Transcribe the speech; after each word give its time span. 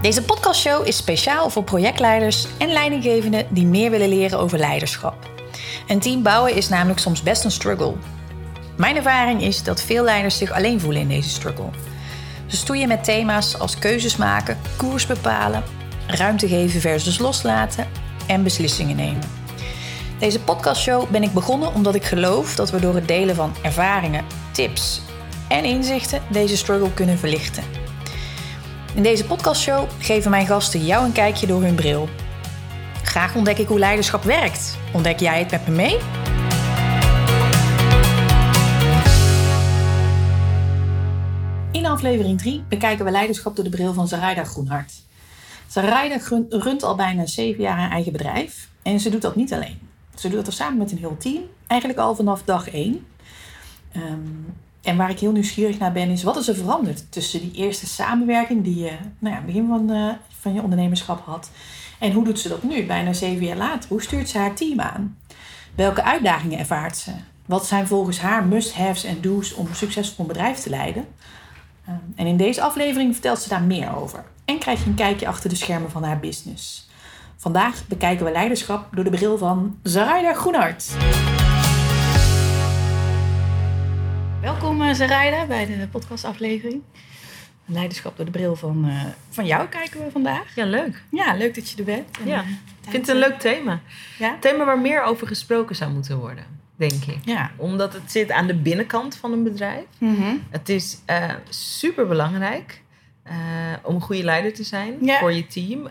Deze 0.00 0.22
podcastshow 0.22 0.86
is 0.86 0.96
speciaal 0.96 1.50
voor 1.50 1.64
projectleiders 1.64 2.46
en 2.58 2.72
leidinggevenden 2.72 3.46
die 3.48 3.66
meer 3.66 3.90
willen 3.90 4.08
leren 4.08 4.38
over 4.38 4.58
leiderschap. 4.58 5.30
Een 5.86 6.00
team 6.00 6.22
bouwen 6.22 6.54
is 6.54 6.68
namelijk 6.68 6.98
soms 6.98 7.22
best 7.22 7.44
een 7.44 7.50
struggle. 7.50 7.94
Mijn 8.76 8.96
ervaring 8.96 9.42
is 9.42 9.62
dat 9.62 9.82
veel 9.82 10.04
leiders 10.04 10.38
zich 10.38 10.50
alleen 10.50 10.80
voelen 10.80 11.00
in 11.00 11.08
deze 11.08 11.28
struggle. 11.28 11.68
Ze 12.46 12.56
stoeien 12.56 12.88
met 12.88 13.04
thema's 13.04 13.58
als 13.58 13.78
keuzes 13.78 14.16
maken, 14.16 14.58
koers 14.76 15.06
bepalen, 15.06 15.62
ruimte 16.06 16.48
geven 16.48 16.80
versus 16.80 17.18
loslaten 17.18 17.86
en 18.26 18.42
beslissingen 18.42 18.96
nemen. 18.96 19.30
Deze 20.18 20.40
podcastshow 20.40 21.10
ben 21.10 21.22
ik 21.22 21.32
begonnen 21.32 21.74
omdat 21.74 21.94
ik 21.94 22.04
geloof 22.04 22.54
dat 22.54 22.70
we 22.70 22.80
door 22.80 22.94
het 22.94 23.08
delen 23.08 23.34
van 23.34 23.54
ervaringen, 23.62 24.24
tips 24.52 25.00
en 25.48 25.64
inzichten 25.64 26.22
deze 26.30 26.56
struggle 26.56 26.94
kunnen 26.94 27.18
verlichten. 27.18 27.79
In 28.94 29.02
deze 29.02 29.24
podcastshow 29.24 29.88
geven 29.98 30.30
mijn 30.30 30.46
gasten 30.46 30.84
jou 30.84 31.04
een 31.04 31.12
kijkje 31.12 31.46
door 31.46 31.62
hun 31.62 31.74
bril. 31.74 32.08
Graag 33.02 33.36
ontdek 33.36 33.58
ik 33.58 33.68
hoe 33.68 33.78
leiderschap 33.78 34.22
werkt. 34.22 34.78
Ontdek 34.92 35.20
jij 35.20 35.38
het 35.38 35.50
met 35.50 35.68
me 35.68 35.74
mee? 35.74 35.98
In 41.72 41.86
aflevering 41.86 42.38
3 42.38 42.64
bekijken 42.68 43.04
we 43.04 43.10
leiderschap 43.10 43.56
door 43.56 43.64
de 43.64 43.70
bril 43.70 43.92
van 43.92 44.08
Zaraida 44.08 44.44
Groenhart. 44.44 44.92
Zaraida 45.66 46.18
runt 46.48 46.82
al 46.82 46.96
bijna 46.96 47.26
7 47.26 47.62
jaar 47.62 47.78
een 47.78 47.90
eigen 47.90 48.12
bedrijf 48.12 48.68
en 48.82 49.00
ze 49.00 49.10
doet 49.10 49.22
dat 49.22 49.36
niet 49.36 49.52
alleen. 49.52 49.78
Ze 50.14 50.28
doet 50.28 50.44
dat 50.44 50.54
samen 50.54 50.78
met 50.78 50.92
een 50.92 50.98
heel 50.98 51.16
team, 51.16 51.42
eigenlijk 51.66 52.00
al 52.00 52.14
vanaf 52.14 52.42
dag 52.42 52.70
1. 52.70 53.06
Um, 53.96 54.46
en 54.82 54.96
waar 54.96 55.10
ik 55.10 55.18
heel 55.18 55.32
nieuwsgierig 55.32 55.78
naar 55.78 55.92
ben, 55.92 56.10
is 56.10 56.22
wat 56.22 56.36
is 56.36 56.48
er 56.48 56.54
veranderd 56.54 57.12
tussen 57.12 57.40
die 57.40 57.52
eerste 57.52 57.86
samenwerking 57.86 58.64
die 58.64 58.78
je 58.78 58.92
nou 59.18 59.34
ja, 59.34 59.42
begin 59.42 59.66
van, 59.68 59.90
uh, 59.90 60.12
van 60.40 60.54
je 60.54 60.62
ondernemerschap 60.62 61.24
had. 61.24 61.50
En 61.98 62.12
hoe 62.12 62.24
doet 62.24 62.38
ze 62.38 62.48
dat 62.48 62.62
nu, 62.62 62.86
bijna 62.86 63.12
zeven 63.12 63.46
jaar 63.46 63.56
later? 63.56 63.88
Hoe 63.88 64.02
stuurt 64.02 64.28
ze 64.28 64.38
haar 64.38 64.54
team 64.54 64.80
aan? 64.80 65.16
Welke 65.74 66.02
uitdagingen 66.02 66.58
ervaart 66.58 66.96
ze? 66.96 67.10
Wat 67.46 67.66
zijn 67.66 67.86
volgens 67.86 68.20
haar 68.20 68.44
must-haves 68.44 69.04
en 69.04 69.20
do's 69.20 69.54
om 69.54 69.66
een 69.66 69.74
succesvol 69.74 70.24
bedrijf 70.24 70.58
te 70.58 70.70
leiden? 70.70 71.04
Uh, 71.88 71.94
en 72.14 72.26
in 72.26 72.36
deze 72.36 72.62
aflevering 72.62 73.12
vertelt 73.12 73.38
ze 73.38 73.48
daar 73.48 73.62
meer 73.62 73.96
over. 73.96 74.24
En 74.44 74.58
krijg 74.58 74.82
je 74.82 74.88
een 74.88 74.94
kijkje 74.94 75.26
achter 75.26 75.50
de 75.50 75.56
schermen 75.56 75.90
van 75.90 76.04
haar 76.04 76.20
business. 76.20 76.88
Vandaag 77.36 77.86
bekijken 77.86 78.24
we 78.24 78.32
leiderschap 78.32 78.88
door 78.94 79.04
de 79.04 79.10
bril 79.10 79.38
van 79.38 79.78
Zaraida 79.82 80.34
Groenhart. 80.34 80.90
Welkom 84.40 84.82
uh, 84.82 84.94
Zaraida 84.94 85.46
bij 85.46 85.66
de 85.66 85.88
podcastaflevering. 85.90 86.82
Leiderschap 87.64 88.16
door 88.16 88.24
de 88.24 88.30
bril 88.30 88.56
van, 88.56 88.84
uh, 88.86 89.04
van 89.28 89.46
jou 89.46 89.68
kijken 89.68 90.04
we 90.04 90.10
vandaag. 90.10 90.54
Ja, 90.54 90.64
leuk. 90.64 91.02
Ja, 91.10 91.34
leuk 91.34 91.54
dat 91.54 91.70
je 91.70 91.76
er 91.76 91.84
bent. 91.84 92.18
En, 92.18 92.26
ja, 92.26 92.42
uh, 92.42 92.48
ik 92.84 92.90
vind 92.90 93.06
het 93.06 93.16
een 93.16 93.20
leuk 93.20 93.38
thema. 93.38 93.80
Ja? 94.18 94.32
Een 94.32 94.38
thema 94.38 94.64
waar 94.64 94.78
meer 94.78 95.02
over 95.02 95.26
gesproken 95.26 95.76
zou 95.76 95.92
moeten 95.92 96.18
worden, 96.18 96.44
denk 96.76 97.04
ik. 97.04 97.18
Ja. 97.24 97.50
Omdat 97.56 97.92
het 97.92 98.12
zit 98.12 98.30
aan 98.30 98.46
de 98.46 98.54
binnenkant 98.54 99.16
van 99.16 99.32
een 99.32 99.42
bedrijf. 99.42 99.84
Mm 99.98 100.16
-hmm. 100.16 100.42
Het 100.50 100.68
is 100.68 100.98
super 101.48 102.06
belangrijk. 102.06 102.82
om 103.82 103.94
een 103.94 104.00
goede 104.00 104.24
leider 104.24 104.52
te 104.52 104.64
zijn 104.64 104.96
ja. 105.00 105.18
voor 105.18 105.32
je 105.32 105.46
team. 105.46 105.88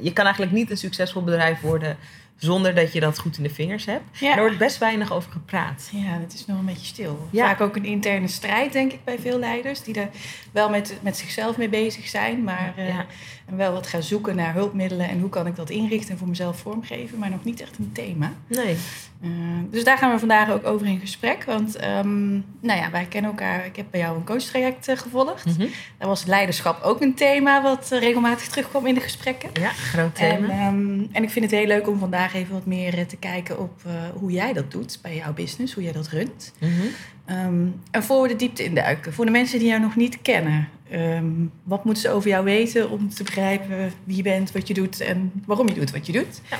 je 0.00 0.12
kan 0.12 0.24
eigenlijk 0.24 0.54
niet 0.54 0.70
een 0.70 0.76
succesvol 0.76 1.22
bedrijf 1.22 1.60
worden 1.60 1.96
zonder 2.42 2.74
dat 2.74 2.92
je 2.92 3.00
dat 3.00 3.18
goed 3.18 3.36
in 3.36 3.42
de 3.42 3.50
vingers 3.50 3.84
hebt. 3.84 4.18
Ja. 4.18 4.34
Er 4.34 4.40
wordt 4.40 4.58
best 4.58 4.78
weinig 4.78 5.12
over 5.12 5.32
gepraat. 5.32 5.88
Ja, 5.92 6.18
het 6.20 6.34
is 6.34 6.46
nog 6.46 6.58
een 6.58 6.64
beetje 6.64 6.86
stil. 6.86 7.28
Ja. 7.30 7.46
Vaak 7.46 7.60
ook 7.60 7.76
een 7.76 7.84
interne 7.84 8.28
strijd, 8.28 8.72
denk 8.72 8.92
ik, 8.92 9.04
bij 9.04 9.18
veel 9.18 9.38
leiders. 9.38 9.82
Die 9.82 9.94
er 9.94 10.08
wel 10.52 10.68
met, 10.70 10.98
met 11.00 11.16
zichzelf 11.16 11.56
mee 11.56 11.68
bezig 11.68 12.08
zijn. 12.08 12.42
Maar 12.44 12.74
uh, 12.78 12.98
en 13.52 13.58
wel 13.58 13.72
wat 13.72 13.86
gaan 13.86 14.02
zoeken 14.02 14.36
naar 14.36 14.54
hulpmiddelen. 14.54 15.08
En 15.08 15.20
hoe 15.20 15.28
kan 15.28 15.46
ik 15.46 15.56
dat 15.56 15.70
inrichten 15.70 16.10
en 16.10 16.18
voor 16.18 16.28
mezelf 16.28 16.58
vormgeven. 16.58 17.18
Maar 17.18 17.30
nog 17.30 17.44
niet 17.44 17.60
echt 17.60 17.78
een 17.78 17.92
thema. 17.92 18.32
Nee. 18.46 18.76
Uh, 19.22 19.30
dus 19.70 19.84
daar 19.84 19.98
gaan 19.98 20.12
we 20.12 20.18
vandaag 20.18 20.50
ook 20.50 20.66
over 20.66 20.86
in 20.86 21.00
gesprek. 21.00 21.44
Want 21.44 21.84
um, 21.84 22.44
nou 22.60 22.80
ja, 22.80 22.90
wij 22.90 23.04
kennen 23.04 23.30
elkaar. 23.30 23.66
Ik 23.66 23.76
heb 23.76 23.86
bij 23.90 24.00
jou 24.00 24.16
een 24.16 24.24
coachtraject 24.24 24.88
uh, 24.88 24.96
gevolgd. 24.96 25.46
Mm 25.46 25.54
-hmm. 25.56 25.68
Daar 25.98 26.08
was 26.08 26.24
leiderschap 26.24 26.82
ook 26.82 27.00
een 27.00 27.14
thema 27.14 27.62
wat 27.62 27.88
regelmatig 27.90 28.48
terugkwam 28.48 28.86
in 28.86 28.94
de 28.94 29.00
gesprekken. 29.00 29.50
Ja, 29.52 29.68
groot 29.68 30.14
thema. 30.14 30.48
En, 30.48 30.74
um, 30.74 31.08
en 31.12 31.22
ik 31.22 31.30
vind 31.30 31.44
het 31.44 31.54
heel 31.54 31.66
leuk 31.66 31.88
om 31.88 31.98
vandaag 31.98 32.34
even 32.34 32.52
wat 32.52 32.66
meer 32.66 33.06
te 33.06 33.16
kijken 33.16 33.58
op 33.58 33.82
hoe 34.14 34.30
jij 34.30 34.52
dat 34.52 34.70
doet 34.70 34.98
bij 35.02 35.16
jouw 35.16 35.32
business, 35.32 35.74
hoe 35.74 35.82
jij 35.82 35.92
dat 35.92 36.08
runt. 36.08 36.52
Mm 36.58 36.70
-hmm. 36.70 37.36
um, 37.36 37.80
en 37.90 38.02
voor 38.02 38.22
we 38.22 38.28
de 38.28 38.36
diepte 38.36 38.64
induiken, 38.64 39.12
voor 39.12 39.24
de 39.24 39.30
mensen 39.30 39.58
die 39.58 39.68
jou 39.68 39.80
nog 39.80 39.96
niet 39.96 40.22
kennen, 40.22 40.68
um, 40.92 41.52
wat 41.62 41.84
moeten 41.84 42.02
ze 42.02 42.10
over 42.10 42.28
jou 42.28 42.44
weten 42.44 42.90
om 42.90 43.08
te 43.08 43.22
begrijpen 43.22 43.92
wie 44.04 44.16
je 44.16 44.22
bent, 44.22 44.52
wat 44.52 44.68
je 44.68 44.74
doet 44.74 45.00
en 45.00 45.32
waarom 45.46 45.68
je 45.68 45.74
doet 45.74 45.90
wat 45.90 46.06
je 46.06 46.12
doet? 46.12 46.40
Ja. 46.50 46.56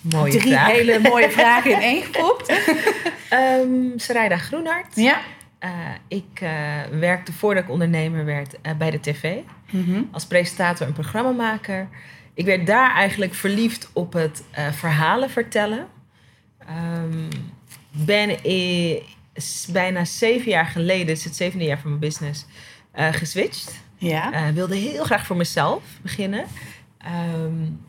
Mooie 0.00 0.30
Drie 0.30 0.52
vraag. 0.52 0.70
hele 0.70 0.98
mooie 0.98 1.30
vragen 1.40 1.70
in 1.70 1.80
één 1.80 2.02
gepopt. 2.02 2.52
um, 3.32 3.92
Sarayda 3.96 4.36
Groenhart. 4.36 4.96
Ja. 4.96 5.20
Uh, 5.64 5.70
ik 6.08 6.40
uh, 6.42 6.50
werkte 6.90 7.32
voordat 7.32 7.64
ik 7.64 7.70
ondernemer 7.70 8.24
werd 8.24 8.54
uh, 8.62 8.72
bij 8.74 8.90
de 8.90 9.00
tv. 9.00 9.36
Mm 9.70 9.84
-hmm. 9.84 10.08
Als 10.12 10.26
presentator 10.26 10.86
en 10.86 10.92
programmamaker. 10.92 11.88
Ik 12.34 12.44
werd 12.44 12.66
daar 12.66 12.94
eigenlijk 12.94 13.34
verliefd 13.34 13.90
op 13.92 14.12
het 14.12 14.42
verhalen 14.72 15.30
vertellen. 15.30 15.86
Um, 16.70 17.28
ben 17.90 18.44
ik, 18.44 19.02
bijna 19.72 20.04
zeven 20.04 20.50
jaar 20.50 20.66
geleden, 20.66 21.08
het 21.08 21.16
is 21.16 21.24
het 21.24 21.36
zevende 21.36 21.64
jaar 21.64 21.78
van 21.78 21.88
mijn 21.88 22.00
business, 22.00 22.46
geswitcht. 23.12 23.80
Ja. 23.96 24.52
wilde 24.52 24.76
heel 24.76 25.04
graag 25.04 25.26
voor 25.26 25.36
mezelf 25.36 25.82
beginnen. 26.02 26.44
Um, 27.34 27.86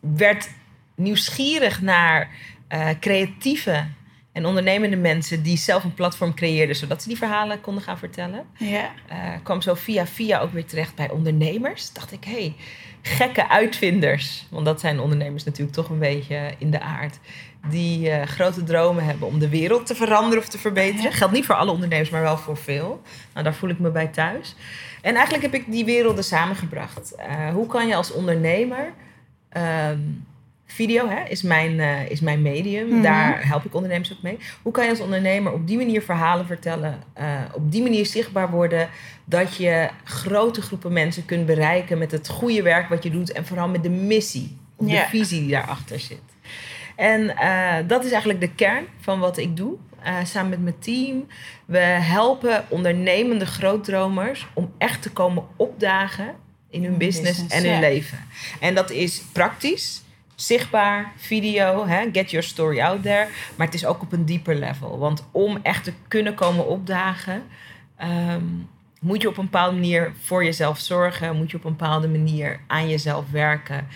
werd 0.00 0.48
nieuwsgierig 0.94 1.82
naar 1.82 2.30
uh, 2.72 2.88
creatieve 3.00 3.86
en 4.32 4.46
ondernemende 4.46 4.96
mensen 4.96 5.42
die 5.42 5.56
zelf 5.56 5.84
een 5.84 5.94
platform 5.94 6.34
creëerden 6.34 6.76
zodat 6.76 7.02
ze 7.02 7.08
die 7.08 7.16
verhalen 7.16 7.60
konden 7.60 7.82
gaan 7.82 7.98
vertellen. 7.98 8.44
Ja. 8.58 8.90
Uh, 9.12 9.16
kwam 9.42 9.62
zo 9.62 9.74
via 9.74 10.06
via 10.06 10.40
ook 10.40 10.52
weer 10.52 10.64
terecht 10.64 10.94
bij 10.94 11.10
ondernemers. 11.10 11.92
Dacht 11.92 12.12
ik, 12.12 12.24
hé, 12.24 12.32
hey, 12.32 12.54
gekke 13.02 13.48
uitvinders, 13.48 14.46
want 14.50 14.64
dat 14.64 14.80
zijn 14.80 15.00
ondernemers 15.00 15.44
natuurlijk 15.44 15.76
toch 15.76 15.88
een 15.88 15.98
beetje 15.98 16.54
in 16.58 16.70
de 16.70 16.80
aard, 16.80 17.18
die 17.70 18.08
uh, 18.08 18.22
grote 18.22 18.64
dromen 18.64 19.04
hebben 19.04 19.28
om 19.28 19.38
de 19.38 19.48
wereld 19.48 19.86
te 19.86 19.94
veranderen 19.94 20.38
of 20.38 20.48
te 20.48 20.58
verbeteren. 20.58 21.12
Geldt 21.12 21.34
niet 21.34 21.46
voor 21.46 21.54
alle 21.54 21.70
ondernemers, 21.70 22.10
maar 22.10 22.22
wel 22.22 22.38
voor 22.38 22.56
veel. 22.56 23.02
Nou, 23.32 23.44
daar 23.44 23.54
voel 23.54 23.70
ik 23.70 23.78
me 23.78 23.90
bij 23.90 24.06
thuis. 24.06 24.54
En 25.02 25.14
eigenlijk 25.14 25.52
heb 25.52 25.54
ik 25.54 25.70
die 25.72 25.84
werelden 25.84 26.24
samengebracht. 26.24 27.14
Uh, 27.18 27.48
hoe 27.48 27.66
kan 27.66 27.86
je 27.86 27.94
als 27.94 28.12
ondernemer 28.12 28.92
um, 29.90 30.26
Video 30.68 31.08
hè, 31.08 31.22
is, 31.28 31.42
mijn, 31.42 31.72
uh, 31.72 32.10
is 32.10 32.20
mijn 32.20 32.42
medium. 32.42 32.86
Mm-hmm. 32.86 33.02
Daar 33.02 33.46
help 33.46 33.64
ik 33.64 33.74
ondernemers 33.74 34.12
ook 34.12 34.22
mee. 34.22 34.38
Hoe 34.62 34.72
kan 34.72 34.84
je 34.84 34.90
als 34.90 35.00
ondernemer 35.00 35.52
op 35.52 35.66
die 35.66 35.76
manier 35.76 36.02
verhalen 36.02 36.46
vertellen? 36.46 37.02
Op 37.52 37.72
die 37.72 37.82
manier 37.82 38.06
zichtbaar 38.06 38.50
worden 38.50 38.88
dat 39.24 39.56
je 39.56 39.88
grote 40.04 40.62
groepen 40.62 40.92
mensen 40.92 41.24
kunt 41.24 41.46
bereiken 41.46 41.98
met 41.98 42.10
het 42.10 42.28
goede 42.28 42.62
werk 42.62 42.88
wat 42.88 43.02
je 43.02 43.10
doet. 43.10 43.32
En 43.32 43.46
vooral 43.46 43.68
met 43.68 43.82
de 43.82 43.90
missie 43.90 44.56
of 44.76 44.88
yeah. 44.88 45.02
de 45.02 45.18
visie 45.18 45.40
die 45.40 45.50
daarachter 45.50 46.00
zit. 46.00 46.35
En 46.96 47.22
uh, 47.22 47.74
dat 47.86 48.04
is 48.04 48.10
eigenlijk 48.10 48.40
de 48.40 48.54
kern 48.54 48.84
van 49.00 49.18
wat 49.18 49.36
ik 49.36 49.56
doe. 49.56 49.76
samen 50.24 50.50
met 50.50 50.62
mijn 50.62 50.78
team. 50.78 51.26
We 51.64 51.78
helpen 51.78 52.64
ondernemende 52.68 53.46
grootdromers 53.46 54.46
om 54.54 54.72
echt 54.78 55.02
te 55.02 55.10
komen 55.10 55.44
opdagen 55.56 56.34
in 56.70 56.84
hun 56.84 56.98
business, 56.98 57.30
business 57.30 57.54
en 57.54 57.62
hun 57.62 57.80
ja. 57.80 57.80
leven. 57.80 58.18
En 58.60 58.74
dat 58.74 58.90
is 58.90 59.22
praktisch 59.32 60.02
zichtbaar, 60.36 61.12
video, 61.16 61.86
hè, 61.86 62.08
get 62.12 62.30
your 62.30 62.46
story 62.46 62.80
out 62.80 63.02
there. 63.02 63.28
Maar 63.56 63.66
het 63.66 63.74
is 63.74 63.86
ook 63.86 64.02
op 64.02 64.12
een 64.12 64.24
dieper 64.24 64.54
level. 64.54 64.98
Want 64.98 65.24
om 65.30 65.58
echt 65.62 65.84
te 65.84 65.92
kunnen 66.08 66.34
komen 66.34 66.66
opdagen, 66.66 67.42
um, 68.02 68.68
moet 69.00 69.22
je 69.22 69.28
op 69.28 69.36
een 69.36 69.44
bepaalde 69.44 69.74
manier 69.74 70.12
voor 70.20 70.44
jezelf 70.44 70.78
zorgen. 70.78 71.36
Moet 71.36 71.50
je 71.50 71.56
op 71.56 71.64
een 71.64 71.76
bepaalde 71.76 72.08
manier 72.08 72.60
aan 72.66 72.88
jezelf 72.88 73.24
werken. 73.30 73.86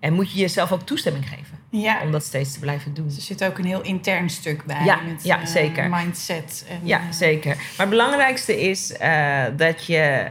En 0.00 0.12
moet 0.12 0.32
je 0.32 0.38
jezelf 0.38 0.72
ook 0.72 0.82
toestemming 0.82 1.28
geven. 1.28 1.58
Ja. 1.70 2.02
Om 2.02 2.12
dat 2.12 2.24
steeds 2.24 2.52
te 2.52 2.60
blijven 2.60 2.94
doen. 2.94 3.06
Dus 3.06 3.16
er 3.16 3.22
zit 3.22 3.44
ook 3.44 3.58
een 3.58 3.64
heel 3.64 3.82
intern 3.82 4.30
stuk 4.30 4.64
bij. 4.64 4.84
Ja, 4.84 5.00
met, 5.00 5.24
ja 5.24 5.46
zeker. 5.46 5.84
Uh, 5.84 6.02
mindset. 6.02 6.66
En, 6.68 6.80
ja, 6.82 7.00
uh, 7.00 7.12
zeker. 7.12 7.56
Maar 7.56 7.86
het 7.86 7.88
belangrijkste 7.88 8.60
is 8.60 8.92
uh, 9.00 9.44
dat 9.56 9.86
je 9.86 10.26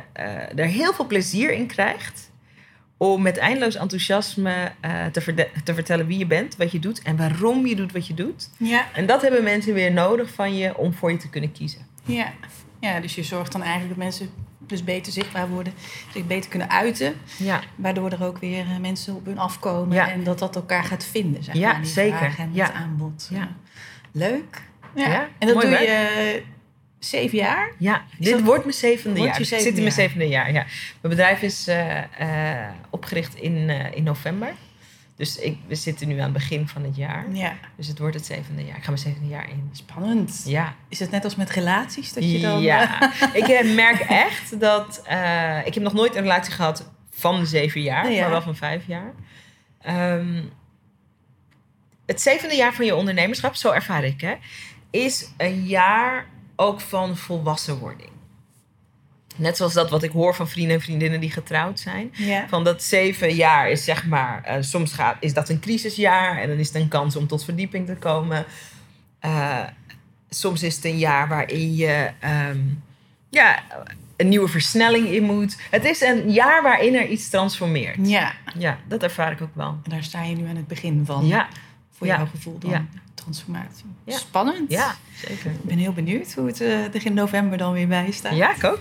er 0.56 0.66
heel 0.66 0.94
veel 0.94 1.08
plezier 1.08 1.52
in 1.52 1.68
krijgt 1.68 2.32
om 2.98 3.22
met 3.22 3.38
eindeloos 3.38 3.76
enthousiasme 3.76 4.72
te, 5.12 5.48
te, 5.64 5.74
vertellen 5.74 6.08
wie 6.08 6.18
je 6.18 6.26
bent, 6.26 6.56
wat 6.56 6.72
je 6.72 6.80
doet 6.80 7.02
en 7.02 7.18
waarom 7.18 7.66
je 7.66 7.76
doet 7.76 7.92
wat 7.92 8.08
je 8.08 8.14
doet. 8.14 8.50
Ja. 8.58 8.86
En 8.94 9.06
dat 9.06 9.22
hebben 9.22 9.44
mensen 9.44 9.74
weer 9.74 9.92
nodig 9.92 10.30
van 10.30 10.58
je 10.58 10.78
om 10.78 10.94
voor 10.94 11.12
je 11.12 11.18
te 11.18 11.30
kunnen 11.30 11.52
kiezen. 11.52 11.82
Ja, 12.04 12.34
ja 12.80 13.00
dus 13.00 13.16
je 13.16 13.24
zorgt 13.24 13.52
dan 13.52 13.62
eigenlijk 13.62 13.96
dat 13.96 14.04
mensen 14.04 14.30
dus 14.68 14.84
beter 14.84 15.12
zichtbaar 15.12 15.50
worden, 15.50 15.74
zich 16.14 16.26
beter 16.28 16.50
kunnen 16.50 16.70
uiten. 16.70 17.16
Ja. 17.38 17.62
Waardoor 17.76 18.12
er 18.12 18.24
ook 18.24 18.38
weer 18.38 18.66
mensen 18.82 19.16
op 19.16 19.26
hun 19.26 19.38
afkomen 19.38 19.96
ja. 19.96 20.12
en 20.12 20.24
dat 20.24 20.40
dat 20.40 20.56
elkaar 20.56 20.84
gaat 20.84 21.06
vinden. 21.06 21.44
Zeg 21.44 21.56
ja, 21.56 21.72
maar, 21.72 21.82
die 21.82 21.92
zeker. 21.92 22.36
En 22.38 22.50
ja. 22.54 22.66
het 22.66 22.74
aanbod. 22.74 23.28
Ja. 23.32 23.48
Leuk. 24.12 24.62
Ja. 24.96 25.28
En 25.38 25.48
dat 25.48 25.56
Mooi 25.56 25.68
doe 25.68 25.78
werk. 25.78 25.88
je 25.88 26.44
Zeven 27.00 27.38
jaar? 27.38 27.72
Ja, 27.78 28.04
dit 28.18 28.32
dat- 28.32 28.42
wordt 28.42 28.64
mijn 28.64 28.76
zevende 28.76 29.18
Wordt 29.18 29.30
jaar. 29.32 29.38
Dus 29.38 29.52
ik 29.52 29.60
zit 29.60 29.76
in 29.76 29.82
mijn 29.82 29.92
zevende 29.94 30.28
jaar, 30.28 30.48
ja. 30.48 30.66
Mijn 31.02 31.16
bedrijf 31.16 31.42
is 31.42 31.68
eh, 31.68 31.98
eh, 32.64 32.70
opgericht 32.90 33.36
in, 33.36 33.70
eh, 33.70 33.96
in 33.96 34.04
november. 34.04 34.54
Dus 35.18 35.38
ik, 35.38 35.58
we 35.68 35.76
zitten 35.76 36.08
nu 36.08 36.18
aan 36.18 36.24
het 36.24 36.34
begin 36.34 36.68
van 36.68 36.84
het 36.84 36.96
jaar. 36.96 37.26
Ja. 37.32 37.54
Dus 37.76 37.88
het 37.88 38.00
wordt 38.00 38.16
het 38.16 38.26
zevende 38.26 38.66
jaar. 38.66 38.78
Ik 38.78 38.84
ga 38.84 38.90
mijn 38.90 39.02
zevende 39.02 39.28
jaar 39.28 39.50
in. 39.50 39.70
Spannend. 39.72 40.42
Ja. 40.46 40.76
Is 40.90 41.00
het 41.00 41.12
net 41.12 41.24
als 41.24 41.36
met 41.36 41.50
relaties? 41.50 42.14
Dat 42.14 42.32
je 42.32 42.40
dan... 42.40 42.62
Ja, 42.62 43.14
ik 43.34 43.48
eh, 43.48 43.76
merk 43.76 44.00
echt 44.00 44.60
dat... 44.60 45.02
eh, 45.06 45.66
ik 45.66 45.74
heb 45.74 45.84
nog 45.84 45.94
nooit 45.94 46.16
een 46.16 46.22
relatie 46.22 46.54
gehad 46.54 46.90
van 47.10 47.46
zeven 47.46 47.82
jaar, 47.82 48.12
Ja. 48.12 48.22
maar 48.22 48.30
wel 48.30 48.42
van 48.42 48.56
vijf 48.56 48.88
jaar. 48.88 49.14
Ehm, 49.82 50.44
het 52.06 52.22
zevende 52.22 52.56
jaar 52.56 52.74
van 52.74 52.86
je 52.86 52.96
ondernemerschap, 52.96 53.56
zo 53.56 53.72
ervaar 53.72 54.04
ik 54.04 54.22
hè, 54.22 54.36
is 54.90 55.30
een 55.38 55.66
jaar 55.66 56.26
ook 56.56 56.82
van 56.82 57.18
volwassenwording. 57.18 58.10
Net 59.38 59.58
zoals 59.58 59.74
dat 59.74 59.90
wat 59.90 60.04
ik 60.04 60.12
hoor 60.12 60.36
van 60.36 60.48
vrienden 60.48 60.76
en 60.76 60.82
vriendinnen 60.82 61.20
die 61.20 61.32
getrouwd 61.32 61.80
zijn. 61.80 62.10
ja. 62.14 62.46
Van 62.48 62.64
dat 62.64 62.84
zeven 62.84 63.36
jaar 63.36 63.70
is 63.70 63.84
zeg 63.84 64.06
maar, 64.06 64.44
eh, 64.44 64.56
soms 64.60 64.94
gaat, 64.94 65.16
is 65.20 65.34
dat 65.34 65.50
een 65.50 65.60
crisisjaar 65.60 66.38
en 66.42 66.48
dan 66.50 66.58
is 66.58 66.68
het 66.68 66.76
een 66.76 66.88
kans 66.88 67.16
om 67.16 67.28
tot 67.28 67.44
verdieping 67.44 67.86
te 67.86 67.96
komen. 67.96 68.46
Eh, 69.20 69.64
soms 70.30 70.64
is 70.64 70.76
het 70.76 70.86
een 70.86 70.98
jaar 70.98 71.28
waarin 71.28 71.76
je 71.76 72.10
ehm, 72.20 72.60
ja, 73.30 73.64
een 74.16 74.28
nieuwe 74.30 74.48
versnelling 74.48 75.08
in 75.08 75.24
moet. 75.24 75.58
Het 75.72 75.86
is 75.86 76.02
een 76.02 76.32
jaar 76.32 76.62
waarin 76.64 76.96
er 76.96 77.08
iets 77.08 77.30
transformeert. 77.30 77.98
Ja. 78.08 78.34
Ja, 78.58 78.78
dat 78.88 79.04
ervaar 79.04 79.32
ik 79.32 79.42
ook 79.42 79.56
wel. 79.56 79.68
En 79.84 79.90
daar 79.90 80.04
sta 80.04 80.24
je 80.24 80.36
nu 80.36 80.48
aan 80.48 80.56
het 80.56 80.68
begin 80.68 81.04
van. 81.06 81.28
Ja, 81.28 81.48
Voor 81.92 82.08
Ja. 82.08 82.16
jouw 82.18 82.26
gevoel 82.26 82.58
dan. 82.60 82.70
Ja. 82.72 82.86
Transformatie. 83.14 83.86
Ja. 84.06 84.18
Spannend. 84.18 84.72
ja, 84.72 84.96
zeker. 85.16 85.52
Ik 85.52 85.64
ben 85.64 85.78
heel 85.78 85.94
benieuwd 85.94 86.34
hoe 86.34 86.48
het 86.48 86.62
eh, 86.62 86.84
er 86.96 87.06
in 87.06 87.14
november 87.14 87.58
dan 87.58 87.74
weer 87.74 87.88
bij 87.88 88.12
staat. 88.12 88.36
Ja, 88.36 88.56
ik 88.56 88.64
ook. 88.64 88.80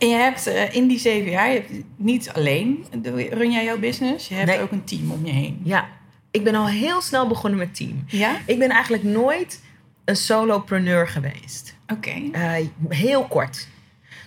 En 0.00 0.08
je 0.08 0.14
hebt 0.14 0.46
eh, 0.46 0.74
in 0.74 0.86
die 0.88 0.98
zeven 0.98 1.30
jaar, 1.30 1.48
je 1.52 1.54
hebt 1.60 1.70
niet 1.96 2.30
alleen 2.32 2.84
run 3.30 3.52
jij 3.52 3.64
jouw 3.64 3.78
business, 3.78 4.28
je 4.28 4.34
hebt 4.34 4.46
Nee. 4.46 4.60
ook 4.60 4.70
een 4.70 4.84
team 4.84 5.10
om 5.10 5.26
je 5.26 5.32
heen. 5.32 5.60
Ja, 5.64 5.88
ik 6.30 6.44
ben 6.44 6.54
al 6.54 6.68
heel 6.68 7.00
snel 7.00 7.26
begonnen 7.28 7.58
met 7.58 7.74
team. 7.74 8.04
Ja? 8.06 8.36
Ik 8.46 8.58
ben 8.58 8.70
eigenlijk 8.70 9.02
nooit 9.02 9.60
een 10.04 10.16
solopreneur 10.16 11.08
geweest. 11.08 11.74
Oké. 11.92 12.10
Eh, 12.32 12.52
heel 12.88 13.24
kort. 13.24 13.68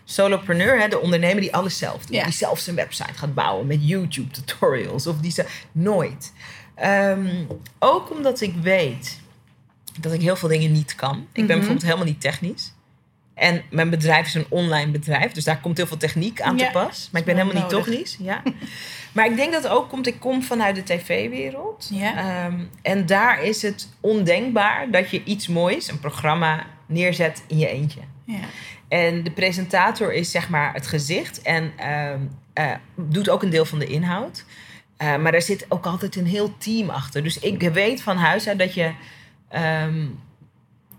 Solopreneur, 0.04 0.80
hè, 0.80 0.88
de 0.88 1.00
ondernemer 1.00 1.42
die 1.42 1.56
alles 1.56 1.78
zelf 1.78 2.06
doet. 2.06 2.16
Ja. 2.16 2.24
Die 2.24 2.34
zelf 2.34 2.60
zijn 2.60 2.75
website 2.75 3.14
gaat 3.14 3.34
bouwen 3.34 3.68
met 3.68 3.88
YouTube 3.88 4.31
tutorials. 4.31 5.08
Of 5.08 5.18
die 5.18 5.34
nooit. 5.72 6.34
Ehm, 6.75 7.28
ook 7.80 8.12
omdat 8.12 8.42
ik 8.42 8.54
weet 8.62 9.20
dat 10.00 10.14
ik 10.14 10.22
heel 10.22 10.36
veel 10.36 10.50
dingen 10.50 10.72
niet 10.72 10.96
kan. 10.96 11.16
Ik 11.18 11.28
ben 11.34 11.44
Mhm. 11.44 11.48
bijvoorbeeld 11.48 11.84
helemaal 11.84 12.06
niet 12.06 12.22
technisch. 12.22 12.73
En 13.33 13.62
mijn 13.69 13.89
bedrijf 13.89 14.25
is 14.25 14.33
een 14.33 14.45
online 14.50 14.91
bedrijf. 14.91 15.31
Dus 15.31 15.44
daar 15.44 15.59
komt 15.59 15.77
heel 15.77 15.88
veel 15.88 15.97
techniek 15.97 16.41
aan 16.41 16.57
Ja. 16.57 16.65
te 16.65 16.71
pas. 16.71 17.09
Maar 17.12 17.21
ik 17.21 17.27
ben 17.27 17.38
helemaal 17.38 17.62
niet 17.62 17.69
technisch. 17.69 18.18
Ja. 18.19 18.41
maar 19.13 19.25
ik 19.25 19.35
denk 19.35 19.53
dat 19.53 19.63
het 19.63 19.71
ook 19.71 19.89
komt... 19.89 20.07
Ik 20.07 20.19
kom 20.19 20.44
vanuit 20.44 20.75
de 20.75 20.83
tv-wereld. 20.83 21.89
Ja. 21.94 22.15
Ehm, 22.15 22.59
en 22.81 23.06
daar 23.06 23.44
is 23.44 23.62
het 23.62 23.89
ondenkbaar 24.00 24.91
dat 24.91 25.09
je 25.09 25.24
iets 25.24 25.47
moois, 25.47 25.88
een 25.88 26.00
programma, 26.00 26.65
neerzet 26.85 27.44
in 27.47 27.57
je 27.57 27.68
eentje. 27.68 28.00
Ja. 28.25 28.39
En 28.88 29.24
de 29.24 29.31
presentator 29.31 30.13
is 30.13 30.31
zeg 30.31 30.50
maar 30.50 30.74
het 30.74 30.88
gezicht 30.88 31.41
en 31.41 31.71
ehm, 31.77 32.19
eh, 32.53 32.71
doet 32.95 33.29
ook 33.29 33.44
een 33.44 33.50
deel 33.50 33.65
van 33.65 33.79
de 33.79 33.86
inhoud. 33.86 34.45
Eh, 34.97 35.15
maar 35.15 35.33
er 35.33 35.41
zit 35.41 35.65
ook 35.69 35.86
altijd 35.86 36.15
een 36.15 36.25
heel 36.25 36.57
team 36.57 36.89
achter. 36.89 37.24
Dus 37.24 37.39
ik 37.39 37.62
weet 37.62 38.01
van 38.01 38.18
huis 38.18 38.47
uit 38.47 38.59
dat 38.59 38.74
je 38.74 38.91
ehm, 39.50 40.06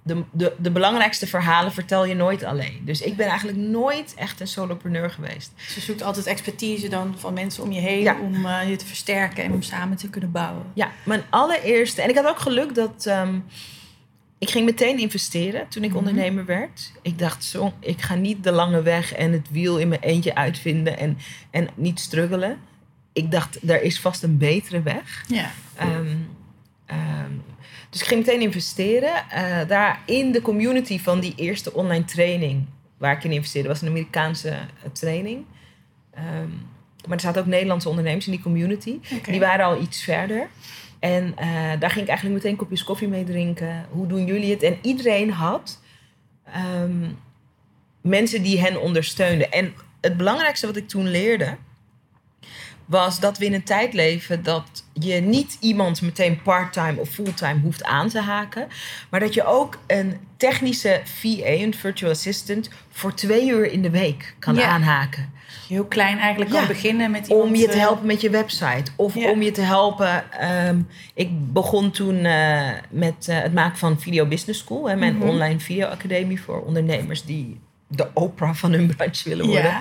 de, 0.06 0.22
de, 0.32 0.52
de 0.58 0.70
belangrijkste 0.70 1.26
verhalen 1.26 1.72
vertel 1.72 2.04
je 2.04 2.14
nooit 2.14 2.44
alleen. 2.44 2.80
Dus 2.84 3.00
ik 3.00 3.16
ben 3.16 3.26
eigenlijk 3.26 3.58
nooit 3.58 4.14
echt 4.16 4.40
een 4.40 4.46
solopreneur 4.46 5.10
geweest. 5.10 5.52
Dus 5.56 5.74
je 5.74 5.80
zoekt 5.80 6.02
altijd 6.02 6.26
expertise 6.26 6.88
dan 6.88 7.14
van 7.18 7.34
mensen 7.34 7.62
om 7.62 7.72
je 7.72 7.80
heen 7.80 8.02
Ja. 8.02 8.16
om 8.20 8.46
eh, 8.46 8.68
je 8.68 8.76
te 8.76 8.86
versterken 8.86 9.44
en 9.44 9.52
om 9.52 9.62
samen 9.62 9.96
te 9.96 10.10
kunnen 10.10 10.30
bouwen. 10.32 10.62
Ja, 10.74 10.90
mijn 11.04 11.22
allereerste. 11.30 12.02
En 12.02 12.08
ik 12.08 12.16
had 12.16 12.26
ook 12.26 12.38
geluk 12.38 12.74
dat. 12.74 13.06
ehm, 13.06 13.38
ik 14.38 14.50
ging 14.50 14.64
meteen 14.64 14.98
investeren 14.98 15.68
toen 15.68 15.82
ik 15.82 15.88
Mhm. 15.88 15.98
ondernemer 15.98 16.44
werd. 16.44 16.92
Ik 17.02 17.18
dacht, 17.18 17.44
zo, 17.44 17.72
ik 17.80 18.02
ga 18.02 18.14
niet 18.14 18.44
de 18.44 18.52
lange 18.52 18.82
weg 18.82 19.12
en 19.14 19.32
het 19.32 19.50
wiel 19.50 19.78
in 19.78 19.88
mijn 19.88 20.00
eentje 20.00 20.34
uitvinden 20.34 20.98
en, 20.98 21.18
en 21.50 21.68
niet 21.74 22.00
struggelen. 22.00 22.58
Ik 23.12 23.30
dacht, 23.30 23.68
er 23.70 23.82
is 23.82 24.00
vast 24.00 24.22
een 24.22 24.38
betere 24.38 24.82
weg. 24.82 25.24
Ja. 25.28 25.50
Ehm, 25.76 26.06
ehm, 26.86 27.30
dus 27.94 28.02
ik 28.02 28.08
ging 28.08 28.26
meteen 28.26 28.40
investeren. 28.40 29.30
Eh, 29.30 29.68
daar 29.68 30.02
in 30.06 30.32
de 30.32 30.42
community 30.42 30.98
van 30.98 31.20
die 31.20 31.32
eerste 31.36 31.72
online 31.72 32.04
training 32.04 32.66
waar 32.98 33.16
ik 33.16 33.24
in 33.24 33.32
investeerde, 33.32 33.68
was 33.68 33.82
een 33.82 33.88
Amerikaanse 33.88 34.48
eh, 34.48 34.90
training. 34.92 35.44
Ehm, 36.10 36.48
maar 37.06 37.16
er 37.16 37.20
zaten 37.20 37.40
ook 37.40 37.48
Nederlandse 37.48 37.88
ondernemers 37.88 38.26
in 38.26 38.32
die 38.32 38.42
community. 38.42 38.98
Die 39.30 39.40
waren 39.40 39.64
al 39.64 39.80
iets 39.80 40.02
verder. 40.02 40.48
En 40.98 41.32
eh, 41.36 41.46
daar 41.78 41.90
ging 41.90 42.02
ik 42.02 42.08
eigenlijk 42.08 42.42
meteen 42.42 42.56
kopjes 42.56 42.84
koffie 42.84 43.08
mee 43.08 43.24
drinken. 43.24 43.86
Hoe 43.90 44.06
doen 44.06 44.24
jullie 44.24 44.50
het? 44.50 44.62
En 44.62 44.78
iedereen 44.82 45.30
had 45.30 45.80
ehm, 46.44 47.10
mensen 48.00 48.42
die 48.42 48.60
hen 48.60 48.80
ondersteunden. 48.80 49.52
En 49.52 49.74
het 50.00 50.16
belangrijkste 50.16 50.66
wat 50.66 50.76
ik 50.76 50.88
toen 50.88 51.10
leerde, 51.10 51.56
was 52.86 53.20
dat 53.20 53.38
we 53.38 53.44
in 53.44 53.54
een 53.54 53.62
tijd 53.62 53.92
leven 53.92 54.42
dat 54.42 54.84
je 54.92 55.14
niet 55.20 55.56
iemand 55.60 56.02
meteen 56.02 56.42
part-time 56.42 57.00
of 57.00 57.08
fulltime 57.08 57.60
hoeft 57.60 57.84
aan 57.84 58.08
te 58.08 58.20
haken. 58.20 58.68
Maar 59.10 59.20
dat 59.20 59.34
je 59.34 59.44
ook 59.46 59.78
een 59.86 60.16
technische 60.36 61.00
VA, 61.04 61.46
een 61.46 61.74
virtual 61.74 62.10
assistant, 62.10 62.70
voor 62.90 63.14
twee 63.14 63.48
uur 63.48 63.72
in 63.72 63.82
de 63.82 63.90
week 63.90 64.34
kan 64.38 64.54
Ja. 64.54 64.66
aanhaken. 64.66 65.32
Heel 65.68 65.84
klein 65.84 66.18
eigenlijk 66.18 66.52
Ja. 66.52 66.58
kan 66.58 66.66
beginnen 66.68 67.10
met 67.10 67.26
iemand... 67.26 67.48
Om 67.48 67.54
je 67.54 67.66
te 67.66 67.72
eh, 67.72 67.78
helpen 67.80 68.06
met 68.06 68.20
je 68.20 68.30
website. 68.30 68.84
Of 68.96 69.14
Ja. 69.14 69.30
om 69.30 69.42
je 69.42 69.50
te 69.50 69.60
helpen. 69.60 70.32
ehm, 70.32 70.78
ik 71.14 71.52
begon 71.52 71.90
toen 71.90 72.24
eh, 72.24 72.68
met 72.90 73.28
eh, 73.28 73.38
het 73.40 73.52
maken 73.54 73.78
van 73.78 74.00
Video 74.00 74.26
Business 74.26 74.60
School. 74.60 74.88
Hè, 74.88 74.96
mijn 74.96 75.16
Mhm. 75.16 75.28
online 75.28 75.60
videoacademie 75.60 76.40
voor 76.42 76.60
ondernemers 76.62 77.24
die 77.24 77.60
de 77.88 78.06
Oprah 78.12 78.54
van 78.54 78.72
hun 78.72 78.94
branche 78.96 79.28
willen 79.28 79.46
worden. 79.46 79.78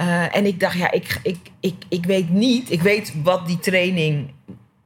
Eh, 0.00 0.36
en 0.36 0.46
ik 0.46 0.60
dacht, 0.60 0.78
ja, 0.78 0.90
ik, 0.90 1.18
ik, 1.22 1.36
ik, 1.60 1.74
ik 1.88 2.04
weet 2.06 2.30
niet. 2.30 2.70
Ik 2.70 2.80
weet 2.82 3.12
wat 3.22 3.46
die 3.46 3.58
training 3.58 4.30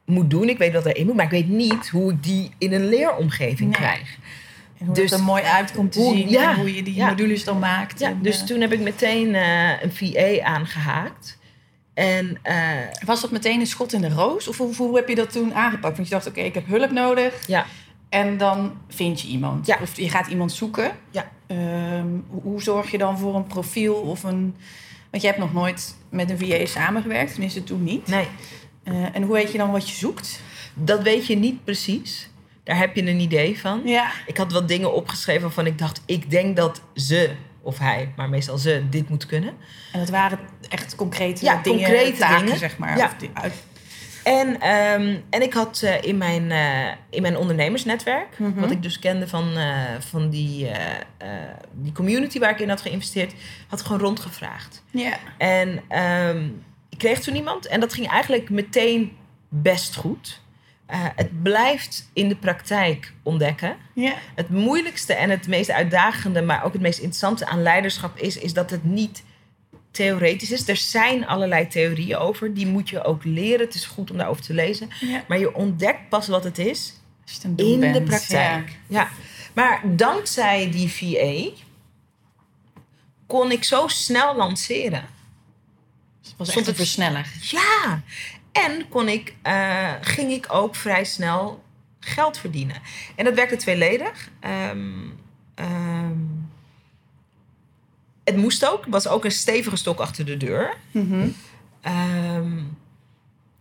moet 0.05 0.31
doen. 0.31 0.49
Ik 0.49 0.59
weet 0.59 0.73
wat 0.73 0.87
erin 0.87 1.07
moet. 1.07 1.15
Maar 1.15 1.25
ik 1.25 1.31
weet 1.31 1.49
niet 1.49 1.89
hoe 1.89 2.13
ik 2.13 2.23
die 2.23 2.51
in 2.59 2.73
een 2.73 2.89
leeromgeving 2.89 3.71
Nee. 3.71 3.81
krijg. 3.81 4.17
En 4.79 4.87
hoe 4.87 4.95
Dus 4.95 5.11
het 5.11 5.19
er 5.21 5.25
mooi 5.27 5.43
uitkomt 5.43 5.93
te 5.93 5.99
hoe- 6.01 6.15
zien 6.17 6.29
ja, 6.29 6.51
en 6.51 6.57
hoe 6.57 6.75
je 6.75 6.83
die 6.83 6.95
ja. 6.95 7.09
modules 7.09 7.45
dan 7.45 7.59
maakt. 7.59 8.01
Ja, 8.01 8.09
En, 8.09 8.19
dus 8.23 8.41
eh, 8.41 8.47
toen 8.47 8.61
heb 8.61 8.73
ik 8.73 8.81
meteen 8.81 9.35
eh, 9.35 9.83
een 9.83 9.93
VA 9.93 10.43
aangehaakt. 10.45 11.39
En 11.95 12.39
eh, 12.43 12.57
Was 13.05 13.21
dat 13.21 13.31
meteen 13.31 13.61
een 13.61 13.67
schot 13.67 13.93
in 13.93 14.01
de 14.01 14.09
roos? 14.09 14.49
Of 14.49 14.59
hoe, 14.59 14.75
hoe 14.77 14.97
heb 14.97 15.09
je 15.09 15.15
dat 15.15 15.33
toen 15.33 15.55
aangepakt? 15.55 15.97
Want 15.97 16.09
je 16.09 16.15
dacht, 16.15 16.27
oké, 16.27 16.41
ik 16.41 16.55
heb 16.55 16.67
hulp 16.67 16.91
nodig. 16.91 17.47
ja, 17.47 17.67
En 18.09 18.37
dan 18.37 18.73
vind 18.89 19.21
je 19.21 19.29
iemand. 19.29 19.67
Ja. 19.67 19.79
Of 19.83 19.97
je 19.97 20.09
gaat 20.11 20.27
iemand 20.27 20.53
zoeken. 20.53 20.91
Ja. 21.11 21.31
Ehm, 21.47 22.07
hoe, 22.29 22.43
hoe 22.43 22.63
zorg 22.63 22.91
je 22.91 22.99
dan 22.99 23.19
voor 23.19 23.35
een 23.35 23.47
profiel 23.47 23.95
of 23.95 24.23
een... 24.23 24.55
Want 25.15 25.27
je 25.27 25.33
hebt 25.33 25.43
nog 25.45 25.53
nooit 25.53 25.95
met 26.11 26.31
een 26.31 26.39
VA 26.39 26.67
samengewerkt. 26.67 27.31
Tenminste, 27.31 27.65
toen 27.65 27.85
niet. 27.85 28.07
nee, 28.07 28.27
Eh, 28.85 28.95
en 29.17 29.23
hoe 29.23 29.33
weet 29.35 29.53
je 29.53 29.59
dan 29.59 29.71
wat 29.71 29.89
je 29.89 29.95
zoekt? 29.95 30.41
dat 30.75 31.03
weet 31.03 31.27
je 31.27 31.37
niet 31.37 31.65
precies. 31.65 32.29
Daar 32.65 32.77
heb 32.79 32.97
je 32.97 33.07
een 33.07 33.21
idee 33.21 33.61
van. 33.61 33.81
Ja. 33.85 34.11
Ik 34.27 34.37
had 34.37 34.53
wat 34.53 34.69
dingen 34.69 34.95
opgeschreven 34.95 35.43
waarvan 35.43 35.67
ik 35.67 35.79
dacht, 35.79 36.03
ik 36.07 36.31
denk 36.31 36.57
dat 36.57 36.81
ze 36.95 37.31
of 37.63 37.79
hij, 37.79 38.13
maar 38.17 38.29
meestal 38.29 38.59
ze, 38.59 38.83
dit 38.91 39.09
moet 39.09 39.27
kunnen. 39.27 39.55
En 39.93 39.99
dat 39.99 40.09
waren 40.09 40.39
echt 40.69 40.95
concrete 40.95 41.45
Ja, 41.45 41.61
dingen, 41.63 41.79
concrete 41.79 42.19
taken, 42.19 42.45
dingen. 42.45 42.59
zeg 42.59 42.79
maar. 42.79 42.97
Ja. 42.97 43.05
Of 43.07 43.15
die 43.19 43.31
uit... 43.33 43.53
En, 44.25 44.61
ehm, 44.61 45.17
en 45.31 45.43
ik 45.43 45.53
had 45.53 45.83
eh, 45.83 46.03
in, 46.03 46.19
mijn, 46.19 46.51
eh, 46.51 46.93
in 47.11 47.23
mijn 47.23 47.37
ondernemersnetwerk, 47.37 48.39
Mhm. 48.39 48.61
wat 48.61 48.71
ik 48.71 48.83
dus 48.83 48.99
kende 48.99 49.29
van, 49.29 49.57
eh, 49.57 49.75
van 49.99 50.31
die, 50.31 50.71
die 51.73 51.93
community 51.93 52.39
waar 52.39 52.51
ik 52.51 52.61
in 52.61 52.69
had 52.69 52.81
geïnvesteerd, 52.81 53.35
had 53.69 53.81
ik 53.81 53.87
gewoon 53.87 54.01
rondgevraagd. 54.01 54.83
Ja. 54.91 55.17
En 55.39 55.81
ehm, 55.89 56.45
ik 56.89 56.99
kreeg 56.99 57.21
toen 57.21 57.37
iemand 57.37 57.67
en 57.67 57.81
dat 57.81 57.95
ging 57.95 58.09
eigenlijk 58.09 58.51
meteen 58.51 59.17
best 59.49 59.95
goed. 59.97 60.43
Het 61.17 61.43
blijft 61.43 62.11
in 62.13 62.29
de 62.29 62.37
praktijk 62.37 63.13
ontdekken. 63.23 63.77
Ja. 63.93 64.15
Het 64.35 64.49
moeilijkste 64.49 65.15
en 65.15 65.31
het 65.31 65.49
meest 65.49 65.71
uitdagende, 65.71 66.43
maar 66.43 66.65
ook 66.65 66.73
het 66.73 66.83
meest 66.83 66.99
interessante 66.99 67.47
aan 67.47 67.63
leiderschap 67.63 68.19
is, 68.19 68.39
is 68.39 68.53
dat 68.53 68.71
het 68.71 68.85
niet 68.85 69.23
theoretisch 69.95 70.51
is. 70.51 70.69
Er 70.69 70.77
zijn 70.77 71.27
allerlei 71.27 71.69
theorieën 71.69 72.17
over, 72.17 72.55
die 72.55 72.67
moet 72.67 72.89
je 72.89 73.05
ook 73.05 73.25
leren. 73.25 73.67
Het 73.67 73.75
is 73.75 73.85
goed 73.85 74.11
om 74.11 74.17
daarover 74.17 74.43
te 74.43 74.55
lezen. 74.55 74.89
ja. 75.01 75.25
Maar 75.29 75.39
je 75.39 75.55
ontdekt 75.55 76.09
pas 76.09 76.29
wat 76.29 76.45
het 76.45 76.59
is 76.59 76.95
Als 77.23 77.39
je 77.43 77.49
het 77.49 77.61
in 77.61 77.93
de 77.93 78.03
praktijk. 78.03 78.79
Ja. 78.87 79.09
Maar 79.53 79.81
dankzij 79.85 80.71
die 80.71 80.89
VA 80.91 81.63
kon 83.27 83.51
ik 83.51 83.65
zo 83.65 83.89
snel 83.89 84.37
lanceren. 84.37 85.01
Ja. 85.01 85.09
Het 86.23 86.35
was 86.37 86.57
echt 86.57 86.67
een 86.67 86.75
versneller. 86.75 87.33
Ja, 87.41 88.03
en 88.53 88.89
kon 88.89 89.09
ik, 89.09 89.35
eh, 89.43 89.93
ging 90.01 90.33
ik 90.33 90.47
ook 90.49 90.75
vrij 90.75 91.05
snel 91.05 91.65
geld 92.01 92.39
verdienen. 92.39 92.77
En 93.17 93.25
dat 93.25 93.35
werkte 93.35 93.57
tweeledig. 93.57 94.31
Ehm, 94.41 95.09
ehm, 95.55 96.19
het 98.25 98.37
moest 98.37 98.67
ook. 98.67 98.81
Het 98.85 98.93
was 98.93 99.09
ook 99.09 99.25
een 99.25 99.31
stevige 99.31 99.77
stok 99.77 99.99
achter 100.01 100.25
de 100.25 100.37
deur. 100.37 100.77
Mhm. 100.91 101.29
Ehm, 101.81 102.59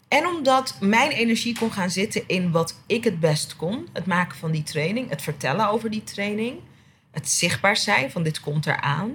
en 0.07 0.27
omdat 0.27 0.77
mijn 0.79 1.11
energie 1.11 1.57
kon 1.57 1.71
gaan 1.71 1.89
zitten 1.89 2.23
in 2.27 2.51
wat 2.51 2.79
ik 2.87 3.03
het 3.03 3.19
best 3.19 3.55
kon. 3.55 3.87
Het 3.93 4.05
maken 4.05 4.37
van 4.37 4.51
die 4.51 4.63
training, 4.63 5.09
het 5.09 5.21
vertellen 5.21 5.69
over 5.69 5.89
die 5.89 6.03
training. 6.03 6.59
Het 7.11 7.29
zichtbaar 7.29 7.77
zijn 7.77 8.11
van 8.11 8.23
dit 8.23 8.39
komt 8.39 8.65
eraan. 8.65 9.11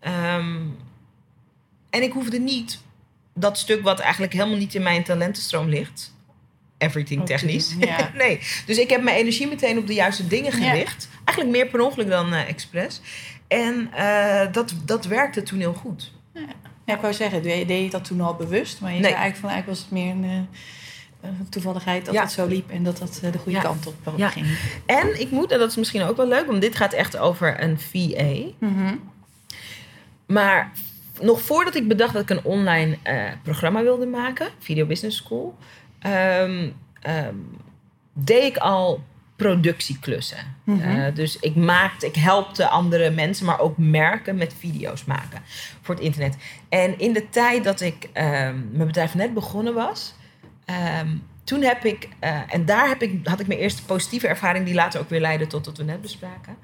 Ehm, 0.00 0.56
en 1.90 2.02
ik 2.02 2.12
hoefde 2.12 2.38
niet 2.38 2.80
dat 3.34 3.58
stuk 3.58 3.82
wat 3.82 3.98
eigenlijk 3.98 4.32
helemaal 4.32 4.56
niet 4.56 4.74
in 4.74 4.82
mijn 4.82 5.04
talentenstroom 5.04 5.68
ligt. 5.68 6.14
Everything 6.78 7.26
technisch. 7.26 7.74
ja. 7.78 8.10
nee, 8.14 8.40
dus 8.66 8.78
ik 8.78 8.90
heb 8.90 9.02
mijn 9.02 9.16
energie 9.16 9.46
meteen 9.48 9.78
op 9.78 9.86
de 9.86 9.94
juiste 9.94 10.26
dingen 10.26 10.60
Ja. 10.60 10.70
gericht. 10.70 11.08
Eigenlijk 11.24 11.56
meer 11.56 11.66
per 11.66 11.80
ongeluk 11.80 12.08
dan 12.08 12.32
eh, 12.32 12.48
expres. 12.48 13.00
En 13.48 13.90
eh, 13.92 14.52
dat, 14.52 14.74
dat 14.84 15.04
werkte 15.04 15.42
toen 15.42 15.58
heel 15.58 15.72
goed. 15.74 16.12
Ja, 16.84 16.94
ik 16.94 17.00
wou 17.00 17.12
zeggen, 17.14 17.42
deed 17.42 17.68
je 17.68 17.90
dat 17.90 18.04
toen 18.04 18.20
al 18.20 18.34
bewust? 18.34 18.80
Maar 18.80 18.90
je 18.92 19.00
Nee. 19.00 19.10
zei 19.10 19.14
eigenlijk 19.14 19.40
van, 19.46 19.50
eigenlijk 19.50 19.78
was 19.78 19.88
het 19.88 19.98
meer 19.98 20.10
een 20.10 20.24
eh, 21.20 21.30
een 21.40 21.48
toevalligheid 21.48 22.04
dat 22.04 22.14
Ja. 22.14 22.22
het 22.22 22.32
zo 22.32 22.46
liep 22.46 22.70
en 22.70 22.82
dat 22.84 22.98
dat 22.98 23.20
eh, 23.22 23.32
de 23.32 23.38
goede 23.38 23.58
Ja. 23.58 23.62
kant 23.64 23.86
op 23.86 23.94
Ja. 24.16 24.28
ging. 24.28 24.46
En 24.86 25.20
ik 25.20 25.30
moet, 25.30 25.50
en 25.52 25.58
dat 25.58 25.70
is 25.70 25.76
misschien 25.76 26.02
ook 26.02 26.16
wel 26.16 26.28
leuk, 26.28 26.46
want 26.46 26.60
dit 26.60 26.76
gaat 26.76 26.92
echt 26.92 27.16
over 27.16 27.62
een 27.62 27.80
VA. 27.80 28.34
Mhm. 28.58 28.94
Maar 30.26 30.72
nog 31.20 31.40
voordat 31.40 31.74
ik 31.74 31.88
bedacht 31.88 32.12
dat 32.12 32.22
ik 32.22 32.30
een 32.30 32.44
online 32.44 32.98
programma 33.42 33.82
wilde 33.82 34.06
maken, 34.06 34.48
Video 34.58 34.86
Business 34.86 35.16
School, 35.16 35.56
ehm, 35.98 36.68
ehm, 37.00 37.34
deed 38.12 38.42
ik 38.42 38.56
al 38.56 39.02
productieklussen. 39.36 40.38
Mhm. 40.64 40.80
Eh, 40.80 41.14
dus 41.14 41.38
ik 41.38 41.54
maakte, 41.54 42.06
ik 42.06 42.14
helpte 42.14 42.68
andere 42.68 43.10
mensen, 43.10 43.46
maar 43.46 43.60
ook 43.60 43.78
merken 43.78 44.36
met 44.36 44.54
video's 44.58 45.04
maken 45.04 45.42
voor 45.82 45.94
het 45.94 46.04
internet. 46.04 46.36
En 46.68 46.98
in 46.98 47.12
de 47.12 47.28
tijd 47.28 47.64
dat 47.64 47.80
ik 47.80 48.08
ehm, 48.12 48.56
mijn 48.72 48.86
bedrijf 48.86 49.14
net 49.14 49.34
begonnen 49.34 49.74
was, 49.74 50.14
ehm, 50.64 51.08
toen 51.44 51.62
heb 51.62 51.84
ik, 51.84 52.08
eh, 52.18 52.54
en 52.54 52.64
daar 52.64 52.88
heb 52.88 53.02
ik, 53.02 53.26
had 53.26 53.40
ik 53.40 53.46
mijn 53.46 53.60
eerste 53.60 53.84
positieve 53.84 54.28
ervaring, 54.28 54.64
die 54.64 54.74
later 54.74 55.00
ook 55.00 55.10
weer 55.10 55.20
leidde 55.20 55.46
tot 55.46 55.66
wat 55.66 55.76
we 55.76 55.84
net 55.84 56.00
bespraken. 56.00 56.56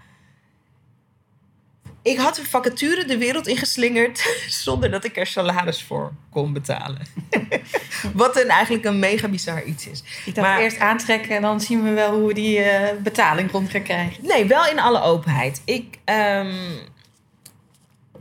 Ik 2.02 2.18
had 2.18 2.38
een 2.38 2.44
vacature 2.44 3.04
de 3.04 3.18
wereld 3.18 3.46
ingeslingerd 3.46 4.36
zonder 4.64 4.90
dat 4.90 5.04
ik 5.04 5.16
er 5.16 5.26
salaris 5.26 5.82
voor 5.82 6.12
kon 6.30 6.52
betalen. 6.52 7.00
Wat 8.14 8.36
een, 8.40 8.48
eigenlijk 8.48 8.84
een 8.84 8.98
mega 8.98 9.28
bizar 9.28 9.62
iets 9.64 9.86
is. 9.86 10.02
Ik 10.24 10.34
dacht 10.34 10.46
Maar- 10.48 10.60
eerst 10.60 10.78
aantrekken 10.78 11.36
en 11.36 11.42
dan 11.42 11.60
zien 11.60 11.82
we 11.82 11.90
wel 11.90 12.12
hoe 12.14 12.26
we 12.26 12.34
die 12.34 12.58
eh, 12.58 12.96
betaling 13.02 13.50
rond 13.50 13.70
gaan 13.70 13.82
krijgen. 13.82 14.26
Nee, 14.26 14.44
wel 14.44 14.66
in 14.66 14.78
alle 14.80 15.00
openheid. 15.02 15.62
Ik, 15.64 15.98
ehm, 16.04 16.54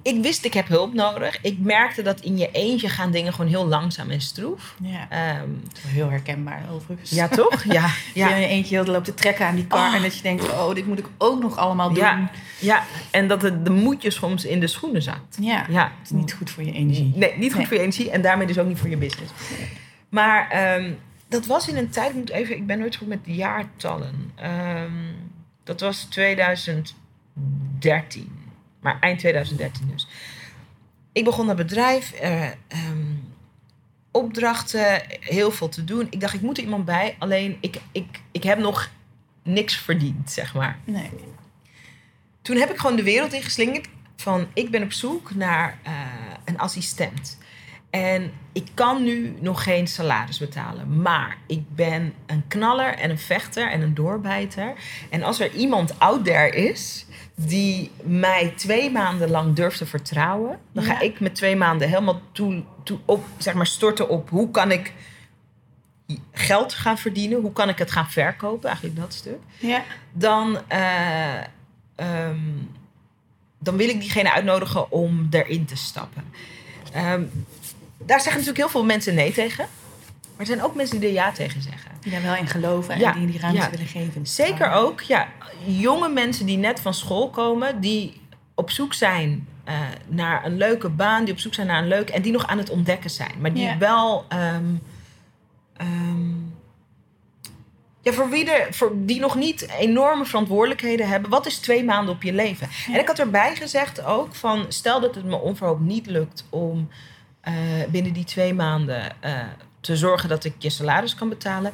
ik 0.03 0.22
wist 0.22 0.46
ik 0.46 0.53
heb 0.53 0.67
hulp 0.67 0.93
nodig. 0.93 1.41
Ik 1.41 1.60
merkte 1.60 2.01
dat 2.01 2.20
in 2.20 2.38
je 2.38 2.51
eentje 2.51 2.89
gaan 2.89 3.12
dingen 3.12 3.34
gewoon 3.34 3.50
heel 3.50 3.65
langzaam 3.67 4.10
en 4.10 4.22
stroef. 4.22 4.75
Ja, 4.81 5.08
Ehm, 5.10 5.50
heel 5.88 6.10
herkenbaar 6.10 6.63
overigens. 6.72 7.10
ja, 7.10 7.27
toch? 7.27 7.63
Ja, 7.74 7.89
Ja. 8.13 8.27
Je 8.27 8.34
in 8.36 8.41
je 8.41 8.48
eentje 8.48 8.75
heel 8.75 8.86
loopt 8.91 9.05
te 9.05 9.13
trekken 9.13 9.46
aan 9.46 9.55
die 9.55 9.67
kar 9.67 9.88
Oh. 9.89 9.96
en 9.96 10.01
dat 10.01 10.15
je 10.15 10.22
denkt, 10.22 10.50
oh, 10.50 10.74
dit 10.74 10.86
moet 10.88 11.00
ik 11.00 11.08
ook 11.17 11.41
nog 11.41 11.58
allemaal 11.58 11.89
doen. 11.89 11.98
ja, 12.03 12.29
ja. 12.60 12.84
En 13.12 13.27
dat 13.27 13.41
het, 13.41 13.65
de 13.65 13.72
moedje 13.72 14.12
soms 14.12 14.46
in 14.46 14.60
de 14.60 14.67
schoenen 14.67 15.01
zakt. 15.01 15.38
Ja, 15.39 15.65
Ja, 15.70 15.84
het 15.84 15.91
is 16.03 16.10
niet 16.10 16.34
goed 16.34 16.50
voor 16.50 16.63
je 16.63 16.72
energie. 16.72 17.12
Nee, 17.15 17.34
niet 17.38 17.50
goed 17.50 17.58
Nee. 17.58 17.67
voor 17.67 17.75
je 17.75 17.81
energie 17.81 18.12
en 18.12 18.22
daarmee 18.22 18.48
dus 18.48 18.58
ook 18.58 18.67
niet 18.67 18.79
voor 18.79 18.89
je 18.89 18.98
business. 18.98 19.31
Maar 20.10 20.50
ehm, 20.50 20.91
dat 21.27 21.46
was 21.46 21.67
in 21.67 21.77
een 21.77 21.89
tijd, 21.89 22.10
ik 22.10 22.15
moet 22.15 22.29
even, 22.29 22.55
ik 22.55 22.65
ben 22.65 22.79
nooit 22.79 22.96
goed 22.96 23.08
met 23.08 23.20
jaartallen. 23.24 24.31
Ehm, 24.36 24.91
dat 25.63 25.79
was 25.79 26.03
2013, 26.03 28.31
maar 28.81 28.97
eind 29.00 29.19
2013 29.19 29.88
dus. 29.91 30.07
Ik 31.11 31.23
begon 31.23 31.47
dat 31.47 31.55
bedrijf, 31.55 32.11
eh, 32.11 32.45
ehm, 32.45 33.13
opdrachten, 34.11 35.01
heel 35.19 35.51
veel 35.51 35.69
te 35.69 35.83
doen. 35.83 36.07
Ik 36.09 36.19
dacht, 36.19 36.33
ik 36.33 36.41
moet 36.41 36.57
er 36.57 36.63
iemand 36.63 36.85
bij, 36.85 37.15
alleen 37.19 37.57
ik, 37.61 37.81
ik, 37.91 38.21
ik 38.31 38.43
heb 38.43 38.59
nog 38.59 38.89
niks 39.43 39.75
verdiend, 39.77 40.31
zeg 40.31 40.53
maar 40.53 40.77
Nee. 40.83 41.09
toen 42.41 42.57
heb 42.57 42.69
ik 42.69 42.77
gewoon 42.77 42.95
de 42.95 43.03
wereld 43.03 43.33
ingeslingerd 43.33 43.88
van 44.15 44.47
ik 44.53 44.71
ben 44.71 44.83
op 44.83 44.91
zoek 44.91 45.35
naar 45.35 45.77
eh, 45.83 45.93
een 46.45 46.57
assistent. 46.57 47.38
En 47.89 48.31
ik 48.53 48.67
kan 48.73 49.03
nu 49.03 49.35
nog 49.39 49.63
geen 49.63 49.88
salaris 49.88 50.38
betalen. 50.38 51.01
Maar 51.01 51.38
ik 51.47 51.75
ben 51.75 52.13
een 52.25 52.43
knaller 52.47 52.93
en 52.93 53.09
een 53.09 53.19
vechter 53.19 53.71
en 53.71 53.81
een 53.81 53.93
doorbijter. 53.93 54.73
En 55.09 55.23
als 55.23 55.39
er 55.39 55.53
iemand 55.53 56.00
out 56.00 56.25
there 56.25 56.50
is 56.50 57.05
die 57.48 57.91
mij 58.03 58.53
twee 58.55 58.91
maanden 58.91 59.29
lang 59.29 59.55
durft 59.55 59.77
te 59.77 59.86
vertrouwen, 59.86 60.60
dan 60.71 60.83
ga 60.83 60.93
Ja. 60.93 61.00
ik 61.00 61.19
met 61.19 61.36
twee 61.36 61.55
maanden 61.55 61.88
helemaal 61.89 62.21
toe, 62.31 62.63
toe 62.83 63.00
op, 63.05 63.24
zeg 63.38 63.53
maar, 63.53 63.67
storten 63.67 64.10
op 64.10 64.29
hoe 64.29 64.51
kan 64.51 64.71
ik 64.71 64.93
geld 66.31 66.74
gaan 66.74 66.98
verdienen, 66.98 67.41
hoe 67.41 67.53
kan 67.53 67.69
ik 67.69 67.77
het 67.77 67.91
gaan 67.91 68.10
verkopen, 68.10 68.69
eigenlijk 68.69 69.00
dat 69.00 69.13
stuk 69.13 69.39
Ja. 69.60 69.83
dan, 70.12 70.60
eh, 70.67 71.38
ehm, 71.95 72.39
dan 73.60 73.77
wil 73.77 73.89
ik 73.89 74.00
diegene 74.00 74.31
uitnodigen 74.33 74.91
om 74.91 75.27
erin 75.31 75.65
te 75.65 75.75
stappen. 75.75 76.24
Ehm, 76.93 77.21
daar 77.98 78.17
zeggen 78.21 78.31
natuurlijk 78.31 78.57
heel 78.57 78.69
veel 78.69 78.86
mensen 78.86 79.15
nee 79.15 79.31
tegen. 79.33 79.65
Maar 80.41 80.50
er 80.50 80.55
zijn 80.55 80.69
ook 80.69 80.75
mensen 80.75 81.00
die 81.00 81.10
er 81.10 81.15
ja 81.15 81.31
tegen 81.31 81.62
zeggen. 81.62 81.91
Die 82.00 82.12
daar 82.12 82.21
wel 82.21 82.36
in 82.36 82.48
geloven 82.48 82.93
en 82.93 83.00
Ja, 83.00 83.12
die 83.12 83.27
die 83.27 83.39
ruimte 83.39 83.62
ja. 83.62 83.69
willen 83.69 83.86
geven. 83.86 84.27
Zeker 84.27 84.71
ook, 84.71 85.01
ja, 85.01 85.27
jonge 85.65 86.10
mensen 86.10 86.45
die 86.45 86.57
net 86.57 86.79
van 86.79 86.93
school 86.93 87.29
komen, 87.29 87.81
die 87.81 88.21
op 88.55 88.71
zoek 88.71 88.93
zijn 88.93 89.48
eh, 89.63 89.79
naar 90.07 90.45
een 90.45 90.57
leuke 90.57 90.89
baan, 90.89 91.24
die 91.24 91.33
op 91.33 91.39
zoek 91.39 91.53
zijn 91.53 91.67
naar 91.67 91.81
een 91.81 91.88
leuk 91.88 92.10
en 92.10 92.21
die 92.21 92.31
nog 92.31 92.48
aan 92.48 92.57
het 92.57 92.69
ontdekken 92.69 93.10
zijn, 93.10 93.31
maar 93.39 93.53
die 93.53 93.75
wel. 93.79 94.25
ehm, 94.29 94.65
ehm, 95.74 96.31
ja, 98.01 98.12
voor 98.12 98.29
wie 98.29 98.51
er, 98.51 98.74
voor 98.74 98.91
die 98.95 99.19
nog 99.19 99.36
niet 99.36 99.67
enorme 99.79 100.25
verantwoordelijkheden 100.25 101.07
hebben. 101.07 101.29
Wat 101.29 101.45
is 101.45 101.57
twee 101.57 101.83
maanden 101.83 102.13
op 102.13 102.24
je 102.24 102.33
leven? 102.33 102.67
En 102.88 103.00
ik 103.00 103.07
had 103.07 103.19
erbij 103.19 103.55
gezegd 103.55 104.03
ook 104.03 104.36
van... 104.36 104.65
stel 104.67 105.00
dat 105.00 105.15
het 105.15 105.25
me 105.25 105.36
onverhoopt 105.36 105.81
niet 105.81 106.05
lukt 106.05 106.45
om 106.50 106.89
eh, 107.41 107.53
binnen 107.89 108.13
die 108.13 108.25
twee 108.25 108.53
maanden... 108.53 109.21
eh, 109.21 109.33
te 109.81 109.95
zorgen 109.95 110.29
dat 110.29 110.43
ik 110.43 110.53
je 110.57 110.69
salaris 110.69 111.15
kan 111.15 111.29
betalen. 111.29 111.71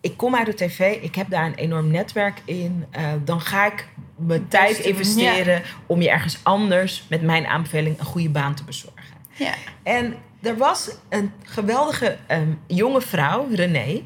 Ik 0.00 0.16
kom 0.16 0.34
uit 0.36 0.46
de 0.46 0.54
tv, 0.54 0.96
ik 1.02 1.14
heb 1.14 1.30
daar 1.30 1.46
een 1.46 1.54
enorm 1.54 1.90
netwerk 1.90 2.42
in. 2.44 2.86
eh, 2.90 3.04
dan 3.24 3.40
ga 3.40 3.66
ik 3.66 3.88
mijn 4.16 4.48
tijd 4.48 4.78
investeren 4.78 5.62
om 5.86 6.02
je 6.02 6.10
ergens 6.10 6.38
anders 6.42 7.04
met 7.08 7.22
mijn 7.22 7.46
aanbeveling 7.46 7.98
een 7.98 8.04
goede 8.04 8.28
baan 8.30 8.54
te 8.54 8.64
bezorgen. 8.64 9.02
Ja. 9.34 9.52
En 9.82 10.14
er 10.42 10.56
was 10.56 10.90
een 11.08 11.32
geweldige 11.42 12.16
ehm, 12.26 12.48
jonge 12.66 13.00
vrouw, 13.00 13.46
René. 13.50 14.02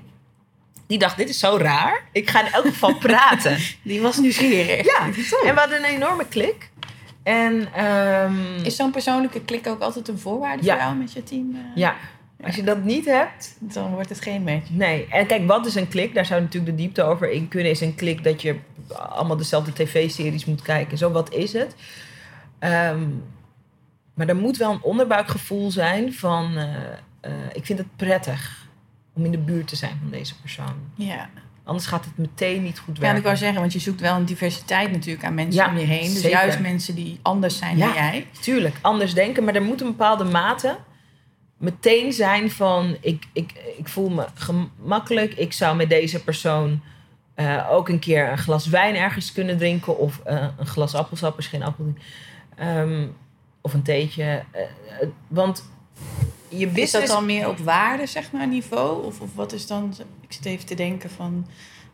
Die 0.87 0.99
dacht, 0.99 1.17
dit 1.17 1.29
is 1.29 1.39
zo 1.39 1.57
raar. 1.61 2.05
Ik 2.13 2.31
ga 2.31 2.47
in 2.47 2.53
elk 2.53 2.65
geval 2.67 2.95
praten. 3.09 3.59
Die 3.83 4.01
was 4.01 4.17
nieuwsgierig. 4.19 4.85
ja, 4.85 5.05
en 5.05 5.55
we 5.55 5.61
hadden 5.61 5.79
een 5.79 5.85
enorme 5.91 6.27
klik. 6.29 6.71
En 7.23 7.69
ehm, 7.75 8.35
Is 8.65 8.77
zo'n 8.77 8.91
persoonlijke 8.91 9.41
klik 9.41 9.67
ook 9.67 9.81
altijd 9.81 10.09
een 10.09 10.19
voorwaarde 10.19 10.65
Ja. 10.65 10.73
voor 10.75 10.83
jou 10.83 10.97
met 10.97 11.13
je 11.13 11.23
team? 11.23 11.55
eh? 11.55 11.61
ja, 11.77 11.95
als 12.45 12.57
je 12.57 12.63
dat 12.63 12.85
niet 12.85 13.05
hebt, 13.05 13.57
Dan 13.59 13.91
wordt 13.91 14.09
het 14.09 14.21
geen 14.21 14.43
match. 14.43 14.71
nee. 14.71 15.07
En 15.11 15.27
kijk, 15.27 15.47
wat 15.47 15.67
is 15.67 15.75
een 15.75 15.89
klik? 15.89 16.15
Daar 16.15 16.27
zou 16.27 16.41
natuurlijk 16.41 16.77
de 16.77 16.83
diepte 16.83 17.03
over 17.03 17.31
in 17.31 17.49
kunnen. 17.49 17.71
Is 17.71 17.81
een 17.81 17.95
klik 17.95 18.25
dat 18.25 18.43
je 18.43 18.57
allemaal 18.89 19.37
dezelfde 19.37 19.73
tv-series 19.73 20.45
moet 20.45 20.63
kijken. 20.63 20.99
Zo, 20.99 21.11
wat 21.11 21.33
is 21.35 21.53
het? 21.53 21.75
Ehm, 22.59 23.01
maar 24.15 24.29
er 24.29 24.37
moet 24.37 24.57
wel 24.57 24.73
een 24.73 24.83
onderbuikgevoel 24.83 25.71
zijn 25.71 26.13
van... 26.15 26.57
eh, 26.57 26.65
eh, 27.21 27.33
ik 27.53 27.67
vind 27.67 27.79
het 27.79 27.97
prettig 27.97 28.67
om 29.15 29.25
in 29.25 29.31
de 29.31 29.39
buurt 29.39 29.69
te 29.69 29.77
zijn 29.77 29.99
van 30.01 30.11
deze 30.11 30.41
persoon. 30.41 30.75
Ja. 30.95 31.29
Anders 31.65 31.87
gaat 31.87 32.05
het 32.05 32.19
meteen 32.19 32.63
niet 32.63 32.79
goed 32.79 32.87
Ja, 32.87 32.93
en 32.95 33.01
werken. 33.01 33.19
ik 33.19 33.25
wou 33.25 33.37
zeggen, 33.37 33.61
want 33.61 33.73
je 33.73 33.79
zoekt 33.79 34.01
wel 34.01 34.17
een 34.17 34.25
diversiteit 34.25 34.93
natuurlijk 34.93 35.25
aan 35.25 35.35
mensen 35.35 35.63
Ja, 35.65 35.71
om 35.71 35.79
je 35.79 35.85
heen. 35.85 36.01
Dus 36.13 36.21
zeker. 36.21 36.31
juist 36.31 36.61
mensen 36.61 36.95
die 36.95 37.19
anders 37.23 37.59
zijn 37.59 37.77
Ja. 37.77 37.85
dan 37.87 37.95
jij. 37.95 38.27
Tuurlijk, 38.41 38.77
anders 38.81 39.15
denken. 39.15 39.45
Maar 39.45 39.55
er 39.55 39.63
moet 39.63 39.81
een 39.81 39.87
bepaalde 39.87 40.25
mate 40.25 40.77
meteen 41.57 42.13
zijn 42.13 42.51
van... 42.51 42.97
Ik, 43.01 43.25
ik, 43.33 43.53
ik 43.79 43.89
voel 43.89 44.09
me 44.09 44.27
gemakkelijk. 44.35 45.35
Ik 45.35 45.53
zou 45.53 45.77
met 45.77 45.89
deze 45.89 46.25
persoon 46.25 46.81
eh, 47.35 47.71
ook 47.71 47.89
een 47.89 47.99
keer 47.99 48.31
een 48.31 48.39
glas 48.39 48.67
wijn 48.67 48.97
ergens 48.97 49.33
kunnen 49.33 49.59
drinken. 49.59 49.99
Of 49.99 50.21
eh, 50.25 50.47
een 50.59 50.67
glas 50.67 50.95
appelsap, 50.95 51.39
is 51.39 51.47
geen 51.47 51.63
appel. 51.63 51.95
Ehm, 52.57 53.07
of 53.61 53.75
een 53.75 53.83
theetje. 53.83 54.45
Eh, 54.51 54.63
want 55.29 55.65
je 56.49 56.71
Is 56.71 56.91
dat 56.91 57.07
dan 57.07 57.27
meer 57.27 57.49
op 57.49 57.59
waarde, 57.59 58.07
zeg 58.07 58.33
maar, 58.33 58.47
niveau? 58.47 59.05
Of, 59.05 59.21
of 59.21 59.35
wat 59.35 59.53
is 59.53 59.67
dan... 59.67 59.95
Ik 60.21 60.33
zit 60.33 60.45
even 60.45 60.67
te 60.67 60.75
denken 60.75 61.11
van... 61.11 61.47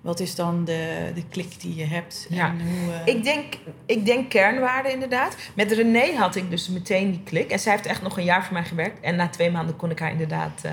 Wat 0.03 0.21
is 0.21 0.35
dan 0.35 0.65
de, 0.65 1.11
de 1.15 1.25
klik 1.31 1.61
die 1.61 1.75
je 1.75 1.85
hebt? 1.85 2.27
Ja. 2.29 2.47
En 2.49 2.61
hoe, 2.61 2.93
eh, 3.05 3.15
Ik 3.15 3.25
denk, 3.25 3.55
ik 3.87 4.05
denk 4.07 4.31
kernwaarde 4.31 4.93
inderdaad. 4.93 5.37
Met 5.55 5.73
René 5.73 6.15
had 6.17 6.37
ik 6.37 6.51
dus 6.51 6.69
meteen 6.69 7.11
die 7.11 7.23
klik. 7.25 7.51
En 7.51 7.59
zij 7.59 7.73
heeft 7.73 7.87
echt 7.87 8.03
nog 8.03 8.17
een 8.17 8.25
jaar 8.25 8.45
voor 8.45 8.53
mij 8.53 8.65
gewerkt. 8.65 9.01
En 9.01 9.17
na 9.17 9.29
twee 9.29 9.51
maanden 9.51 9.77
kon 9.77 9.91
ik 9.91 9.99
haar 9.99 10.11
inderdaad 10.11 10.61
eh, 10.63 10.73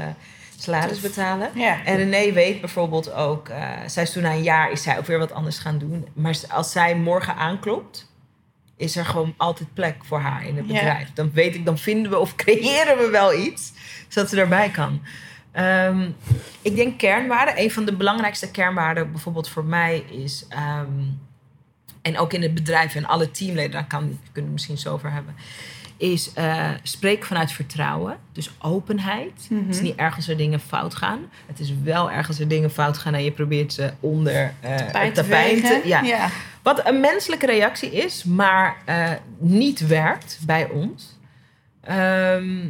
salaris 0.59 0.99
betalen. 0.99 1.49
Ja. 1.53 1.83
En 1.85 1.95
René 1.95 2.31
weet 2.31 2.59
bijvoorbeeld 2.59 3.13
ook... 3.13 3.49
eh, 3.49 3.69
zij 3.87 4.03
is 4.03 4.11
toen 4.11 4.23
na 4.23 4.31
een 4.31 4.43
jaar 4.43 4.71
is 4.71 4.83
zij 4.83 4.97
ook 4.97 5.05
weer 5.05 5.19
wat 5.19 5.31
anders 5.31 5.57
gaan 5.57 5.77
doen. 5.77 6.07
Maar 6.13 6.35
als 6.49 6.71
zij 6.71 6.95
morgen 6.95 7.35
aanklopt... 7.35 8.07
is 8.77 8.95
er 8.95 9.05
gewoon 9.05 9.33
altijd 9.37 9.73
plek 9.73 9.95
voor 10.01 10.19
haar 10.19 10.45
in 10.47 10.57
het 10.57 10.67
Ja. 10.67 10.73
bedrijf. 10.73 11.13
Dan 11.13 11.31
weet 11.33 11.55
ik, 11.55 11.65
dan 11.65 11.77
vinden 11.77 12.11
we 12.11 12.17
of 12.17 12.35
creëren 12.35 12.97
we 12.97 13.09
wel 13.11 13.33
iets 13.33 13.73
zodat 14.07 14.29
ze 14.29 14.39
erbij 14.39 14.69
kan. 14.69 15.01
Ehm, 15.51 16.09
ik 16.61 16.75
denk 16.75 16.97
kernwaarden. 16.97 17.59
Een 17.59 17.71
van 17.71 17.85
de 17.85 17.95
belangrijkste 17.95 18.51
kernwaarden 18.51 19.11
bijvoorbeeld 19.11 19.49
voor 19.49 19.65
mij 19.65 20.03
is... 20.09 20.45
ehm, 20.49 20.87
en 22.01 22.17
ook 22.17 22.33
in 22.33 22.41
het 22.41 22.53
bedrijf 22.53 22.95
en 22.95 23.05
alle 23.05 23.31
teamleden, 23.31 23.71
daar 23.71 23.87
kan, 23.87 23.99
kunnen 23.99 24.19
we 24.33 24.41
het 24.41 24.51
misschien 24.51 24.77
zo 24.77 24.93
over 24.93 25.11
hebben... 25.11 25.35
is 25.97 26.33
eh 26.33 26.69
spreek 26.83 27.25
vanuit 27.25 27.51
vertrouwen. 27.51 28.17
Dus 28.31 28.51
openheid. 28.59 29.49
Het 29.53 29.75
is 29.75 29.81
niet 29.81 29.95
erg 29.95 30.15
als 30.15 30.27
er 30.27 30.37
dingen 30.37 30.59
fout 30.59 30.95
gaan. 30.95 31.19
Het 31.45 31.59
is 31.59 31.73
wel 31.83 32.11
erg 32.11 32.27
als 32.27 32.39
er 32.39 32.47
dingen 32.47 32.71
fout 32.71 32.97
gaan... 32.97 33.13
en 33.13 33.23
je 33.23 33.31
probeert 33.31 33.73
ze 33.73 33.93
onder 33.99 34.53
het 34.59 35.13
tapijt 35.13 35.65
te... 35.65 35.81
Ja. 35.83 36.01
ja. 36.01 36.29
Wat 36.61 36.87
een 36.87 36.99
menselijke 36.99 37.45
reactie 37.45 37.91
is, 37.91 38.23
maar 38.23 38.77
eh, 38.85 39.11
niet 39.37 39.87
werkt 39.87 40.39
bij 40.45 40.69
ons. 40.69 41.17
Ehm, 41.81 42.67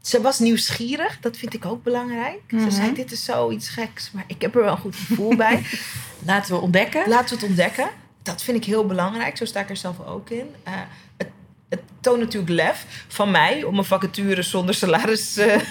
ze 0.00 0.20
was 0.20 0.38
nieuwsgierig, 0.38 1.18
dat 1.20 1.36
vind 1.36 1.54
ik 1.54 1.64
ook 1.66 1.82
belangrijk. 1.82 2.40
Mhm. 2.50 2.62
Ze 2.62 2.70
zei, 2.70 2.94
dit 2.94 3.12
is 3.12 3.24
zoiets 3.24 3.68
geks, 3.68 4.10
maar 4.10 4.24
ik 4.26 4.42
heb 4.42 4.54
er 4.54 4.62
wel 4.62 4.72
een 4.72 4.78
goed 4.78 4.96
gevoel 4.96 5.36
bij. 5.36 5.62
Laten 6.26 6.54
we 6.54 6.60
ontdekken. 6.60 7.08
Laten 7.08 7.28
we 7.28 7.40
het 7.40 7.50
ontdekken. 7.50 7.88
Dat 8.22 8.42
vind 8.42 8.56
ik 8.56 8.64
heel 8.64 8.86
belangrijk, 8.86 9.36
zo 9.36 9.44
sta 9.44 9.60
ik 9.60 9.70
er 9.70 9.76
zelf 9.76 10.06
ook 10.06 10.30
in. 10.30 10.54
Eh, 10.62 10.72
het, 11.16 11.28
het 11.68 11.80
toont 12.00 12.18
natuurlijk 12.20 12.52
lef 12.52 13.04
van 13.08 13.30
mij 13.30 13.62
om 13.64 13.78
een 13.78 13.84
vacature 13.84 14.42
zonder 14.42 14.74
salaris... 14.74 15.36
eh, 15.36 15.46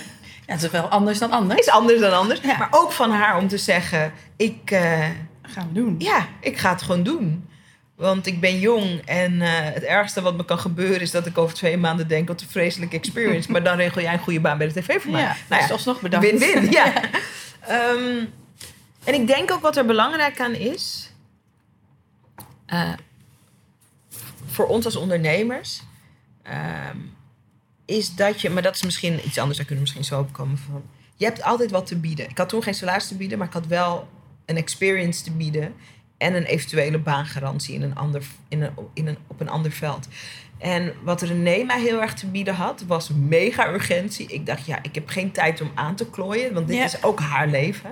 Ja, 0.48 0.56
het 0.56 0.64
is 0.64 0.70
wel 0.72 0.88
anders 0.88 1.20
dan 1.20 1.32
anders. 1.32 1.60
is 1.60 1.70
anders 1.70 2.00
dan 2.00 2.14
anders. 2.14 2.40
Ja. 2.42 2.58
Maar 2.58 2.68
ook 2.72 2.92
van 2.92 3.12
haar 3.12 3.38
om 3.38 3.48
te 3.48 3.58
zeggen, 3.58 4.14
ik... 4.36 4.72
eh, 4.72 5.08
gaan 5.42 5.68
we 5.68 5.74
doen. 5.74 5.96
ja, 5.98 6.28
ik 6.42 6.58
ga 6.58 6.70
het 6.72 6.82
gewoon 6.82 7.04
doen. 7.04 7.49
Want 8.00 8.26
ik 8.26 8.40
ben 8.40 8.60
jong 8.60 9.02
en 9.06 9.42
eh, 9.42 9.50
het 9.52 9.84
ergste 9.84 10.22
wat 10.22 10.38
me 10.38 10.46
kan 10.46 10.60
gebeuren 10.60 11.02
is 11.02 11.12
dat 11.12 11.26
ik 11.26 11.38
over 11.38 11.56
twee 11.56 11.78
maanden 11.78 12.08
denk: 12.08 12.28
wat 12.28 12.42
een 12.42 12.48
vreselijke 12.48 12.96
experience. 12.96 13.52
maar 13.52 13.64
dan 13.64 13.78
regel 13.78 14.02
jij 14.02 14.14
een 14.14 14.20
goede 14.20 14.40
baan 14.40 14.58
bij 14.58 14.68
de 14.68 14.82
tv 14.82 15.02
voor 15.02 15.12
mij. 15.12 15.22
Ja, 15.22 15.28
nou 15.28 15.60
dus 15.62 15.68
ja, 15.68 15.74
alsnog 15.74 16.02
bedankt. 16.02 16.30
win-win. 16.30 16.72
Ja. 16.72 16.94
Ehm, 17.60 18.26
en 19.04 19.14
ik 19.14 19.28
denk 19.28 19.52
ook 19.52 19.62
wat 19.62 19.78
er 19.78 19.86
belangrijk 19.86 20.40
aan 20.40 20.54
is, 20.54 21.12
eh, 22.66 22.94
voor 24.46 24.68
ons 24.68 24.86
als 24.86 24.96
ondernemers, 24.96 25.82
ehm, 26.44 26.98
is 27.86 28.16
dat 28.16 28.42
je, 28.42 28.50
maar 28.50 28.64
dat 28.64 28.76
is 28.76 28.84
misschien 28.84 29.20
iets 29.26 29.38
anders, 29.38 29.58
daar 29.58 29.66
kunnen 29.66 29.86
we 29.86 29.92
misschien 29.92 30.04
zo 30.04 30.20
op 30.20 30.34
komen 30.34 30.58
van. 30.58 30.84
Je 31.16 31.26
hebt 31.26 31.44
altijd 31.44 31.72
wat 31.72 31.88
te 31.88 31.98
bieden. 31.98 32.30
Ik 32.30 32.38
had 32.38 32.50
toen 32.50 32.64
geen 32.64 32.74
salaris 32.74 33.08
te 33.08 33.16
bieden, 33.16 33.38
maar 33.38 33.48
ik 33.48 33.54
had 33.54 33.68
wel 33.68 34.08
een 34.46 34.58
experience 34.58 35.24
te 35.24 35.32
bieden 35.32 35.76
en 36.20 36.34
een 36.36 36.44
eventuele 36.44 36.98
baangarantie 36.98 37.76
in 37.76 37.82
een 37.82 37.96
ander, 37.96 38.24
in 38.48 38.62
een, 38.62 38.72
in 38.94 39.08
een, 39.08 39.18
op 39.28 39.40
een 39.42 39.50
ander 39.50 39.72
veld. 39.72 40.08
En 40.58 40.94
wat 41.04 41.22
René 41.22 41.64
mij 41.64 41.82
heel 41.82 42.02
erg 42.02 42.14
te 42.14 42.28
bieden 42.28 42.56
had, 42.56 42.84
was 42.88 43.10
mega 43.10 43.68
urgentie. 43.74 44.28
Ik 44.28 44.46
dacht, 44.46 44.66
ja, 44.66 44.80
ik 44.82 44.96
heb 44.96 45.10
geen 45.10 45.32
tijd 45.32 45.62
om 45.62 45.72
aan 45.76 45.96
te 45.96 46.10
klooien, 46.10 46.54
want 46.54 46.68
dit 46.68 46.78
Ja. 46.78 46.84
is 46.84 47.04
ook 47.04 47.20
haar 47.20 47.48
leven. 47.48 47.90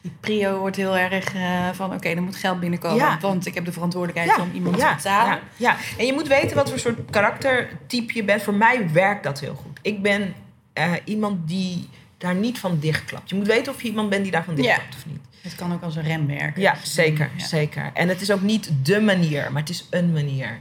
Die 0.00 0.12
prio 0.20 0.58
wordt 0.58 0.76
heel 0.76 0.96
erg 0.96 1.34
eh, 1.34 1.68
van, 1.72 1.94
oké, 1.94 2.08
er 2.08 2.22
moet 2.22 2.36
geld 2.36 2.60
binnenkomen. 2.60 2.96
Ja. 2.96 3.18
Want 3.20 3.46
ik 3.46 3.54
heb 3.54 3.64
de 3.64 3.72
verantwoordelijkheid 3.72 4.40
om 4.40 4.50
iemand 4.54 4.78
te 4.78 4.92
betalen. 4.96 5.32
Ja, 5.32 5.40
ja, 5.56 5.76
en 5.98 6.06
je 6.06 6.12
moet 6.12 6.28
weten 6.28 6.56
wat 6.56 6.68
voor 6.68 6.78
soort 6.78 6.98
karaktertype 7.10 8.14
je 8.14 8.24
bent. 8.24 8.42
Voor 8.42 8.54
mij 8.54 8.90
werkt 8.92 9.24
dat 9.24 9.40
heel 9.40 9.54
goed. 9.54 9.78
Ik 9.82 10.02
ben 10.02 10.34
eh, 10.72 10.92
iemand 11.04 11.48
die 11.48 11.88
daar 12.18 12.34
niet 12.34 12.58
van 12.58 12.78
dichtklapt. 12.78 13.30
Je 13.30 13.36
moet 13.36 13.46
weten 13.46 13.72
of 13.72 13.82
je 13.82 13.88
iemand 13.88 14.10
bent 14.10 14.22
die 14.22 14.32
daarvan 14.32 14.54
dichtklapt 14.54 14.94
of 14.94 15.06
niet. 15.06 15.20
Het 15.44 15.54
kan 15.54 15.72
ook 15.72 15.82
als 15.82 15.96
een 15.96 16.02
rem 16.02 16.26
werken. 16.26 16.62
Ja, 16.62 16.76
zeker, 16.82 17.30
ja. 17.36 17.44
zeker. 17.44 17.90
En 17.94 18.08
het 18.08 18.20
is 18.20 18.30
ook 18.30 18.40
niet 18.40 18.70
de 18.82 19.00
manier, 19.00 19.52
maar 19.52 19.60
het 19.60 19.70
is 19.70 19.86
een 19.90 20.12
manier. 20.12 20.58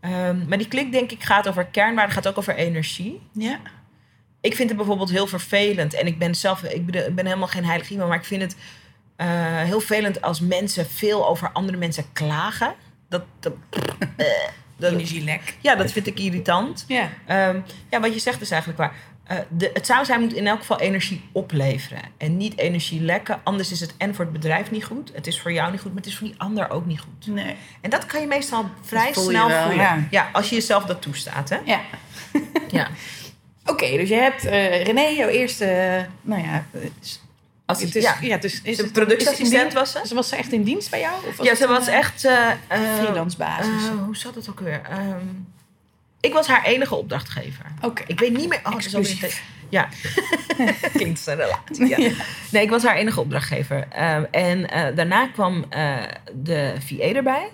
Ehm, 0.00 0.48
maar 0.48 0.58
die 0.58 0.68
klik, 0.68 0.92
denk 0.92 1.10
ik, 1.10 1.22
gaat 1.22 1.48
over 1.48 1.64
kernwaarden, 1.64 2.14
gaat 2.14 2.28
ook 2.28 2.38
over 2.38 2.54
energie. 2.54 3.20
Ja. 3.32 3.58
Ik 4.40 4.54
vind 4.54 4.68
het 4.68 4.78
bijvoorbeeld 4.78 5.10
heel 5.10 5.26
vervelend. 5.26 5.94
En 5.94 6.06
ik 6.06 6.18
ben 6.18 6.34
zelf, 6.34 6.62
ik 6.62 6.86
ben, 6.86 7.06
ik 7.08 7.14
ben 7.14 7.26
helemaal 7.26 7.48
geen 7.48 7.64
heilig 7.64 7.90
iemand, 7.90 8.08
maar 8.08 8.18
ik 8.18 8.24
vind 8.24 8.42
het 8.42 8.56
eh, 9.16 9.26
heel 9.62 9.78
vervelend 9.80 10.22
als 10.22 10.40
mensen 10.40 10.86
veel 10.86 11.28
over 11.28 11.50
andere 11.52 11.78
mensen 11.78 12.04
klagen. 12.12 12.74
Dat, 13.08 13.22
dat, 13.40 13.52
dat- 14.76 14.92
Energielek. 14.92 15.56
ja, 15.60 15.74
dat 15.74 15.92
vind 15.92 16.06
ik 16.06 16.18
irritant. 16.18 16.84
Ja. 16.88 17.08
Ehm, 17.26 17.60
ja, 17.90 18.00
wat 18.00 18.14
je 18.14 18.20
zegt 18.20 18.40
is 18.40 18.50
eigenlijk 18.50 18.80
waar. 18.80 18.94
Eh, 19.24 19.36
de, 19.48 19.70
het 19.74 19.86
zou 19.86 20.04
zijn 20.04 20.20
moet 20.20 20.32
in 20.32 20.46
elk 20.46 20.58
geval 20.58 20.80
energie 20.80 21.28
opleveren. 21.32 22.02
En 22.16 22.36
niet 22.36 22.58
energie 22.58 23.00
lekken. 23.00 23.40
Anders 23.44 23.70
is 23.72 23.80
het 23.80 23.94
en 23.96 24.14
voor 24.14 24.24
het 24.24 24.32
bedrijf 24.32 24.70
niet 24.70 24.84
goed. 24.84 25.10
Het 25.14 25.26
is 25.26 25.40
voor 25.40 25.52
jou 25.52 25.70
niet 25.70 25.80
goed, 25.80 25.92
maar 25.94 26.02
het 26.02 26.10
is 26.10 26.16
voor 26.18 26.26
die 26.26 26.36
ander 26.38 26.70
ook 26.70 26.86
niet 26.86 27.00
goed. 27.00 27.26
Nee. 27.34 27.56
En 27.80 27.90
dat 27.90 28.06
kan 28.06 28.20
je 28.20 28.26
meestal 28.26 28.70
vrij 28.82 29.12
voel 29.12 29.24
snel 29.24 29.48
wel, 29.48 29.66
voelen. 29.66 30.08
ja. 30.10 30.28
als 30.32 30.48
je 30.48 30.54
jezelf 30.54 30.84
dat 30.84 31.02
toestaat. 31.02 31.48
Hè? 31.48 31.58
Ja. 31.64 31.80
Ja. 32.68 32.88
Oké, 33.72 33.96
dus 33.96 34.08
je 34.08 34.14
hebt 34.14 34.44
eh 34.44 34.82
René, 34.84 35.00
jouw 35.06 35.28
eerste, 35.28 35.64
eh, 35.64 36.02
nou 36.22 36.42
ja, 36.42 36.64
Als, 37.66 37.80
het 37.82 37.94
is, 37.96 38.02
ja. 38.02 38.16
ja. 38.20 38.36
dus 38.36 38.60
is 38.62 38.76
De 38.76 38.82
het- 38.82 38.92
productieassistent 38.92 39.72
was 39.72 39.90
ze. 39.90 39.96
dienst- 39.98 40.12
was 40.12 40.28
ze 40.28 40.36
echt 40.36 40.52
in 40.52 40.62
dienst 40.62 40.90
bij 40.90 41.00
jou? 41.00 41.14
Of 41.28 41.42
Ja, 41.42 41.48
het 41.48 41.58
ze 41.58 41.66
was 41.66 41.86
echt... 41.86 42.24
eh, 42.24 42.50
eh, 42.50 42.94
freelance 42.98 43.36
basis. 43.36 43.88
hoe 44.04 44.16
zat 44.16 44.34
het 44.34 44.48
ook 44.50 44.60
weer? 44.60 44.80
Ehm, 44.90 45.16
ik 46.24 46.32
was 46.32 46.46
haar 46.46 46.64
enige 46.64 46.94
opdrachtgever. 46.94 47.64
Oké. 47.80 48.02
Ik 48.06 48.20
weet 48.20 48.36
niet 48.36 48.48
meer... 48.48 48.60
Oh, 48.64 48.74
Exclusief. 48.74 49.42
Ja. 49.68 49.88
Een 50.92 51.16
relatie. 51.24 51.88
Ja. 51.88 52.12
Nee, 52.50 52.62
ik 52.62 52.70
was 52.70 52.82
haar 52.82 52.96
enige 52.96 53.20
opdrachtgever. 53.20 53.86
Ehm, 53.88 54.24
en 54.30 54.70
eh, 54.70 54.96
daarna 54.96 55.26
kwam 55.26 55.64
eh, 55.68 55.96
de 56.34 56.74
VA 56.78 57.04
erbij. 57.04 57.48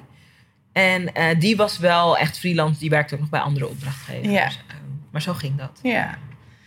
En 0.73 1.15
eh, 1.15 1.41
die 1.41 1.57
was 1.57 1.79
wel 1.79 2.17
echt 2.17 2.39
freelance. 2.39 2.81
Die 2.81 2.91
werkte 2.91 3.15
ook 3.15 3.21
nog 3.21 3.31
bij 3.31 3.41
andere 3.41 3.69
opdrachtgevers. 3.69 4.33
Ja. 4.33 4.45
Ehm, 4.45 4.77
maar 5.11 5.23
zo 5.23 5.33
ging 5.33 5.59
dat. 5.59 5.79
Ja. 5.83 6.19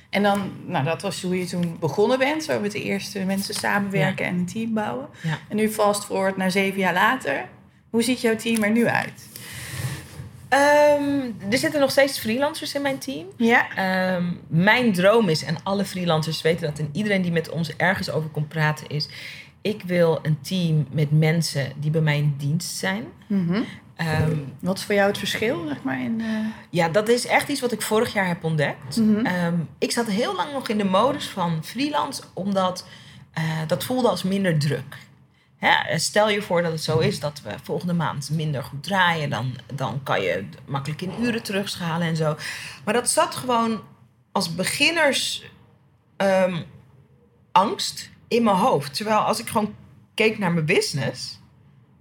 En 0.09 0.23
dan, 0.23 0.51
nou 0.65 0.85
dat 0.85 1.01
was 1.01 1.21
hoe 1.21 1.39
je 1.39 1.45
toen 1.45 1.77
begonnen 1.79 2.19
bent. 2.19 2.43
Zo 2.43 2.59
met 2.59 2.71
de 2.71 2.83
eerste 2.83 3.19
mensen 3.19 3.53
samenwerken 3.53 4.25
en 4.25 4.35
een 4.35 4.45
team 4.45 4.73
bouwen. 4.73 5.07
Ja. 5.21 5.37
En 5.49 5.55
nu 5.55 5.69
fast 5.69 6.05
forward 6.05 6.37
naar 6.37 6.51
zeven 6.51 6.79
jaar 6.79 6.93
later. 6.93 7.45
Hoe 7.89 8.03
ziet 8.03 8.21
jouw 8.21 8.35
team 8.35 8.63
er 8.63 8.71
nu 8.71 8.87
uit? 8.87 9.27
Ehm, 10.53 11.51
er 11.51 11.57
zitten 11.57 11.79
nog 11.79 11.91
steeds 11.91 12.19
freelancers 12.19 12.73
in 12.73 12.81
mijn 12.81 12.97
team. 12.97 13.25
Ja. 13.37 13.75
Ehm, 13.75 14.25
mijn 14.47 14.93
droom 14.93 15.29
is, 15.29 15.43
en 15.43 15.55
alle 15.63 15.85
freelancers 15.85 16.41
weten 16.41 16.67
dat, 16.67 16.79
en 16.79 16.89
iedereen 16.91 17.21
die 17.21 17.31
met 17.31 17.49
ons 17.49 17.75
ergens 17.75 18.11
over 18.11 18.29
komt 18.29 18.47
praten, 18.47 18.87
is: 18.87 19.07
ik 19.61 19.81
wil 19.85 20.19
een 20.21 20.37
team 20.41 20.87
met 20.91 21.11
mensen 21.11 21.71
die 21.77 21.91
bij 21.91 22.01
mij 22.01 22.17
in 22.17 22.35
dienst 22.37 22.75
zijn. 22.75 23.05
Ehm, 23.95 24.35
Wat 24.59 24.77
is 24.77 24.83
voor 24.83 24.95
jou 24.95 25.07
het 25.07 25.17
verschil, 25.17 25.65
zeg 25.67 25.83
maar? 25.83 26.01
In, 26.01 26.21
eh, 26.21 26.27
ja, 26.69 26.89
dat 26.89 27.09
is 27.09 27.25
echt 27.27 27.49
iets 27.49 27.61
wat 27.61 27.71
ik 27.71 27.81
vorig 27.81 28.13
jaar 28.13 28.27
heb 28.27 28.43
ontdekt. 28.43 28.97
Mhm. 28.97 29.53
Ik 29.77 29.91
zat 29.91 30.07
heel 30.07 30.35
lang 30.35 30.51
nog 30.53 30.67
in 30.69 30.77
de 30.77 30.83
modus 30.83 31.27
van 31.27 31.63
freelance, 31.63 32.21
omdat 32.33 32.85
eh, 33.33 33.43
dat 33.67 33.83
voelde 33.83 34.07
als 34.09 34.23
minder 34.23 34.59
druk. 34.59 34.97
Hè, 35.63 35.99
stel 35.99 36.29
je 36.29 36.41
voor 36.41 36.61
dat 36.61 36.71
het 36.71 36.83
zo 36.83 36.99
is 36.99 37.19
dat 37.19 37.41
we 37.41 37.55
volgende 37.63 37.93
maand 37.93 38.29
minder 38.29 38.63
goed 38.63 38.83
draaien, 38.83 39.29
dan, 39.29 39.57
dan 39.73 40.03
kan 40.03 40.21
je 40.21 40.45
makkelijk 40.65 41.01
in 41.01 41.11
uren 41.21 41.43
terugschalen 41.43 42.07
en 42.07 42.15
zo. 42.15 42.35
Maar 42.83 42.93
dat 42.93 43.09
zat 43.09 43.35
gewoon 43.35 43.81
als 44.31 44.55
beginners 44.55 45.43
ehm, 46.17 46.61
angst 47.51 48.09
in 48.27 48.43
mijn 48.43 48.55
hoofd. 48.55 48.95
Terwijl 48.95 49.19
als 49.19 49.39
ik 49.39 49.47
gewoon 49.47 49.75
keek 50.13 50.37
naar 50.37 50.51
mijn 50.51 50.65
business, 50.65 51.39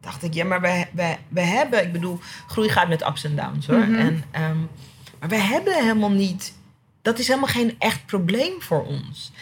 dacht 0.00 0.22
ik, 0.22 0.34
ja, 0.34 0.44
maar 0.44 0.60
we, 0.60 0.86
we, 0.92 1.16
we 1.28 1.40
hebben, 1.40 1.82
ik 1.82 1.92
bedoel, 1.92 2.18
groei 2.46 2.68
gaat 2.68 2.88
met 2.88 3.06
ups 3.06 3.24
en 3.24 3.36
downs 3.36 3.66
hoor. 3.66 3.78
Mhm. 3.78 3.94
En, 3.94 4.24
ehm, 4.30 4.58
maar 5.20 5.28
we 5.28 5.36
hebben 5.36 5.74
helemaal 5.74 6.10
niet, 6.10 6.54
dat 7.02 7.18
is 7.18 7.26
helemaal 7.26 7.48
geen 7.48 7.74
echt 7.78 8.06
probleem 8.06 8.62
voor 8.62 8.84
ons. 8.84 9.32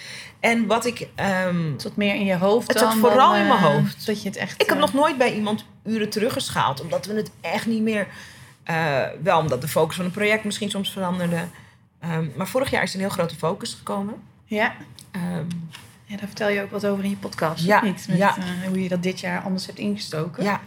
En 0.41 0.67
wat 0.67 0.87
ik, 0.87 1.09
ehm, 1.15 1.73
het 1.73 1.83
zat 1.83 1.97
meer 1.97 2.15
in 2.15 2.25
je 2.25 2.37
hoofd 2.37 2.69
Het 2.69 2.79
dan 2.79 2.93
zat 2.93 3.01
vooral 3.01 3.31
dan, 3.31 3.41
in 3.41 3.47
mijn 3.47 3.59
eh, 3.59 3.65
hoofd. 3.65 4.07
Dat 4.07 4.23
je 4.23 4.29
het 4.29 4.39
echt... 4.39 4.63
ik 4.63 4.69
heb 4.69 4.77
eh, 4.77 4.83
nog 4.83 4.93
nooit 4.93 5.19
bij 5.19 5.35
iemand 5.35 5.65
uren 5.85 6.11
teruggeschaald, 6.11 6.81
omdat 6.81 7.07
we 7.07 7.15
het 7.15 7.31
echt 7.41 7.67
niet 7.67 7.83
meer, 7.83 8.07
eh, 8.63 9.03
wel 9.23 9.39
omdat 9.39 9.61
de 9.61 9.69
focus 9.69 9.97
van 9.97 10.05
het 10.05 10.15
project 10.15 10.45
misschien 10.45 10.71
soms 10.71 10.91
veranderde. 10.93 11.45
Ehm, 12.01 12.27
maar 12.37 12.49
vorig 12.49 12.71
jaar 12.71 12.83
is 12.83 12.89
er 12.91 12.95
een 12.95 13.05
heel 13.05 13.15
grote 13.15 13.37
focus 13.37 13.75
gekomen. 13.75 14.15
Ja. 14.45 14.75
Ehm, 15.11 15.45
ja, 16.05 16.17
daar 16.17 16.27
vertel 16.27 16.49
je 16.49 16.63
ook 16.63 16.71
wat 16.71 16.87
over 16.87 17.05
in 17.05 17.11
je 17.11 17.17
podcast. 17.17 17.65
Ja, 17.65 17.77
of 17.77 17.83
Niet? 17.83 18.07
Met, 18.09 18.19
ja. 18.19 18.35
hoe 18.69 18.83
je 18.83 18.89
dat 18.89 19.03
dit 19.03 19.21
jaar 19.21 19.43
anders 19.43 19.67
hebt 19.67 19.79
ingestoken. 19.79 20.45
ja, 20.45 20.61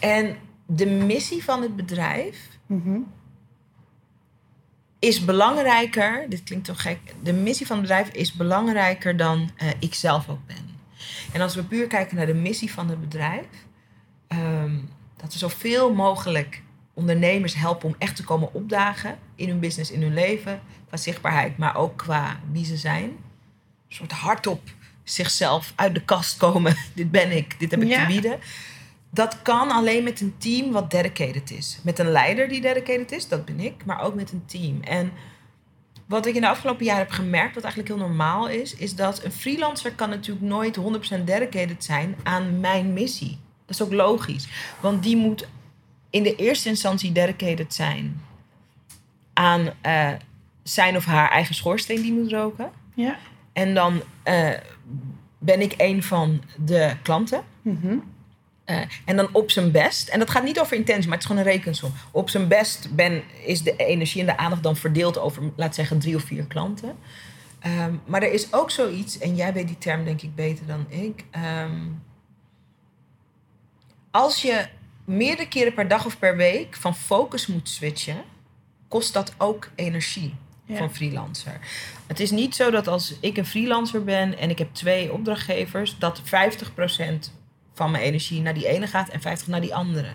en 0.00 0.36
de 0.66 0.86
missie 0.86 1.44
van 1.44 1.62
het 1.62 1.76
bedrijf 1.76 2.52
Mhm. 2.66 2.98
Is 5.04 5.24
belangrijker. 5.24 6.26
Dit 6.28 6.42
klinkt 6.42 6.64
toch 6.64 6.82
gek. 6.82 6.98
De 7.22 7.32
missie 7.32 7.66
van 7.66 7.76
het 7.76 7.86
bedrijf 7.86 8.08
is 8.08 8.32
belangrijker 8.32 9.16
dan 9.16 9.50
eh, 9.56 9.68
ik 9.78 9.94
zelf 9.94 10.28
ook 10.28 10.46
ben. 10.46 10.72
En 11.32 11.40
als 11.40 11.54
we 11.54 11.64
puur 11.64 11.86
kijken 11.86 12.16
naar 12.16 12.26
de 12.26 12.34
missie 12.34 12.72
van 12.72 12.88
het 12.88 13.00
bedrijf, 13.00 13.46
ehm, 14.28 14.76
dat 15.16 15.32
we 15.32 15.38
zoveel 15.38 15.94
mogelijk 15.94 16.62
ondernemers 16.94 17.54
helpen 17.54 17.88
om 17.88 17.94
echt 17.98 18.16
te 18.16 18.24
komen 18.24 18.54
opdagen 18.54 19.18
in 19.34 19.48
hun 19.48 19.60
business, 19.60 19.90
in 19.90 20.02
hun 20.02 20.14
leven, 20.14 20.60
qua 20.88 20.96
zichtbaarheid, 20.96 21.58
maar 21.58 21.76
ook 21.76 21.96
qua 21.96 22.40
wie 22.52 22.64
ze 22.64 22.76
zijn. 22.76 23.04
Een 23.04 23.16
soort 23.88 24.12
hardop 24.12 24.62
zichzelf 25.02 25.72
uit 25.76 25.94
de 25.94 26.04
kast 26.04 26.36
komen. 26.36 26.76
dit 26.94 27.10
ben 27.10 27.36
ik, 27.36 27.58
dit 27.58 27.70
heb 27.70 27.82
ik 27.82 27.88
Ja. 27.88 28.00
te 28.00 28.12
bieden. 28.12 28.38
Dat 29.14 29.42
kan 29.42 29.70
alleen 29.70 30.04
met 30.04 30.20
een 30.20 30.34
team 30.38 30.72
wat 30.72 30.90
dedicated 30.90 31.50
is. 31.50 31.78
Met 31.82 31.98
een 31.98 32.10
leider 32.10 32.48
die 32.48 32.60
dedicated 32.60 33.12
is, 33.12 33.28
dat 33.28 33.44
ben 33.44 33.60
ik, 33.60 33.84
maar 33.84 34.02
ook 34.02 34.14
met 34.14 34.32
een 34.32 34.44
team. 34.46 34.82
En 34.82 35.12
wat 36.06 36.26
ik 36.26 36.34
in 36.34 36.40
de 36.40 36.48
afgelopen 36.48 36.84
jaren 36.84 37.02
heb 37.02 37.10
gemerkt, 37.10 37.54
wat 37.54 37.64
eigenlijk 37.64 37.94
heel 37.94 38.06
normaal 38.06 38.48
is, 38.48 38.74
is 38.74 38.94
dat 38.94 39.24
een 39.24 39.32
freelancer 39.32 39.92
kan 39.92 40.08
natuurlijk 40.08 40.46
nooit 40.46 40.78
100% 41.20 41.24
dedicated 41.24 41.84
zijn 41.84 42.16
aan 42.22 42.60
mijn 42.60 42.92
missie. 42.92 43.38
Dat 43.66 43.74
is 43.76 43.82
ook 43.82 43.92
logisch, 43.92 44.48
want 44.80 45.02
die 45.02 45.16
moet 45.16 45.48
in 46.10 46.22
de 46.22 46.36
eerste 46.36 46.68
instantie 46.68 47.12
dedicated 47.12 47.74
zijn 47.74 48.22
aan 49.32 49.70
uh, 49.86 50.10
zijn 50.62 50.96
of 50.96 51.04
haar 51.04 51.30
eigen 51.30 51.54
schoorsteen 51.54 52.02
die 52.02 52.12
moet 52.12 52.32
roken. 52.32 52.70
Ja. 52.94 53.18
En 53.52 53.74
dan 53.74 54.02
uh, 54.24 54.50
ben 55.38 55.60
ik 55.60 55.74
een 55.76 56.02
van 56.02 56.42
de 56.64 56.92
klanten. 57.02 57.42
Mm 57.62 58.12
uh, 58.66 58.80
en 59.04 59.16
dan 59.16 59.28
op 59.32 59.50
zijn 59.50 59.70
best, 59.70 60.08
en 60.08 60.18
dat 60.18 60.30
gaat 60.30 60.44
niet 60.44 60.60
over 60.60 60.76
intentie, 60.76 61.04
maar 61.04 61.18
het 61.18 61.22
is 61.22 61.30
gewoon 61.30 61.46
een 61.46 61.52
rekensom. 61.52 61.92
Op 62.10 62.30
zijn 62.30 62.48
best 62.48 62.94
ben, 62.94 63.22
is 63.44 63.62
de 63.62 63.76
energie 63.76 64.20
en 64.20 64.26
de 64.26 64.36
aandacht 64.36 64.62
dan 64.62 64.76
verdeeld 64.76 65.18
over, 65.18 65.42
laat 65.56 65.74
zeggen, 65.74 65.98
drie 65.98 66.16
of 66.16 66.22
vier 66.22 66.44
klanten. 66.44 66.96
Um, 67.66 68.00
maar 68.06 68.22
er 68.22 68.32
is 68.32 68.52
ook 68.52 68.70
zoiets, 68.70 69.18
en 69.18 69.34
jij 69.34 69.52
weet 69.52 69.66
die 69.66 69.78
term 69.78 70.04
denk 70.04 70.22
ik 70.22 70.34
beter 70.34 70.66
dan 70.66 70.86
ik. 70.88 71.24
Um, 71.64 72.02
als 74.10 74.42
je 74.42 74.66
meerdere 75.04 75.48
keren 75.48 75.74
per 75.74 75.88
dag 75.88 76.06
of 76.06 76.18
per 76.18 76.36
week 76.36 76.76
van 76.76 76.96
focus 76.96 77.46
moet 77.46 77.68
switchen, 77.68 78.24
kost 78.88 79.12
dat 79.12 79.34
ook 79.38 79.70
energie 79.74 80.34
ja. 80.64 80.76
van 80.76 80.94
freelancer. 80.94 81.60
Het 82.06 82.20
is 82.20 82.30
niet 82.30 82.54
zo 82.54 82.70
dat 82.70 82.88
als 82.88 83.14
ik 83.20 83.36
een 83.36 83.46
freelancer 83.46 84.04
ben 84.04 84.38
en 84.38 84.50
ik 84.50 84.58
heb 84.58 84.74
twee 84.74 85.12
opdrachtgevers, 85.12 85.98
dat 85.98 86.22
50% 86.22 86.22
van 87.74 87.90
mijn 87.90 88.02
energie 88.02 88.40
naar 88.40 88.54
die 88.54 88.68
ene 88.68 88.86
gaat 88.86 89.08
en 89.08 89.20
50 89.20 89.46
naar 89.46 89.60
die 89.60 89.74
andere. 89.74 90.08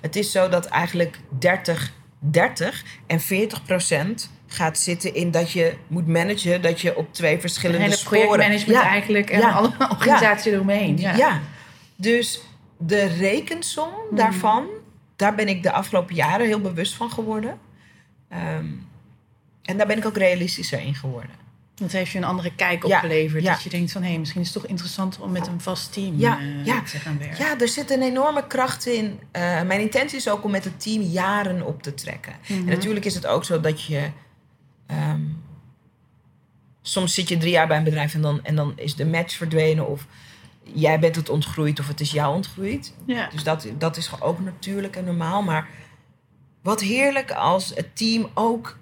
Het 0.00 0.16
is 0.16 0.30
zo 0.30 0.48
dat 0.48 0.66
eigenlijk 0.66 1.20
30, 1.38 1.92
30 2.18 2.84
en 3.06 3.20
40 3.20 3.64
procent 3.64 4.30
gaat 4.46 4.78
zitten 4.78 5.14
in 5.14 5.30
dat 5.30 5.50
je 5.50 5.74
moet 5.86 6.06
managen, 6.06 6.62
dat 6.62 6.80
je 6.80 6.96
op 6.96 7.12
twee 7.12 7.40
verschillende 7.40 7.84
en 7.84 7.92
sporen... 7.92 8.26
projectmanagement 8.26 8.82
ja. 8.82 8.88
eigenlijk 8.88 9.30
en 9.30 9.42
alle 9.42 9.72
organisaties 9.90 10.52
eromheen. 10.52 10.98
Ja. 10.98 11.16
ja. 11.16 11.40
dus 11.96 12.40
de 12.78 13.04
rekensom 13.04 13.88
mm. 14.10 14.16
daarvan, 14.16 14.66
daar 15.16 15.34
ben 15.34 15.48
ik 15.48 15.62
de 15.62 15.72
afgelopen 15.72 16.14
jaren 16.14 16.46
heel 16.46 16.60
bewust 16.60 16.94
van 16.94 17.10
geworden. 17.10 17.58
Um, 18.32 18.88
en 19.62 19.76
daar 19.76 19.86
ben 19.86 19.98
ik 19.98 20.06
ook 20.06 20.16
realistischer 20.16 20.80
in 20.80 20.94
geworden. 20.94 21.34
Dat 21.80 21.92
heeft 21.92 22.10
je 22.10 22.18
een 22.18 22.24
andere 22.24 22.54
kijk 22.54 22.84
opgeleverd. 22.84 23.42
Ja, 23.42 23.52
dat 23.52 23.62
je 23.62 23.70
denkt 23.70 23.92
van, 23.92 24.02
hé, 24.02 24.08
hey, 24.08 24.18
misschien 24.18 24.40
is 24.40 24.46
het 24.46 24.62
toch 24.62 24.70
interessant 24.70 25.18
om 25.18 25.32
met 25.32 25.46
een 25.46 25.60
vast 25.60 25.92
team 25.92 26.18
ja, 26.18 26.40
uh, 26.40 26.82
te 26.82 26.98
gaan 26.98 27.18
werken. 27.18 27.44
Ja, 27.44 27.58
er 27.58 27.68
zit 27.68 27.90
een 27.90 28.02
enorme 28.02 28.46
kracht 28.46 28.86
in. 28.86 29.04
Uh, 29.04 29.62
mijn 29.62 29.80
intentie 29.80 30.16
is 30.16 30.28
ook 30.28 30.44
om 30.44 30.50
met 30.50 30.64
het 30.64 30.80
team 30.80 31.02
jaren 31.02 31.66
op 31.66 31.82
te 31.82 31.94
trekken. 31.94 32.32
Mm 32.32 32.56
-hmm. 32.56 32.68
En 32.68 32.74
natuurlijk 32.74 33.04
is 33.04 33.14
het 33.14 33.26
ook 33.26 33.44
zo 33.44 33.60
dat 33.60 33.84
je... 33.84 34.10
Um, 34.90 35.42
soms 36.82 37.14
zit 37.14 37.28
je 37.28 37.36
drie 37.36 37.52
jaar 37.52 37.66
bij 37.66 37.76
een 37.76 37.84
bedrijf 37.84 38.14
en 38.14 38.22
dan, 38.22 38.44
en 38.44 38.56
dan 38.56 38.72
is 38.76 38.94
de 38.94 39.06
match 39.06 39.36
verdwenen... 39.36 39.88
of 39.88 40.06
jij 40.62 40.98
bent 40.98 41.16
het 41.16 41.28
ontgroeid 41.28 41.80
of 41.80 41.88
het 41.88 42.00
is 42.00 42.10
jou 42.10 42.34
ontgroeid. 42.34 42.94
Dus 43.32 43.42
dat, 43.42 43.66
dat 43.78 43.96
is 43.96 44.10
ook 44.20 44.40
natuurlijk 44.40 44.96
en 44.96 45.04
normaal. 45.04 45.42
Maar 45.42 45.68
wat 46.62 46.80
heerlijk 46.80 47.30
als 47.30 47.72
het 47.74 47.96
team 47.96 48.28
ook 48.34 48.78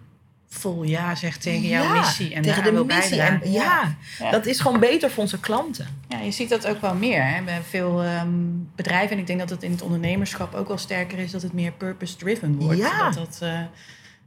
vol 0.49 0.83
ja 0.83 1.15
zegt 1.15 1.43
tegen 1.43 1.69
jouw 1.69 1.93
missie. 1.93 2.35
En 2.35 2.43
tegen 2.43 2.65
de 2.65 2.85
missie. 2.85 3.21
En, 3.21 3.41
ja, 3.45 3.97
ja, 4.19 4.31
dat 4.31 4.47
is 4.47 4.61
gewoon 4.61 4.81
beter 4.81 5.11
voor 5.11 5.23
onze 5.23 5.41
klanten. 5.41 5.87
Ja, 6.09 6.19
je 6.19 6.31
ziet 6.31 6.49
dat 6.49 6.67
ook 6.67 6.81
wel 6.81 6.95
meer 6.95 7.25
hè? 7.25 7.43
bij 7.43 7.63
veel 7.69 8.05
um, 8.05 8.71
bedrijven. 8.77 9.11
En 9.11 9.19
ik 9.19 9.27
denk 9.27 9.39
dat 9.39 9.51
het 9.51 9.63
in 9.63 9.71
het 9.71 9.83
ondernemerschap 9.83 10.55
ook 10.55 10.69
wel 10.69 10.79
sterker 10.79 11.19
is 11.19 11.31
dat 11.31 11.43
het 11.43 11.53
meer 11.53 11.73
purpose-driven 11.73 12.57
wordt. 12.57 12.79
Ja. 12.79 13.11
Dat, 13.11 13.15
dat, 13.15 13.41
uh, 13.43 13.61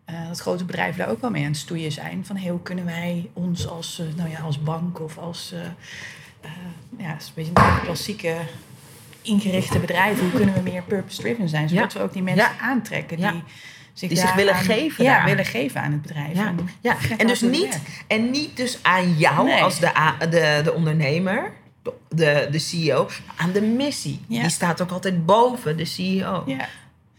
uh, 0.10 0.28
dat 0.28 0.40
grote 0.40 0.66
bedrijven 0.66 0.98
daar 0.98 1.10
ook 1.10 1.22
wel 1.22 1.30
mee 1.30 1.44
aan 1.44 1.52
het 1.52 1.58
stoeien 1.58 1.92
zijn. 1.92 2.26
Van 2.26 2.38
hey, 2.38 2.50
hoe 2.50 2.62
kunnen 2.62 2.86
wij 2.86 3.30
ons 3.34 3.68
als, 3.68 4.00
uh, 4.00 4.16
nou 4.16 4.30
ja, 4.30 4.40
als 4.40 4.62
bank 4.62 5.00
of 5.00 5.18
als 5.18 5.54
ja, 6.98 7.16
is 7.18 7.26
een 7.26 7.32
beetje 7.36 7.52
een 7.56 7.82
klassieke 7.82 8.36
ingerichte 9.22 9.80
bedrijven, 9.80 10.24
hoe 10.24 10.34
kunnen 10.34 10.56
we 10.56 10.62
meer 10.62 10.84
purpose-driven 10.84 11.50
zijn? 11.50 11.70
Zodat 11.70 11.94
we 11.94 12.00
ook 12.00 12.14
die 12.14 12.24
mensen 12.24 12.60
aantrekken 12.60 13.18
die 13.18 13.44
zich 13.94 14.10
die 14.10 14.18
zich 14.18 14.34
willen 14.34 14.56
geven. 14.56 15.04
Ja, 15.04 15.26
willen 15.26 15.46
geven 15.46 15.82
aan 15.82 15.92
het 15.92 16.02
bedrijf. 16.02 16.36
Ja, 16.38 16.48
en, 16.48 16.70
ja. 16.82 16.96
en 17.18 17.28
dus 17.28 17.42
niet, 17.42 17.80
en 18.08 18.32
niet 18.32 18.58
dus 18.58 18.80
aan 18.82 19.14
jou 19.18 19.46
nee. 19.46 19.62
als 19.62 19.80
de, 19.80 19.92
de, 20.30 20.62
de 20.64 20.74
ondernemer, 20.74 21.52
de, 22.10 22.48
de 22.52 22.60
CEO, 22.60 23.10
aan 23.36 23.52
de 23.52 23.62
missie. 23.62 24.20
Ja. 24.28 24.42
Die 24.42 24.50
staat 24.50 24.82
ook 24.82 24.92
altijd 24.92 25.26
boven 25.26 25.78
de 25.78 25.86
CEO. 25.86 26.44
Ja. 26.46 26.68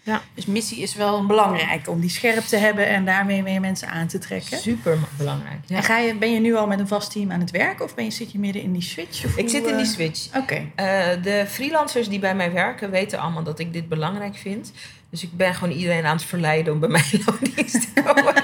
Ja. 0.04 0.22
Dus 0.34 0.46
missie 0.46 0.78
is 0.78 0.94
wel 0.94 1.26
belangrijk 1.26 1.88
om 1.88 2.00
die 2.00 2.10
scherp 2.10 2.44
te 2.44 2.56
hebben 2.56 2.86
en 2.86 3.04
daarmee 3.04 3.42
meer 3.42 3.60
mensen 3.60 3.88
aan 3.88 4.06
te 4.06 4.18
trekken. 4.18 4.58
Super 4.58 4.98
belangrijk. 5.16 5.58
Ja. 5.66 5.76
En 5.76 5.82
ga 5.82 5.98
je, 5.98 6.14
ben 6.14 6.32
je 6.32 6.40
nu 6.40 6.54
al 6.54 6.66
met 6.66 6.78
een 6.78 6.88
vast 6.88 7.12
team 7.12 7.32
aan 7.32 7.40
het 7.40 7.50
werken 7.50 7.84
of 7.84 7.94
ben 7.94 8.04
je, 8.04 8.10
zit 8.10 8.32
je 8.32 8.38
midden 8.38 8.62
in 8.62 8.72
die 8.72 8.82
switch? 8.82 9.24
Of 9.24 9.36
ik 9.36 9.48
zit 9.48 9.66
in 9.66 9.76
die 9.76 9.86
switch. 9.86 10.26
Oké. 10.36 10.38
Okay. 10.76 11.14
Uh, 11.16 11.22
de 11.22 11.44
freelancers 11.48 12.08
die 12.08 12.18
bij 12.18 12.34
mij 12.34 12.52
werken 12.52 12.90
weten 12.90 13.18
allemaal 13.18 13.42
dat 13.42 13.58
ik 13.58 13.72
dit 13.72 13.88
belangrijk 13.88 14.36
vind. 14.36 14.72
Dus 15.12 15.22
ik 15.22 15.36
ben 15.36 15.54
gewoon 15.54 15.74
iedereen 15.74 16.04
aan 16.04 16.16
het 16.16 16.24
verleiden 16.24 16.72
om 16.72 16.80
bij 16.80 16.88
mij 16.88 17.04
in 17.12 17.22
loondienst 17.26 17.94
te 17.94 18.02
komen. 18.02 18.34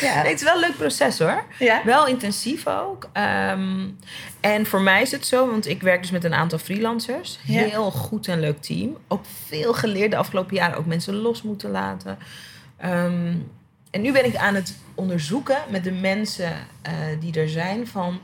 ja. 0.00 0.22
Nee, 0.22 0.30
het 0.30 0.34
is 0.34 0.42
wel 0.42 0.54
een 0.54 0.60
leuk 0.60 0.76
proces 0.76 1.18
hoor. 1.18 1.44
Ja? 1.58 1.82
Wel 1.84 2.06
intensief 2.06 2.66
ook. 2.66 3.10
Um, 3.14 3.98
en 4.40 4.66
voor 4.66 4.80
mij 4.80 5.02
is 5.02 5.10
het 5.10 5.26
zo, 5.26 5.50
want 5.50 5.68
ik 5.68 5.82
werk 5.82 6.00
dus 6.00 6.10
met 6.10 6.24
een 6.24 6.34
aantal 6.34 6.58
freelancers. 6.58 7.38
Heel 7.42 7.90
goed 7.90 8.28
en 8.28 8.40
leuk 8.40 8.62
team. 8.62 8.96
Ook 9.08 9.24
veel 9.46 9.74
geleerd 9.74 10.10
de 10.10 10.16
afgelopen 10.16 10.54
jaren. 10.56 10.78
Ook 10.78 10.86
mensen 10.86 11.14
los 11.14 11.42
moeten 11.42 11.70
laten. 11.70 12.18
Um, 12.84 13.50
en 13.90 14.00
nu 14.00 14.12
ben 14.12 14.24
ik 14.24 14.36
aan 14.36 14.54
het 14.54 14.76
onderzoeken 14.94 15.58
met 15.68 15.84
de 15.84 15.92
mensen 15.92 16.52
uh, 16.86 16.92
die 17.20 17.40
er 17.40 17.48
zijn 17.48 17.86
van... 17.86 18.20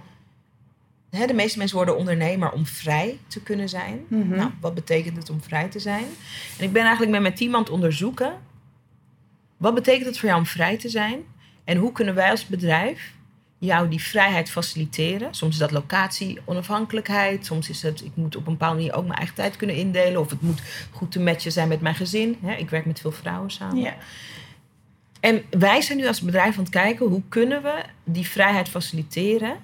Hè, 1.10 1.26
de 1.26 1.34
meeste 1.34 1.58
mensen 1.58 1.76
worden 1.76 1.96
ondernemer 1.96 2.50
om 2.50 2.66
vrij 2.66 3.18
te 3.26 3.42
kunnen 3.42 3.68
zijn. 3.68 4.04
Mm 4.08 4.22
-hmm. 4.22 4.36
Nou, 4.36 4.50
wat 4.60 4.74
betekent 4.74 5.16
het 5.16 5.30
om 5.30 5.42
vrij 5.42 5.68
te 5.68 5.78
zijn? 5.78 6.04
En 6.58 6.64
ik 6.64 6.72
ben 6.72 6.82
eigenlijk 6.82 7.12
met 7.12 7.20
mijn 7.20 7.34
team 7.34 7.54
aan 7.54 7.60
het 7.60 7.70
onderzoeken... 7.70 8.32
wat 9.56 9.74
betekent 9.74 10.06
het 10.06 10.18
voor 10.18 10.28
jou 10.28 10.40
om 10.40 10.46
vrij 10.46 10.78
te 10.78 10.88
zijn? 10.88 11.22
En 11.64 11.76
hoe 11.76 11.92
kunnen 11.92 12.14
wij 12.14 12.30
als 12.30 12.46
bedrijf 12.46 13.12
jou 13.58 13.88
die 13.88 14.02
vrijheid 14.02 14.50
faciliteren. 14.50 15.34
Soms 15.34 15.52
is 15.52 15.58
dat 15.58 15.70
locatie, 15.70 16.38
onafhankelijkheid. 16.44 17.46
Soms 17.46 17.68
is 17.68 17.82
het, 17.82 18.04
ik 18.04 18.10
moet 18.14 18.36
op 18.36 18.46
een 18.46 18.52
bepaalde 18.52 18.76
manier 18.76 18.94
ook 18.94 19.04
mijn 19.04 19.18
eigen 19.18 19.34
tijd 19.34 19.56
kunnen 19.56 19.76
indelen. 19.76 20.20
Of 20.20 20.30
het 20.30 20.40
moet 20.40 20.62
goed 20.90 21.12
te 21.12 21.20
matchen 21.20 21.52
zijn 21.52 21.68
met 21.68 21.80
mijn 21.80 21.94
gezin. 21.94 22.36
Ik 22.58 22.70
werk 22.70 22.86
met 22.86 23.00
veel 23.00 23.12
vrouwen 23.12 23.50
samen. 23.50 23.80
Ja. 23.82 23.96
En 25.20 25.42
wij 25.50 25.80
zijn 25.80 25.98
nu 25.98 26.06
als 26.06 26.20
bedrijf 26.20 26.56
aan 26.56 26.64
het 26.64 26.72
kijken 26.72 27.06
hoe 27.06 27.22
kunnen 27.28 27.62
we 27.62 27.82
die 28.04 28.26
vrijheid 28.26 28.68
faciliteren. 28.68 29.56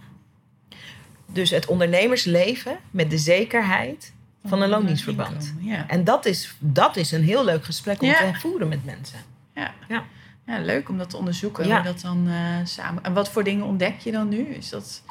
Dus 1.34 1.50
het 1.50 1.66
ondernemersleven 1.66 2.78
met 2.90 3.10
de 3.10 3.18
zekerheid 3.18 4.12
van 4.44 4.62
een 4.62 4.68
loondienstverband. 4.68 5.54
Ja. 5.58 5.88
En 5.88 6.04
dat 6.04 6.26
is, 6.26 6.56
dat 6.58 6.96
is 6.96 7.12
een 7.12 7.24
heel 7.24 7.44
leuk 7.44 7.64
gesprek 7.64 8.02
om 8.02 8.08
ja. 8.08 8.32
te 8.32 8.38
voeren 8.38 8.68
met 8.68 8.84
mensen. 8.84 9.18
Ja. 9.54 9.74
Ja. 9.88 10.04
Ja, 10.46 10.58
leuk 10.58 10.88
om 10.88 10.98
dat 10.98 11.10
te 11.10 11.16
onderzoeken. 11.16 11.72
Hoe 11.72 11.82
dat 11.82 12.00
dan 12.00 12.28
uh, 12.28 12.56
samen. 12.64 13.02
En 13.02 13.12
wat 13.12 13.30
voor 13.30 13.44
dingen 13.44 13.64
ontdek 13.64 13.98
je 13.98 14.12
dan 14.12 14.28
nu? 14.28 14.44
Is 14.44 14.68
dat. 14.68 15.02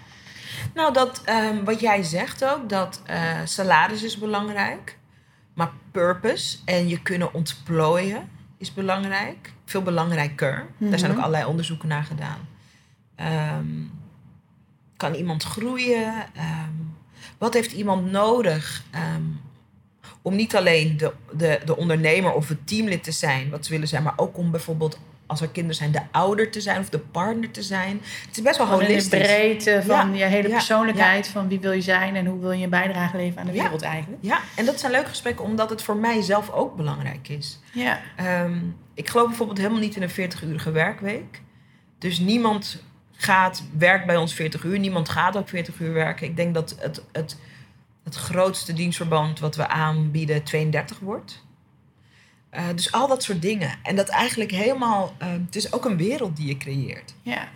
Nou, 0.74 0.94
dat, 0.94 1.22
um, 1.30 1.64
wat 1.64 1.80
jij 1.80 2.04
zegt 2.04 2.46
ook, 2.46 2.70
dat 2.70 3.02
uh, 3.10 3.40
salaris 3.44 4.04
is 4.04 4.18
belangrijk. 4.18 4.98
Maar 5.54 5.72
purpose 5.92 6.58
en 6.66 6.88
je 6.88 7.02
kunnen 7.02 7.34
ontplooien 7.34 8.30
is 8.58 8.74
belangrijk. 8.74 9.54
Veel 9.66 9.82
belangrijker. 9.82 10.54
Mm 10.54 10.68
-hmm. 10.78 10.90
Daar 10.90 11.00
zijn 11.00 11.12
ook 11.12 11.18
allerlei 11.18 11.46
onderzoeken 11.46 11.88
naar 11.88 12.04
gedaan. 12.04 12.48
Um, 13.60 13.92
kan 14.98 15.14
iemand 15.14 15.44
groeien? 15.44 16.14
Um, 16.38 16.96
wat 17.38 17.54
heeft 17.54 17.72
iemand 17.72 18.12
nodig 18.12 18.84
om 20.24 20.36
niet 20.36 20.56
alleen 20.56 20.98
de, 20.98 21.12
de, 21.32 21.60
de 21.66 21.78
ondernemer 21.78 22.34
of 22.34 22.48
het 22.48 22.68
teamlid 22.68 23.04
te 23.04 23.12
zijn, 23.12 23.50
wat 23.50 23.66
ze 23.66 23.72
willen 23.72 23.88
zijn, 23.88 24.04
maar 24.04 24.14
ook 24.16 24.38
om 24.38 24.52
bijvoorbeeld 24.52 25.00
als 25.26 25.42
er 25.42 25.48
kinderen 25.48 25.76
zijn, 25.76 25.92
de 25.92 26.02
ouder 26.12 26.52
te 26.52 26.62
zijn 26.62 26.80
of 26.80 26.90
de 26.90 27.00
partner 27.00 27.52
te 27.52 27.62
zijn. 27.62 28.02
Het 28.28 28.38
is 28.38 28.44
best 28.44 28.58
wel 28.58 28.68
holistisch. 28.68 29.10
de 29.10 29.18
breedte 29.18 29.84
van 29.86 30.16
ja, 30.16 30.26
je 30.26 30.32
hele 30.32 30.50
persoonlijkheid, 30.50 31.26
ja. 31.26 31.32
van 31.32 31.48
wie 31.48 31.60
wil 31.60 31.72
je 31.72 31.82
zijn 31.82 32.16
en 32.16 32.26
hoe 32.26 32.40
wil 32.40 32.52
je 32.52 32.64
een 32.64 32.70
bijdrage 32.70 33.18
leveren 33.18 33.40
aan 33.40 33.54
de 33.54 33.62
wereld 33.62 33.82
eigenlijk. 33.82 34.24
Ja, 34.24 34.40
en 34.56 34.66
dat 34.66 34.80
zijn 34.80 34.92
leuke 34.92 35.10
gesprekken 35.10 35.46
omdat 35.46 35.70
het 35.70 35.82
voor 35.82 35.98
mij 35.98 36.22
zelf 36.22 36.50
ook 36.50 36.76
belangrijk 36.76 37.30
is. 37.30 37.60
Ja. 37.74 38.00
Um, 38.44 38.76
ik 38.94 39.10
geloof 39.10 39.28
bijvoorbeeld 39.28 39.58
helemaal 39.58 39.80
niet 39.80 39.96
in 39.96 40.02
een 40.02 40.32
40-urige 40.32 40.72
werkweek. 40.72 41.42
Dus 41.98 42.20
niemand 42.20 42.84
gaat, 43.24 43.64
werkt 43.78 44.06
bij 44.06 44.18
ons 44.18 44.34
40 44.34 44.64
uur, 44.64 44.80
niemand 44.80 45.10
gaat 45.10 45.38
ook 45.38 45.50
40 45.50 45.80
uur 45.80 45.94
werken. 45.94 46.28
Ik 46.28 46.36
denk 46.36 46.54
dat 46.54 46.76
het, 46.80 47.04
het, 47.12 47.38
het 48.04 48.16
grootste 48.16 48.74
dienstverband 48.74 49.40
wat 49.40 49.56
we 49.56 49.68
aanbieden 49.68 50.44
32 50.44 51.00
wordt. 51.00 51.44
Uh, 52.54 52.62
dus 52.76 52.92
al 52.92 53.08
dat 53.08 53.24
soort 53.24 53.42
dingen. 53.42 53.80
En 53.84 53.96
dat 53.96 54.10
eigenlijk 54.10 54.52
helemaal... 54.52 55.16
Uh, 55.22 55.28
het 55.46 55.56
is 55.56 55.74
ook 55.74 55.86
een 55.86 55.98
wereld 55.98 56.36
die 56.36 56.48
je 56.48 56.58
creëert. 56.58 57.14
Ja. 57.22 57.48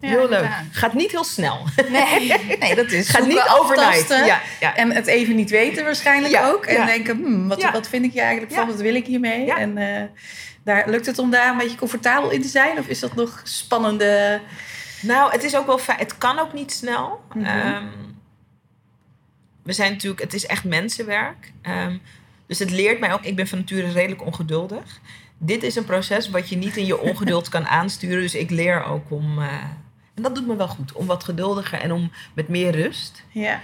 Ja, 0.00 0.08
heel 0.08 0.28
leuk. 0.28 0.48
Gaat 0.70 0.92
niet 0.92 1.10
heel 1.10 1.24
snel. 1.24 1.58
Nee, 1.88 2.32
nee, 2.60 2.74
dat 2.74 2.90
is 2.90 3.08
Gaat 3.08 3.26
niet 3.26 3.48
overnight. 3.58 4.08
Ja, 4.08 4.40
ja. 4.60 4.76
En 4.76 4.92
het 4.92 5.06
even 5.06 5.36
niet 5.36 5.50
weten 5.50 5.84
waarschijnlijk 5.84 6.44
ook. 6.44 6.66
En 6.66 6.86
denken, 6.86 7.16
hmm, 7.16 7.48
wat, 7.48 7.70
wat 7.70 7.88
vind 7.88 8.04
ik 8.04 8.12
hier 8.12 8.22
eigenlijk 8.22 8.52
van? 8.52 8.66
Wat 8.66 8.80
wil 8.80 8.94
ik 8.94 9.06
hiermee? 9.06 9.52
En 9.52 9.78
eh, 9.78 10.02
daar, 10.64 10.90
lukt 10.90 11.06
het 11.06 11.18
om 11.18 11.30
daar 11.30 11.50
een 11.50 11.58
beetje 11.58 11.76
comfortabel 11.76 12.30
in 12.30 12.42
te 12.42 12.48
zijn? 12.48 12.78
Of 12.78 12.86
is 12.86 13.00
dat 13.00 13.14
nog 13.14 13.40
spannende... 13.44 14.40
Nou, 15.02 15.32
het 15.32 15.42
is 15.42 15.56
ook 15.56 15.66
wel 15.66 15.78
fijn. 15.78 15.98
Het 15.98 16.18
kan 16.18 16.38
ook 16.38 16.52
niet 16.52 16.72
snel. 16.72 17.20
Mhm. 17.34 17.44
Ehm, 17.44 17.84
we 19.62 19.72
zijn 19.72 19.92
natuurlijk, 19.92 20.20
het 20.22 20.34
is 20.34 20.46
echt 20.46 20.64
mensenwerk. 20.64 21.52
Ehm, 21.62 21.96
dus 22.46 22.58
het 22.58 22.70
leert 22.70 23.00
mij 23.00 23.12
ook. 23.12 23.22
Ik 23.24 23.36
ben 23.36 23.46
van 23.48 23.58
nature 23.58 23.92
redelijk 23.92 24.24
ongeduldig. 24.24 25.00
Dit 25.38 25.62
is 25.62 25.76
een 25.76 25.84
proces 25.84 26.30
wat 26.30 26.48
je 26.48 26.56
niet 26.56 26.76
in 26.76 26.86
je 26.86 26.98
ongeduld 27.08 27.48
kan 27.48 27.66
aansturen. 27.66 28.20
Dus 28.22 28.34
ik 28.34 28.50
leer 28.50 28.84
ook 28.84 29.10
om. 29.10 29.38
eh, 29.38 29.52
en 30.14 30.22
dat 30.22 30.34
doet 30.34 30.46
me 30.46 30.56
wel 30.56 30.68
goed. 30.68 30.92
Om 30.92 31.06
wat 31.06 31.24
geduldiger 31.24 31.80
en 31.80 31.92
om 31.92 32.10
met 32.34 32.48
meer 32.48 32.70
rust. 32.70 33.24
Ja, 33.30 33.60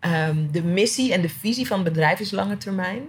Ehm, 0.00 0.50
de 0.50 0.62
missie 0.62 1.12
en 1.12 1.20
de 1.20 1.28
visie 1.28 1.66
van 1.66 1.78
het 1.84 1.88
bedrijf 1.92 2.20
is 2.20 2.30
lange 2.30 2.56
termijn. 2.56 3.02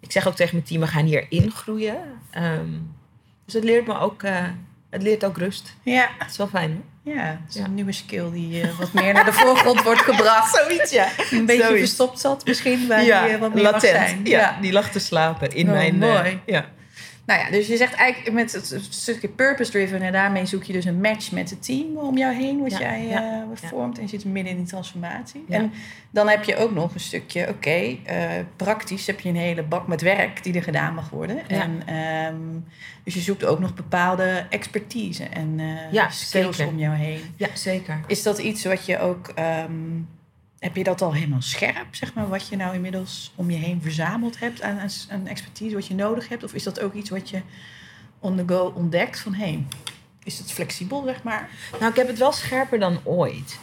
Ik 0.00 0.12
zeg 0.12 0.26
ook 0.26 0.34
tegen 0.34 0.54
mijn 0.54 0.66
team, 0.66 0.80
we 0.80 0.86
gaan 0.86 1.04
hierin 1.04 1.50
groeien. 1.50 1.98
Dus 3.44 3.54
het 3.54 3.64
leert 3.64 3.86
me 3.86 3.98
ook, 3.98 4.22
eh, 4.22 4.44
het 4.90 5.02
leert 5.02 5.24
ook 5.24 5.36
rust. 5.38 5.76
ja, 5.82 6.08
Het 6.18 6.30
is 6.30 6.36
wel 6.36 6.46
fijn, 6.48 6.70
hè? 6.70 6.78
Ja. 7.14 7.22
Het 7.44 7.48
is 7.48 7.54
Ja. 7.54 7.64
een 7.64 7.74
nieuwe 7.74 7.92
skill 7.92 8.30
die 8.32 8.60
eh, 8.62 8.78
wat 8.78 8.92
meer 8.92 9.12
naar 9.12 9.24
de 9.24 9.32
voorgrond 9.32 9.82
wordt 9.82 10.00
gebracht. 10.00 10.54
Zoiets, 10.66 10.90
ja. 10.90 11.06
Een 11.30 11.46
beetje 11.46 11.62
Zoiets. 11.62 11.78
verstopt 11.80 12.20
zat 12.20 12.44
misschien, 12.46 12.86
waar 12.88 13.00
die 13.00 13.12
eh, 13.12 13.40
wat 13.40 13.54
meer 13.54 13.80
zijn. 13.80 14.20
Ja, 14.24 14.58
die 14.60 14.72
lag 14.72 14.90
te 14.90 14.98
slapen 14.98 15.50
in 15.54 15.66
Oh, 15.66 15.72
mijn... 15.72 16.02
eh, 16.02 16.08
mooi. 16.08 16.40
ja. 16.46 16.64
Nou 17.28 17.40
ja, 17.40 17.50
dus 17.50 17.66
je 17.66 17.76
zegt 17.76 17.94
eigenlijk 17.94 18.34
met 18.34 18.52
het 18.52 18.86
stukje 18.88 19.28
purpose-driven... 19.28 20.02
en 20.02 20.12
daarmee 20.12 20.46
zoek 20.46 20.62
je 20.62 20.72
dus 20.72 20.84
een 20.84 21.00
match 21.00 21.32
met 21.32 21.50
het 21.50 21.62
team 21.64 21.96
om 21.96 22.18
jou 22.18 22.34
heen... 22.34 22.60
wat 22.60 22.70
Ja, 22.70 22.78
jij 22.78 23.06
ja, 23.06 23.16
eh, 23.22 23.60
ja. 23.62 23.68
vormt 23.68 23.96
en 23.96 24.02
je 24.02 24.08
zit 24.08 24.24
midden 24.24 24.52
in 24.52 24.58
die 24.58 24.66
transformatie. 24.66 25.44
En 25.48 25.72
dan 26.10 26.28
heb 26.28 26.44
je 26.44 26.56
ook 26.56 26.72
nog 26.74 26.94
een 26.94 27.00
stukje, 27.00 27.48
oké, 27.48 27.96
eh, 28.04 28.28
praktisch 28.56 29.06
heb 29.06 29.20
je 29.20 29.28
een 29.28 29.36
hele 29.36 29.62
bak 29.62 29.86
met 29.86 30.00
werk... 30.00 30.42
die 30.42 30.54
er 30.54 30.62
gedaan 30.62 30.94
mag 30.94 31.10
worden. 31.10 31.36
Ja. 31.48 31.62
En, 31.62 31.82
ehm, 31.86 32.36
dus 33.04 33.14
je 33.14 33.20
zoekt 33.20 33.44
ook 33.44 33.58
nog 33.58 33.74
bepaalde 33.74 34.46
expertise 34.50 35.24
en 35.24 35.54
eh, 35.60 35.92
Ja, 35.92 36.10
skills 36.10 36.56
zeker. 36.56 36.72
om 36.72 36.78
jou 36.78 36.94
heen. 36.96 37.20
ja, 37.36 37.48
zeker. 37.54 38.00
Is 38.06 38.22
dat 38.22 38.38
iets 38.38 38.64
wat 38.64 38.86
je 38.86 38.98
ook... 38.98 39.28
ehm, 39.34 39.72
heb 40.58 40.76
je 40.76 40.84
dat 40.84 41.02
al 41.02 41.14
helemaal 41.14 41.42
scherp, 41.42 41.86
zeg 41.94 42.14
maar, 42.14 42.28
wat 42.28 42.48
je 42.48 42.56
nou 42.56 42.74
inmiddels 42.74 43.32
om 43.34 43.50
je 43.50 43.56
heen 43.56 43.82
verzameld 43.82 44.38
hebt 44.38 44.62
aan, 44.62 44.78
aan, 45.10 45.26
expertise 45.26 45.74
wat 45.74 45.86
je 45.86 45.94
nodig 45.94 46.28
hebt? 46.28 46.44
Of 46.44 46.54
is 46.54 46.62
dat 46.62 46.80
ook 46.80 46.94
iets 46.94 47.10
wat 47.10 47.30
je 47.30 47.40
on 48.18 48.36
the 48.36 48.44
go 48.46 48.72
ontdekt 48.76 49.20
van 49.20 49.34
hé, 49.34 49.64
is 50.24 50.38
het 50.38 50.52
flexibel, 50.52 51.02
zeg 51.04 51.22
maar? 51.22 51.48
Nou, 51.80 51.90
ik 51.90 51.96
heb 51.96 52.06
het 52.06 52.18
wel 52.18 52.32
scherper 52.32 52.78
dan 52.78 52.98
ooit. 53.04 53.58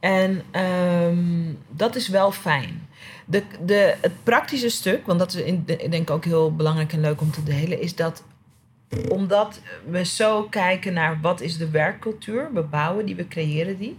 En 0.00 0.42
ehm, 0.50 1.52
dat 1.68 1.96
is 1.96 2.08
wel 2.08 2.32
fijn. 2.32 2.88
De, 3.26 3.42
de, 3.64 3.96
het 4.00 4.12
praktische 4.24 4.68
stuk, 4.68 5.06
want 5.06 5.18
dat 5.18 5.34
is 5.34 5.42
in, 5.42 5.62
de- 5.66 5.76
ik 5.76 5.90
denk 5.90 6.10
ook 6.10 6.24
heel 6.24 6.54
belangrijk 6.54 6.92
en 6.92 7.00
leuk 7.00 7.20
om 7.20 7.30
te 7.30 7.42
delen, 7.42 7.80
is 7.80 7.94
dat 7.94 8.22
omdat 9.08 9.60
we 9.90 10.04
zo 10.04 10.42
kijken 10.42 10.92
naar 10.92 11.20
wat 11.20 11.40
is 11.40 11.56
de 11.56 11.70
werkcultuur, 11.70 12.50
we 12.52 12.62
bouwen 12.62 13.06
die, 13.06 13.14
we 13.16 13.28
creëren 13.28 13.78
die, 13.78 13.98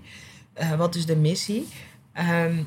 eh, 0.53 0.73
wat 0.73 0.95
is 0.95 1.05
de 1.05 1.15
missie. 1.15 1.67
Ehm, 2.13 2.63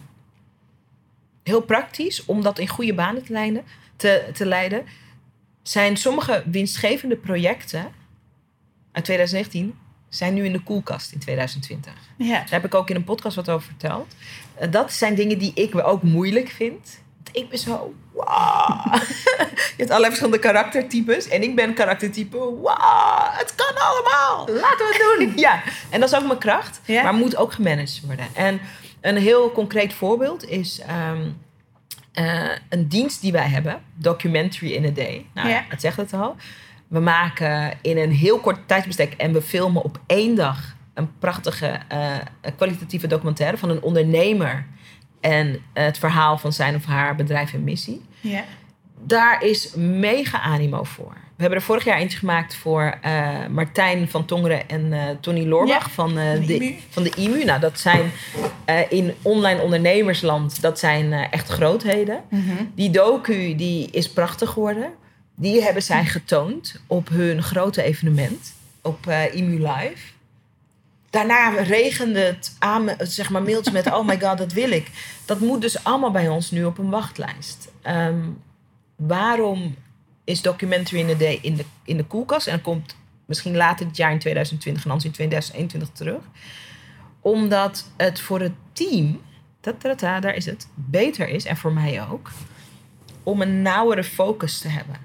heel 1.43 1.61
praktisch, 1.61 2.25
om 2.25 2.43
dat 2.43 2.59
in 2.59 2.69
goede 2.69 2.95
banen 2.95 3.25
te 3.25 3.33
leiden, 3.33 3.65
te, 3.97 4.31
te 4.35 4.47
leiden, 4.47 4.85
zijn 5.63 5.97
sommige 5.97 6.43
winstgevende 6.47 7.17
projecten 7.17 7.93
uit 8.93 9.05
2019 9.05 9.79
zijn 10.09 10.35
nu 10.35 10.45
in 10.45 10.53
de 10.53 10.63
koelkast 10.63 11.13
in 11.13 11.19
2020. 11.19 11.93
Ja. 12.17 12.33
Daar 12.33 12.51
heb 12.51 12.65
ik 12.65 12.75
ook 12.75 12.91
in 12.91 12.97
een 12.97 13.05
podcast 13.05 13.37
wat 13.37 13.51
over 13.51 13.67
verteld. 13.67 14.15
Eh, 14.55 14.71
dat 14.71 14.93
zijn 14.93 15.15
dingen 15.15 15.39
die 15.39 15.53
ik 15.55 15.87
ook 15.87 16.03
moeilijk 16.03 16.49
vind. 16.49 17.03
Want 17.25 17.37
Ik 17.37 17.49
ben 17.49 17.59
zo, 17.59 17.95
wow. 18.13 18.95
Je 19.77 19.81
hebt 19.81 19.91
allerlei 19.91 20.07
verschillende 20.07 20.39
karaktertypes. 20.39 21.29
En 21.29 21.43
ik 21.43 21.55
ben 21.55 21.75
karaktertype, 21.75 22.37
wow, 22.37 23.29
het 23.31 23.55
kan 23.55 23.75
allemaal. 23.83 24.61
Laten 24.61 24.87
we 24.87 25.17
het 25.17 25.19
doen! 25.19 25.33
Ja, 25.47 25.63
en 25.91 26.01
dat 26.01 26.13
is 26.13 26.19
ook 26.19 26.27
mijn 26.27 26.39
kracht. 26.39 26.81
Ja. 26.85 27.03
Maar 27.03 27.15
moet 27.15 27.37
ook 27.37 27.53
gemanaged 27.53 28.01
worden. 28.07 28.27
En 28.35 28.61
een 29.05 29.17
heel 29.17 29.53
concreet 29.53 29.93
voorbeeld 29.95 30.49
is 30.49 30.81
ehm, 30.81 31.21
eh, 32.13 32.51
een 32.69 32.89
dienst 32.89 33.21
die 33.21 33.33
wij 33.33 33.49
hebben. 33.49 33.83
Documentary 33.95 34.73
in 34.73 34.85
a 34.85 34.91
Day. 34.91 35.27
Nou, 35.35 35.49
Ja. 35.49 35.65
het 35.69 35.81
zegt 35.81 35.97
het 35.97 36.13
al. 36.13 36.37
We 36.89 37.01
maken 37.01 37.73
in 37.83 37.99
een 37.99 38.13
heel 38.13 38.39
kort 38.39 38.69
tijdsbestek 38.69 39.13
en 39.13 39.33
we 39.33 39.43
filmen 39.43 39.83
op 39.85 40.01
één 40.07 40.35
dag 40.35 40.77
een 40.95 41.19
prachtige 41.19 41.79
eh, 41.89 42.17
kwalitatieve 42.57 43.07
documentaire 43.07 43.57
van 43.57 43.71
een 43.71 43.83
ondernemer 43.83 44.67
en 45.21 45.63
het 45.73 45.99
verhaal 45.99 46.39
van 46.39 46.53
zijn 46.53 46.75
of 46.75 46.85
haar 46.85 47.15
bedrijf 47.15 47.53
en 47.53 47.65
missie 47.65 48.03
Ja. 48.21 48.45
daar 49.07 49.43
is 49.43 49.75
mega 49.75 50.41
animo 50.41 50.83
voor. 50.85 51.17
We 51.37 51.41
hebben 51.43 51.59
er 51.59 51.65
vorig 51.65 51.85
jaar 51.85 51.99
eentje 51.99 52.19
gemaakt 52.19 52.55
voor 52.55 52.99
eh, 53.03 53.47
Martijn 53.51 54.09
van 54.09 54.25
Tongeren 54.25 54.69
en 54.69 54.93
eh, 54.93 55.01
Tony 55.21 55.47
Loorbach 55.47 55.85
Ja, 55.87 55.91
van, 55.91 56.19
eh, 56.19 56.47
de 56.47 56.55
IMU. 56.55 56.75
van 56.89 57.03
de 57.03 57.13
IMU. 57.17 57.45
Nou, 57.45 57.61
dat 57.61 57.79
zijn 57.81 58.11
eh, 58.65 58.79
in 58.93 59.15
online 59.23 59.61
ondernemersland, 59.61 60.61
dat 60.61 60.79
zijn 60.79 61.13
eh, 61.13 61.25
echt 61.31 61.49
grootheden. 61.49 62.21
Mhm. 62.31 62.65
Die 62.75 62.91
docu 62.91 63.55
die 63.55 63.91
is 63.91 64.13
prachtig 64.13 64.51
geworden. 64.51 64.91
Die 65.35 65.63
hebben 65.63 65.83
zij 65.83 66.05
getoond 66.05 66.81
op 66.87 67.09
hun 67.09 67.43
grote 67.43 67.83
evenement 67.83 68.53
op 68.83 69.07
eh 69.07 69.35
IMU 69.35 69.59
Live. 69.59 70.13
Daarna 71.11 71.49
regende 71.49 72.21
het 72.21 72.57
aan, 72.59 72.89
zeg 72.99 73.31
maar, 73.31 73.43
mailtjes 73.43 73.73
met... 73.75 73.87
oh 73.87 74.07
my 74.07 74.21
god, 74.21 74.39
dat 74.39 74.53
wil 74.53 74.71
ik. 74.71 74.91
Dat 75.25 75.41
moet 75.41 75.61
dus 75.61 75.85
allemaal 75.85 76.11
bij 76.11 76.29
ons 76.29 76.51
nu 76.51 76.65
op 76.65 76.79
een 76.79 76.91
wachtlijst. 76.91 77.69
Ehm, 77.83 78.19
waarom 78.97 79.75
is 80.25 80.43
Documentary 80.43 81.01
in 81.01 81.11
a 81.11 81.19
Day 81.19 81.39
in 81.43 81.57
de, 81.57 81.65
in 81.85 81.97
de 81.97 82.05
koelkast? 82.05 82.47
En 82.47 82.61
komt 82.61 82.97
misschien 83.27 83.57
later 83.57 83.87
dit 83.87 83.97
jaar 83.97 84.13
in 84.13 84.19
2020 84.19 84.85
en 84.85 84.91
anders 84.91 85.09
in 85.09 85.15
2021 85.15 85.89
terug. 85.89 86.23
Omdat 87.21 87.91
het 87.97 88.21
voor 88.21 88.41
het 88.41 88.53
team, 88.73 89.21
tatatata, 89.61 90.21
daar 90.21 90.35
is 90.35 90.47
het, 90.47 90.69
beter 90.75 91.29
is, 91.29 91.45
en 91.45 91.57
voor 91.57 91.73
mij 91.73 92.09
ook... 92.09 92.31
om 93.23 93.43
een 93.43 93.63
nauwere 93.63 94.05
focus 94.05 94.59
te 94.59 94.69
hebben. 94.69 94.97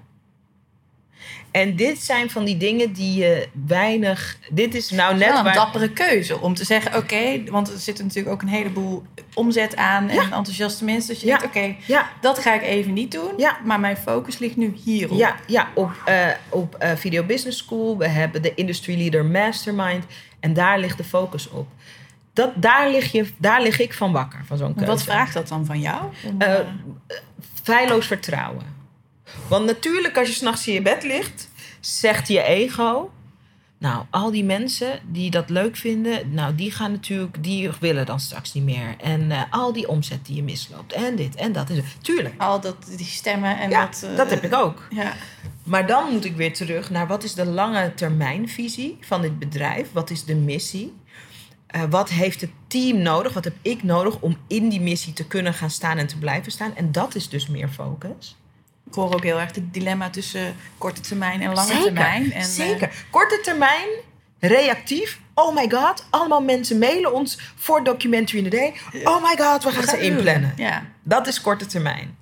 En 1.52 1.76
dit 1.76 2.04
zijn 2.04 2.30
van 2.30 2.46
die 2.46 2.58
dingen 2.58 2.94
die 2.94 3.20
je 3.20 3.48
weinig... 3.68 4.38
Dit 4.50 4.76
is 4.76 4.90
nou 4.90 5.16
net 5.18 5.38
een 5.38 5.44
waar... 5.44 5.54
dappere 5.54 5.90
keuze 5.92 6.40
om 6.40 6.54
te 6.54 6.64
zeggen, 6.66 6.96
oké, 6.98 7.44
want 7.50 7.72
er 7.74 7.78
zit 7.80 8.00
natuurlijk 8.04 8.30
ook 8.36 8.42
een 8.42 8.48
heleboel 8.48 9.04
omzet 9.34 9.76
aan 9.76 10.10
en 10.10 10.16
Ja. 10.16 10.22
enthousiaste 10.24 10.84
mensen. 10.84 11.14
Dus 11.14 11.22
je 11.22 11.28
Ja. 11.28 11.38
denkt, 11.38 11.56
oké, 11.56 11.76
dat 12.22 12.40
ga 12.40 12.54
ik 12.54 12.62
even 12.62 12.94
niet 12.94 13.12
doen, 13.12 13.32
maar 13.64 13.80
mijn 13.80 13.98
focus 13.98 14.38
ligt 14.38 14.56
nu 14.56 14.74
hierop. 14.84 15.18
Ja, 15.18 15.36
ja 15.48 15.68
op, 15.74 15.92
eh, 16.06 16.28
op 16.50 16.76
eh, 16.76 16.92
Video 16.96 17.24
Business 17.24 17.58
School. 17.58 17.98
We 17.98 18.08
hebben 18.08 18.42
de 18.42 18.54
Industry 18.56 18.98
Leader 18.98 19.26
Mastermind. 19.26 20.06
En 20.40 20.54
daar 20.54 20.80
ligt 20.80 20.98
de 20.98 21.04
focus 21.04 21.50
op. 21.50 21.68
Dat, 22.34 22.52
daar, 22.56 22.90
lig 22.90 23.12
je, 23.12 23.26
daar 23.38 23.62
lig 23.62 23.80
ik 23.80 23.94
van 23.94 24.12
wakker, 24.12 24.40
van 24.46 24.58
zo'n 24.58 24.74
keuze. 24.74 24.92
Wat 24.92 25.04
vraagt 25.04 25.34
dat 25.34 25.48
dan 25.48 25.66
van 25.66 25.80
jou? 25.80 26.02
Om, 26.26 26.42
Eh, 26.42 26.60
eh, 26.60 26.66
Feilloos 27.64 28.08
vertrouwen. 28.08 28.78
Want 29.48 29.66
natuurlijk, 29.66 30.18
als 30.18 30.28
je 30.28 30.34
s'nachts 30.34 30.68
in 30.68 30.74
je 30.74 30.82
bed 30.82 31.04
ligt, 31.04 31.50
zegt 31.80 32.28
je 32.28 32.42
ego... 32.42 33.12
Nou, 33.80 34.06
al 34.10 34.32
die 34.32 34.44
mensen 34.44 35.00
die 35.08 35.32
dat 35.32 35.50
leuk 35.50 35.76
vinden, 35.76 36.34
nou, 36.34 36.56
die 36.56 36.72
gaan 36.72 36.92
natuurlijk, 36.92 37.44
die 37.44 37.70
willen 37.80 38.06
dan 38.06 38.20
straks 38.20 38.54
niet 38.54 38.64
meer. 38.64 38.96
En 38.98 39.32
eh, 39.32 39.42
al 39.50 39.74
die 39.74 39.88
omzet 39.88 40.26
die 40.26 40.36
je 40.36 40.44
misloopt. 40.44 40.94
En 40.94 41.16
dit 41.16 41.36
en 41.36 41.52
dat. 41.52 41.70
En 41.70 41.76
zo. 41.76 41.82
Tuurlijk. 42.02 42.42
al 42.42 42.62
dat, 42.62 42.76
die 42.98 43.06
stemmen 43.06 43.60
en 43.60 43.70
Ja, 43.70 43.86
dat... 43.86 44.04
eh, 44.04 44.16
dat 44.18 44.30
heb 44.30 44.44
ik 44.44 44.54
ook. 44.54 44.88
Ja. 44.90 45.14
Maar 45.64 45.88
dan 45.88 46.12
moet 46.12 46.26
ik 46.26 46.36
weer 46.36 46.54
terug 46.54 46.90
naar 46.90 47.08
wat 47.08 47.24
is 47.24 47.34
de 47.34 47.46
lange 47.46 47.94
termijnvisie 47.94 48.98
van 49.02 49.22
dit 49.22 49.40
bedrijf? 49.40 49.92
Wat 49.92 50.10
is 50.10 50.24
de 50.24 50.36
missie? 50.36 50.94
Eh, 51.68 51.82
wat 51.90 52.10
heeft 52.10 52.42
het 52.42 52.52
team 52.68 52.98
nodig? 52.98 53.34
Wat 53.34 53.44
heb 53.44 53.56
ik 53.62 53.84
nodig 53.84 54.20
om 54.20 54.38
in 54.48 54.70
die 54.70 54.82
missie 54.82 55.14
te 55.14 55.28
kunnen 55.28 55.54
gaan 55.54 55.70
staan 55.70 55.98
en 55.98 56.08
te 56.08 56.18
blijven 56.18 56.52
staan? 56.52 56.76
En 56.76 56.92
dat 56.92 57.16
is 57.16 57.30
dus 57.30 57.48
meer 57.48 57.70
focus. 57.70 58.38
Ik 58.90 58.96
hoor 58.96 59.14
ook 59.14 59.24
heel 59.24 59.40
erg 59.40 59.56
het 59.56 59.74
dilemma 59.74 60.10
tussen 60.10 60.56
korte 60.78 61.02
termijn 61.02 61.42
en 61.42 61.54
lange 61.54 61.68
Zeker, 61.68 61.84
termijn. 61.84 62.32
En, 62.32 62.42
eh, 62.42 62.48
Zeker. 62.48 63.06
Korte 63.10 63.40
termijn, 63.44 63.88
reactief. 64.40 65.20
Oh 65.34 65.56
my 65.56 65.70
god, 65.70 66.06
allemaal 66.10 66.42
mensen 66.42 66.78
mailen 66.80 67.14
ons 67.14 67.40
voor 67.56 67.84
Documentary 67.84 68.38
in 68.44 68.50
the 68.50 68.56
Day. 68.58 68.74
Oh 69.04 69.24
my 69.24 69.38
god, 69.38 69.64
we 69.64 69.72
gaan 69.72 69.84
ze 69.88 70.00
inplannen. 70.00 70.54
Ja. 70.56 70.86
Dat 71.04 71.28
is 71.28 71.42
korte 71.42 71.66
termijn. 71.66 72.18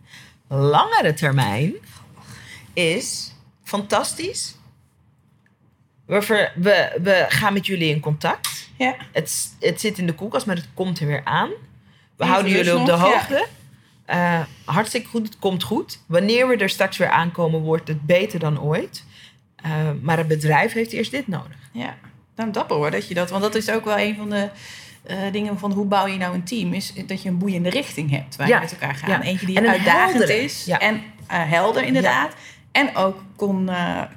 Langere 0.48 1.14
termijn 1.14 1.74
is 2.74 3.34
fantastisch. 3.64 4.56
We, 6.06 6.22
ver- 6.22 6.52
we, 6.56 7.00
we 7.02 7.26
gaan 7.30 7.54
met 7.54 7.66
jullie 7.66 7.90
in 7.90 8.00
contact. 8.00 8.70
ja. 8.78 8.96
Het, 9.14 9.56
het 9.60 9.80
zit 9.82 9.98
in 9.98 10.06
de 10.06 10.14
koelkast, 10.14 10.46
maar 10.46 10.56
het 10.56 10.68
komt 10.74 11.00
er 11.00 11.08
weer 11.08 11.22
aan. 11.24 11.50
We 12.16 12.26
houden 12.26 12.52
jullie 12.52 12.78
op 12.78 12.86
de 12.86 12.92
ja. 12.92 13.46
Eh, 14.08 14.40
hartstikke 14.66 15.08
goed, 15.08 15.28
het 15.28 15.40
komt 15.40 15.64
goed. 15.64 16.00
Wanneer 16.06 16.48
we 16.48 16.56
er 16.56 16.70
straks 16.70 16.98
weer 16.98 17.10
aankomen, 17.10 17.60
wordt 17.62 17.88
het 17.88 18.02
beter 18.06 18.40
dan 18.40 18.62
ooit. 18.62 19.04
Eh, 19.56 19.72
maar 20.02 20.18
het 20.18 20.28
bedrijf 20.28 20.74
heeft 20.74 20.92
eerst 20.92 21.12
dit 21.12 21.28
nodig. 21.28 21.58
ja. 21.72 21.96
nou, 22.36 22.52
dapper 22.52 22.76
hoor, 22.78 22.92
dat 22.92 23.08
je 23.08 23.14
dat... 23.14 23.30
Want 23.30 23.42
dat 23.42 23.56
is 23.56 23.70
ook 23.70 23.86
wel 23.86 23.98
een 23.98 24.16
van 24.16 24.30
de 24.30 24.50
eh, 25.04 25.18
dingen 25.32 25.60
van 25.60 25.72
hoe 25.72 25.86
bouw 25.86 26.08
je 26.08 26.18
nou 26.18 26.34
een 26.34 26.44
team... 26.44 26.74
is 26.74 26.94
dat 27.08 27.22
je 27.22 27.30
een 27.30 27.38
boeiende 27.38 27.70
richting 27.70 28.10
hebt 28.12 28.36
waar 28.36 28.48
Ja. 28.48 28.56
je 28.56 28.62
met 28.62 28.72
elkaar 28.72 28.96
gaat. 28.96 29.10
Ja. 29.10 29.22
Eentje 29.22 29.46
die 29.46 29.58
En 29.58 29.68
uitdagend 29.70 30.18
heldere. 30.18 30.44
is. 30.44 30.66
Ja. 30.66 30.80
En 30.80 31.02
helder 31.28 31.84
inderdaad. 31.84 32.34
En 32.72 32.96
ook 32.96 33.24
con, 33.36 33.70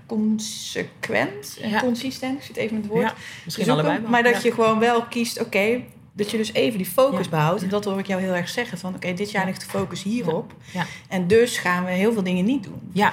consequent 0.07 1.59
en 1.63 1.81
consistent. 1.81 2.39
Ik 2.39 2.45
zit 2.45 2.57
even 2.57 2.75
met 2.75 2.85
het 2.85 2.93
woord. 2.93 3.07
Ja, 3.07 3.15
misschien 3.45 3.65
zoeken, 3.67 3.85
allebei. 3.85 4.11
Maar 4.11 4.23
dat 4.23 4.43
je 4.43 4.53
gewoon 4.53 4.79
wel 4.79 5.03
kiest, 5.03 5.41
oké, 5.41 5.81
dat 6.13 6.31
je 6.31 6.37
dus 6.37 6.53
even 6.53 6.79
die 6.79 6.87
focus 6.87 7.25
Ja. 7.25 7.31
behoudt. 7.31 7.63
En 7.63 7.69
dat 7.69 7.85
hoor 7.85 7.99
ik 7.99 8.07
jou 8.07 8.21
heel 8.23 8.35
erg 8.35 8.49
zeggen. 8.49 8.79
Van 8.79 8.95
oké, 8.95 9.15
dit 9.15 9.31
jaar 9.31 9.43
Ja. 9.43 9.49
ligt 9.49 9.61
de 9.65 9.71
focus 9.71 10.03
hierop. 10.03 10.55
Ja. 10.73 10.87
En 11.09 11.27
dus 11.27 11.59
gaan 11.59 11.85
we 11.85 11.91
heel 11.91 12.13
veel 12.13 12.23
dingen 12.23 12.45
niet 12.45 12.63
doen. 12.65 12.91
Ja, 12.93 13.13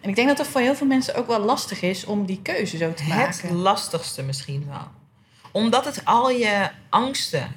En 0.00 0.10
ik 0.10 0.16
denk 0.16 0.28
dat 0.28 0.38
het 0.38 0.46
voor 0.46 0.60
heel 0.60 0.74
veel 0.74 0.86
mensen 0.86 1.14
ook 1.14 1.26
wel 1.26 1.40
lastig 1.40 1.82
is 1.82 2.04
om 2.04 2.26
die 2.26 2.40
keuze 2.42 2.76
zo 2.76 2.94
te 2.94 3.02
het 3.02 3.14
maken. 3.42 3.54
lastigste 3.56 4.22
misschien 4.22 4.66
wel. 4.68 4.88
Omdat 5.52 5.84
het 5.84 6.04
al 6.04 6.30
je 6.30 6.70
angsten 6.88 7.54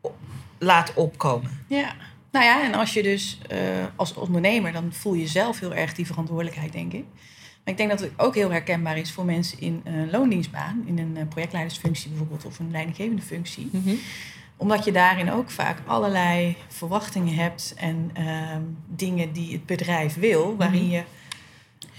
op- 0.00 0.16
laat 0.58 0.92
opkomen. 0.94 1.64
Ja. 1.66 1.94
Nou 2.32 2.44
ja, 2.44 2.62
en 2.64 2.74
als 2.74 2.92
je 2.92 3.02
dus 3.02 3.38
eh, 3.48 3.58
als 3.96 4.14
ondernemer, 4.14 4.72
dan 4.72 4.92
voel 4.92 5.14
je 5.14 5.26
zelf 5.26 5.58
heel 5.60 5.74
erg 5.74 5.94
die 5.94 6.06
verantwoordelijkheid, 6.06 6.72
denk 6.72 6.92
ik. 6.92 7.04
Maar 7.64 7.72
ik 7.74 7.76
denk 7.76 7.90
dat 7.90 8.00
het 8.00 8.10
ook 8.16 8.34
heel 8.34 8.50
herkenbaar 8.50 8.98
is 8.98 9.12
voor 9.12 9.24
mensen 9.24 9.60
in 9.60 9.80
een 9.84 10.10
loondienstbaan, 10.10 10.82
in 10.86 10.98
een 10.98 11.16
eh, 11.16 11.28
projectleidersfunctie 11.28 12.08
bijvoorbeeld, 12.08 12.44
of 12.44 12.58
een 12.58 12.70
leidinggevende 12.70 13.22
functie. 13.22 13.70
Omdat 14.56 14.84
je 14.84 14.92
daarin 14.92 15.32
ook 15.32 15.50
vaak 15.50 15.78
allerlei 15.86 16.56
verwachtingen 16.68 17.34
hebt 17.34 17.74
en 17.76 18.10
ehm, 18.14 18.60
dingen 18.88 19.32
die 19.32 19.52
het 19.52 19.66
bedrijf 19.66 20.14
wil, 20.14 20.56
waarin 20.56 20.82
Mhm. 20.84 20.90
je 20.92 21.02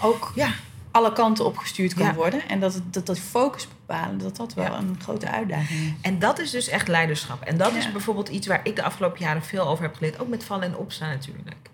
ook 0.02 0.32
Ja, 0.36 0.54
alle 0.92 1.14
kanten 1.14 1.46
opgestuurd 1.46 1.94
kan 1.94 2.06
Ja. 2.06 2.14
worden. 2.14 2.48
En 2.50 2.60
dat, 2.60 2.82
dat 2.92 3.06
dat 3.06 3.20
focus 3.20 3.68
bepalen, 3.68 4.18
dat 4.18 4.36
dat 4.36 4.54
wel 4.54 4.66
Ja. 4.66 4.78
een 4.78 4.98
grote 5.02 5.30
uitdaging 5.30 5.80
is. 5.80 5.92
En 6.02 6.20
dat 6.20 6.40
is 6.40 6.52
dus 6.52 6.68
echt 6.68 6.88
leiderschap. 6.88 7.42
En 7.42 7.58
dat 7.58 7.72
Ja. 7.72 7.78
is 7.78 7.92
bijvoorbeeld 7.92 8.30
iets 8.30 8.48
waar 8.48 8.62
ik 8.64 8.76
de 8.76 8.84
afgelopen 8.84 9.20
jaren 9.20 9.44
veel 9.44 9.68
over 9.68 9.84
heb 9.84 9.96
geleerd. 9.96 10.20
Ook 10.20 10.28
met 10.28 10.44
vallen 10.44 10.64
en 10.68 10.78
opstaan 10.78 11.10
natuurlijk. 11.10 11.70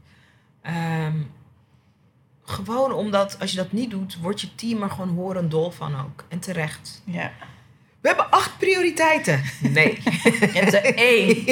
Ehm, 0.62 1.14
gewoon 2.50 2.94
omdat 2.94 3.38
als 3.40 3.52
je 3.52 3.58
dat 3.58 3.72
niet 3.72 3.90
doet, 3.90 4.18
wordt 4.22 4.42
je 4.42 4.56
team 4.56 4.84
er 4.84 4.90
gewoon 4.90 5.10
horendol 5.10 5.72
van 5.72 5.96
ook. 5.96 6.24
En 6.28 6.40
terecht. 6.40 7.02
Ja. 7.06 7.32
We 8.02 8.08
hebben 8.08 8.30
acht 8.32 8.58
prioriteiten. 8.58 9.44
Nee. 9.62 10.00
Je 10.24 10.50
hebt 10.54 10.74
er 10.74 10.96
één. 10.96 11.46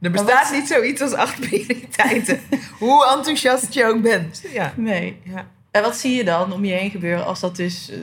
Er 0.00 0.10
bestaat 0.10 0.52
niet 0.52 0.68
zoiets 0.68 1.00
als 1.00 1.12
acht 1.12 1.40
prioriteiten. 1.40 2.40
Hoe 2.78 3.08
enthousiast 3.16 3.72
je 3.72 3.84
ook 3.84 4.02
bent. 4.02 4.42
Ja. 4.52 4.72
Nee. 4.76 5.20
ja. 5.22 5.46
En 5.70 5.82
wat 5.82 5.96
zie 5.96 6.16
je 6.16 6.24
dan 6.24 6.52
om 6.52 6.64
je 6.64 6.72
heen 6.72 6.90
gebeuren 6.90 7.24
als 7.24 7.40
dat 7.40 7.56
dus, 7.56 7.90
eh, 7.90 7.98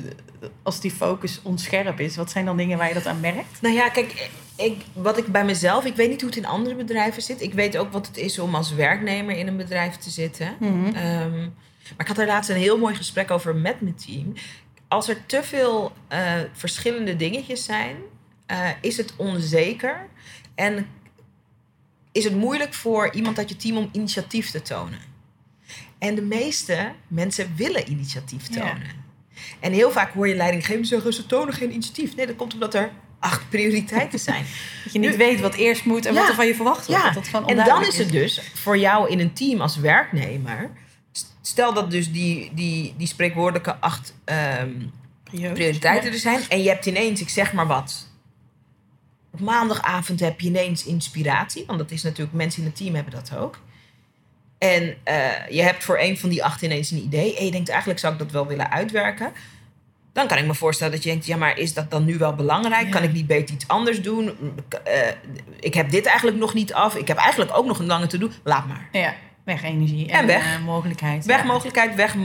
als 0.63 0.79
die 0.79 0.91
focus 0.91 1.39
onscherp 1.43 1.99
is? 1.99 2.15
Wat 2.15 2.31
zijn 2.31 2.45
dan 2.45 2.57
dingen 2.57 2.77
waar 2.77 2.87
je 2.87 2.93
dat 2.93 3.05
aan 3.05 3.19
merkt? 3.19 3.61
Nou 3.61 3.75
ja, 3.75 3.89
kijk, 3.89 4.29
ik, 4.55 4.81
wat 4.93 5.17
ik 5.17 5.25
bij 5.25 5.45
mezelf, 5.45 5.85
ik 5.85 5.95
weet 5.95 6.09
niet 6.09 6.21
hoe 6.21 6.29
het 6.29 6.39
in 6.39 6.45
andere 6.45 6.75
bedrijven 6.75 7.21
zit. 7.21 7.41
Ik 7.41 7.53
weet 7.53 7.77
ook 7.77 7.91
wat 7.91 8.07
het 8.07 8.17
is 8.17 8.39
om 8.39 8.55
als 8.55 8.73
werknemer 8.73 9.37
in 9.37 9.47
een 9.47 9.57
bedrijf 9.57 9.95
te 9.95 10.09
zitten. 10.09 10.55
Ehm, 10.93 11.39
maar 11.39 12.05
ik 12.05 12.07
had 12.07 12.17
er 12.17 12.27
laatst 12.27 12.49
een 12.49 12.55
heel 12.55 12.77
mooi 12.77 12.95
gesprek 12.95 13.31
over 13.31 13.55
met 13.55 13.81
mijn 13.81 13.95
team. 13.95 14.33
Als 14.87 15.07
er 15.09 15.25
te 15.25 15.43
veel 15.43 15.91
eh, 16.07 16.33
verschillende 16.53 17.15
dingetjes 17.15 17.63
zijn, 17.63 17.95
eh, 18.45 18.69
is 18.81 18.97
het 18.97 19.13
onzeker. 19.15 20.07
En 20.55 20.87
is 22.11 22.23
het 22.23 22.35
moeilijk 22.35 22.73
voor 22.73 23.13
iemand 23.13 23.37
uit 23.37 23.49
je 23.49 23.55
team 23.55 23.77
om 23.77 23.89
initiatief 23.91 24.51
te 24.51 24.61
tonen. 24.61 24.99
En 25.97 26.15
de 26.15 26.21
meeste 26.21 26.91
mensen 27.07 27.53
willen 27.55 27.91
initiatief 27.91 28.53
Ja. 28.53 28.77
En 29.59 29.73
heel 29.73 29.91
vaak 29.91 30.13
hoor 30.13 30.27
je 30.27 30.35
leidinggevenden 30.35 30.87
zeggen, 30.87 31.13
ze 31.13 31.25
tonen 31.25 31.53
geen 31.53 31.71
initiatief. 31.71 32.15
Nee, 32.15 32.27
dat 32.27 32.35
komt 32.35 32.53
omdat 32.53 32.73
er 32.73 32.91
acht 33.19 33.49
prioriteiten 33.49 34.19
zijn. 34.19 34.45
Dat 34.83 34.93
je 34.93 34.99
niet 34.99 35.09
Nu- 35.09 35.17
weet 35.17 35.39
wat 35.39 35.55
eerst 35.55 35.85
moet 35.85 36.05
en 36.05 36.13
wat 36.13 36.27
er 36.27 36.35
van 36.35 36.47
je 36.47 36.55
verwacht 36.55 36.87
wordt. 36.87 37.01
Ja, 37.01 37.11
Dat 37.11 37.23
dat 37.23 37.27
gewoon 37.27 37.47
en 37.47 37.65
dan 37.65 37.85
is 37.85 37.97
het 37.97 38.11
dus 38.11 38.41
voor 38.53 38.77
jou 38.77 39.09
in 39.09 39.19
een 39.19 39.33
team 39.33 39.61
als 39.61 39.77
werknemer. 39.77 40.71
Stel 41.41 41.73
dat 41.73 41.91
dus 41.91 42.11
die, 42.11 42.51
die, 42.53 42.93
die 42.97 43.07
spreekwoordelijke 43.07 43.75
acht 43.79 44.13
ehm, 44.25 44.71
prioriteiten 45.23 46.11
er 46.11 46.17
zijn. 46.17 46.41
En 46.49 46.63
je 46.63 46.69
hebt 46.69 46.85
ineens, 46.85 47.21
ik 47.21 47.29
zeg 47.29 47.53
maar 47.53 47.67
wat. 47.67 48.07
Op 49.31 49.39
maandagavond 49.39 50.19
heb 50.19 50.39
je 50.39 50.47
ineens 50.47 50.85
inspiratie. 50.85 51.63
Want 51.67 51.79
dat 51.79 51.91
is 51.91 52.03
natuurlijk, 52.03 52.33
mensen 52.33 52.61
in 52.61 52.67
het 52.67 52.77
team 52.77 52.95
hebben 52.95 53.13
dat 53.13 53.35
ook. 53.37 53.59
En 54.57 54.95
eh, 55.03 55.47
je 55.49 55.61
hebt 55.61 55.83
voor 55.83 55.99
een 55.99 56.17
van 56.17 56.29
die 56.29 56.43
acht 56.43 56.61
ineens 56.61 56.91
een 56.91 56.97
idee. 57.03 57.37
En 57.37 57.45
je 57.45 57.51
denkt, 57.51 57.69
eigenlijk 57.69 57.99
zou 57.99 58.13
ik 58.13 58.19
dat 58.19 58.31
wel 58.31 58.47
willen 58.47 58.71
uitwerken. 58.71 59.31
Dan 60.13 60.27
kan 60.27 60.37
ik 60.37 60.45
me 60.45 60.53
voorstellen 60.53 60.93
dat 60.93 61.03
je 61.03 61.09
denkt, 61.09 61.25
ja, 61.25 61.37
maar 61.37 61.57
is 61.57 61.73
dat 61.73 61.91
dan 61.91 62.05
nu 62.05 62.17
wel 62.17 62.35
belangrijk? 62.35 62.85
Ja. 62.85 62.89
Kan 62.91 63.03
ik 63.03 63.13
niet 63.13 63.27
beter 63.27 63.55
iets 63.55 63.67
anders 63.67 64.01
doen? 64.01 64.37
Eh, 64.83 64.93
ik 65.59 65.73
heb 65.73 65.89
dit 65.89 66.05
eigenlijk 66.05 66.37
nog 66.37 66.53
niet 66.53 66.73
af. 66.73 66.95
Ik 66.95 67.07
heb 67.07 67.17
eigenlijk 67.17 67.57
ook 67.57 67.65
nog 67.65 67.79
een 67.79 67.85
lange 67.85 68.07
te 68.07 68.17
doen. 68.17 68.31
Laat 68.43 68.67
maar. 68.67 68.87
Ja, 68.91 69.13
weg 69.43 69.63
energie 69.63 70.07
en, 70.11 70.19
En 70.19 70.25
weg. 70.25 70.55
eh, 70.55 70.63
mogelijkheid. 70.65 71.25
Weg 71.25 71.37
Ja. 71.41 71.45
mogelijkheid, 71.45 71.95
weg 71.95 72.15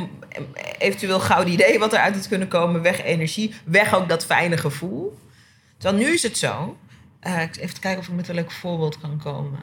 eventueel 0.79 1.21
gouden 1.21 1.53
idee 1.53 1.79
wat 1.79 1.93
eruit 1.93 2.14
had 2.14 2.29
kunnen 2.29 2.49
komen. 2.49 2.83
Weg 2.83 3.03
energie, 3.03 3.55
weg 3.64 3.95
ook 3.95 4.09
dat 4.09 4.25
fijne 4.25 4.57
gevoel. 4.57 5.19
Terwijl 5.79 6.03
nu 6.03 6.12
is 6.12 6.23
het 6.23 6.38
zo. 6.38 6.77
ik- 7.21 7.57
even 7.57 7.81
kijken 7.81 8.01
of 8.01 8.09
ik 8.09 8.14
met 8.14 8.29
een 8.29 8.35
leuk 8.35 8.51
voorbeeld 8.51 9.01
kan 9.01 9.21
komen. 9.23 9.59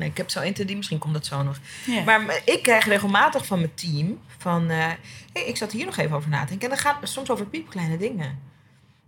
Nee, 0.00 0.08
ik 0.08 0.16
heb 0.16 0.30
zo 0.30 0.40
één 0.40 0.54
te 0.54 0.64
die, 0.64 0.76
misschien 0.76 0.98
komt 0.98 1.14
dat 1.14 1.26
zo 1.26 1.42
nog. 1.42 1.58
Ja. 1.86 2.02
Maar 2.02 2.40
ik 2.44 2.62
krijg 2.62 2.84
regelmatig 2.86 3.46
van 3.46 3.58
mijn 3.58 3.74
team 3.74 4.18
van... 4.38 4.70
eh, 4.70 4.86
hey, 5.32 5.44
ik 5.46 5.56
zat 5.56 5.72
hier 5.72 5.84
nog 5.84 5.96
even 5.96 6.16
over 6.16 6.30
na 6.30 6.40
te 6.40 6.46
denken. 6.48 6.68
En 6.70 6.74
dat 6.74 6.84
gaat 6.84 6.96
soms 7.02 7.30
over 7.30 7.46
piepkleine 7.46 7.96
dingen. 7.96 8.38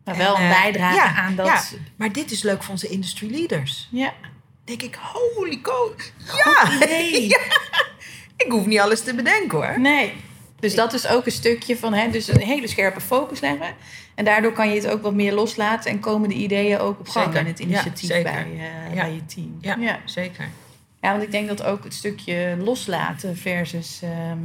maar 0.05 0.16
wel 0.16 0.37
En, 0.37 0.42
een 0.42 0.50
eh, 0.50 0.61
bijdrage 0.62 0.94
ja, 0.96 1.14
aan 1.14 1.35
dat. 1.37 1.46
ja. 1.46 1.62
Maar 1.96 2.12
dit 2.12 2.31
is 2.31 2.42
leuk 2.42 2.62
voor 2.62 2.70
onze 2.72 2.88
industry 2.88 3.31
leaders. 3.31 3.88
Ja. 3.90 4.12
denk 4.64 4.83
ik, 4.83 4.98
holy 5.02 5.61
co. 5.61 5.94
Ja. 6.37 6.70
ja. 7.35 7.40
Ik 8.37 8.46
hoef 8.50 8.66
niet 8.66 8.78
alles 8.81 9.02
te 9.02 9.14
bedenken 9.14 9.59
hoor. 9.59 9.81
Nee. 9.81 10.12
Dus 10.61 10.74
dat 10.74 10.92
is 10.92 11.07
ook 11.07 11.26
een 11.26 11.33
stukje 11.33 11.76
van 11.76 11.92
hè, 11.94 12.11
dus 12.11 12.28
een 12.28 12.40
hele 12.40 12.66
scherpe 12.68 13.00
focus 13.00 13.40
leggen. 13.40 13.74
En 14.14 14.24
daardoor 14.24 14.52
kan 14.52 14.68
je 14.68 14.74
het 14.74 14.87
ook 14.88 15.02
wat 15.02 15.14
meer 15.14 15.33
loslaten 15.33 15.90
en 15.90 16.00
komen 16.00 16.28
de 16.28 16.35
ideeën 16.35 16.78
ook 16.78 17.00
op 17.00 17.09
gang 17.09 17.24
Zeker. 17.24 17.40
en 17.40 17.46
het 17.46 17.59
initiatief 17.59 18.09
Ja, 18.09 18.22
bij, 18.22 18.46
eh, 18.59 18.94
Ja. 18.94 19.02
bij 19.02 19.12
je 19.14 19.24
team. 19.26 19.59
Ja. 19.61 19.76
ja. 19.81 19.98
Zeker. 20.05 20.48
Ja, 21.03 21.11
want 21.11 21.23
ik 21.23 21.31
denk 21.31 21.49
dat 21.49 21.62
ook 21.62 21.85
het 21.85 21.95
stukje 21.95 22.57
loslaten 22.59 23.37
versus 23.37 24.01
ehm, 24.03 24.38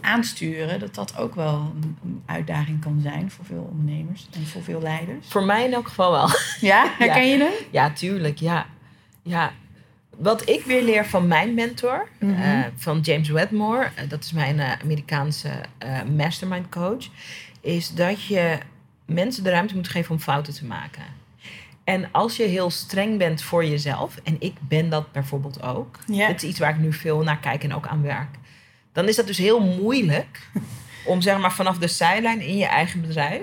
aansturen, 0.00 0.78
dat 0.80 0.94
dat 0.94 1.16
ook 1.16 1.34
wel 1.34 1.54
een, 1.74 1.96
een 2.04 2.22
uitdaging 2.26 2.80
kan 2.80 3.00
zijn 3.02 3.30
voor 3.30 3.44
veel 3.44 3.68
ondernemers 3.70 4.28
en 4.34 4.46
voor 4.46 4.62
veel 4.62 4.80
leiders. 4.82 5.28
Voor 5.28 5.44
mij 5.44 5.64
in 5.64 5.72
elk 5.72 5.88
geval 5.88 6.10
wel. 6.10 6.28
Ja, 6.70 6.86
herken 6.98 7.28
je 7.28 7.38
het? 7.38 7.66
Ja, 7.70 7.90
tuurlijk. 7.92 8.38
Ja. 8.38 8.66
ja. 9.22 9.52
Wat 10.16 10.48
ik 10.48 10.64
weer 10.64 10.82
leer 10.82 11.06
van 11.06 11.26
mijn 11.26 11.54
mentor, 11.54 12.08
Mhm. 12.18 12.32
eh, 12.42 12.64
van 12.76 13.00
James 13.00 13.28
Wedmore, 13.28 13.90
eh, 13.94 14.08
dat 14.08 14.24
is 14.24 14.32
mijn 14.32 14.60
eh, 14.60 14.72
Amerikaanse 14.82 15.50
mastermind 16.16 16.68
coach, 16.68 17.04
is 17.60 17.94
dat 17.94 18.24
je 18.24 18.58
mensen 19.06 19.44
de 19.44 19.50
ruimte 19.50 19.74
moet 19.74 19.88
geven 19.88 20.10
om 20.14 20.20
fouten 20.20 20.54
te 20.54 20.64
maken. 20.64 21.02
En 21.84 22.08
als 22.12 22.36
je 22.36 22.42
heel 22.44 22.70
streng 22.70 23.18
bent 23.18 23.42
voor 23.42 23.64
jezelf, 23.64 24.16
en 24.24 24.36
ik 24.38 24.54
ben 24.60 24.88
dat 24.88 25.12
bijvoorbeeld 25.12 25.62
ook, 25.62 25.98
Ja. 26.06 26.26
dat 26.26 26.42
is 26.42 26.48
iets 26.48 26.58
waar 26.58 26.70
ik 26.70 26.78
nu 26.78 26.92
veel 26.92 27.22
naar 27.22 27.38
kijk 27.38 27.64
en 27.64 27.74
ook 27.74 27.86
aan 27.86 28.02
werk, 28.02 28.28
dan 28.92 29.08
is 29.08 29.16
dat 29.16 29.26
dus 29.26 29.38
heel 29.38 29.60
moeilijk 29.60 30.48
om 31.06 31.20
zeg 31.20 31.38
maar 31.38 31.52
vanaf 31.52 31.78
de 31.78 31.88
zijlijn 31.88 32.40
in 32.40 32.56
je 32.56 32.66
eigen 32.66 33.00
bedrijf 33.00 33.42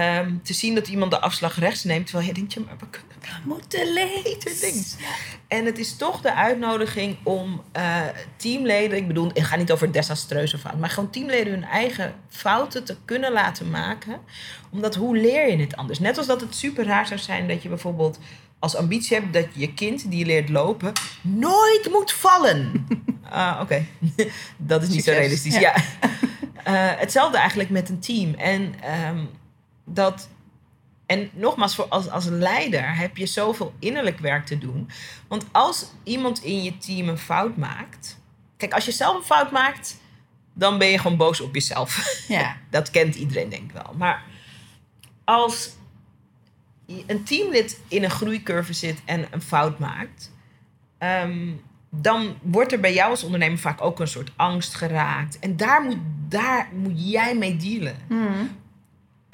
ehm, 0.00 0.32
te 0.42 0.52
zien 0.52 0.74
dat 0.74 0.88
iemand 0.88 1.10
de 1.10 1.20
afslag 1.20 1.58
rechts 1.58 1.84
neemt, 1.84 2.06
terwijl 2.06 2.28
je 2.28 2.34
denkt, 2.34 2.52
ja, 2.52 2.60
maar 2.66 2.76
we 2.78 2.86
kunnen 2.90 3.08
Moeten 3.44 3.92
links. 3.92 4.96
En 5.48 5.64
het 5.64 5.78
is 5.78 5.96
toch 5.96 6.20
de 6.20 6.34
uitnodiging 6.34 7.16
om 7.22 7.62
eh, 7.72 8.00
teamleden, 8.36 8.98
ik 8.98 9.06
bedoel, 9.06 9.30
ik 9.32 9.42
ga 9.42 9.56
niet 9.56 9.72
over 9.72 9.92
desastreuze 9.92 10.58
fouten, 10.58 10.80
maar 10.80 10.90
gewoon 10.90 11.10
teamleden 11.10 11.52
hun 11.52 11.64
eigen 11.64 12.14
fouten 12.28 12.84
te 12.84 12.96
kunnen 13.04 13.32
laten 13.32 13.70
maken. 13.70 14.20
Omdat 14.70 14.94
hoe 14.94 15.16
leer 15.16 15.50
je 15.50 15.56
het 15.56 15.76
anders? 15.76 15.98
Net 15.98 16.18
als 16.18 16.26
dat 16.26 16.40
het 16.40 16.54
super 16.54 16.84
raar 16.84 17.06
zou 17.06 17.20
zijn 17.20 17.48
dat 17.48 17.62
je 17.62 17.68
bijvoorbeeld 17.68 18.18
als 18.58 18.76
ambitie 18.76 19.16
hebt 19.16 19.32
dat 19.32 19.46
je 19.52 19.74
kind 19.74 20.10
die 20.10 20.26
leert 20.26 20.48
lopen 20.48 20.92
nooit 21.22 21.88
moet 21.90 22.12
vallen. 22.12 22.70
Ah, 23.30 23.58
Oké, 23.62 23.84
dat 24.56 24.82
is 24.82 24.88
niet 24.88 25.04
zo 25.04 25.10
realistisch. 25.10 25.54
Ja. 25.54 25.60
Ja. 25.60 25.74
Eh, 26.64 27.00
hetzelfde 27.00 27.38
eigenlijk 27.38 27.70
met 27.70 27.88
een 27.88 27.98
team. 27.98 28.34
En 28.34 28.74
ehm, 28.80 29.18
dat 29.92 30.28
en 31.08 31.30
nogmaals, 31.32 31.74
voor 31.74 31.88
als, 31.88 32.10
als 32.10 32.24
leider 32.24 32.96
heb 32.96 33.16
je 33.16 33.26
zoveel 33.26 33.74
innerlijk 33.78 34.18
werk 34.18 34.46
te 34.46 34.58
doen. 34.58 34.90
Want 35.28 35.44
als 35.52 35.92
iemand 36.02 36.42
in 36.44 36.62
je 36.62 36.78
team 36.78 37.08
een 37.08 37.18
fout 37.18 37.56
maakt. 37.56 38.18
Kijk, 38.56 38.72
als 38.72 38.84
je 38.84 38.92
zelf 38.92 39.16
een 39.16 39.22
fout 39.22 39.50
maakt, 39.50 40.00
dan 40.52 40.78
ben 40.78 40.88
je 40.88 40.98
gewoon 40.98 41.16
boos 41.16 41.40
op 41.40 41.54
jezelf. 41.54 42.24
Ja. 42.28 42.56
Dat 42.70 42.90
kent 42.90 43.14
iedereen, 43.14 43.48
denk 43.48 43.62
ik 43.62 43.72
wel. 43.72 43.94
Maar 43.96 44.22
als 45.24 45.70
een 47.06 47.24
teamlid 47.24 47.80
in 47.88 48.04
een 48.04 48.10
groeicurve 48.10 48.72
zit 48.72 49.02
en 49.04 49.26
een 49.30 49.42
fout 49.42 49.78
maakt. 49.78 50.32
ehm, 50.98 51.52
dan 51.90 52.36
wordt 52.42 52.72
er 52.72 52.80
bij 52.80 52.94
jou 52.94 53.10
als 53.10 53.24
ondernemer 53.24 53.58
vaak 53.58 53.80
ook 53.80 54.00
een 54.00 54.08
soort 54.08 54.32
angst 54.36 54.74
geraakt. 54.74 55.38
En 55.38 55.56
daar 55.56 55.82
moet, 55.82 55.98
daar 56.28 56.68
moet 56.72 57.10
jij 57.10 57.36
mee 57.36 57.56
dealen. 57.56 57.96
Hmm. 58.08 58.56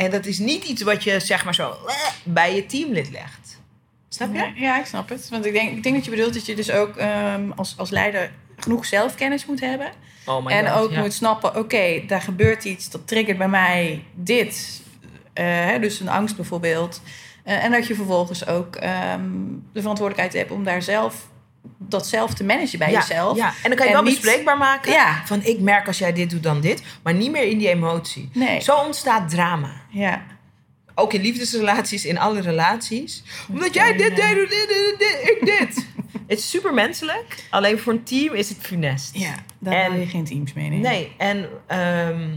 En 0.04 0.10
dat 0.10 0.26
is 0.26 0.38
niet 0.38 0.64
iets 0.64 0.82
wat 0.82 1.04
je 1.04 1.20
zeg 1.20 1.44
maar 1.44 1.54
zo 1.54 1.70
eh, 1.86 1.94
bij 2.24 2.54
je 2.54 2.66
teamlid 2.66 3.10
legt. 3.10 3.60
Snap 4.08 4.32
je? 4.32 4.38
Ja, 4.38 4.52
ja, 4.54 4.78
ik 4.78 4.86
snap 4.86 5.08
het. 5.08 5.28
Want 5.28 5.46
ik 5.46 5.52
denk, 5.52 5.76
ik 5.76 5.82
denk 5.82 5.94
dat 5.94 6.04
je 6.04 6.10
bedoelt 6.10 6.34
dat 6.34 6.46
je 6.46 6.54
dus 6.54 6.70
ook 6.70 6.96
ehm, 6.96 7.50
als, 7.56 7.74
als 7.76 7.90
leider 7.90 8.32
genoeg 8.56 8.86
zelfkennis 8.86 9.46
moet 9.46 9.60
hebben. 9.60 9.92
Oh 10.26 10.44
my 10.44 10.52
en 10.52 10.70
God, 10.70 10.82
ook 10.82 10.90
ja. 10.90 11.00
moet 11.00 11.12
snappen, 11.12 11.56
oké, 11.56 12.02
daar 12.06 12.20
gebeurt 12.20 12.64
iets, 12.64 12.90
dat 12.90 13.06
triggert 13.06 13.38
bij 13.38 13.48
mij 13.48 14.04
dit. 14.14 14.82
Eh, 15.32 15.44
hè, 15.44 15.78
dus 15.78 16.00
een 16.00 16.08
angst 16.08 16.36
bijvoorbeeld. 16.36 17.00
Eh, 17.44 17.64
en 17.64 17.70
dat 17.70 17.86
je 17.86 17.94
vervolgens 17.94 18.46
ook 18.46 18.76
ehm, 18.76 19.22
de 19.72 19.80
verantwoordelijkheid 19.80 20.32
hebt 20.32 20.50
om 20.50 20.64
daar 20.64 20.82
zelf 20.82 21.28
dat 21.78 22.06
zelf 22.06 22.34
te 22.34 22.44
managen 22.44 22.78
bij 22.78 22.90
ja, 22.90 22.98
jezelf. 22.98 23.36
Ja. 23.36 23.46
En 23.48 23.68
dan 23.68 23.74
kan 23.76 23.86
je 23.86 23.92
En 23.92 24.02
wel 24.02 24.02
niet- 24.02 24.20
bespreekbaar 24.20 24.58
maken. 24.58 24.92
Ja. 24.92 25.22
Van 25.26 25.42
ik 25.44 25.60
merk 25.60 25.86
als 25.86 25.98
jij 25.98 26.12
dit 26.12 26.30
doet 26.30 26.42
dan 26.42 26.60
dit. 26.60 26.82
Maar 27.02 27.14
niet 27.14 27.30
meer 27.30 27.44
in 27.44 27.58
die 27.58 27.68
emotie. 27.68 28.28
Nee. 28.32 28.60
Zo 28.60 28.76
ontstaat 28.76 29.30
drama. 29.30 29.72
Ja. 29.88 30.22
Ook 30.94 31.12
in 31.12 31.20
liefdesrelaties, 31.20 32.04
in 32.04 32.18
alle 32.18 32.40
relaties. 32.40 33.22
Omdat 33.48 33.74
jij 33.74 33.92
dit 33.96 34.16
deed, 34.16 34.34
dit, 34.34 34.48
dit, 34.50 34.94
dit, 34.98 35.18
ik 35.22 35.38
dit. 35.58 35.86
Het 36.28 36.38
is 36.38 36.50
super 36.50 36.74
menselijk. 36.74 37.44
Alleen 37.50 37.78
voor 37.78 37.92
een 37.92 38.02
team 38.04 38.34
is 38.34 38.48
het 38.48 38.58
funest. 38.60 39.16
ja, 39.16 39.34
daar 39.58 39.74
En- 39.74 39.90
wil 39.92 40.00
je 40.00 40.06
geen 40.06 40.24
teams 40.24 40.52
mee 40.52 40.68
nemen. 40.68 40.90
Nee, 40.90 41.14
en 41.18 41.48
ehm, 41.66 42.30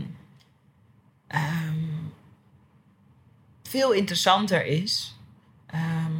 ehm, 1.27 1.75
veel 3.63 3.91
interessanter 3.91 4.65
is 4.65 5.17
ehm, 5.67 6.11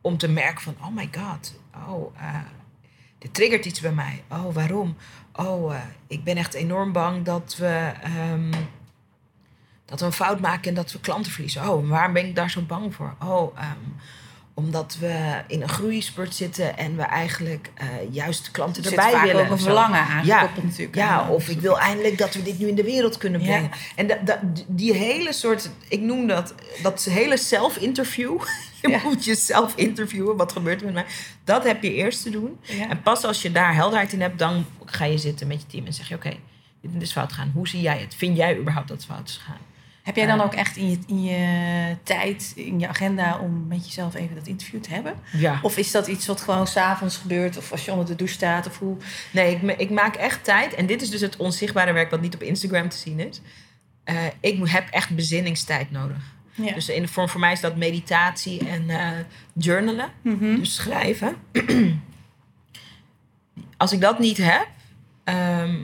om 0.00 0.18
te 0.18 0.28
merken 0.28 0.60
van, 0.62 0.76
oh 0.80 0.94
my 0.94 1.08
god, 1.18 1.54
oh, 1.88 2.16
eh, 2.16 2.40
dit 3.18 3.34
triggert 3.34 3.64
iets 3.64 3.80
bij 3.80 3.92
mij. 3.92 4.22
Oh, 4.28 4.54
waarom? 4.54 4.96
Oh, 5.32 5.74
eh, 5.74 5.80
ik 6.06 6.24
ben 6.24 6.36
echt 6.36 6.54
enorm 6.54 6.92
bang 6.92 7.24
dat 7.24 7.56
we, 7.58 7.92
ehm, 8.02 8.52
dat 9.84 10.00
we 10.00 10.06
een 10.06 10.12
fout 10.12 10.40
maken 10.40 10.68
en 10.68 10.74
dat 10.74 10.92
we 10.92 11.00
klanten 11.00 11.32
verliezen. 11.32 11.70
Oh, 11.70 11.88
waarom 11.88 12.12
ben 12.12 12.26
ik 12.26 12.34
daar 12.34 12.50
zo 12.50 12.62
bang 12.62 12.94
voor? 12.94 13.14
Oh, 13.24 13.58
ehm, 13.58 13.78
omdat 14.60 14.96
we 15.00 15.42
in 15.46 15.62
een 15.62 15.68
groeispurt 15.68 16.34
zitten 16.34 16.76
en 16.78 16.96
we 16.96 17.02
eigenlijk 17.02 17.70
eh, 17.74 17.86
juist 18.10 18.50
klanten 18.50 18.84
Er 18.84 18.90
erbij 18.90 19.10
vaak 19.12 19.24
willen. 19.26 19.44
ook 19.44 19.50
een 19.50 19.58
verlangen 19.58 20.06
natuurlijk. 20.62 20.94
Ja, 20.94 21.08
aan, 21.08 21.28
of 21.28 21.48
ik 21.48 21.60
wil 21.60 21.78
eindelijk 21.78 22.18
dat 22.18 22.34
we 22.34 22.42
dit 22.42 22.58
nu 22.58 22.68
in 22.68 22.74
de 22.74 22.84
wereld 22.84 23.18
kunnen 23.18 23.40
Ja. 23.40 23.46
brengen. 23.46 23.70
En 23.96 24.06
da- 24.24 24.40
die 24.66 24.92
hele 24.94 25.32
soort, 25.32 25.70
ik 25.88 26.00
noem 26.00 26.26
dat, 26.26 26.54
dat 26.82 27.04
hele 27.04 27.36
self-interview. 27.36 28.38
Je 28.82 28.88
Ja. 28.88 29.00
moet 29.04 29.24
jezelf 29.24 29.74
interviewen, 29.76 30.36
wat 30.36 30.52
gebeurt 30.52 30.80
er 30.80 30.84
met 30.86 30.94
mij? 30.94 31.04
Dat 31.44 31.64
heb 31.64 31.82
je 31.82 31.94
eerst 31.94 32.22
te 32.22 32.30
doen. 32.30 32.58
Ja. 32.62 32.88
En 32.88 33.02
pas 33.02 33.24
als 33.24 33.42
je 33.42 33.52
daar 33.52 33.74
helderheid 33.74 34.12
in 34.12 34.20
hebt, 34.20 34.38
dan 34.38 34.66
ga 34.84 35.04
je 35.04 35.18
zitten 35.18 35.46
met 35.46 35.60
je 35.60 35.66
team 35.66 35.86
en 35.86 35.92
zeg 35.92 36.08
je: 36.08 36.14
Oké, 36.14 36.32
dit 36.80 37.02
is 37.02 37.12
fout 37.12 37.32
gegaan. 37.32 37.50
Hoe 37.54 37.68
zie 37.68 37.80
jij 37.80 37.98
het? 37.98 38.14
Vind 38.14 38.36
jij 38.36 38.58
überhaupt 38.58 38.88
dat 38.88 38.96
het 38.96 39.06
fout 39.06 39.28
is 39.28 39.36
gegaan? 39.36 39.58
Heb 40.10 40.18
jij 40.18 40.26
dan 40.28 40.38
Eh. 40.38 40.44
ook 40.44 40.54
echt 40.54 40.76
in 40.76 40.90
je, 40.90 40.98
in 41.06 41.22
je 41.22 41.96
tijd, 42.02 42.52
in 42.56 42.78
je 42.78 42.88
agenda 42.88 43.38
om 43.38 43.66
met 43.68 43.84
jezelf 43.86 44.14
even 44.14 44.34
dat 44.34 44.46
interview 44.46 44.80
te 44.80 44.90
hebben? 44.90 45.14
Ja. 45.32 45.58
Of 45.62 45.76
is 45.76 45.90
dat 45.90 46.06
iets 46.06 46.26
wat 46.26 46.40
gewoon 46.40 46.66
s'avonds 46.66 47.16
gebeurt 47.16 47.56
of 47.56 47.72
als 47.72 47.84
je 47.84 47.90
onder 47.90 48.06
de 48.06 48.14
douche 48.14 48.34
staat? 48.34 48.66
Of 48.66 48.78
hoe? 48.78 48.96
Nee, 49.32 49.54
ik, 49.56 49.78
ik 49.78 49.90
maak 49.90 50.14
echt 50.16 50.44
tijd. 50.44 50.74
En 50.74 50.86
dit 50.86 51.02
is 51.02 51.10
dus 51.10 51.20
het 51.20 51.36
onzichtbare 51.36 51.92
werk 51.92 52.10
wat 52.10 52.20
niet 52.20 52.34
op 52.34 52.42
Instagram 52.42 52.88
te 52.88 52.96
zien 52.96 53.18
is. 53.28 53.40
Eh, 54.04 54.16
ik 54.40 54.68
heb 54.68 54.88
echt 54.90 55.14
bezinningstijd 55.14 55.90
nodig. 55.90 56.22
Ja. 56.54 56.72
Dus 56.74 56.88
in 56.88 57.02
de 57.02 57.08
vorm 57.08 57.28
voor 57.28 57.40
mij 57.40 57.52
is 57.52 57.60
dat 57.60 57.76
meditatie 57.76 58.68
en 58.68 58.90
eh, 58.90 59.08
journalen. 59.52 60.08
Mhm. 60.22 60.56
Dus 60.56 60.74
schrijven. 60.74 61.36
Als 63.76 63.92
ik 63.92 64.00
dat 64.00 64.18
niet 64.18 64.36
heb, 64.36 64.66
ehm, 65.24 65.76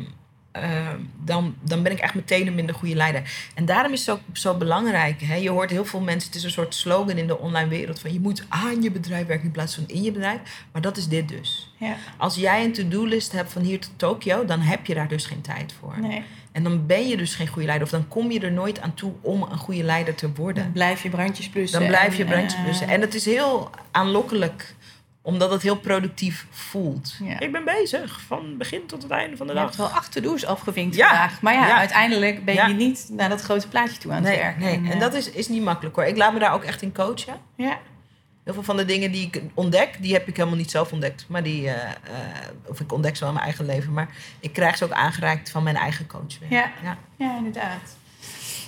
ehm, 0.62 0.98
dan, 1.24 1.54
dan 1.60 1.82
ben 1.82 1.92
ik 1.92 1.98
echt 1.98 2.14
meteen 2.14 2.46
een 2.46 2.54
minder 2.54 2.74
goede 2.74 2.94
leider. 2.94 3.22
En 3.54 3.64
daarom 3.64 3.92
is 3.92 4.06
het 4.06 4.10
ook 4.10 4.20
zo 4.32 4.54
belangrijk. 4.54 5.22
Hè? 5.22 5.34
Je 5.34 5.50
hoort 5.50 5.70
heel 5.70 5.84
veel 5.84 6.00
mensen, 6.00 6.26
het 6.26 6.38
is 6.38 6.44
een 6.44 6.50
soort 6.50 6.74
slogan 6.74 7.16
in 7.16 7.26
de 7.26 7.38
online 7.38 7.68
wereld... 7.68 7.98
van 7.98 8.12
je 8.12 8.20
moet 8.20 8.44
aan 8.48 8.82
je 8.82 8.90
bedrijf 8.90 9.26
werken 9.26 9.46
in 9.46 9.52
plaats 9.52 9.74
van 9.74 9.84
in 9.86 10.02
je 10.02 10.12
bedrijf. 10.12 10.40
Maar 10.72 10.82
dat 10.82 10.96
is 10.96 11.08
dit 11.08 11.28
dus. 11.28 11.74
ja. 11.78 11.96
Als 12.16 12.34
jij 12.34 12.64
een 12.64 12.72
to-do-list 12.72 13.32
hebt 13.32 13.52
van 13.52 13.62
hier 13.62 13.80
tot 13.80 13.92
Tokio... 13.96 14.44
dan 14.44 14.60
heb 14.60 14.86
je 14.86 14.94
daar 14.94 15.08
dus 15.08 15.26
geen 15.26 15.40
tijd 15.40 15.74
voor. 15.80 16.00
Nee. 16.00 16.22
En 16.56 16.62
dan 16.62 16.86
ben 16.86 17.08
je 17.08 17.16
dus 17.16 17.34
geen 17.34 17.48
goede 17.48 17.66
leider. 17.66 17.86
Of 17.86 17.92
dan 17.92 18.08
kom 18.08 18.30
je 18.30 18.40
er 18.40 18.52
nooit 18.52 18.80
aan 18.80 18.94
toe 18.94 19.12
om 19.20 19.42
een 19.42 19.58
goede 19.58 19.82
leider 19.82 20.14
te 20.14 20.32
worden. 20.32 20.62
Dan 20.62 20.72
blijf 20.72 21.02
je 21.02 21.08
brandjes 21.08 21.48
blussen. 21.48 21.80
Dan 21.80 21.88
blijf 21.88 22.16
je 22.16 22.22
en, 22.22 22.28
brandjes 22.28 22.54
eh, 22.54 22.62
blussen. 22.62 22.88
En 22.88 23.00
het 23.00 23.14
is 23.14 23.24
heel 23.24 23.70
aanlokkelijk, 23.90 24.74
omdat 25.26 25.50
het 25.50 25.62
heel 25.62 25.76
productief 25.76 26.46
voelt. 26.50 27.16
Ja. 27.22 27.38
Ik 27.40 27.52
ben 27.52 27.64
bezig, 27.64 28.20
van 28.26 28.56
begin 28.56 28.86
tot 28.86 29.02
het 29.02 29.10
einde 29.12 29.36
van 29.36 29.46
de 29.46 29.52
Je 29.52 29.58
dag. 29.58 29.68
hebt 29.68 29.76
wel 29.80 29.88
acht 29.98 30.12
to-do's 30.12 30.44
afgevinkt 30.44 30.96
Ja. 30.96 31.08
vandaag. 31.08 31.40
Maar 31.40 31.54
ja, 31.54 31.66
Ja. 31.66 31.76
uiteindelijk 31.78 32.44
ben 32.44 32.54
je 32.54 32.74
niet 32.74 33.08
naar 33.12 33.28
dat 33.28 33.40
grote 33.42 33.68
plaatje 33.68 33.98
toe 33.98 34.10
aan 34.12 34.16
het 34.16 34.26
Nee, 34.26 34.38
werken. 34.38 34.82
nee. 34.82 34.92
en 34.92 34.98
dat 34.98 35.14
is, 35.14 35.30
is 35.30 35.48
niet 35.48 35.62
makkelijk 35.62 35.96
hoor. 35.96 36.04
Ik 36.04 36.16
laat 36.16 36.32
me 36.32 36.38
daar 36.38 36.52
ook 36.52 36.64
echt 36.64 36.82
in 36.82 36.92
coachen. 36.92 37.36
Ja. 37.56 37.78
Heel 38.44 38.54
veel 38.54 38.62
van 38.62 38.76
de 38.76 38.84
dingen 38.84 39.12
die 39.12 39.26
ik 39.26 39.42
ontdek, 39.54 39.96
die 40.00 40.12
heb 40.12 40.28
ik 40.28 40.36
helemaal 40.36 40.58
niet 40.58 40.70
zelf 40.70 40.92
ontdekt. 40.92 41.24
Maar 41.28 41.42
die, 41.42 41.68
eh, 41.68 41.74
eh, 41.90 41.90
of 42.66 42.80
ik 42.80 42.92
ontdek 42.92 43.14
ze 43.16 43.20
wel 43.20 43.28
in 43.28 43.34
mijn 43.34 43.46
eigen 43.46 43.66
leven. 43.66 43.92
Maar 43.92 44.08
ik 44.40 44.52
krijg 44.52 44.76
ze 44.76 44.84
ook 44.84 44.92
aangereikt 44.92 45.50
van 45.50 45.62
mijn 45.62 45.76
eigen 45.76 46.06
coach. 46.06 46.38
weer. 46.40 46.50
Ja. 46.58 46.70
ja. 46.82 46.98
Ja, 47.16 47.36
inderdaad. 47.36 47.95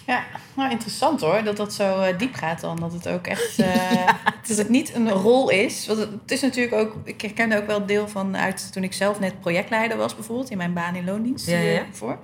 Ja, 0.08 0.24
nou 0.54 0.70
interessant 0.70 1.20
hoor, 1.20 1.42
dat 1.44 1.56
dat 1.56 1.72
zo 1.72 2.00
eh, 2.00 2.18
diep 2.18 2.34
gaat 2.34 2.60
dan. 2.60 2.76
Dat 2.80 2.92
het 2.92 3.08
ook 3.08 3.26
echt, 3.26 3.58
eh, 3.60 4.08
dat 4.46 4.56
het 4.56 4.68
niet 4.68 4.94
een 4.94 5.10
rol 5.10 5.50
is. 5.50 5.86
Want 5.86 5.98
het, 5.98 6.10
het 6.10 6.30
is 6.30 6.40
natuurlijk 6.40 6.74
ook, 6.74 6.94
ik 7.04 7.20
herkende 7.20 7.56
ook 7.56 7.66
wel 7.66 7.86
deel 7.86 8.08
van 8.08 8.36
uit 8.36 8.72
toen 8.72 8.84
ik 8.84 8.92
zelf 8.92 9.20
net 9.20 9.40
projectleider 9.40 9.96
was 9.96 10.14
bijvoorbeeld. 10.14 10.50
In 10.50 10.56
mijn 10.56 10.72
baan 10.72 10.94
in 10.94 11.04
loondienst 11.04 11.46
Ja, 11.46 11.58
ja, 11.58 11.70
ja. 11.70 11.84
voor. 11.92 12.18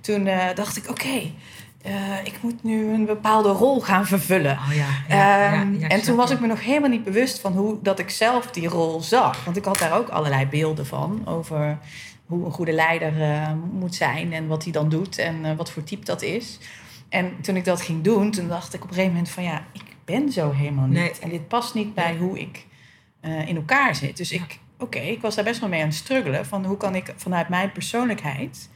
Toen 0.00 0.26
eh, 0.26 0.54
dacht 0.54 0.76
ik, 0.76 0.90
oké, 0.90 1.32
eh, 1.82 2.24
ik 2.24 2.42
moet 2.42 2.62
nu 2.62 2.92
een 2.92 3.06
bepaalde 3.06 3.48
rol 3.48 3.80
gaan 3.80 4.06
vervullen. 4.06 4.58
Oh 4.68 4.74
ja. 4.74 4.86
Ehm, 5.08 5.74
ja, 5.74 5.88
en 5.88 6.02
toen 6.02 6.16
was 6.16 6.30
ik 6.30 6.40
me 6.40 6.46
nog 6.46 6.64
helemaal 6.64 6.90
niet 6.90 7.04
bewust 7.04 7.40
van 7.40 7.52
hoe 7.52 7.78
dat 7.82 7.98
ik 7.98 8.10
zelf 8.10 8.50
die 8.50 8.68
rol 8.68 9.00
zag. 9.00 9.44
Want 9.44 9.56
ik 9.56 9.64
had 9.64 9.78
daar 9.78 9.98
ook 9.98 10.08
allerlei 10.08 10.46
beelden 10.46 10.86
van 10.86 11.22
over 11.24 11.78
hoe 12.32 12.44
een 12.44 12.52
goede 12.52 12.72
leider 12.72 13.22
eh, 13.22 13.52
moet 13.72 13.94
zijn 13.94 14.32
en 14.32 14.46
wat 14.46 14.62
hij 14.62 14.72
dan 14.72 14.88
doet 14.88 15.18
en 15.18 15.44
eh, 15.44 15.56
wat 15.56 15.70
voor 15.70 15.84
type 15.84 16.04
dat 16.04 16.22
is. 16.22 16.58
En 17.12 17.40
toen 17.40 17.56
ik 17.56 17.64
dat 17.64 17.80
ging 17.82 18.02
doen, 18.04 18.30
toen 18.30 18.48
dacht 18.48 18.74
ik 18.74 18.82
op 18.82 18.88
een 18.88 18.94
gegeven 18.94 19.14
moment 19.14 19.32
van 19.32 19.42
ja, 19.44 19.64
ik 19.72 19.82
ben 20.04 20.32
zo 20.32 20.50
helemaal 20.52 20.86
niet. 20.86 20.98
Nee. 20.98 21.12
En 21.20 21.28
dit 21.28 21.48
past 21.48 21.74
niet 21.74 21.94
bij 21.94 22.16
hoe 22.16 22.38
ik 22.40 22.66
eh, 23.20 23.48
in 23.48 23.56
elkaar 23.56 23.94
zit. 23.94 24.16
Dus 24.16 24.32
ik, 24.32 24.58
oké, 24.78 24.98
ik 24.98 25.20
was 25.20 25.34
daar 25.34 25.44
best 25.44 25.60
wel 25.60 25.68
mee 25.68 25.80
aan 25.80 25.86
het 25.86 25.96
struggelen 25.96 26.46
van 26.46 26.64
hoe 26.64 26.76
kan 26.76 26.94
ik 26.94 27.12
vanuit 27.16 27.48
mijn 27.48 27.72
persoonlijkheid 27.72 28.68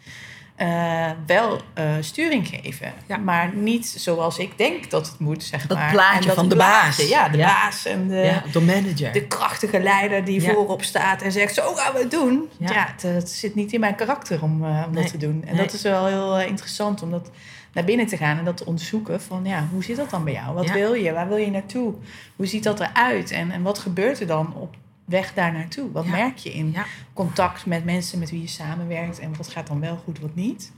eh, 0.57 1.11
wel 1.27 1.61
eh, 1.75 1.85
sturing 2.01 2.49
geven. 2.49 2.93
Ja. 3.07 3.17
Maar 3.17 3.55
niet 3.55 3.87
zoals 3.87 4.39
ik 4.39 4.59
denk 4.59 4.91
dat 4.91 5.07
het 5.07 5.19
moet, 5.19 5.43
zeg 5.43 5.67
Dat 5.67 5.79
maar. 5.79 5.91
plaatje 5.91 6.21
En 6.21 6.27
dat 6.27 6.35
van 6.35 6.49
de 6.49 6.55
plaatje, 6.55 7.03
baas. 7.03 7.09
Ja, 7.11 7.29
de 7.29 7.39
Ja. 7.39 7.47
baas 7.47 7.87
en 7.87 8.09
de, 8.09 8.15
ja, 8.17 8.43
de 8.53 8.61
manager. 8.61 9.13
de 9.13 9.27
krachtige 9.27 9.81
leider 9.81 10.25
die 10.25 10.43
voorop 10.43 10.83
staat 10.83 11.23
en 11.23 11.33
zegt: 11.33 11.55
Zo 11.55 11.75
gaan 11.75 11.93
we 11.93 11.99
het 11.99 12.11
doen. 12.11 12.49
Ja. 12.59 12.87
Het, 12.93 13.03
het 13.03 13.31
zit 13.31 13.55
niet 13.55 13.73
in 13.73 13.81
mijn 13.81 13.95
karakter 13.95 14.43
om, 14.43 14.53
om 14.65 14.71
Nee. 14.93 15.03
dat 15.03 15.09
te 15.11 15.17
doen. 15.19 15.45
En 15.47 15.55
Nee. 15.55 15.65
dat 15.65 15.73
is 15.73 15.83
wel 15.83 16.07
heel 16.07 16.41
interessant 16.41 17.03
om 17.03 17.11
dat 17.11 17.31
naar 17.77 17.85
binnen 17.85 18.07
te 18.07 18.17
gaan 18.17 18.39
en 18.39 18.45
dat 18.45 18.57
te 18.57 18.67
onderzoeken. 18.67 19.21
Van 19.23 19.45
ja, 19.45 19.69
hoe 19.73 19.85
zit 19.85 19.97
dat 19.97 20.11
dan 20.11 20.25
bij 20.25 20.33
jou? 20.33 20.55
Wat 20.55 20.65
Ja. 20.67 20.73
wil 20.73 20.95
je? 20.95 21.13
Waar 21.13 21.29
wil 21.29 21.37
je 21.37 21.51
naartoe? 21.51 21.95
Hoe 22.37 22.47
ziet 22.47 22.63
dat 22.63 22.81
eruit? 22.81 23.31
En, 23.31 23.51
en 23.51 23.63
wat 23.63 23.79
gebeurt 23.79 24.21
er 24.21 24.27
dan 24.27 24.55
op 24.55 24.77
weg 25.05 25.35
daar 25.35 25.53
naartoe? 25.53 25.93
Wat 25.93 26.05
Ja. 26.05 26.11
merk 26.11 26.37
je 26.37 26.53
in 26.53 26.71
Ja. 26.73 26.85
contact 27.13 27.67
met 27.67 27.85
mensen 27.85 28.19
met 28.19 28.31
wie 28.31 28.41
je 28.41 28.47
samenwerkt? 28.49 29.19
En 29.19 29.37
wat 29.37 29.49
gaat 29.49 29.67
dan 29.67 29.81
wel 29.81 29.97
goed, 30.05 30.19
wat 30.21 30.35
niet? 30.35 30.73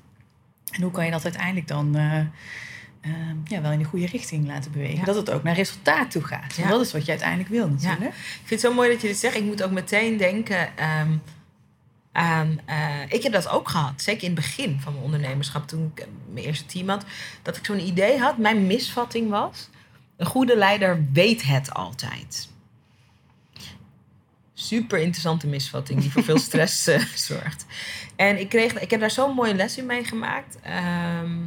En 0.72 0.82
hoe 0.82 0.90
kan 0.90 1.04
je 1.04 1.10
dat 1.10 1.24
uiteindelijk 1.24 1.68
dan 1.68 1.96
eh, 1.96 2.18
eh, 2.18 2.26
ja, 3.44 3.60
wel 3.62 3.70
in 3.72 3.78
de 3.78 3.84
goede 3.84 4.06
richting 4.06 4.46
laten 4.46 4.72
bewegen? 4.72 5.04
Dat 5.04 5.14
het 5.16 5.30
ook 5.30 5.42
naar 5.42 5.54
resultaat 5.54 6.10
toe 6.10 6.22
gaat. 6.22 6.56
Want 6.56 6.68
dat 6.68 6.80
is 6.80 6.92
wat 6.92 7.04
je 7.04 7.10
uiteindelijk 7.10 7.48
wil 7.48 7.68
natuurlijk. 7.68 8.10
Ik 8.14 8.14
vind 8.44 8.50
het 8.50 8.60
zo 8.60 8.74
mooi 8.74 8.90
dat 8.90 9.00
je 9.00 9.06
dit 9.08 9.16
zegt. 9.16 9.36
Ik 9.36 9.44
moet 9.44 9.62
ook 9.62 9.70
meteen 9.70 10.16
denken 10.16 10.76
ehm, 10.76 11.10
aan... 12.18 12.60
eh, 12.64 13.02
ik 13.08 13.22
heb 13.22 13.32
dat 13.32 13.48
ook 13.48 13.68
gehad. 13.68 14.02
Zeker 14.02 14.22
in 14.22 14.30
het 14.30 14.40
begin 14.40 14.80
van 14.80 14.92
mijn 14.92 15.04
ondernemerschap. 15.04 15.68
Toen 15.68 15.92
ik 15.94 16.00
eh, 16.00 16.06
mijn 16.32 16.46
eerste 16.46 16.66
team 16.66 16.88
had. 16.88 17.04
Dat 17.42 17.56
ik 17.56 17.64
zo'n 17.64 17.86
idee 17.86 18.18
had. 18.18 18.38
Mijn 18.38 18.66
misvatting 18.66 19.30
was... 19.30 19.68
Een 20.16 20.26
goede 20.26 20.56
leider 20.56 21.06
weet 21.12 21.42
het 21.42 21.74
altijd. 21.74 22.48
Super 24.54 24.98
interessante 24.98 25.46
misvatting. 25.46 26.00
Die 26.00 26.10
voor 26.10 26.24
veel 26.24 26.38
stress 26.48 26.86
eh, 26.86 27.04
zorgt. 27.14 27.66
En 28.16 28.40
ik, 28.40 28.48
kreeg, 28.48 28.80
ik 28.80 28.90
heb 28.90 29.00
daar 29.00 29.10
zo'n 29.10 29.34
mooie 29.34 29.54
les 29.54 29.78
in 29.78 29.86
meegemaakt. 29.86 30.58
Ehm, 30.62 31.42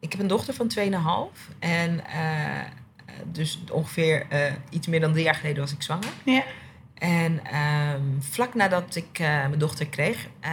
ik 0.00 0.12
heb 0.12 0.20
een 0.20 0.26
dochter 0.26 0.54
van 0.54 0.70
2,5. 0.78 1.54
En... 1.58 2.06
eh, 2.06 2.64
dus 3.24 3.58
ongeveer 3.70 4.26
iets 4.70 4.86
meer 4.86 5.00
dan 5.00 5.12
drie 5.12 5.24
jaar 5.24 5.34
geleden 5.34 5.62
was 5.62 5.72
ik 5.72 5.82
zwanger. 5.82 6.08
Ja. 6.24 6.44
En 7.00 7.44
ehm, 7.44 8.02
vlak 8.18 8.54
nadat 8.54 8.94
ik 8.94 9.18
eh, 9.18 9.26
mijn 9.26 9.58
dochter 9.58 9.86
kreeg, 9.86 10.28
eh, 10.40 10.52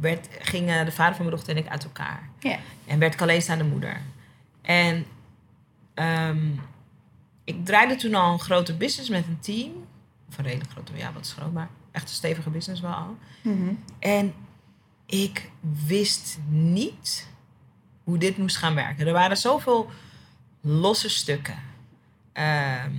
werd, 0.00 0.28
gingen 0.38 0.84
de 0.84 0.92
vader 0.92 1.14
van 1.14 1.24
mijn 1.24 1.36
dochter 1.36 1.56
en 1.56 1.62
ik 1.62 1.68
uit 1.68 1.84
elkaar. 1.84 2.28
Ja. 2.38 2.58
En 2.86 2.98
werd 2.98 3.14
ik 3.14 3.22
alleenstaande 3.22 3.64
moeder. 3.64 4.00
En 4.62 5.06
ehm, 5.94 6.50
ik 7.44 7.64
draaide 7.64 7.96
toen 7.96 8.14
al 8.14 8.32
een 8.32 8.38
grote 8.38 8.76
business 8.76 9.10
met 9.10 9.26
een 9.26 9.40
team. 9.40 9.72
Of 10.28 10.38
een 10.38 10.44
redelijk 10.44 10.70
grote, 10.70 10.92
ja, 10.96 11.12
wat 11.12 11.24
is 11.24 11.32
groot, 11.32 11.52
maar 11.52 11.68
echt 11.92 12.08
een 12.08 12.14
stevige 12.14 12.50
business 12.50 12.80
wel 12.80 12.92
al. 12.92 13.16
Mhm. 13.42 13.74
En 13.98 14.34
ik 15.06 15.50
wist 15.86 16.38
niet 16.48 17.28
hoe 18.04 18.18
dit 18.18 18.36
moest 18.36 18.56
gaan 18.56 18.74
werken. 18.74 19.06
Er 19.06 19.12
waren 19.12 19.36
zoveel 19.36 19.90
losse 20.60 21.08
stukken. 21.08 21.58
Ehm, 22.32 22.92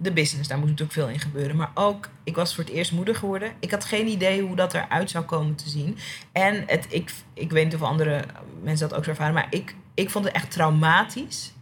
de 0.00 0.12
business, 0.12 0.48
daar 0.48 0.58
moet 0.58 0.66
natuurlijk 0.68 0.92
veel 0.98 1.08
in 1.08 1.20
gebeuren. 1.20 1.56
Maar 1.56 1.70
ook, 1.74 2.08
ik 2.24 2.34
was 2.34 2.54
voor 2.54 2.64
het 2.64 2.72
eerst 2.72 2.92
moeder 2.92 3.14
geworden. 3.14 3.52
Ik 3.60 3.70
had 3.70 3.84
geen 3.84 4.06
idee 4.06 4.42
hoe 4.42 4.56
dat 4.56 4.74
eruit 4.74 5.10
zou 5.10 5.24
komen 5.24 5.54
te 5.54 5.68
zien. 5.68 5.98
En 6.32 6.64
het, 6.66 6.86
ik, 6.88 7.12
ik 7.34 7.50
weet 7.50 7.64
niet 7.64 7.74
of 7.74 7.82
andere 7.82 8.24
mensen 8.62 8.88
dat 8.88 8.98
ook 8.98 9.04
zo 9.04 9.10
ervaren. 9.10 9.34
Maar 9.34 9.46
ik, 9.50 9.74
ik 9.94 10.10
vond 10.10 10.24
het 10.24 10.34
echt 10.34 10.50
traumatisch 10.50 11.52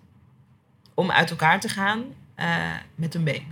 om 0.95 1.11
uit 1.11 1.31
elkaar 1.31 1.61
te 1.61 1.69
gaan 1.69 2.05
eh, 2.35 2.73
met 2.95 3.15
een 3.15 3.25
baby. 3.25 3.43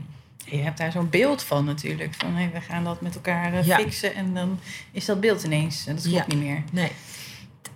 Je 0.45 0.57
hebt 0.57 0.79
daar 0.79 0.93
zo'n 0.93 1.11
beeld 1.11 1.43
van 1.43 1.65
natuurlijk. 1.65 2.15
Van 2.15 2.35
hey, 2.35 2.51
we 2.53 2.61
gaan 2.61 2.85
dat 2.85 3.01
met 3.01 3.15
elkaar 3.15 3.53
eh, 3.55 3.65
Ja. 3.67 3.77
fixen. 3.79 4.15
En 4.15 4.35
dan 4.35 4.59
is 4.93 5.05
dat 5.05 5.21
beeld 5.21 5.43
ineens. 5.45 5.87
En 5.87 5.95
dat 5.95 6.05
klopt 6.09 6.31
Ja. 6.33 6.37
niet 6.37 6.45
meer. 6.45 6.63
Nee, 6.73 6.91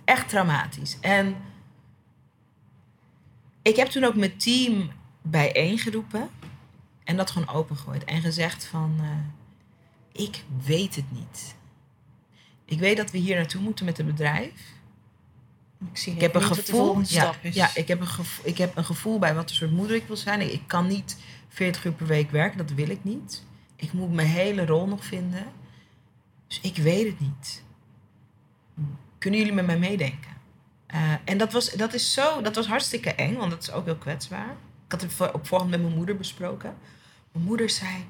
echt 0.05 0.29
traumatisch. 0.29 0.97
En 1.01 1.35
ik 3.61 3.75
heb 3.75 3.87
toen 3.87 4.03
ook 4.03 4.15
mijn 4.15 4.37
team 4.37 4.91
bijeengeroepen 5.21 6.29
en 7.09 7.17
dat 7.17 7.31
gewoon 7.31 7.49
opengegooid 7.49 8.03
en 8.03 8.21
gezegd 8.21 8.65
van, 8.65 8.95
eh, 8.99 10.23
ik 10.23 10.43
weet 10.65 10.95
het 10.95 11.11
niet. 11.11 11.55
Ik 12.65 12.79
weet 12.79 12.97
dat 12.97 13.11
we 13.11 13.17
hier 13.17 13.35
naartoe 13.35 13.61
moeten 13.61 13.85
met 13.85 13.97
het 13.97 14.05
bedrijf. 14.05 14.53
Ik, 15.91 15.97
zie 15.97 16.13
Ik 16.13 16.21
heb 16.21 16.35
een 16.35 16.41
gevoel. 16.41 17.01
Ja, 17.03 17.33
ja 17.41 17.75
ik, 17.75 17.87
heb 17.87 17.99
een 17.99 18.07
gevoel 18.07 18.47
ik 18.47 18.57
heb 18.57 18.77
een 18.77 18.85
gevoel 18.85 19.19
bij 19.19 19.35
wat 19.35 19.47
voor 19.47 19.55
soort 19.55 19.71
moeder 19.71 19.95
ik 19.95 20.07
wil 20.07 20.17
zijn. 20.17 20.53
Ik 20.53 20.61
kan 20.67 20.87
niet 20.87 21.17
40 21.47 21.85
uur 21.85 21.91
per 21.91 22.07
week 22.07 22.31
werken, 22.31 22.57
dat 22.57 22.71
wil 22.71 22.89
ik 22.89 23.03
niet. 23.03 23.43
Ik 23.75 23.93
moet 23.93 24.13
mijn 24.13 24.27
hele 24.27 24.65
rol 24.65 24.87
nog 24.87 25.05
vinden. 25.05 25.45
Dus 26.47 26.59
ik 26.61 26.75
weet 26.75 27.05
het 27.05 27.19
niet. 27.19 27.63
Kunnen 29.17 29.39
jullie 29.39 29.55
met 29.55 29.65
mij 29.65 29.79
meedenken? 29.79 30.31
Eh, 30.85 31.13
en 31.25 31.37
dat 31.37 31.51
was, 31.51 31.71
dat, 31.71 31.93
is 31.93 32.13
zo, 32.13 32.41
dat 32.41 32.55
was 32.55 32.67
hartstikke 32.67 33.13
eng, 33.13 33.35
want 33.35 33.51
dat 33.51 33.61
is 33.61 33.71
ook 33.71 33.85
heel 33.85 33.97
kwetsbaar. 33.97 34.55
Ik 34.85 34.91
had 34.91 35.01
het 35.01 35.33
op 35.33 35.47
voorhand 35.47 35.71
met 35.71 35.81
mijn 35.81 35.95
moeder 35.95 36.17
besproken. 36.17 36.75
Mijn 37.31 37.45
moeder 37.45 37.69
zei: 37.69 38.05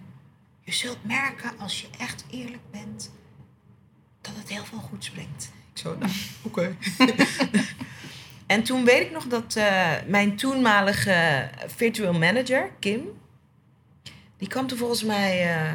Je 0.62 0.72
zult 0.72 1.04
merken 1.04 1.60
als 1.60 1.82
je 1.82 1.88
echt 1.98 2.26
eerlijk 2.30 2.72
bent 2.72 3.12
dat 4.22 4.34
het 4.36 4.50
heel 4.50 4.66
veel 4.66 4.80
goeds 4.80 5.10
brengt. 5.10 5.52
Ik 5.74 5.78
zo, 5.80 5.98
nou, 5.98 6.12
oké. 6.42 6.76
En 8.46 8.64
toen 8.64 8.86
weet 8.86 9.02
ik 9.06 9.12
nog 9.12 9.28
dat 9.28 9.56
eh, 9.56 9.92
mijn 10.08 10.36
toenmalige 10.36 11.50
virtual 11.68 12.14
manager, 12.14 12.72
Kim, 12.80 13.08
die 14.38 14.48
kwam 14.48 14.68
toen 14.68 14.78
volgens 14.78 15.04
mij. 15.04 15.56
eh, 15.56 15.74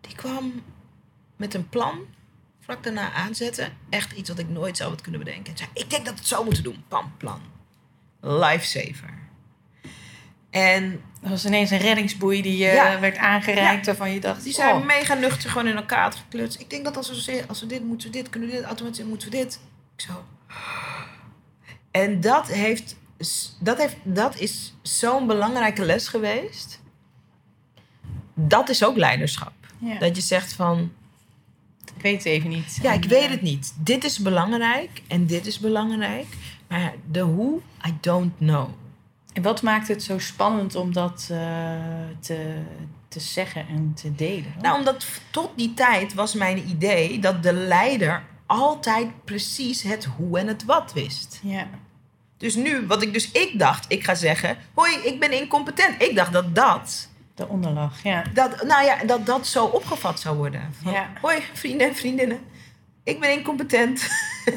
die 0.00 0.14
kwam 0.16 0.62
met 1.36 1.54
een 1.54 1.68
plan, 1.68 1.98
vlak 2.60 2.82
daarna 2.82 3.12
aanzetten. 3.12 3.76
Echt 3.88 4.12
iets 4.12 4.28
wat 4.28 4.38
ik 4.38 4.48
nooit 4.48 4.76
zou 4.76 4.90
had 4.90 5.00
kunnen 5.00 5.20
bedenken. 5.20 5.52
En 5.52 5.58
zei: 5.58 5.70
Ik 5.72 5.90
denk 5.90 6.04
dat 6.04 6.14
we 6.14 6.20
het 6.20 6.28
zo 6.28 6.44
moeten 6.44 6.62
doen. 6.62 6.84
Pam, 6.88 7.12
plan. 7.16 7.40
Lifesaver. 8.20 9.27
En 10.50 11.00
Dat 11.20 11.30
was 11.30 11.44
ineens 11.46 11.70
een 11.70 11.78
reddingsboei 11.78 12.42
die 12.42 12.56
je 12.56 12.66
Ja. 12.72 13.00
werd 13.00 13.16
aangereikt. 13.16 13.86
Waarvan 13.86 14.10
je 14.12 14.20
dacht, 14.20 14.44
die 14.44 14.52
zijn 14.52 14.74
oh, 14.76 14.84
mega 14.86 15.14
nuchter 15.14 15.50
gewoon 15.50 15.66
in 15.66 15.76
elkaar 15.76 16.12
geklutst. 16.12 16.60
Ik 16.60 16.70
denk 16.70 16.84
dat 16.84 16.96
als 16.96 17.26
we, 17.26 17.44
als 17.48 17.60
we 17.60 17.66
dit 17.66 17.84
moeten, 17.84 18.10
we 18.10 18.16
dit 18.16 18.30
kunnen 18.30 18.48
we 18.48 18.54
dit 18.54 18.64
automatiseren, 18.64 19.08
moeten 19.10 19.30
we 19.30 19.36
dit. 19.36 19.60
Ik 19.96 20.00
zo. 20.04 20.24
En 21.90 22.20
dat 22.20 22.48
heeft, 22.48 22.96
dat 23.60 23.78
heeft, 23.78 23.96
dat 24.02 24.38
is 24.40 24.74
zo'n 24.82 25.26
belangrijke 25.26 25.84
les 25.84 26.08
geweest. 26.08 26.80
Dat 28.34 28.68
is 28.68 28.84
ook 28.84 28.96
leiderschap. 28.96 29.52
ja, 29.78 29.98
Dat 29.98 30.16
je 30.16 30.22
zegt 30.22 30.52
van, 30.52 30.92
ik 31.96 32.02
weet 32.02 32.16
het 32.16 32.24
even 32.24 32.48
niet. 32.50 32.78
ja, 32.82 32.92
ik 32.92 33.04
weet 33.04 33.24
eh, 33.24 33.30
het 33.30 33.42
niet. 33.42 33.74
Dit 33.78 34.04
is 34.04 34.18
belangrijk 34.18 35.02
en 35.08 35.26
dit 35.26 35.46
is 35.46 35.58
belangrijk. 35.58 36.26
Maar 36.68 36.94
de 37.10 37.20
hoe, 37.20 37.60
I 37.86 37.94
don't 38.00 38.32
know. 38.38 38.68
En 39.32 39.42
wat 39.42 39.62
maakt 39.62 39.88
het 39.88 40.02
zo 40.02 40.18
spannend 40.18 40.74
om 40.74 40.92
dat 40.92 41.28
eh, 41.30 41.38
te, 42.20 42.62
te 43.08 43.20
zeggen 43.20 43.66
en 43.68 43.92
te 43.94 44.14
delen? 44.14 44.54
Nou, 44.60 44.78
omdat 44.78 45.06
tot 45.30 45.50
die 45.56 45.74
tijd 45.74 46.14
was 46.14 46.34
mijn 46.34 46.68
idee 46.68 47.18
dat 47.18 47.42
de 47.42 47.52
leider 47.52 48.22
altijd 48.46 49.24
precies 49.24 49.82
het 49.82 50.04
hoe 50.04 50.38
en 50.38 50.46
het 50.46 50.64
wat 50.64 50.92
wist. 50.92 51.40
ja. 51.42 51.68
Dus 52.36 52.54
nu, 52.54 52.86
wat 52.86 53.02
ik 53.02 53.12
dus 53.12 53.30
ik 53.30 53.58
dacht, 53.58 53.84
ik 53.88 54.04
ga 54.04 54.14
zeggen, 54.14 54.56
hoi, 54.74 54.96
ik 54.96 55.20
ben 55.20 55.32
incompetent. 55.32 56.02
Ik 56.02 56.16
dacht 56.16 56.32
dat 56.32 56.54
dat, 56.54 57.08
De 57.34 57.48
onderlag, 57.48 58.02
ja. 58.02 58.22
dat, 58.34 58.62
nou 58.62 58.84
ja, 58.84 59.04
dat 59.04 59.26
dat 59.26 59.46
zo 59.46 59.64
opgevat 59.64 60.20
zou 60.20 60.36
worden. 60.36 60.74
Van, 60.82 60.92
Ja. 60.92 61.10
Hoi, 61.20 61.42
vrienden 61.52 61.88
en 61.88 61.96
vriendinnen, 61.96 62.40
ik 63.08 63.20
ben 63.20 63.32
incompetent. 63.32 64.08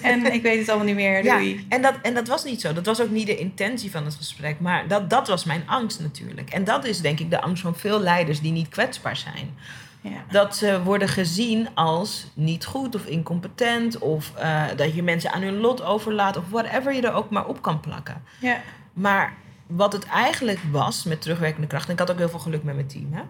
En 0.02 0.34
ik 0.34 0.42
weet 0.42 0.60
het 0.60 0.68
allemaal 0.70 0.86
niet 0.88 0.96
meer, 0.96 1.24
Ja, 1.32 1.42
en, 1.70 1.82
dat, 1.82 1.94
en 2.02 2.14
dat 2.14 2.28
was 2.28 2.44
niet 2.44 2.62
zo. 2.62 2.74
Dat 2.74 2.86
was 2.86 3.02
ook 3.02 3.10
niet 3.10 3.28
de 3.28 3.38
intentie 3.38 3.92
van 3.92 4.06
het 4.06 4.16
gesprek. 4.16 4.60
Maar 4.60 4.88
dat, 4.88 5.10
dat 5.10 5.28
was 5.28 5.44
mijn 5.44 5.64
angst 5.68 6.00
natuurlijk. 6.00 6.50
En 6.50 6.64
dat 6.64 6.86
is 6.86 7.02
denk 7.02 7.20
ik 7.20 7.30
de 7.30 7.42
angst 7.42 7.62
van 7.62 7.76
veel 7.76 8.00
leiders 8.00 8.42
die 8.42 8.52
niet 8.52 8.70
kwetsbaar 8.70 9.18
zijn. 9.18 9.58
Ja. 10.02 10.26
Dat 10.30 10.56
ze 10.56 10.84
worden 10.84 11.08
gezien 11.08 11.76
als 11.76 12.28
niet 12.34 12.66
goed 12.66 12.96
of 12.96 13.06
incompetent. 13.06 13.98
Of 13.98 14.32
eh, 14.36 14.64
dat 14.76 14.94
je 14.96 15.04
mensen 15.04 15.32
aan 15.32 15.42
hun 15.42 15.58
lot 15.60 15.82
overlaat. 15.84 16.38
Of 16.38 16.50
whatever 16.50 16.94
je 16.94 17.02
er 17.02 17.14
ook 17.14 17.30
maar 17.30 17.46
op 17.46 17.62
kan 17.62 17.80
plakken. 17.80 18.24
ja. 18.40 18.62
Maar 18.94 19.34
wat 19.68 19.94
het 19.94 20.06
eigenlijk 20.06 20.60
was 20.72 21.04
met 21.04 21.22
terugwerkende 21.22 21.68
kracht. 21.68 21.86
En 21.88 21.94
ik 21.94 22.00
had 22.00 22.12
ook 22.12 22.18
heel 22.18 22.30
veel 22.30 22.40
geluk 22.40 22.64
met 22.64 22.76
mijn 22.76 22.88
team. 22.88 23.14
Hè, 23.14 23.22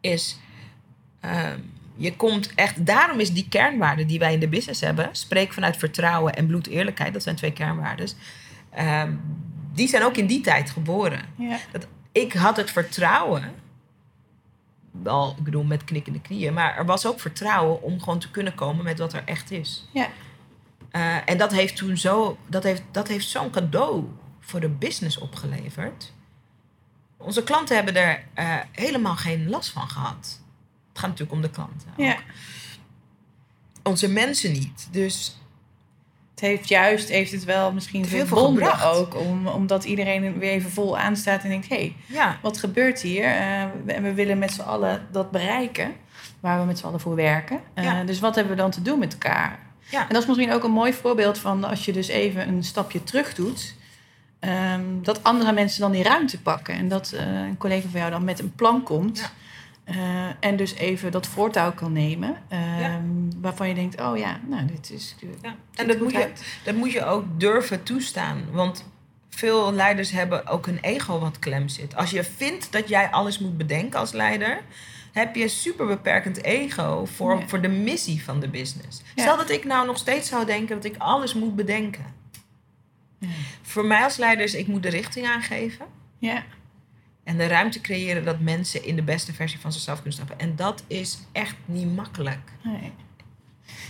is. 0.00 0.38
ehm, 1.20 1.58
je 1.96 2.16
komt 2.16 2.54
echt. 2.54 2.86
Daarom 2.86 3.20
is 3.20 3.32
die 3.32 3.48
kernwaarde 3.48 4.06
die 4.06 4.18
wij 4.18 4.32
in 4.32 4.40
de 4.40 4.48
business 4.48 4.80
hebben. 4.80 5.08
Spreek 5.12 5.52
vanuit 5.52 5.76
vertrouwen 5.76 6.34
en 6.34 6.46
bloedeerlijkheid. 6.46 7.12
Dat 7.12 7.22
zijn 7.22 7.36
twee 7.36 7.52
kernwaarden. 7.52 8.08
ehm, 8.70 9.12
die 9.72 9.88
zijn 9.88 10.02
ook 10.02 10.16
in 10.16 10.26
die 10.26 10.40
tijd 10.40 10.70
geboren 10.70 11.20
ja. 11.36 11.58
ik 12.12 12.32
had 12.32 12.56
het 12.56 12.70
vertrouwen. 12.70 13.54
Wel, 15.02 15.34
ik 15.38 15.44
bedoel, 15.44 15.64
met 15.64 15.84
knikkende 15.84 16.20
knieën. 16.20 16.54
Maar 16.54 16.76
er 16.76 16.86
was 16.86 17.06
ook 17.06 17.20
vertrouwen 17.20 17.82
om 17.82 18.00
gewoon 18.00 18.18
te 18.18 18.30
kunnen 18.30 18.54
komen 18.54 18.84
met 18.84 18.98
wat 18.98 19.12
er 19.12 19.22
echt 19.24 19.50
is. 19.50 19.88
Ja. 19.92 20.08
Eh, 20.90 21.16
en 21.24 21.38
dat 21.38 21.52
heeft 21.52 21.76
toen 21.76 21.96
zo, 21.96 22.38
dat 22.46 22.62
heeft, 22.62 22.82
dat 22.90 23.08
heeft 23.08 23.28
zo'n 23.28 23.50
cadeau 23.50 24.04
voor 24.40 24.60
de 24.60 24.68
business 24.68 25.18
opgeleverd. 25.18 26.12
Onze 27.16 27.42
klanten 27.42 27.76
hebben 27.76 27.96
er 27.96 28.24
eh, 28.34 28.54
helemaal 28.72 29.16
geen 29.16 29.48
last 29.48 29.70
van 29.70 29.88
gehad. 29.88 30.40
Het 30.96 31.04
gaat 31.04 31.10
natuurlijk 31.18 31.36
om 31.36 31.42
de 31.42 31.50
klanten. 31.50 31.88
ook. 31.90 32.04
ja. 32.04 32.16
Onze 33.82 34.08
mensen 34.08 34.52
niet. 34.52 34.88
Dus 34.90 35.40
Het 36.30 36.40
heeft 36.40 36.68
juist 36.68 37.08
heeft 37.08 37.32
het 37.32 37.44
wel 37.44 37.72
misschien 37.72 38.06
verbonden 38.06 38.78
veel 38.78 38.88
ook. 38.88 39.16
Om, 39.16 39.46
omdat 39.46 39.84
iedereen 39.84 40.38
weer 40.38 40.50
even 40.50 40.70
vol 40.70 40.98
aanstaat 40.98 41.42
en 41.42 41.48
denkt... 41.48 41.68
hé, 41.68 41.76
hey, 41.76 41.96
ja, 42.06 42.38
wat 42.42 42.58
gebeurt 42.58 43.00
hier? 43.00 43.24
Eh, 43.24 43.60
en 43.86 44.02
we 44.02 44.14
willen 44.14 44.38
met 44.38 44.52
z'n 44.52 44.60
allen 44.60 45.06
dat 45.12 45.30
bereiken. 45.30 45.92
Waar 46.40 46.60
we 46.60 46.66
met 46.66 46.78
z'n 46.78 46.86
allen 46.86 47.00
voor 47.00 47.14
werken. 47.14 47.60
Eh, 47.74 47.84
Ja. 47.84 48.04
Dus 48.04 48.20
wat 48.20 48.34
hebben 48.34 48.56
we 48.56 48.60
dan 48.60 48.70
te 48.70 48.82
doen 48.82 48.98
met 48.98 49.12
elkaar? 49.12 49.58
ja. 49.90 50.00
En 50.00 50.08
dat 50.08 50.22
is 50.22 50.28
misschien 50.28 50.52
ook 50.52 50.64
een 50.64 50.70
mooi 50.70 50.92
voorbeeld 50.92 51.38
van... 51.38 51.64
als 51.64 51.84
je 51.84 51.92
dus 51.92 52.08
even 52.08 52.48
een 52.48 52.64
stapje 52.64 53.04
terug 53.04 53.34
doet... 53.34 53.74
ehm, 54.38 54.84
dat 55.02 55.22
andere 55.22 55.52
mensen 55.52 55.80
dan 55.80 55.92
die 55.92 56.02
ruimte 56.02 56.40
pakken. 56.40 56.74
En 56.74 56.88
dat 56.88 57.12
eh, 57.12 57.26
een 57.26 57.56
collega 57.56 57.88
van 57.88 58.00
jou 58.00 58.10
dan 58.12 58.24
met 58.24 58.40
een 58.40 58.54
plan 58.54 58.82
komt... 58.82 59.30
Ja. 59.86 59.94
eh, 59.94 60.34
en 60.40 60.56
dus 60.56 60.74
even 60.74 61.12
dat 61.12 61.26
voortouw 61.26 61.72
kan 61.72 61.92
nemen. 61.92 62.36
ehm, 62.48 62.80
Ja. 62.80 63.00
Waarvan 63.40 63.68
je 63.68 63.74
denkt, 63.74 64.00
oh 64.00 64.16
ja, 64.18 64.40
nou, 64.48 64.66
dit 64.66 64.90
is... 64.90 65.14
Ja, 65.20 65.28
ziet 65.42 65.54
en 65.74 65.86
dat 65.86 66.00
moet, 66.00 66.12
je, 66.12 66.18
uit. 66.24 66.44
dat 66.64 66.74
moet 66.74 66.92
je 66.92 67.04
ook 67.04 67.24
durven 67.40 67.82
toestaan. 67.82 68.44
Want 68.50 68.84
veel 69.28 69.72
leiders 69.72 70.10
hebben 70.10 70.46
ook 70.46 70.66
een 70.66 70.78
ego 70.80 71.18
wat 71.18 71.38
klem 71.38 71.68
zit. 71.68 71.96
Als 71.96 72.10
je 72.10 72.24
vindt 72.24 72.72
dat 72.72 72.88
jij 72.88 73.10
alles 73.10 73.38
moet 73.38 73.56
bedenken 73.56 73.98
als 74.00 74.12
leider, 74.12 74.60
heb 75.12 75.34
je 75.34 75.42
een 75.42 75.50
super 75.50 75.86
beperkend 75.86 76.42
ego 76.44 77.04
voor, 77.04 77.38
Ja. 77.38 77.46
voor 77.48 77.60
de 77.60 77.68
missie 77.68 78.24
van 78.24 78.40
de 78.40 78.48
business. 78.48 79.02
Ja. 79.14 79.22
Stel 79.22 79.36
dat 79.36 79.50
ik 79.50 79.64
nou 79.64 79.86
nog 79.86 79.98
steeds 79.98 80.28
zou 80.28 80.46
denken 80.46 80.76
dat 80.76 80.84
ik 80.84 80.94
alles 80.98 81.34
moet 81.34 81.56
bedenken. 81.56 82.04
Ja. 83.18 83.28
Voor 83.62 83.84
mij 83.84 84.02
als 84.02 84.16
leider 84.16 84.44
is 84.44 84.54
ik 84.54 84.66
moet 84.66 84.82
de 84.82 84.88
richting 84.88 85.26
aangeven. 85.26 85.86
Ja, 86.18 86.42
En 87.26 87.36
de 87.36 87.46
ruimte 87.46 87.80
creëren 87.80 88.24
dat 88.24 88.40
mensen 88.40 88.84
in 88.84 88.96
de 88.96 89.02
beste 89.02 89.32
versie 89.32 89.58
van 89.58 89.72
zichzelf 89.72 89.96
kunnen 89.96 90.14
stappen. 90.14 90.38
En 90.38 90.56
dat 90.56 90.82
is 90.86 91.18
echt 91.32 91.56
niet 91.64 91.94
makkelijk. 91.94 92.50
nee. 92.62 92.92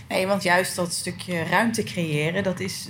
Nee, 0.09 0.27
want 0.27 0.43
juist 0.43 0.75
dat 0.75 0.93
stukje 0.93 1.43
ruimte 1.43 1.83
creëren, 1.83 2.43
dat 2.43 2.59
is 2.59 2.89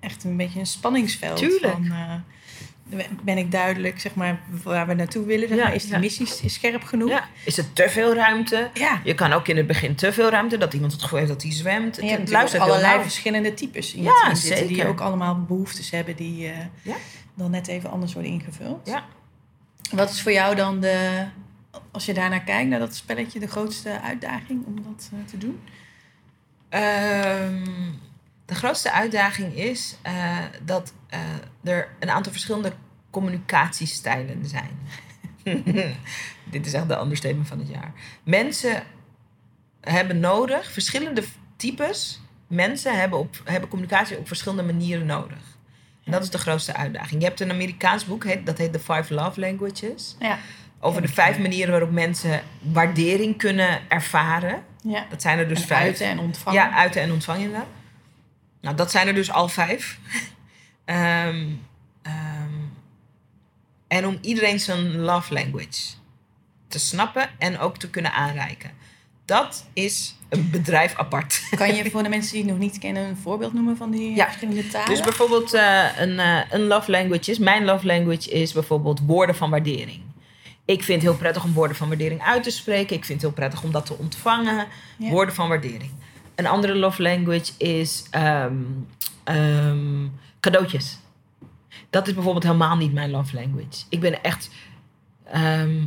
echt 0.00 0.24
een 0.24 0.36
beetje 0.36 0.58
een 0.58 0.66
spanningsveld. 0.66 1.36
Tuurlijk. 1.36 1.72
Van, 1.72 1.90
eh, 1.90 3.04
ben 3.22 3.38
ik 3.38 3.50
duidelijk, 3.52 4.00
zeg 4.00 4.14
maar, 4.14 4.40
waar 4.62 4.86
we 4.86 4.94
naartoe 4.94 5.26
willen? 5.26 5.48
Zeg 5.48 5.58
maar, 5.58 5.74
is 5.74 5.82
de 5.82 5.90
ja. 5.90 5.98
missie 5.98 6.48
scherp 6.50 6.82
genoeg? 6.82 7.08
Ja. 7.08 7.28
Is 7.44 7.58
er 7.58 7.72
te 7.72 7.88
veel 7.88 8.14
ruimte? 8.14 8.70
Ja. 8.74 9.00
Je 9.04 9.14
kan 9.14 9.32
ook 9.32 9.48
in 9.48 9.56
het 9.56 9.66
begin 9.66 9.94
te 9.94 10.12
veel 10.12 10.30
ruimte, 10.30 10.58
dat 10.58 10.74
iemand 10.74 10.92
het 10.92 11.02
gevoel 11.02 11.18
heeft 11.18 11.30
dat 11.30 11.42
hij 11.42 11.52
zwemt. 11.52 11.98
En 11.98 12.06
je 12.06 12.12
hebt 12.12 12.30
luistert 12.30 12.62
allerlei 12.62 12.94
nauw. 12.94 13.02
verschillende 13.02 13.54
types 13.54 13.94
in 13.94 14.02
je 14.02 14.08
Ja, 14.08 14.20
team 14.22 14.34
zitten, 14.34 14.66
die 14.66 14.86
ook 14.86 15.00
allemaal 15.00 15.42
behoeftes 15.42 15.90
hebben 15.90 16.16
die 16.16 16.48
eh, 16.48 16.94
dan 17.34 17.50
net 17.50 17.66
even 17.66 17.90
anders 17.90 18.12
worden 18.12 18.32
ingevuld. 18.32 18.86
Ja. 18.86 19.04
Wat 19.90 20.10
is 20.10 20.22
voor 20.22 20.32
jou 20.32 20.54
dan 20.54 20.80
de 20.80 21.26
als 21.90 22.06
je 22.06 22.14
daarnaar 22.14 22.42
kijkt, 22.42 22.70
naar 22.70 22.78
dat 22.78 22.94
spelletje, 22.94 23.40
de 23.40 23.46
grootste 23.46 24.00
uitdaging 24.00 24.66
om 24.66 24.82
dat 24.82 25.10
eh, 25.12 25.18
te 25.24 25.38
doen? 25.38 25.60
Ehm, 26.68 27.64
de 28.44 28.54
grootste 28.54 28.92
uitdaging 28.92 29.54
is 29.54 29.96
eh, 30.02 30.38
dat 30.64 30.92
eh, 31.08 31.20
er 31.64 31.88
een 31.98 32.10
aantal 32.10 32.32
verschillende 32.32 32.72
communicatiestijlen 33.10 34.46
zijn. 34.46 34.78
Dit 36.50 36.66
is 36.66 36.72
echt 36.72 36.88
de 36.88 36.98
understatement 37.00 37.48
van 37.48 37.58
het 37.58 37.68
jaar. 37.68 37.92
Mensen 38.22 38.82
hebben 39.80 40.20
nodig, 40.20 40.72
verschillende 40.72 41.24
types 41.56 42.20
mensen 42.46 42.98
hebben, 42.98 43.18
op, 43.18 43.40
hebben 43.44 43.68
communicatie 43.68 44.18
op 44.18 44.26
verschillende 44.26 44.72
manieren 44.72 45.06
nodig. 45.06 45.55
En 46.06 46.12
dat 46.12 46.22
is 46.22 46.30
de 46.30 46.38
grootste 46.38 46.74
uitdaging. 46.74 47.20
Je 47.20 47.26
hebt 47.26 47.40
een 47.40 47.50
Amerikaans 47.50 48.04
boek, 48.04 48.46
dat 48.46 48.58
heet 48.58 48.72
The 48.72 48.78
Five 48.78 49.14
Love 49.14 49.40
Languages. 49.40 50.16
Ja. 50.20 50.38
Over 50.80 51.02
de 51.02 51.08
vijf 51.08 51.38
manieren 51.38 51.70
waarop 51.70 51.90
mensen 51.90 52.42
waardering 52.60 53.38
kunnen 53.38 53.80
ervaren. 53.88 54.62
ja. 54.82 55.06
Dat 55.10 55.22
zijn 55.22 55.38
er 55.38 55.48
dus 55.48 55.60
En 55.60 55.66
vijf. 55.66 55.82
uiten 55.82 56.06
en 56.06 56.18
ontvangen. 56.18 56.60
Ja, 56.60 56.72
uiten 56.74 57.02
en 57.02 57.12
ontvangen 57.12 57.42
inderdaad. 57.42 57.68
Nou, 58.60 58.76
dat 58.76 58.90
zijn 58.90 59.06
er 59.08 59.14
dus 59.14 59.30
al 59.32 59.48
vijf. 59.48 59.98
Ehm, 60.84 61.46
ehm, 62.02 62.52
en 63.88 64.06
om 64.06 64.18
iedereen 64.20 64.60
zijn 64.60 64.96
love 64.96 65.32
language 65.34 65.82
te 66.68 66.78
snappen 66.78 67.28
en 67.38 67.58
ook 67.58 67.78
te 67.78 67.90
kunnen 67.90 68.12
aanreiken. 68.12 68.70
Dat 69.26 69.66
is 69.72 70.14
een 70.28 70.50
bedrijf 70.50 70.94
apart. 70.94 71.42
Kan 71.56 71.74
je 71.74 71.90
voor 71.90 72.02
de 72.02 72.08
mensen 72.08 72.32
die 72.32 72.42
het 72.42 72.50
nog 72.50 72.58
niet 72.60 72.78
kennen 72.78 73.08
een 73.08 73.16
voorbeeld 73.16 73.52
noemen 73.52 73.76
van 73.76 73.90
die 73.90 74.14
Ja. 74.14 74.24
verschillende 74.24 74.68
talen? 74.68 74.88
Dus 74.88 75.00
bijvoorbeeld 75.00 75.54
eh, 75.54 75.84
een, 75.98 76.18
eh, 76.18 76.40
een 76.50 76.66
love 76.66 76.90
language 76.90 77.30
is... 77.30 77.38
Mijn 77.38 77.64
love 77.64 77.86
language 77.86 78.30
is 78.30 78.52
bijvoorbeeld 78.52 79.00
woorden 79.06 79.34
van 79.34 79.50
waardering. 79.50 80.00
Ik 80.64 80.82
vind 80.82 81.02
het 81.02 81.10
heel 81.10 81.18
prettig 81.20 81.44
om 81.44 81.52
woorden 81.52 81.76
van 81.76 81.88
waardering 81.88 82.22
uit 82.22 82.42
te 82.42 82.50
spreken. 82.50 82.96
Ik 82.96 83.04
vind 83.04 83.22
het 83.22 83.30
heel 83.30 83.38
prettig 83.40 83.62
om 83.62 83.70
dat 83.72 83.86
te 83.86 83.96
ontvangen. 83.98 84.66
Ja. 84.98 85.10
Woorden 85.10 85.34
van 85.34 85.48
waardering. 85.48 85.90
Een 86.34 86.46
andere 86.46 86.74
love 86.74 87.02
language 87.02 87.52
is 87.58 88.04
ehm, 88.10 88.54
ehm, 89.24 90.06
cadeautjes. 90.40 90.98
Dat 91.90 92.06
is 92.06 92.14
bijvoorbeeld 92.14 92.44
helemaal 92.44 92.76
niet 92.76 92.92
mijn 92.92 93.10
love 93.10 93.34
language. 93.34 93.84
Ik 93.88 94.00
ben 94.00 94.22
echt... 94.22 94.50
ehm, 95.24 95.84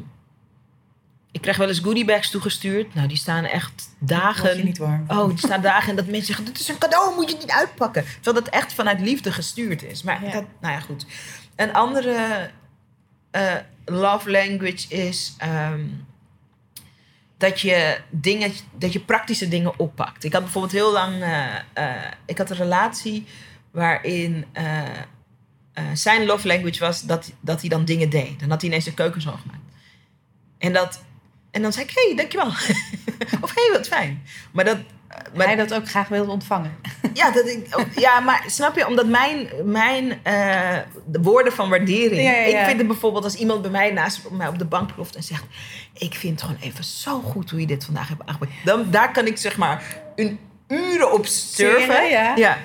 ik 1.32 1.42
krijg 1.42 1.58
wel 1.58 1.68
eens 1.68 1.80
goodiebags 1.80 2.30
toegestuurd. 2.30 2.94
Nou, 2.94 3.08
die 3.08 3.18
staan 3.18 3.46
echt 3.46 3.90
dagen... 4.00 4.58
Je 4.58 4.64
niet 4.64 4.78
warm. 4.78 5.04
Oh, 5.08 5.28
die 5.28 5.38
staan 5.38 5.62
dagen 5.62 5.90
en 5.90 5.96
dat 5.96 6.06
mensen 6.06 6.26
zeggen: 6.26 6.46
Dit 6.46 6.60
is 6.60 6.68
een 6.68 6.78
cadeau, 6.78 7.16
moet 7.16 7.30
je 7.30 7.38
niet 7.38 7.52
uitpakken. 7.52 8.04
Terwijl 8.22 8.46
dat 8.46 8.54
echt 8.54 8.74
vanuit 8.74 9.00
liefde 9.02 9.32
gestuurd 9.32 9.84
is. 9.84 10.04
Maar 10.04 10.26
Ja. 10.26 10.32
dat, 10.32 10.46
nou 10.62 10.74
ja, 10.74 10.80
goed. 10.80 11.06
Een 11.56 11.74
andere 11.74 12.50
eh, 13.32 13.56
love 13.86 14.32
language 14.32 14.88
is 14.88 15.34
ehm, 15.38 15.86
dat, 17.38 17.60
je 17.60 18.02
dingen, 18.10 18.52
dat 18.74 18.94
je 18.94 19.00
praktische 19.00 19.48
dingen 19.48 19.80
oppakt. 19.80 20.24
Ik 20.24 20.34
had 20.34 20.42
bijvoorbeeld 20.42 20.74
heel 20.74 20.92
lang. 20.92 21.22
eh, 21.22 21.56
eh, 21.74 22.12
ik 22.26 22.38
had 22.38 22.50
een 22.50 22.58
relatie 22.58 23.26
waarin. 23.72 24.46
zijn 25.94 26.26
love 26.26 26.48
language 26.48 26.80
was 26.80 27.02
dat, 27.02 27.32
dat 27.40 27.60
hij 27.60 27.70
dan 27.70 27.86
dingen 27.86 28.10
deed. 28.10 28.40
Dan 28.40 28.50
had 28.50 28.62
hij 28.62 28.70
ineens 28.70 28.86
de 28.86 28.94
keuken 28.94 29.22
gemaakt. 29.22 29.48
En, 30.58 30.74
dat, 30.74 31.04
en 31.52 31.62
dan 31.62 31.74
zei 31.74 31.86
ik, 31.86 31.92
hé, 31.96 32.06
hey, 32.06 32.16
dankjewel. 32.16 32.48
of 33.44 33.56
hé, 33.56 33.62
hey, 33.62 33.72
wat 33.72 33.88
fijn. 33.88 34.24
Maar 34.52 34.66
dat... 34.66 34.78
Maar, 35.34 35.46
Hij 35.46 35.56
dat 35.56 35.74
ook 35.74 35.90
graag 35.90 36.08
wilde 36.08 36.32
ontvangen. 36.32 36.76
ja, 37.14 37.32
dat 37.32 37.48
ik, 37.48 37.68
ja, 37.96 38.20
maar 38.20 38.44
snap 38.48 38.76
je? 38.76 38.88
Omdat 38.88 39.08
mijn, 39.08 39.50
mijn 39.64 40.20
eh, 40.24 40.78
de 41.06 41.22
woorden 41.22 41.54
van 41.54 41.70
waardering... 41.70 42.22
Ja, 42.22 42.32
ja, 42.32 42.46
ja. 42.46 42.60
Ik 42.60 42.66
vind 42.66 42.78
het 42.78 42.88
bijvoorbeeld 42.88 43.24
als 43.24 43.36
iemand 43.36 43.62
bij 43.62 43.72
mij 43.72 43.92
naast 43.92 44.30
mij 44.32 44.48
op 44.48 44.60
de 44.60 44.66
bank 44.66 44.96
ploft 44.96 45.16
en 45.16 45.24
zegt... 45.24 45.44
Ik 45.94 46.14
vind 46.14 46.42
het 46.42 46.50
gewoon 46.50 46.62
even 46.62 46.84
zo 46.84 47.22
goed 47.22 47.50
hoe 47.50 47.60
je 47.60 47.68
dit 47.68 47.86
vandaag 47.86 48.08
hebt 48.08 48.22
aangepakt. 48.26 48.52
Dan, 48.64 48.92
daar 48.92 49.12
kan 49.12 49.26
ik 49.26 49.38
zeg 49.38 49.58
maar 49.58 49.84
een 50.16 50.40
uren 50.68 51.14
op 51.14 51.26
surfen. 51.26 52.10
Ja. 52.10 52.58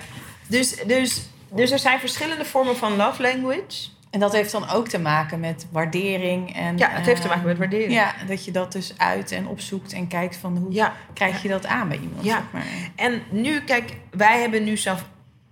Dus, 0.46 0.76
dus, 0.86 1.20
dus 1.50 1.70
er 1.70 1.78
zijn 1.78 2.00
verschillende 2.00 2.44
vormen 2.44 2.76
van 2.76 2.96
love 2.96 3.22
language. 3.22 3.92
En 4.14 4.20
dat 4.20 4.32
heeft 4.32 4.52
dan 4.52 4.68
ook 4.68 4.88
te 4.88 4.98
maken 4.98 5.40
met 5.40 5.66
waardering. 5.70 6.54
En, 6.56 6.76
Ja, 6.78 6.90
het 6.90 7.06
heeft 7.06 7.22
te 7.22 7.28
maken 7.28 7.42
met 7.44 7.52
eh, 7.52 7.58
waardering. 7.58 7.92
Ja, 7.92 8.14
dat 8.26 8.44
je 8.44 8.50
dat 8.50 8.72
dus 8.72 8.94
uit 8.98 9.32
en 9.32 9.46
opzoekt 9.46 9.92
en 9.92 10.06
kijkt 10.08 10.36
van 10.36 10.56
hoe 10.56 10.72
Ja. 10.72 10.92
krijg 11.12 11.42
je 11.42 11.48
dat 11.48 11.66
aan 11.66 11.88
bij 11.88 11.98
iemand. 11.98 12.24
Ja. 12.24 12.34
Zeg 12.36 12.42
maar. 12.52 12.64
En 12.96 13.22
nu, 13.30 13.60
kijk, 13.60 13.96
wij 14.10 14.40
hebben 14.40 14.64
nu 14.64 14.76
zelf. 14.76 15.04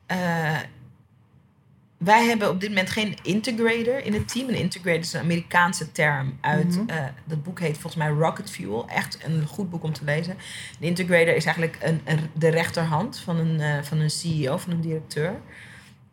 eh, 0.06 0.16
wij 1.98 2.24
hebben 2.26 2.50
op 2.50 2.60
dit 2.60 2.68
moment 2.68 2.90
geen 2.90 3.16
integrator 3.22 4.04
in 4.04 4.12
het 4.12 4.28
team. 4.28 4.48
Een 4.48 4.54
integrator 4.54 5.00
is 5.00 5.12
een 5.12 5.20
Amerikaanse 5.20 5.92
term 5.92 6.38
uit. 6.40 6.76
Mhm. 6.76 6.88
eh, 6.88 7.04
dat 7.24 7.42
boek 7.42 7.60
heet 7.60 7.72
volgens 7.78 7.94
mij 7.96 8.08
Rocket 8.12 8.50
Fuel. 8.50 8.88
Echt 8.88 9.18
een 9.24 9.46
goed 9.46 9.70
boek 9.70 9.82
om 9.82 9.92
te 9.92 10.04
lezen. 10.04 10.32
Een 10.80 10.86
integrator 10.86 11.34
is 11.36 11.44
eigenlijk 11.44 11.78
een, 11.82 12.00
een, 12.04 12.18
de 12.32 12.48
rechterhand 12.48 13.18
van 13.18 13.36
een, 13.36 13.60
eh, 13.60 13.82
van 13.82 13.98
een 13.98 14.10
CEO, 14.10 14.56
van 14.56 14.72
een 14.72 14.80
directeur. 14.80 15.34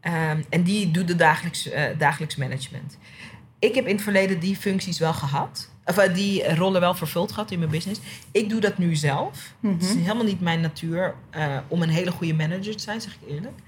Ehm, 0.02 0.42
en 0.50 0.64
die 0.64 0.92
doet 0.92 1.08
de 1.08 1.16
dagelijks, 1.16 1.70
eh, 1.70 1.84
dagelijks 1.98 2.36
management. 2.36 2.98
Ik 3.60 3.76
heb 3.76 3.86
in 3.88 3.94
het 3.94 4.04
verleden 4.04 4.40
die 4.40 4.56
functies 4.56 5.00
wel 5.00 5.14
gehad. 5.14 5.70
Of 5.86 5.98
eh, 5.98 6.14
die 6.14 6.56
rollen 6.56 6.82
wel 6.82 6.94
vervuld 6.96 7.32
gehad 7.32 7.52
in 7.52 7.60
mijn 7.60 7.72
business. 7.72 8.00
Ik 8.32 8.50
doe 8.50 8.60
dat 8.62 8.78
nu 8.78 8.96
zelf. 8.96 9.54
Het 9.62 9.82
is 9.84 9.90
Mhm. 9.94 10.00
helemaal 10.02 10.24
niet 10.26 10.42
mijn 10.42 10.62
natuur 10.62 11.16
eh, 11.30 11.58
om 11.68 11.82
een 11.82 11.90
hele 11.90 12.12
goede 12.12 12.34
manager 12.34 12.76
te 12.76 12.84
zijn, 12.84 13.02
zeg 13.02 13.14
ik 13.22 13.30
eerlijk. 13.30 13.60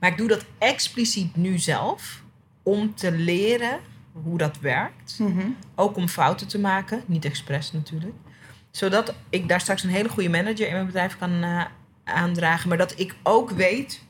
Maar 0.00 0.10
ik 0.10 0.16
doe 0.16 0.28
dat 0.28 0.44
expliciet 0.58 1.36
nu 1.36 1.58
zelf 1.58 2.22
om 2.62 2.94
te 2.94 3.12
leren 3.12 3.78
hoe 4.12 4.38
dat 4.38 4.58
werkt. 4.60 5.16
Mhm. 5.18 5.46
Ook 5.74 5.96
om 5.96 6.08
fouten 6.08 6.48
te 6.48 6.58
maken, 6.58 7.02
niet 7.06 7.24
expres 7.24 7.72
natuurlijk. 7.72 8.14
Zodat 8.70 9.14
ik 9.30 9.48
daar 9.48 9.60
straks 9.60 9.82
een 9.82 9.90
hele 9.90 10.08
goede 10.08 10.28
manager 10.28 10.66
in 10.66 10.72
mijn 10.72 10.86
bedrijf 10.86 11.18
kan 11.18 11.44
aandragen. 12.04 12.68
Maar 12.68 12.78
dat 12.78 12.98
ik 12.98 13.14
ook 13.22 13.50
weet 13.50 14.02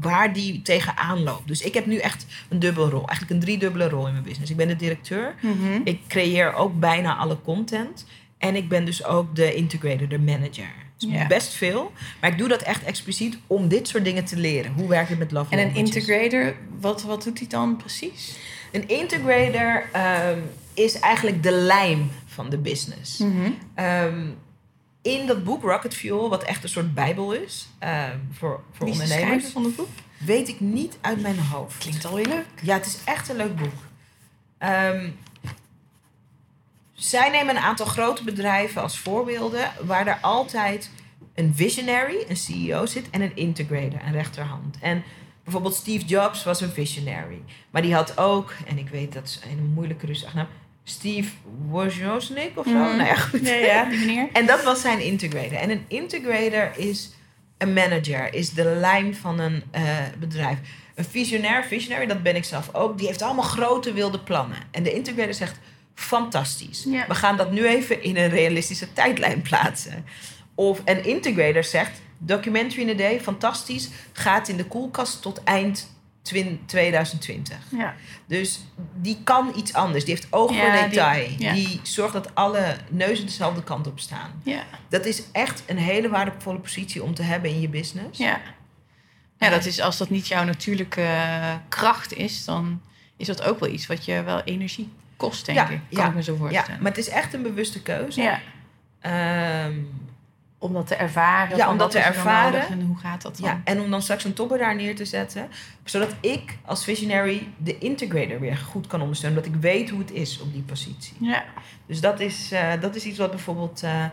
waar 0.00 0.32
die 0.32 0.62
tegenaan 0.62 1.22
loopt. 1.22 1.48
Dus 1.48 1.62
ik 1.62 1.74
heb 1.74 1.86
nu 1.86 1.96
echt 1.96 2.26
een 2.48 2.58
dubbele 2.58 2.88
rol. 2.90 3.06
Eigenlijk 3.06 3.30
een 3.30 3.40
driedubbele 3.40 3.88
rol 3.88 4.06
in 4.06 4.12
mijn 4.12 4.24
business. 4.24 4.50
Ik 4.50 4.56
ben 4.56 4.68
de 4.68 4.76
directeur. 4.76 5.34
Mhm. 5.40 5.80
Ik 5.84 6.00
creëer 6.08 6.54
ook 6.54 6.78
bijna 6.80 7.16
alle 7.16 7.40
content. 7.44 8.06
En 8.38 8.56
ik 8.56 8.68
ben 8.68 8.84
dus 8.84 9.04
ook 9.04 9.36
de 9.36 9.54
integrator, 9.54 10.08
de 10.08 10.18
manager. 10.18 10.70
Dus 10.98 11.10
Ja. 11.10 11.26
best 11.26 11.52
veel. 11.54 11.92
Maar 12.20 12.30
ik 12.30 12.38
doe 12.38 12.48
dat 12.48 12.62
echt 12.62 12.84
expliciet 12.84 13.38
om 13.46 13.68
dit 13.68 13.88
soort 13.88 14.04
dingen 14.04 14.24
te 14.24 14.36
leren. 14.36 14.72
Hoe 14.72 14.88
werkt 14.88 15.08
het 15.08 15.18
met 15.18 15.30
love 15.32 15.50
En 15.56 15.58
een 15.68 15.74
integrator, 15.74 16.54
wat, 16.80 17.02
wat 17.02 17.22
doet 17.22 17.38
hij 17.38 17.48
dan 17.48 17.76
precies? 17.76 18.36
Een 18.72 18.88
integrator 18.88 19.88
ehm, 19.92 20.38
is 20.74 20.98
eigenlijk 20.98 21.42
de 21.42 21.52
lijm 21.52 22.10
van 22.26 22.50
de 22.50 22.58
business. 22.58 23.18
Mhm. 23.18 23.50
Ehm, 23.74 24.26
in 25.06 25.26
dat 25.26 25.44
boek 25.44 25.62
Rocket 25.62 25.94
Fuel, 25.94 26.28
wat 26.28 26.42
echt 26.42 26.62
een 26.62 26.68
soort 26.68 26.94
bijbel 26.94 27.32
is 27.32 27.68
ehm, 27.78 28.18
voor, 28.32 28.60
voor 28.72 28.86
Wie 28.86 29.02
is 29.02 29.08
de 29.08 29.14
ondernemers, 29.14 29.52
van 29.52 29.64
het 29.64 29.76
boek? 29.76 29.88
weet 30.18 30.48
ik 30.48 30.60
niet 30.60 30.98
uit 31.00 31.20
mijn 31.20 31.38
hoofd. 31.38 31.78
Klinkt 31.78 32.04
alweer 32.04 32.26
leuk. 32.26 32.46
Ja, 32.62 32.74
het 32.74 32.86
is 32.86 32.98
echt 33.04 33.28
een 33.28 33.36
leuk 33.36 33.56
boek. 33.56 33.72
Ehm, 34.58 35.10
zij 36.92 37.30
nemen 37.30 37.56
een 37.56 37.62
aantal 37.62 37.86
grote 37.86 38.24
bedrijven 38.24 38.82
als 38.82 38.98
voorbeelden, 38.98 39.72
waar 39.84 40.06
er 40.06 40.18
altijd 40.20 40.90
een 41.34 41.54
visionary, 41.54 42.24
een 42.28 42.36
CEO 42.36 42.86
zit, 42.86 43.10
en 43.10 43.20
een 43.20 43.36
integrator, 43.36 44.00
een 44.04 44.12
rechterhand. 44.12 44.78
En 44.80 45.02
bijvoorbeeld 45.44 45.74
Steve 45.74 46.04
Jobs 46.04 46.44
was 46.44 46.60
een 46.60 46.70
visionary. 46.70 47.42
Maar 47.70 47.82
die 47.82 47.94
had 47.94 48.18
ook, 48.18 48.54
en 48.66 48.78
ik 48.78 48.88
weet 48.88 49.12
dat 49.12 49.24
is 49.24 49.40
een 49.50 49.72
moeilijke 49.74 50.06
rustige 50.06 50.36
naam, 50.36 50.48
Steve 50.88 51.28
Wozniak 51.68 52.50
of 52.54 52.66
zo. 52.66 52.72
Mhm. 52.72 52.96
Nou 52.96 53.04
ja, 53.04 53.14
goed. 53.14 53.46
Ja, 53.46 53.54
ja, 53.54 53.84
die 53.84 53.98
meneer. 53.98 54.28
En 54.32 54.46
dat 54.46 54.64
was 54.64 54.80
zijn 54.80 55.00
integrator. 55.00 55.58
En 55.58 55.70
een 55.70 55.84
integrator 55.88 56.70
is 56.76 57.10
een 57.58 57.72
manager, 57.72 58.34
is 58.34 58.50
de 58.50 58.64
lijn 58.64 59.16
van 59.16 59.38
een 59.38 59.62
eh, 59.70 59.82
bedrijf. 60.18 60.58
Een 60.94 61.04
visionair, 61.04 61.64
visionary, 61.64 62.06
dat 62.06 62.22
ben 62.22 62.36
ik 62.36 62.44
zelf 62.44 62.74
ook, 62.74 62.98
die 62.98 63.06
heeft 63.06 63.22
allemaal 63.22 63.44
grote 63.44 63.92
wilde 63.92 64.20
plannen. 64.20 64.58
En 64.70 64.82
de 64.82 64.92
integrator 64.92 65.34
zegt, 65.34 65.58
fantastisch. 65.94 66.84
Ja. 66.88 67.04
We 67.08 67.14
gaan 67.14 67.36
dat 67.36 67.52
nu 67.52 67.66
even 67.66 68.02
in 68.02 68.16
een 68.16 68.28
realistische 68.28 68.92
tijdlijn 68.92 69.42
plaatsen. 69.42 70.04
Of 70.54 70.80
een 70.84 71.04
integrator 71.04 71.64
zegt, 71.64 72.00
documentary 72.18 72.82
in 72.82 72.88
a 72.88 72.94
day, 72.94 73.20
fantastisch, 73.20 73.88
gaat 74.12 74.48
in 74.48 74.56
de 74.56 74.64
koelkast 74.64 75.22
tot 75.22 75.44
eind 75.44 75.95
2020. 76.66 77.56
Ja. 77.70 77.94
Dus 78.26 78.60
die 78.94 79.18
kan 79.24 79.52
iets 79.56 79.74
anders. 79.74 80.04
Die 80.04 80.14
heeft 80.14 80.26
oog 80.32 80.48
voor 80.48 80.56
Ja, 80.66 80.80
die- 80.80 80.88
detail. 80.88 81.30
ja. 81.38 81.52
die 81.52 81.80
zorgt 81.82 82.12
dat 82.12 82.34
alle 82.34 82.76
neuzen 82.88 83.26
dezelfde 83.26 83.62
kant 83.62 83.86
op 83.86 84.00
staan. 84.00 84.30
Ja. 84.42 84.62
Dat 84.88 85.04
is 85.04 85.22
echt 85.32 85.62
een 85.66 85.78
hele 85.78 86.08
waardevolle 86.08 86.58
positie 86.58 87.02
om 87.02 87.14
te 87.14 87.22
hebben 87.22 87.50
in 87.50 87.60
je 87.60 87.68
business. 87.68 88.18
Ja. 88.18 88.40
Ja, 89.38 89.48
dat 89.50 89.64
is, 89.64 89.80
als 89.80 89.96
dat 89.96 90.10
niet 90.10 90.28
jouw 90.28 90.44
natuurlijke 90.44 91.02
eh, 91.02 91.54
kracht 91.68 92.12
is, 92.12 92.44
dan 92.44 92.80
is 93.16 93.26
dat 93.26 93.42
ook 93.42 93.60
wel 93.60 93.68
iets 93.68 93.86
wat 93.86 94.04
je 94.04 94.22
wel 94.22 94.40
energie 94.42 94.90
kost, 95.16 95.46
denk 95.46 95.58
Ja, 95.58 95.64
ik. 95.68 95.80
Kan 95.90 96.02
ja, 96.02 96.08
ik 96.08 96.14
me 96.14 96.22
zo 96.22 96.32
Ja, 96.32 96.38
voorstellen. 96.38 96.82
maar 96.82 96.90
het 96.90 97.00
is 97.00 97.08
echt 97.08 97.34
een 97.34 97.42
bewuste 97.42 97.82
keuze. 97.82 98.22
Ja. 98.22 98.40
Ehm, 99.00 99.74
om 100.58 100.72
dat 100.72 100.86
te 100.86 100.94
ervaren. 100.94 101.56
Ja, 101.56 101.70
om 101.70 101.78
dat 101.78 101.90
te 101.90 101.98
er 101.98 102.04
ervaren. 102.04 102.68
En 102.68 102.80
hoe 102.80 102.96
gaat 102.96 103.22
dat 103.22 103.38
dan? 103.38 103.48
Ja, 103.48 103.60
en 103.64 103.80
om 103.80 103.90
dan 103.90 104.02
straks 104.02 104.24
een 104.24 104.32
topper 104.32 104.58
daar 104.58 104.74
neer 104.74 104.96
te 104.96 105.04
zetten. 105.04 105.48
Zodat 105.84 106.14
ik 106.20 106.58
als 106.64 106.84
visionary 106.84 107.48
de 107.56 107.78
integrator 107.78 108.40
weer 108.40 108.56
goed 108.56 108.86
kan 108.86 109.00
ondersteunen. 109.00 109.42
Dat 109.42 109.52
ik 109.52 109.60
weet 109.60 109.90
hoe 109.90 109.98
het 109.98 110.12
is 110.12 110.40
op 110.40 110.52
die 110.52 110.62
positie. 110.62 111.16
ja. 111.20 111.44
Dus 111.86 112.00
dat 112.00 112.20
is, 112.20 112.52
eh, 112.52 112.72
dat 112.80 112.94
is 112.94 113.04
iets 113.04 113.18
wat 113.18 113.30
bijvoorbeeld 113.30 113.82
eh, 113.82 114.04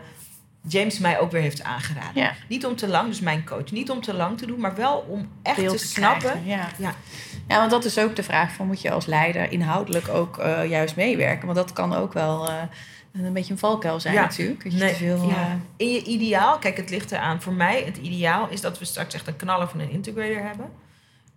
James 0.66 0.98
mij 0.98 1.18
ook 1.18 1.30
weer 1.30 1.42
heeft 1.42 1.62
aangeraden. 1.62 2.22
Ja. 2.22 2.32
Niet 2.48 2.66
om 2.66 2.76
te 2.76 2.88
lang, 2.88 3.08
dus 3.08 3.20
mijn 3.20 3.44
coach, 3.44 3.70
niet 3.70 3.90
om 3.90 4.00
te 4.00 4.14
lang 4.14 4.38
te 4.38 4.46
doen, 4.46 4.60
maar 4.60 4.74
wel 4.74 5.04
om 5.08 5.28
echt 5.42 5.56
beeld 5.56 5.78
te 5.78 5.86
snappen. 5.86 6.44
Ja. 6.44 6.68
Ja. 6.78 6.94
ja, 7.48 7.58
want 7.58 7.70
dat 7.70 7.84
is 7.84 7.98
ook 7.98 8.16
de 8.16 8.22
vraag 8.22 8.52
van 8.52 8.66
moet 8.66 8.80
je 8.80 8.90
als 8.90 9.06
leider 9.06 9.52
inhoudelijk 9.52 10.08
ook 10.08 10.38
eh, 10.38 10.68
juist 10.68 10.96
meewerken? 10.96 11.44
Want 11.46 11.58
dat 11.58 11.72
kan 11.72 11.94
ook 11.94 12.12
wel 12.12 12.48
een 13.22 13.32
beetje 13.32 13.52
een 13.52 13.58
valkuil 13.58 14.00
zijn 14.00 14.14
Ja. 14.14 14.20
natuurlijk. 14.20 14.62
Dat 14.62 14.72
je 14.72 14.78
Nee, 14.78 14.92
te 14.92 14.96
veel, 14.98 15.28
ja. 15.28 15.42
eh, 15.46 15.52
In 15.76 15.92
je 15.92 16.02
ideaal, 16.04 16.58
kijk, 16.58 16.76
het 16.76 16.90
ligt 16.90 17.12
eraan. 17.12 17.42
Voor 17.42 17.52
mij, 17.52 17.82
het 17.84 17.96
ideaal 17.96 18.48
is 18.48 18.60
dat 18.60 18.78
we 18.78 18.84
straks 18.84 19.14
echt 19.14 19.26
een 19.26 19.36
knaller 19.36 19.68
van 19.68 19.80
een 19.80 19.90
integrator 19.90 20.42
hebben. 20.42 20.70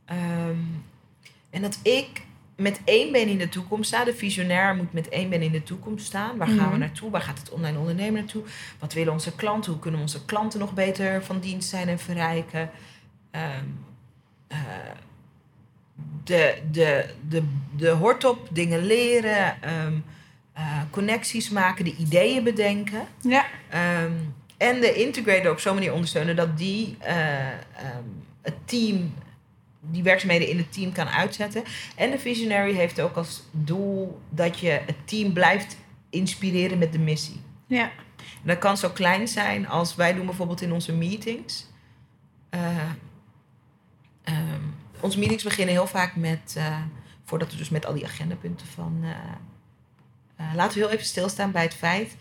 Ehm, 0.05 0.55
en 1.49 1.61
dat 1.61 1.80
ik 1.84 2.07
met 2.55 2.82
één 2.86 3.11
been 3.11 3.28
in 3.28 3.38
de 3.38 3.49
toekomst 3.49 3.88
sta. 3.88 4.03
De 4.03 4.13
visionair 4.15 4.75
moet 4.75 4.93
met 4.93 5.09
één 5.09 5.30
been 5.30 5.41
in 5.41 5.51
de 5.51 5.63
toekomst 5.63 6.05
staan. 6.05 6.38
Waar 6.38 6.47
gaan 6.47 6.57
we 6.57 6.63
Mhm. 6.63 6.80
naartoe? 6.80 7.09
Waar 7.09 7.21
gaat 7.21 7.39
het 7.39 7.49
online 7.49 7.78
ondernemen 7.78 8.13
naartoe? 8.13 8.43
Wat 8.80 8.93
willen 8.93 9.13
onze 9.13 9.36
klanten? 9.36 9.71
Hoe 9.71 9.82
kunnen 9.82 9.99
onze 10.01 10.25
klanten 10.25 10.59
nog 10.59 10.73
beter 10.73 11.23
van 11.23 11.39
dienst 11.39 11.69
zijn 11.69 11.88
en 11.88 11.99
verrijken? 11.99 12.69
Ehm, 13.32 13.65
eh, 14.47 14.57
de, 16.23 16.57
de, 16.71 17.05
de, 17.28 17.43
de 17.75 17.89
hort 17.89 18.23
op, 18.25 18.47
dingen 18.51 18.86
leren, 18.86 19.61
ehm, 19.61 19.93
eh, 20.58 20.82
connecties 20.89 21.49
maken, 21.49 21.86
de 21.86 21.95
ideeën 21.95 22.43
bedenken. 22.43 23.08
ja. 23.22 23.45
Ehm, 23.70 24.12
en 24.58 24.80
de 24.82 24.93
integrator 24.93 25.51
op 25.51 25.60
zo'n 25.60 25.74
manier 25.74 25.93
ondersteunen 25.93 26.36
dat 26.36 26.58
die 26.58 26.97
eh, 26.99 27.47
ehm, 27.47 28.03
het 28.41 28.55
team, 28.66 29.14
die 29.80 30.03
werkzaamheden 30.03 30.47
in 30.47 30.58
het 30.58 30.74
team 30.74 30.91
kan 30.91 31.08
uitzetten. 31.08 31.64
En 31.95 32.12
de 32.12 32.20
visionary 32.20 32.74
heeft 32.74 33.01
ook 33.01 33.16
als 33.16 33.43
doel 33.51 34.22
dat 34.30 34.60
je 34.60 34.70
het 34.70 34.95
team 35.05 35.34
blijft 35.34 35.78
inspireren 36.10 36.78
met 36.78 36.91
de 36.91 36.99
missie. 36.99 37.41
ja. 37.68 37.91
En 38.18 38.53
dat 38.53 38.58
kan 38.58 38.78
zo 38.78 38.89
klein 38.89 39.28
zijn 39.28 39.68
als 39.68 39.95
wij 39.95 40.14
doen 40.14 40.26
bijvoorbeeld 40.26 40.62
in 40.62 40.72
onze 40.72 40.93
meetings. 40.93 41.68
Eh, 42.49 42.78
ehm, 44.24 44.62
onze 44.99 45.20
meetings 45.20 45.43
beginnen 45.43 45.76
heel 45.76 45.88
vaak 45.88 46.16
met, 46.16 46.60
voordat 47.24 47.51
we 47.51 47.58
dus 47.58 47.70
met 47.70 47.86
al 47.86 47.93
die 47.93 48.05
agendapunten 48.05 48.68
van. 48.68 49.03
Eh, 50.38 50.45
laten 50.55 50.77
we 50.77 50.83
heel 50.85 50.93
even 50.93 51.05
stilstaan 51.05 51.51
bij 51.51 51.63
het 51.63 51.73
feit 51.73 52.15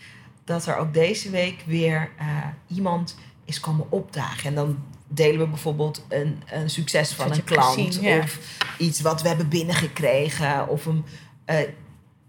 dat 0.44 0.66
er 0.66 0.76
ook 0.76 0.94
deze 0.94 1.30
week 1.30 1.62
weer 1.66 2.10
eh, 2.18 2.26
iemand 2.66 3.16
is 3.44 3.60
komen 3.60 3.86
opdagen. 3.90 4.48
En 4.48 4.54
dan 4.54 4.78
delen 5.08 5.38
we 5.40 5.46
bijvoorbeeld 5.46 6.04
een, 6.08 6.42
een 6.46 6.70
succes 6.70 7.12
van 7.12 7.32
een 7.32 7.44
klant. 7.44 7.74
gezien, 7.74 8.02
ja. 8.02 8.18
Of 8.18 8.38
iets 8.78 9.00
wat 9.00 9.22
we 9.22 9.28
hebben 9.28 9.48
binnengekregen. 9.48 10.68
Of 10.68 10.86
een, 10.86 11.04
eh, 11.44 11.56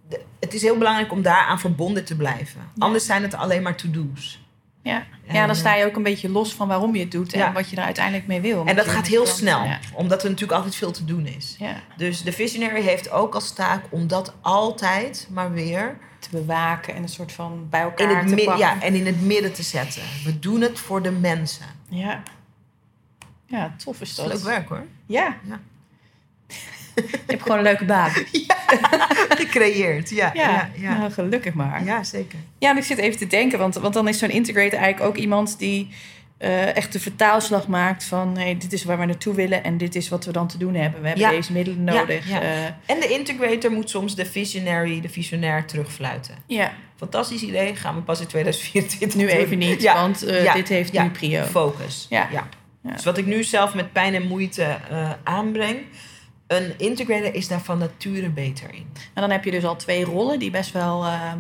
de- 0.10 0.22
het 0.40 0.54
is 0.54 0.62
heel 0.62 0.78
belangrijk 0.78 1.12
om 1.12 1.22
daaraan 1.22 1.60
verbonden 1.60 2.06
te 2.06 2.16
blijven. 2.16 2.62
Anders 2.78 3.06
zijn 3.06 3.22
het 3.22 3.34
alleen 3.34 3.62
maar 3.62 3.76
to-do's. 3.78 4.46
Ja. 4.88 5.06
Ja, 5.34 5.40
dan 5.46 5.50
eh, 5.50 5.56
sta 5.56 5.76
je 5.76 5.86
ook 5.86 5.96
een 5.96 6.04
beetje 6.04 6.30
los 6.30 6.54
van 6.54 6.68
waarom 6.68 6.96
je 6.96 7.02
het 7.02 7.12
doet 7.12 7.34
en 7.34 7.40
Ja. 7.40 7.52
wat 7.52 7.70
je 7.70 7.76
er 7.76 7.84
uiteindelijk 7.84 8.28
mee 8.28 8.42
wil. 8.42 8.66
En 8.66 8.76
dat 8.76 8.88
gaat 8.88 9.08
heel 9.08 9.26
snel, 9.26 9.64
Ja. 9.64 9.80
omdat 9.94 10.24
er 10.24 10.30
natuurlijk 10.30 10.58
altijd 10.58 10.76
veel 10.76 10.92
te 10.92 11.06
doen 11.06 11.26
is. 11.26 11.56
ja. 11.60 11.76
Dus 11.98 12.24
de 12.24 12.32
visionary 12.32 12.82
heeft 12.82 13.12
ook 13.12 13.36
als 13.36 13.52
taak 13.54 13.84
om 13.90 14.08
dat 14.08 14.34
altijd 14.42 15.28
maar 15.32 15.52
weer 15.52 15.98
Te 16.20 16.30
bewaken 16.32 16.96
en 16.96 17.02
een 17.02 17.10
soort 17.10 17.32
van 17.32 17.68
bij 17.70 17.80
in 17.80 17.86
elkaar 17.86 18.24
het, 18.26 18.38
te 18.38 18.58
ja, 18.58 18.82
en 18.82 18.94
in 18.96 19.06
het 19.06 19.22
midden 19.22 19.54
te 19.54 19.64
zetten. 19.64 20.02
We 20.24 20.40
doen 20.40 20.62
het 20.62 20.80
voor 20.80 21.02
de 21.02 21.12
mensen. 21.12 21.66
Ja. 21.90 22.24
Ja, 23.46 23.76
tof 23.78 24.02
is 24.02 24.16
Dat 24.16 24.26
is 24.26 24.32
dat. 24.32 24.42
leuk 24.44 24.52
werk 24.52 24.70
hoor. 24.70 24.84
Ja. 25.06 25.38
Je 27.06 27.18
hebt 27.28 27.42
gewoon 27.42 27.58
een 27.58 27.64
leuke 27.64 27.86
baan. 27.86 28.12
Gecreëerd, 29.30 30.10
ja. 30.10 30.32
Ja, 30.34 30.50
Ja, 30.50 30.70
ja. 30.76 30.98
Nou, 30.98 31.12
gelukkig 31.12 31.54
maar. 31.54 31.84
Ja, 31.86 32.04
zeker. 32.04 32.40
Ja, 32.60 32.70
en 32.70 32.78
ik 32.78 32.84
zit 32.84 32.98
even 32.98 33.18
te 33.18 33.28
denken, 33.28 33.60
want, 33.60 33.76
want 33.76 33.94
dan 33.94 34.08
is 34.08 34.18
zo'n 34.20 34.30
integrator 34.30 34.80
eigenlijk 34.80 35.10
ook 35.10 35.18
iemand 35.18 35.60
die 35.60 35.90
eh, 36.38 36.76
echt 36.76 36.94
de 36.94 37.00
vertaalslag 37.00 37.68
maakt 37.68 38.04
van 38.04 38.38
hey, 38.38 38.58
dit 38.58 38.74
is 38.74 38.84
waar 38.84 39.00
we 39.00 39.06
naartoe 39.06 39.34
willen 39.34 39.64
en 39.64 39.78
dit 39.78 39.96
is 39.96 40.10
wat 40.10 40.26
we 40.26 40.32
dan 40.32 40.48
te 40.48 40.58
doen 40.58 40.74
hebben. 40.76 41.02
We 41.02 41.08
hebben 41.08 41.26
Ja. 41.26 41.32
deze 41.32 41.52
middelen 41.52 41.84
nodig. 41.84 42.30
ja. 42.30 42.42
Eh, 42.42 42.66
En 42.66 43.00
de 43.00 43.08
integrator 43.08 43.72
moet 43.72 43.90
soms 43.90 44.16
de 44.16 44.26
visionary, 44.26 45.02
de 45.02 45.10
visionair 45.10 45.66
terugfluiten. 45.66 46.36
ja, 46.48 46.72
Fantastisch 46.98 47.42
idee, 47.42 47.76
gaan 47.76 47.96
we 47.96 48.02
pas 48.02 48.20
in 48.20 48.28
2024 48.28 49.16
nu 49.16 49.28
even 49.28 49.58
niet, 49.58 49.84
want 49.84 50.24
eh, 50.24 50.54
dit 50.54 50.68
heeft 50.68 50.94
nu 50.94 51.10
prio. 51.10 51.44
Focus. 51.44 52.06
Ja. 52.10 52.28
Dus 52.82 53.04
wat 53.04 53.18
ik 53.18 53.26
nu 53.26 53.44
zelf 53.44 53.74
met 53.74 53.92
pijn 53.92 54.16
en 54.16 54.28
moeite 54.28 54.78
aanbreng, 55.24 55.78
een 56.48 56.74
integrator 56.80 57.34
is 57.34 57.48
daar 57.48 57.62
van 57.62 57.78
nature 57.78 58.30
beter 58.30 58.74
in. 58.74 58.88
En 59.14 59.22
dan 59.22 59.30
heb 59.30 59.44
je 59.44 59.52
dus 59.52 59.64
al 59.66 59.76
twee 59.76 60.04
rollen 60.06 60.40
die 60.40 60.52
best 60.52 60.72
wel 60.72 61.06
ehm, 61.06 61.40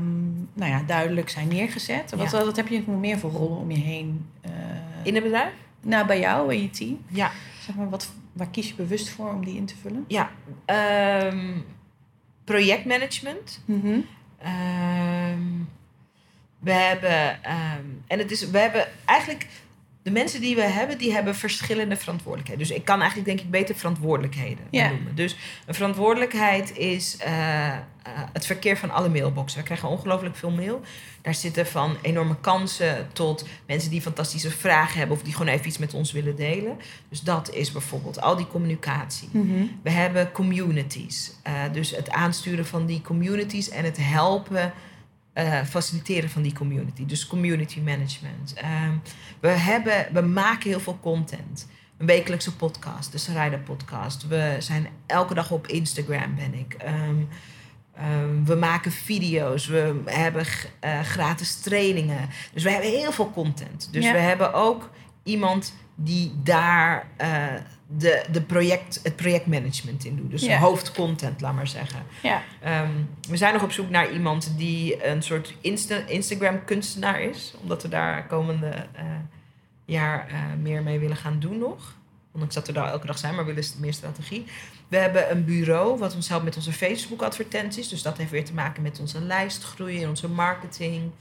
nou 0.54 0.72
ja, 0.72 0.84
duidelijk 0.88 1.30
zijn 1.30 1.48
neergezet. 1.48 2.12
Wat, 2.16 2.32
Ja. 2.32 2.44
wat 2.46 2.56
heb 2.56 2.68
je 2.68 2.84
nog 2.86 3.00
meer 3.00 3.18
voor 3.18 3.32
rollen 3.32 3.58
om 3.58 3.72
je 3.72 3.80
heen? 3.80 4.26
eh, 4.42 4.52
In 5.04 5.14
het 5.16 5.24
bedrijf? 5.24 5.52
nou, 5.82 6.08
bij 6.08 6.20
jou 6.20 6.52
en 6.54 6.62
je 6.62 6.70
team. 6.70 7.00
Ja. 7.08 7.32
Zeg 7.66 7.76
maar, 7.76 7.90
wat, 7.90 8.12
waar 8.34 8.50
kies 8.50 8.68
je 8.68 8.76
bewust 8.76 9.10
voor 9.10 9.30
om 9.34 9.46
die 9.46 9.56
in 9.56 9.66
te 9.66 9.76
vullen? 9.82 10.06
ja. 10.08 10.30
Ehm, 10.66 11.58
projectmanagement. 12.44 13.62
Mhm. 13.66 14.00
Ehm, 14.40 15.42
we 16.60 16.72
hebben, 16.72 17.44
en 18.08 18.20
het 18.20 18.32
is, 18.32 18.50
we 18.50 18.58
hebben 18.58 18.88
eigenlijk, 19.06 19.48
de 20.08 20.14
mensen 20.14 20.42
die 20.42 20.56
we 20.56 20.62
hebben, 20.62 20.98
die 20.98 21.14
hebben 21.14 21.36
verschillende 21.36 21.98
verantwoordelijkheden. 21.98 22.68
Dus 22.68 22.78
ik 22.78 22.86
kan 22.86 22.98
eigenlijk 23.00 23.28
denk 23.30 23.40
ik 23.40 23.50
beter 23.52 23.76
verantwoordelijkheden 23.76 24.66
Ja. 24.70 24.90
noemen. 24.90 25.16
Dus 25.16 25.36
een 25.66 25.74
verantwoordelijkheid 25.74 26.78
is 26.78 27.18
eh, 27.18 27.68
eh, 27.68 27.78
het 28.34 28.46
verkeer 28.46 28.78
van 28.78 28.92
alle 28.92 29.10
mailboxen. 29.10 29.60
We 29.60 29.66
krijgen 29.66 29.90
ongelooflijk 29.90 30.36
veel 30.36 30.52
mail. 30.52 30.82
Daar 31.22 31.36
zitten 31.36 31.68
van 31.68 31.98
enorme 32.02 32.36
kansen 32.42 33.08
tot 33.14 33.46
mensen 33.66 33.90
die 33.90 34.02
fantastische 34.02 34.52
vragen 34.52 34.98
hebben 34.98 35.18
of 35.18 35.24
die 35.24 35.34
gewoon 35.34 35.54
even 35.54 35.68
iets 35.68 35.78
met 35.78 35.94
ons 35.94 36.12
willen 36.12 36.36
delen. 36.36 36.78
Dus 37.10 37.20
dat 37.22 37.54
is 37.54 37.72
bijvoorbeeld 37.72 38.22
al 38.22 38.36
die 38.36 38.48
communicatie. 38.48 39.30
Mhm. 39.32 39.66
We 39.82 39.90
hebben 39.90 40.32
communities. 40.32 41.32
Eh, 41.44 41.54
dus 41.72 41.92
het 41.96 42.10
aansturen 42.10 42.66
van 42.66 42.86
die 42.86 43.02
communities 43.02 43.70
en 43.70 43.84
het 43.84 43.98
helpen 44.00 44.74
eh, 45.38 45.64
faciliteren 45.64 46.30
van 46.30 46.42
die 46.42 46.54
community. 46.54 47.06
Dus 47.06 47.28
community 47.28 47.80
management. 47.80 48.54
Ehm, 48.56 48.94
we, 49.40 49.48
hebben, 49.48 50.08
we 50.14 50.22
maken 50.22 50.70
heel 50.70 50.80
veel 50.80 51.00
content. 51.02 51.68
Een 51.98 52.06
wekelijkse 52.06 52.56
podcast, 52.56 53.12
de 53.12 53.18
Sarayda 53.18 53.58
podcast. 53.58 54.28
We 54.28 54.56
zijn 54.60 54.88
elke 55.06 55.34
dag 55.34 55.52
op 55.52 55.68
Instagram 55.68 56.36
ben 56.36 56.54
ik. 56.54 56.74
Ehm, 56.74 57.16
ehm, 57.96 58.44
we 58.44 58.56
maken 58.56 58.92
video's. 58.92 59.68
We 59.68 60.02
hebben 60.06 60.46
eh, 60.80 61.00
gratis 61.02 61.60
trainingen. 61.60 62.30
Dus 62.54 62.64
we 62.64 62.72
hebben 62.72 62.90
heel 62.90 63.12
veel 63.12 63.32
content. 63.32 63.90
Dus 63.92 64.04
Ja. 64.04 64.12
we 64.12 64.20
hebben 64.20 64.54
ook 64.54 64.90
iemand 65.24 65.74
die 65.96 66.32
daar 66.44 67.08
eh, 67.18 67.46
de, 67.88 68.26
de 68.32 68.42
project, 68.42 69.00
het 69.04 69.16
projectmanagement 69.16 70.06
in 70.06 70.16
doet. 70.16 70.32
Dus 70.32 70.42
Ja. 70.42 70.58
hoofdcontent, 70.58 71.42
laat 71.42 71.54
maar 71.54 71.68
zeggen. 71.68 72.04
Ja. 72.24 72.42
Ehm, 72.62 72.92
we 73.30 73.38
zijn 73.38 73.54
nog 73.54 73.64
op 73.64 73.72
zoek 73.72 73.90
naar 73.90 74.12
iemand 74.12 74.54
die 74.58 75.06
een 75.08 75.22
soort 75.24 75.56
Insta 75.62 75.96
Instagram-kunstenaar 75.96 77.22
is. 77.22 77.54
Omdat 77.62 77.82
we 77.82 77.90
daar 77.90 78.28
komende 78.28 78.70
eh, 78.94 79.06
jaar 79.86 80.28
eh, 80.28 80.36
meer 80.62 80.84
mee 80.84 81.00
willen 81.00 81.18
gaan 81.18 81.40
doen 81.40 81.58
nog. 81.58 81.96
Ondanks 82.32 82.56
dat 82.56 82.68
we 82.68 82.74
daar 82.74 82.88
elke 82.92 83.08
dag 83.08 83.18
zijn, 83.18 83.36
maar 83.36 83.46
we 83.46 83.54
willen 83.54 83.70
meer 83.80 83.94
strategie. 83.94 84.46
We 84.88 84.98
hebben 84.98 85.32
een 85.32 85.46
bureau 85.46 85.98
wat 85.98 86.16
ons 86.16 86.30
helpt 86.30 86.44
met 86.44 86.56
onze 86.56 86.74
Facebook-advertenties. 86.74 87.88
Dus 87.90 88.02
dat 88.02 88.18
heeft 88.18 88.32
weer 88.32 88.46
te 88.46 88.54
maken 88.54 88.84
met 88.84 89.00
onze 89.00 89.22
lijstgroei 89.22 90.04
en 90.04 90.10
onze 90.10 90.30
marketing. 90.30 91.12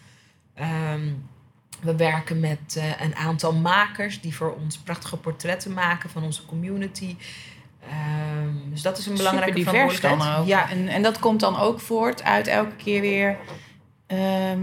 Ehm, 0.54 1.08
we 1.80 1.96
werken 1.96 2.40
met 2.40 2.76
eh, 2.76 3.00
een 3.00 3.14
aantal 3.16 3.52
makers 3.52 4.20
die 4.20 4.34
voor 4.36 4.54
ons 4.54 4.78
prachtige 4.78 5.16
portretten 5.16 5.72
maken 5.72 6.10
van 6.10 6.22
onze 6.22 6.46
community. 6.46 7.16
Ehm, 7.88 8.70
dus 8.70 8.82
dat 8.82 8.98
is 8.98 9.06
een 9.06 9.16
belangrijke 9.16 9.58
Super 9.58 9.72
divers 9.72 10.00
dan 10.00 10.22
ook. 10.22 10.46
Ja, 10.46 10.70
En, 10.70 10.88
en 10.88 11.02
dat 11.02 11.18
komt 11.18 11.40
dan 11.40 11.58
ook 11.58 11.80
voort 11.80 12.22
uit 12.22 12.46
elke 12.46 12.76
keer 12.76 13.00
weer... 13.00 13.36
ehm, 14.06 14.60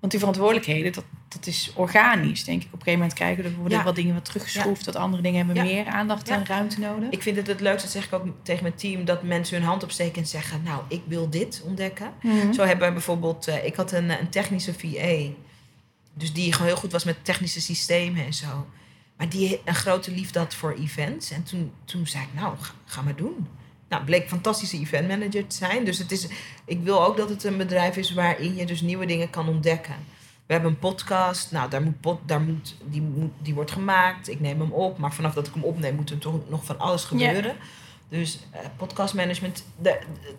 want 0.00 0.12
die 0.12 0.18
verantwoordelijkheden, 0.18 0.92
dat, 0.92 1.04
dat 1.28 1.46
is 1.46 1.72
organisch, 1.74 2.44
denk 2.44 2.60
ik. 2.62 2.66
Op 2.66 2.72
een 2.72 2.78
gegeven 2.78 2.98
moment 3.00 3.18
krijgen 3.18 3.44
er 3.44 3.54
worden 3.54 3.78
Ja. 3.78 3.84
wat 3.84 3.94
dingen 3.94 4.14
wat 4.14 4.24
teruggeschroefd. 4.24 4.84
Dat 4.84 4.96
andere 4.96 5.22
dingen 5.22 5.46
hebben 5.46 5.56
Ja. 5.56 5.62
meer 5.62 5.86
aandacht 5.86 6.28
en 6.28 6.46
ruimte 6.46 6.80
nodig. 6.80 7.10
Ik 7.10 7.22
vind 7.22 7.36
het 7.36 7.46
het 7.46 7.60
leukste, 7.60 7.82
dat 7.82 7.90
zeg 7.92 8.04
ik 8.04 8.12
ook 8.12 8.26
tegen 8.42 8.62
mijn 8.62 8.74
team, 8.74 9.04
dat 9.04 9.22
mensen 9.22 9.56
hun 9.58 9.66
hand 9.66 9.82
opsteken 9.82 10.22
en 10.22 10.28
zeggen: 10.28 10.62
Nou, 10.64 10.82
ik 10.88 11.02
wil 11.06 11.30
dit 11.30 11.62
ontdekken. 11.66 12.12
Mhm. 12.22 12.52
Zo 12.52 12.62
hebben 12.64 12.86
we 12.86 12.92
bijvoorbeeld, 12.92 13.46
eh, 13.46 13.64
ik 13.64 13.74
had 13.76 13.92
een, 13.92 14.10
een 14.10 14.28
technische 14.28 14.74
VA, 14.74 15.16
dus 16.18 16.32
die 16.32 16.52
gewoon 16.52 16.66
heel 16.66 16.76
goed 16.76 16.92
was 16.92 17.04
met 17.04 17.24
technische 17.24 17.60
systemen 17.60 18.24
en 18.24 18.34
zo. 18.34 18.66
Maar 19.16 19.28
die 19.28 19.60
een 19.64 19.74
grote 19.74 20.10
liefde 20.10 20.38
had 20.38 20.54
voor 20.54 20.72
events. 20.74 21.30
En 21.30 21.42
toen, 21.42 21.72
toen 21.84 22.06
zei 22.06 22.22
ik: 22.24 22.40
Nou, 22.40 22.56
ga, 22.60 22.72
ga 22.84 23.02
maar 23.02 23.16
doen. 23.16 23.48
Nou, 23.88 24.04
bleek 24.04 24.22
een 24.22 24.28
fantastische 24.28 24.78
eventmanager 24.78 25.46
te 25.46 25.56
zijn. 25.56 25.84
Dus 25.84 25.98
het 25.98 26.12
is, 26.12 26.26
ik 26.64 26.80
wil 26.82 27.04
ook 27.04 27.16
dat 27.16 27.28
het 27.28 27.44
een 27.44 27.56
bedrijf 27.56 27.96
is 27.96 28.12
waarin 28.14 28.56
je 28.56 28.66
dus 28.66 28.80
nieuwe 28.80 29.06
dingen 29.06 29.30
kan 29.30 29.48
ontdekken. 29.48 29.94
We 30.46 30.52
hebben 30.54 30.70
een 30.72 30.78
podcast. 30.78 31.52
Nou, 31.52 31.70
daar 31.70 31.82
moet, 31.82 32.00
pod- 32.00 32.20
daar 32.26 32.40
moet, 32.40 32.74
die, 32.84 33.00
moet, 33.02 33.30
die 33.42 33.54
wordt 33.54 33.70
gemaakt. 33.70 34.28
Ik 34.28 34.40
neem 34.40 34.60
hem 34.60 34.72
op. 34.72 34.98
Maar 34.98 35.12
vanaf 35.12 35.34
dat 35.34 35.46
ik 35.46 35.54
hem 35.54 35.62
opneem, 35.64 35.94
moet 35.94 36.10
er 36.10 36.18
toch 36.18 36.48
nog 36.48 36.64
van 36.64 36.78
alles 36.78 37.04
gebeuren. 37.04 37.56
Dus 38.08 38.38
eh, 38.50 38.60
podcastmanagement. 38.76 39.64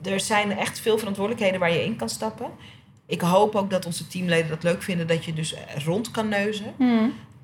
Er 0.03 0.19
zijn 0.19 0.51
echt 0.57 0.80
veel 0.80 0.97
verantwoordelijkheden 0.97 1.59
waar 1.59 1.71
je 1.71 1.84
in 1.84 1.95
kan 1.95 2.09
stappen. 2.09 2.49
Ik 3.10 3.22
hoop 3.22 3.55
ook 3.55 3.70
dat 3.70 3.86
onze 3.86 4.07
teamleden 4.07 4.49
dat 4.49 4.64
leuk 4.64 4.82
vinden. 4.84 5.07
Dat 5.07 5.26
je 5.26 5.34
dus 5.34 5.53
eh, 5.53 5.76
rond 5.86 6.12
kan 6.12 6.28
neuzen. 6.30 6.74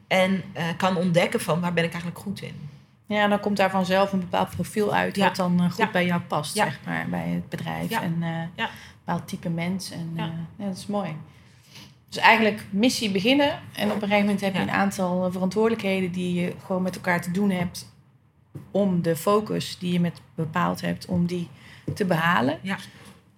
En 0.07 0.43
eh, 0.53 0.63
kan 0.77 0.97
ontdekken 0.97 1.41
van 1.41 1.61
waar 1.61 1.73
ben 1.73 1.83
ik 1.83 1.91
eigenlijk 1.91 2.21
goed 2.21 2.41
in. 2.41 2.69
Ja, 3.07 3.27
dan 3.27 3.39
komt 3.39 3.57
daar 3.57 3.69
vanzelf 3.69 4.13
een 4.13 4.19
bepaald 4.19 4.49
profiel 4.49 4.93
uit... 4.93 5.15
Ja. 5.15 5.25
wat 5.27 5.35
dan 5.35 5.59
eh, 5.59 5.65
goed 5.69 5.77
Ja. 5.77 5.91
bij 5.91 6.05
jou 6.05 6.21
past, 6.21 6.55
Ja. 6.55 6.63
zeg 6.63 6.79
maar, 6.85 7.07
bij 7.09 7.27
het 7.29 7.49
bedrijf. 7.49 7.91
En 7.91 8.15
eh, 8.21 8.29
Ja. 8.55 8.63
een 8.63 8.69
bepaald 9.05 9.27
type 9.27 9.49
mens. 9.49 9.91
En, 9.91 10.11
eh, 10.15 10.25
dat 10.67 10.77
is 10.77 10.87
mooi. 10.87 11.15
Dus 12.09 12.17
eigenlijk 12.23 12.65
missie 12.69 13.11
beginnen. 13.11 13.59
En 13.75 13.87
op 13.87 13.93
een 13.95 14.01
gegeven 14.01 14.19
moment 14.19 14.41
heb 14.41 14.53
je 14.53 14.59
een 14.59 14.71
aantal 14.71 15.25
eh, 15.25 15.31
verantwoordelijkheden... 15.31 16.11
die 16.11 16.33
je 16.41 16.53
gewoon 16.65 16.81
met 16.81 16.95
elkaar 16.95 17.21
te 17.21 17.31
doen 17.31 17.49
hebt... 17.49 17.91
om 18.71 19.01
de 19.01 19.15
focus 19.15 19.77
die 19.79 19.93
je 19.93 19.99
met 19.99 20.21
bepaald 20.35 20.81
hebt, 20.81 21.05
om 21.05 21.25
die 21.25 21.47
te 21.95 22.05
behalen. 22.05 22.59
Ja. 22.61 22.77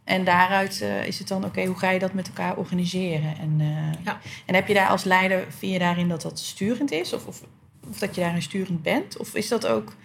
En 0.08 0.24
daaruit 0.24 0.82
eh, 0.82 1.06
is 1.08 1.20
het 1.20 1.28
dan, 1.28 1.46
oké, 1.46 1.66
hoe 1.66 1.76
ga 1.78 1.90
je 1.90 2.00
dat 2.00 2.14
met 2.14 2.28
elkaar 2.28 2.58
organiseren? 2.58 3.38
En, 3.38 3.56
eh, 3.60 4.04
Ja. 4.06 4.20
en 4.46 4.56
heb 4.56 4.68
je 4.68 4.74
daar 4.74 4.88
als 4.88 5.04
leider, 5.04 5.46
vind 5.58 5.74
je 5.74 5.80
daarin 5.80 6.08
dat 6.10 6.22
dat 6.22 6.40
sturend 6.40 6.92
is? 6.92 7.14
Of, 7.14 7.26
of, 7.26 7.42
of 7.90 7.98
dat 8.00 8.16
je 8.16 8.22
daarin 8.22 8.42
sturend 8.42 8.82
bent? 8.84 9.18
Of 9.18 9.36
is 9.36 9.48
dat 9.48 9.68
ook, 9.68 9.96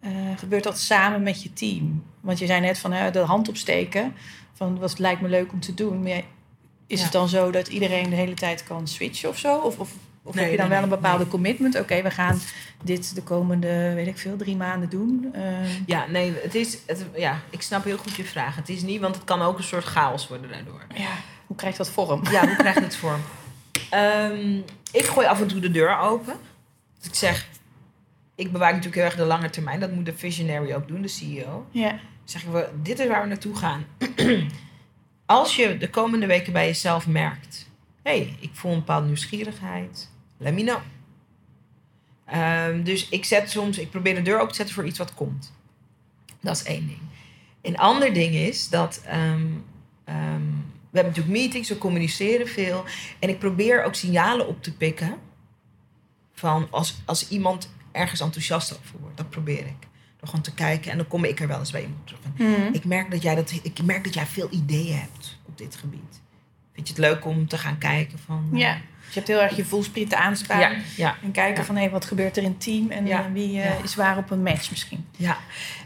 eh, 0.00 0.10
gebeurt 0.36 0.64
dat 0.64 0.78
samen 0.78 1.22
met 1.22 1.42
je 1.42 1.52
team? 1.52 2.04
Want 2.20 2.38
je 2.38 2.46
zei 2.46 2.60
net 2.60 2.78
van 2.78 2.90
de 2.90 3.18
hand 3.18 3.48
opsteken, 3.48 4.14
van 4.52 4.78
wat 4.78 4.98
lijkt 4.98 5.20
me 5.20 5.28
leuk 5.28 5.52
om 5.52 5.60
te 5.60 5.74
doen. 5.74 6.02
Maar 6.02 6.22
is 6.86 6.98
Ja. 6.98 7.02
het 7.04 7.12
dan 7.12 7.28
zo 7.28 7.50
dat 7.50 7.68
iedereen 7.68 8.10
de 8.10 8.16
hele 8.16 8.34
tijd 8.34 8.64
kan 8.64 8.88
switchen 8.88 9.28
of 9.28 9.38
zo? 9.38 9.58
Of, 9.58 9.78
of, 9.78 9.92
of 10.24 10.34
Nee, 10.34 10.44
heb 10.44 10.52
je 10.52 10.58
dan 10.58 10.68
nee, 10.68 10.80
wel 10.80 10.84
een 10.88 11.00
bepaalde 11.00 11.28
commitment? 11.28 11.78
Oké, 11.78 12.02
we 12.02 12.10
gaan 12.10 12.40
dit 12.82 13.14
de 13.14 13.22
komende, 13.22 13.92
weet 13.94 14.06
ik 14.06 14.18
veel, 14.18 14.36
drie 14.36 14.56
maanden 14.56 14.88
doen. 14.88 15.30
Eh, 15.32 15.86
Ja, 15.86 16.06
nee, 16.06 16.32
het 16.42 16.54
is. 16.54 16.78
Het, 16.86 17.06
ja, 17.16 17.40
ik 17.50 17.62
snap 17.62 17.84
heel 17.84 17.96
goed 17.96 18.14
je 18.14 18.24
vraag. 18.24 18.56
Het 18.56 18.68
is 18.68 18.82
niet, 18.82 19.00
want 19.00 19.14
het 19.14 19.24
kan 19.24 19.42
ook 19.42 19.58
een 19.58 19.64
soort 19.64 19.84
chaos 19.84 20.28
worden 20.28 20.50
daardoor. 20.50 20.86
ja, 20.94 21.10
hoe 21.46 21.56
krijgt 21.56 21.76
dat 21.76 21.90
vorm? 21.90 22.22
Ja, 22.30 22.46
hoe 22.46 22.56
krijg 22.56 22.74
je 22.74 22.80
het 22.80 22.96
vorm? 22.96 23.20
Ehm, 23.90 24.58
ik 24.92 25.04
gooi 25.04 25.26
af 25.26 25.40
en 25.40 25.46
toe 25.46 25.60
de 25.60 25.70
deur 25.70 25.98
open. 25.98 26.34
Dus 26.98 27.06
ik 27.06 27.14
zeg, 27.14 27.48
ik 28.34 28.52
bewaak 28.52 28.70
natuurlijk 28.70 28.96
heel 28.96 29.04
erg 29.04 29.16
de 29.16 29.24
lange 29.24 29.50
termijn. 29.50 29.80
Dat 29.80 29.92
moet 29.92 30.06
de 30.06 30.16
visionary 30.16 30.72
ook 30.74 30.88
doen, 30.88 31.02
de 31.02 31.08
CEO. 31.08 31.66
Ja. 31.70 31.88
Dan 31.88 31.98
zeg 32.24 32.42
ik, 32.42 32.68
dit 32.82 32.98
is 32.98 33.08
waar 33.08 33.22
we 33.22 33.28
naartoe 33.28 33.56
gaan. 33.56 33.84
Als 35.26 35.56
je 35.56 35.78
de 35.78 35.90
komende 35.90 36.26
weken 36.26 36.52
bij 36.52 36.66
jezelf 36.66 37.06
merkt... 37.06 37.70
hé, 38.02 38.18
hey, 38.18 38.36
ik 38.40 38.50
voel 38.52 38.72
een 38.72 38.78
bepaalde 38.78 39.06
nieuwsgierigheid. 39.06 40.10
Let 40.36 40.54
me 40.54 40.62
know. 40.62 40.80
Ehm, 42.24 42.82
dus 42.82 43.08
ik 43.08 43.24
zet 43.24 43.50
soms... 43.50 43.78
Ik 43.78 43.90
probeer 43.90 44.14
de 44.14 44.22
deur 44.22 44.36
open 44.36 44.48
te 44.48 44.54
zetten 44.54 44.74
voor 44.74 44.86
iets 44.86 44.98
wat 44.98 45.14
komt. 45.14 45.52
Dat 46.40 46.56
is 46.56 46.62
één 46.62 46.86
ding. 46.86 46.98
Een 47.62 47.76
ander 47.78 48.12
ding 48.14 48.34
is 48.34 48.68
dat... 48.68 49.02
ehm, 49.06 49.46
ehm, 50.04 50.42
we 50.90 51.00
hebben 51.00 51.12
natuurlijk 51.12 51.42
meetings, 51.44 51.68
we 51.68 51.78
communiceren 51.78 52.48
veel. 52.48 52.84
En 53.18 53.28
ik 53.28 53.38
probeer 53.38 53.84
ook 53.84 53.94
signalen 53.94 54.46
op 54.48 54.62
te 54.62 54.76
pikken... 54.76 55.14
van 56.34 56.66
als, 56.70 56.96
als 57.04 57.28
iemand 57.28 57.70
ergens 57.92 58.20
enthousiast 58.20 58.78
over 58.78 58.98
wordt. 59.00 59.16
Dat 59.16 59.30
probeer 59.30 59.58
ik. 59.66 59.86
Door 60.18 60.28
gewoon 60.28 60.40
te 60.44 60.54
kijken. 60.54 60.90
En 60.90 60.96
dan 60.96 61.06
kom 61.06 61.24
ik 61.24 61.40
er 61.40 61.48
wel 61.48 61.58
eens 61.58 61.70
bij 61.70 61.82
iemand 61.82 62.06
terug. 62.06 62.20
Van, 62.22 62.32
Mhm. 62.46 62.72
ik 62.72 62.84
merk, 62.84 63.10
dat 63.10 63.22
jij 63.22 63.34
dat, 63.34 63.52
ik 63.62 63.82
merk 63.82 64.04
dat 64.04 64.14
jij 64.14 64.26
veel 64.26 64.48
ideeën 64.50 64.98
hebt 64.98 65.38
op 65.44 65.58
dit 65.58 65.76
gebied. 65.76 66.20
Vind 66.72 66.88
je 66.88 66.94
het 66.94 67.02
leuk 67.02 67.24
om 67.24 67.48
te 67.48 67.58
gaan 67.58 67.78
kijken 67.78 68.18
van... 68.18 68.48
eh, 68.52 68.58
Ja, 68.58 68.80
je 69.14 69.20
hebt 69.20 69.28
heel 69.28 69.42
erg 69.42 69.56
je 69.56 69.64
voelsprieten 69.64 70.18
aanstaan. 70.18 70.60
ja, 70.60 70.72
ja, 70.96 71.16
En 71.22 71.30
kijken 71.32 71.60
Ja. 71.60 71.64
van 71.64 71.76
hé, 71.76 71.90
wat 71.90 72.04
gebeurt 72.04 72.36
er 72.36 72.42
in 72.42 72.48
het 72.48 72.60
team 72.60 72.90
en 72.90 73.06
Ja. 73.06 73.24
eh, 73.24 73.32
wie 73.32 73.60
eh, 73.60 73.64
Ja. 73.64 73.82
is 73.82 73.94
waar 73.94 74.16
op 74.16 74.30
een 74.30 74.42
match 74.42 74.70
misschien. 74.70 75.06
ja. 75.16 75.38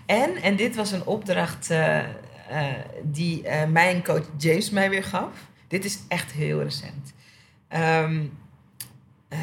En, 0.06 0.36
en 0.42 0.56
dit 0.56 0.76
was 0.76 0.92
een 0.92 1.04
opdracht 1.06 1.70
eh, 1.70 1.98
eh, 1.98 2.04
die 3.02 3.42
eh, 3.48 3.68
mijn 3.68 4.04
coach 4.04 4.24
James 4.38 4.70
mij 4.70 4.90
weer 4.90 5.04
gaf. 5.04 5.30
Dit 5.68 5.84
is 5.84 5.98
echt 6.08 6.32
heel 6.32 6.62
recent. 6.62 7.12
Ehm, 7.68 8.20
eh, 9.28 9.38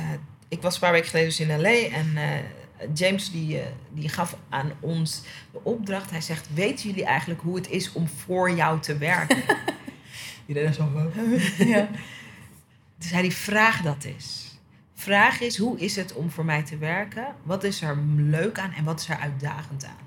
ik 0.48 0.62
was 0.62 0.74
een 0.74 0.80
paar 0.80 0.92
weken 0.92 1.10
geleden 1.10 1.30
dus 1.30 1.40
in 1.40 1.62
L.A. 1.62 1.96
en 1.98 2.12
eh, 2.16 2.88
James 2.94 3.32
die, 3.32 3.60
eh, 3.60 3.66
die 3.94 4.10
gaf 4.10 4.36
aan 4.50 4.72
ons 4.80 5.22
de 5.52 5.60
opdracht. 5.64 6.10
Hij 6.12 6.22
zegt, 6.22 6.48
weten 6.54 6.90
jullie 6.90 7.06
eigenlijk 7.06 7.42
hoe 7.42 7.56
het 7.56 7.70
is 7.70 7.92
om 7.92 8.08
voor 8.08 8.52
jou 8.52 8.80
te 8.80 8.98
werken? 8.98 9.38
Iedereen 10.48 10.70
is 10.70 10.76
zo... 10.76 11.12
Ja. 11.58 11.88
Dus 13.06 13.14
hij 13.14 13.22
die 13.24 13.36
vraag 13.36 13.82
dat 13.82 14.06
is. 14.18 14.58
Vraag 14.96 15.40
is, 15.42 15.58
hoe 15.58 15.80
is 15.80 15.96
het 15.96 16.14
om 16.14 16.32
voor 16.32 16.46
mij 16.46 16.64
te 16.64 16.78
werken? 16.78 17.26
Wat 17.44 17.64
is 17.64 17.82
er 17.82 17.98
leuk 18.16 18.60
aan 18.60 18.72
en 18.74 18.84
wat 18.84 19.00
is 19.00 19.10
er 19.10 19.18
uitdagend 19.18 19.86
aan? 19.86 20.04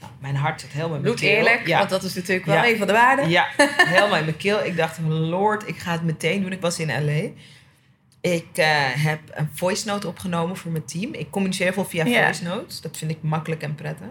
Nou, 0.00 0.12
mijn 0.20 0.36
hart 0.36 0.60
zit 0.60 0.70
helemaal 0.72 0.96
in 0.96 1.02
mijn 1.02 1.14
keel. 1.14 1.36
eerlijk, 1.36 1.66
Ja. 1.66 1.78
want 1.78 1.90
dat 1.90 2.02
is 2.02 2.14
natuurlijk 2.14 2.46
wel 2.46 2.54
Ja. 2.54 2.66
een 2.68 2.76
van 2.78 2.86
de 2.86 2.92
waarden. 2.92 3.28
Ja, 3.28 3.46
helemaal 3.94 4.18
in 4.18 4.24
mijn 4.24 4.36
keel. 4.36 4.64
Ik 4.64 4.76
dacht, 4.76 4.98
lord, 5.08 5.68
ik 5.68 5.76
ga 5.78 5.92
het 5.92 6.02
meteen 6.02 6.42
doen. 6.42 6.52
Ik 6.52 6.60
was 6.60 6.78
in 6.78 7.04
L.A. 7.06 7.30
Ik 8.20 8.46
eh, 8.52 8.66
heb 8.90 9.20
een 9.30 9.48
voice 9.54 9.86
note 9.86 10.08
opgenomen 10.08 10.56
voor 10.56 10.70
mijn 10.72 10.84
team. 10.84 11.14
Ik 11.14 11.30
communiceer 11.30 11.72
veel 11.72 11.84
via 11.84 12.04
Ja. 12.04 12.22
voice 12.24 12.42
notes. 12.42 12.80
Dat 12.80 12.96
vind 12.98 13.10
ik 13.10 13.18
makkelijk 13.22 13.62
en 13.62 13.74
prettig. 13.74 14.06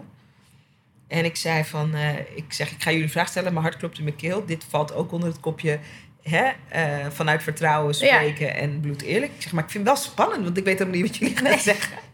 En 1.08 1.24
ik 1.24 1.36
zei 1.36 1.64
van, 1.64 1.94
eh, 1.94 2.18
ik 2.34 2.44
zeg, 2.52 2.70
ik 2.70 2.82
ga 2.82 2.90
jullie 2.90 3.04
een 3.04 3.12
vraag 3.12 3.28
stellen. 3.28 3.52
Mijn 3.52 3.64
hart 3.64 3.76
klopt 3.76 3.98
in 3.98 4.04
mijn 4.04 4.16
keel. 4.16 4.46
Dit 4.46 4.64
valt 4.68 4.94
ook 4.94 5.12
onder 5.12 5.28
het 5.28 5.40
kopje 5.40 5.78
hè, 6.22 6.50
eh, 6.68 7.06
vanuit 7.10 7.42
vertrouwen 7.42 7.94
spreken 7.94 8.54
en 8.54 8.80
bloed 8.80 9.02
eerlijk. 9.02 9.32
Ik 9.32 9.42
zeg, 9.42 9.52
maar 9.52 9.64
ik 9.64 9.70
vind 9.70 9.86
het 9.86 9.94
wel 9.96 10.04
spannend, 10.04 10.44
want 10.44 10.56
ik 10.56 10.64
weet 10.64 10.78
helemaal 10.78 11.00
niet 11.00 11.10
wat 11.10 11.18
jullie 11.18 11.36
gaan 11.36 11.58
zeggen. 11.58 11.98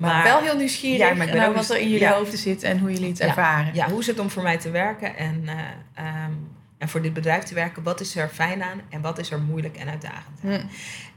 Maar 0.00 0.22
wel 0.22 0.40
heel 0.40 0.56
nieuwsgierig 0.56 0.98
Ja, 1.08 1.14
maar 1.14 1.26
ik 1.26 1.32
ben 1.32 1.40
naar 1.40 1.48
ook 1.48 1.54
wat 1.54 1.70
er 1.70 1.78
in 1.78 1.88
jullie 1.88 2.00
ja. 2.00 2.14
hoofden 2.14 2.38
zit 2.38 2.62
en 2.62 2.78
hoe 2.78 2.92
jullie 2.92 3.08
het 3.08 3.20
ervaren. 3.20 3.74
Ja, 3.74 3.88
hoe 3.90 4.00
is 4.00 4.06
het 4.06 4.18
om 4.18 4.30
voor 4.30 4.42
mij 4.42 4.58
te 4.58 4.70
werken 4.70 5.16
en, 5.16 5.42
eh, 5.48 5.58
ehm, 5.94 6.32
en 6.78 6.88
voor 6.88 7.02
dit 7.02 7.12
bedrijf 7.12 7.44
te 7.44 7.54
werken? 7.54 7.82
Wat 7.82 8.00
is 8.00 8.16
er 8.16 8.28
fijn 8.28 8.62
aan 8.62 8.80
en 8.88 9.00
wat 9.00 9.18
is 9.18 9.30
er 9.30 9.40
moeilijk 9.40 9.76
en 9.76 9.88
uitdagend 9.88 10.38
aan? 10.44 10.50
Hm. 10.50 10.66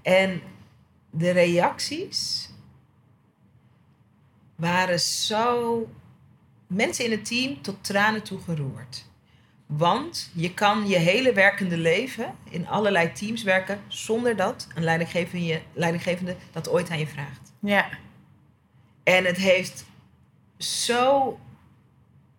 En 0.01 0.41
de 1.09 1.31
reacties 1.31 2.49
waren 4.55 4.99
zo. 4.99 5.87
Mensen 6.67 7.05
in 7.05 7.11
het 7.11 7.25
team 7.25 7.61
tot 7.61 7.83
tranen 7.83 8.23
toe 8.23 8.39
geroerd. 8.39 9.05
Want 9.65 10.31
je 10.33 10.53
kan 10.53 10.87
je 10.87 10.97
hele 10.97 11.33
werkende 11.33 11.77
leven 11.77 12.35
in 12.49 12.67
allerlei 12.67 13.11
teams 13.11 13.43
werken 13.43 13.79
zonder 13.87 14.35
dat 14.35 14.67
een 14.75 14.83
leidinggevende, 14.83 15.61
leidinggevende 15.73 16.35
dat 16.51 16.69
ooit 16.69 16.89
aan 16.89 16.99
je 16.99 17.07
vraagt. 17.07 17.53
Ja. 17.59 17.89
En 19.03 19.25
het 19.25 19.37
heeft 19.37 19.85
zo. 20.57 21.39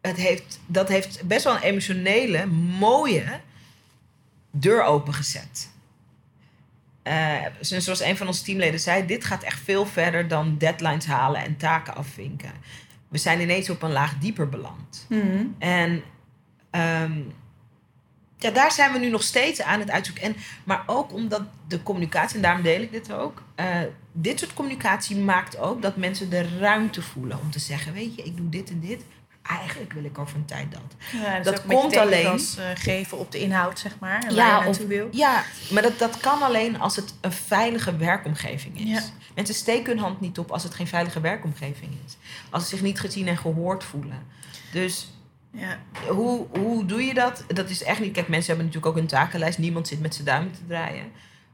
Het 0.00 0.16
heeft, 0.16 0.60
dat 0.66 0.88
heeft 0.88 1.22
best 1.22 1.44
wel 1.44 1.54
een 1.54 1.62
emotionele, 1.62 2.46
mooie 2.78 3.40
deur 4.50 4.82
opengezet. 4.82 5.72
Eh, 7.02 7.42
zoals 7.60 8.00
een 8.00 8.16
van 8.16 8.26
onze 8.26 8.42
teamleden 8.42 8.80
zei, 8.80 9.06
dit 9.06 9.24
gaat 9.24 9.42
echt 9.42 9.60
veel 9.60 9.86
verder 9.86 10.28
dan 10.28 10.58
deadlines 10.58 11.06
halen 11.06 11.40
en 11.40 11.56
taken 11.56 11.94
afvinken. 11.94 12.52
We 13.08 13.18
zijn 13.18 13.40
ineens 13.40 13.70
op 13.70 13.82
een 13.82 13.92
laag 13.92 14.18
dieper 14.18 14.48
beland. 14.48 15.06
Hm. 15.08 15.44
En 15.58 16.02
ehm, 16.74 17.18
ja, 18.38 18.50
daar 18.50 18.72
zijn 18.72 18.92
we 18.92 18.98
nu 18.98 19.10
nog 19.10 19.22
steeds 19.22 19.62
aan 19.62 19.80
het 19.80 19.90
uitzoeken. 19.90 20.22
En, 20.24 20.36
maar 20.64 20.82
ook 20.86 21.12
omdat 21.12 21.42
de 21.68 21.82
communicatie, 21.82 22.36
en 22.36 22.42
daarom 22.42 22.62
deel 22.62 22.80
ik 22.80 22.92
dit 22.92 23.12
ook. 23.12 23.42
eh, 23.54 23.66
dit 24.12 24.38
soort 24.38 24.54
communicatie 24.54 25.16
maakt 25.16 25.58
ook 25.58 25.82
dat 25.82 25.96
mensen 25.96 26.30
de 26.30 26.58
ruimte 26.58 27.02
voelen 27.02 27.38
om 27.40 27.50
te 27.50 27.58
zeggen: 27.58 27.92
Weet 27.92 28.14
je, 28.14 28.22
ik 28.22 28.36
doe 28.36 28.48
dit 28.48 28.70
en 28.70 28.80
dit. 28.80 29.02
Eigenlijk 29.42 29.92
wil 29.92 30.04
ik 30.04 30.18
over 30.18 30.36
een 30.36 30.44
tijd 30.44 30.72
dat. 30.72 30.80
Ja, 31.22 31.36
dus 31.36 31.44
Dat 31.44 31.66
komt 31.66 31.96
alleen- 31.96 32.10
tegengas, 32.22 32.56
eh, 32.56 32.64
geven 32.74 33.18
op 33.18 33.32
de 33.32 33.38
inhoud, 33.38 33.78
zeg 33.78 33.98
maar. 33.98 34.32
Ja, 34.32 34.66
of- 34.66 34.78
wil. 34.78 35.08
Ja, 35.10 35.44
maar 35.70 35.82
dat, 35.82 35.98
dat 35.98 36.16
kan 36.18 36.42
alleen 36.42 36.80
als 36.80 36.96
het 36.96 37.14
een 37.20 37.32
veilige 37.32 37.96
werkomgeving 37.96 38.78
is. 38.80 38.88
Ja. 38.88 39.02
Mensen 39.34 39.54
steken 39.54 39.92
hun 39.92 40.02
hand 40.04 40.20
niet 40.20 40.38
op 40.38 40.50
als 40.50 40.62
het 40.62 40.74
geen 40.74 40.86
veilige 40.86 41.20
werkomgeving 41.20 41.92
is. 42.06 42.16
Als 42.50 42.62
ze 42.62 42.68
zich 42.68 42.82
niet 42.82 43.00
gezien 43.00 43.28
en 43.28 43.36
gehoord 43.36 43.84
voelen. 43.84 44.26
Dus 44.72 45.12
Ja. 45.54 45.78
hoe, 46.08 46.46
hoe 46.58 46.84
doe 46.86 47.02
je 47.02 47.14
dat? 47.14 47.44
Dat 47.48 47.70
is 47.70 47.82
echt 47.82 48.00
niet. 48.00 48.12
Kijk, 48.12 48.28
mensen 48.28 48.46
hebben 48.46 48.66
natuurlijk 48.66 48.96
ook 48.96 49.00
een 49.02 49.08
takenlijst. 49.08 49.58
Niemand 49.58 49.88
zit 49.88 50.00
met 50.00 50.14
zijn 50.14 50.26
duimen 50.26 50.52
te 50.52 50.66
draaien. 50.68 51.04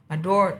Maar 0.06 0.20
door 0.20 0.58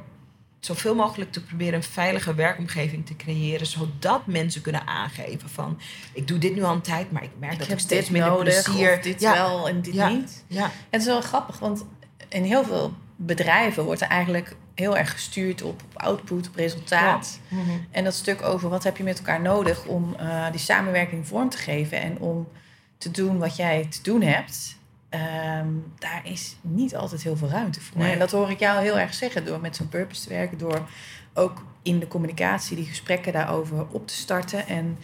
zoveel 0.60 0.94
mogelijk 0.94 1.32
te 1.32 1.42
proberen 1.44 1.74
een 1.74 1.82
veilige 1.82 2.34
werkomgeving 2.34 3.06
te 3.06 3.16
creëren, 3.16 3.66
zodat 3.66 4.26
mensen 4.26 4.60
kunnen 4.62 4.86
aangeven 4.86 5.48
van 5.48 5.80
ik 6.12 6.28
doe 6.28 6.38
dit 6.38 6.54
nu 6.54 6.62
al 6.62 6.74
een 6.74 6.80
tijd, 6.80 7.10
maar 7.12 7.22
ik 7.22 7.30
merk 7.38 7.52
Ik 7.52 7.58
dat 7.58 7.68
ik 7.68 7.78
steeds 7.78 8.02
dit 8.02 8.10
minder 8.10 8.30
nodig, 8.30 8.62
plezier. 8.64 8.92
of 8.92 8.98
dit 9.00 9.20
ja, 9.20 9.32
wel 9.32 9.68
en 9.68 9.80
dit 9.82 9.94
Ja. 9.94 10.08
niet. 10.08 10.44
ja, 10.46 10.70
Het 10.90 11.00
is 11.00 11.06
wel 11.06 11.20
grappig, 11.20 11.58
want 11.58 11.84
in 12.28 12.42
heel 12.44 12.64
veel 12.64 12.92
bedrijven 13.16 13.84
wordt 13.84 14.00
er 14.00 14.08
eigenlijk 14.08 14.56
heel 14.74 14.96
erg 14.96 15.12
gestuurd 15.12 15.62
op, 15.62 15.82
op 15.82 16.02
output, 16.02 16.48
op 16.48 16.54
resultaat. 16.54 17.40
Mhm. 17.48 17.60
En 17.90 18.04
dat 18.04 18.14
stuk 18.14 18.42
over 18.42 18.68
wat 18.68 18.84
heb 18.84 18.96
je 18.96 19.02
met 19.02 19.18
elkaar 19.18 19.40
nodig 19.40 19.84
om 19.84 20.14
eh, 20.18 20.50
die 20.50 20.60
samenwerking 20.60 21.26
vorm 21.26 21.48
te 21.48 21.58
geven 21.58 22.00
en 22.00 22.18
om 22.18 22.48
te 23.00 23.10
doen 23.10 23.38
wat 23.38 23.56
jij 23.56 23.86
te 23.90 24.02
doen 24.02 24.22
hebt. 24.22 24.78
ehm, 25.08 25.66
daar 25.98 26.20
is 26.24 26.56
niet 26.60 26.96
altijd 26.96 27.22
heel 27.22 27.36
veel 27.36 27.48
ruimte 27.48 27.80
voor. 27.80 27.98
Nee. 28.00 28.12
En 28.12 28.18
dat 28.18 28.30
hoor 28.30 28.50
ik 28.50 28.58
jou 28.58 28.82
heel 28.82 28.98
erg 28.98 29.14
zeggen 29.14 29.44
door 29.44 29.60
met 29.60 29.76
zo'n 29.76 29.88
purpose 29.88 30.22
te 30.22 30.28
werken, 30.28 30.58
door 30.58 30.88
ook 31.34 31.62
in 31.82 31.98
de 31.98 32.08
communicatie 32.08 32.76
die 32.76 32.84
gesprekken 32.86 33.32
daarover 33.32 33.86
op 33.90 34.06
te 34.06 34.14
starten. 34.14 34.66
En 34.68 34.98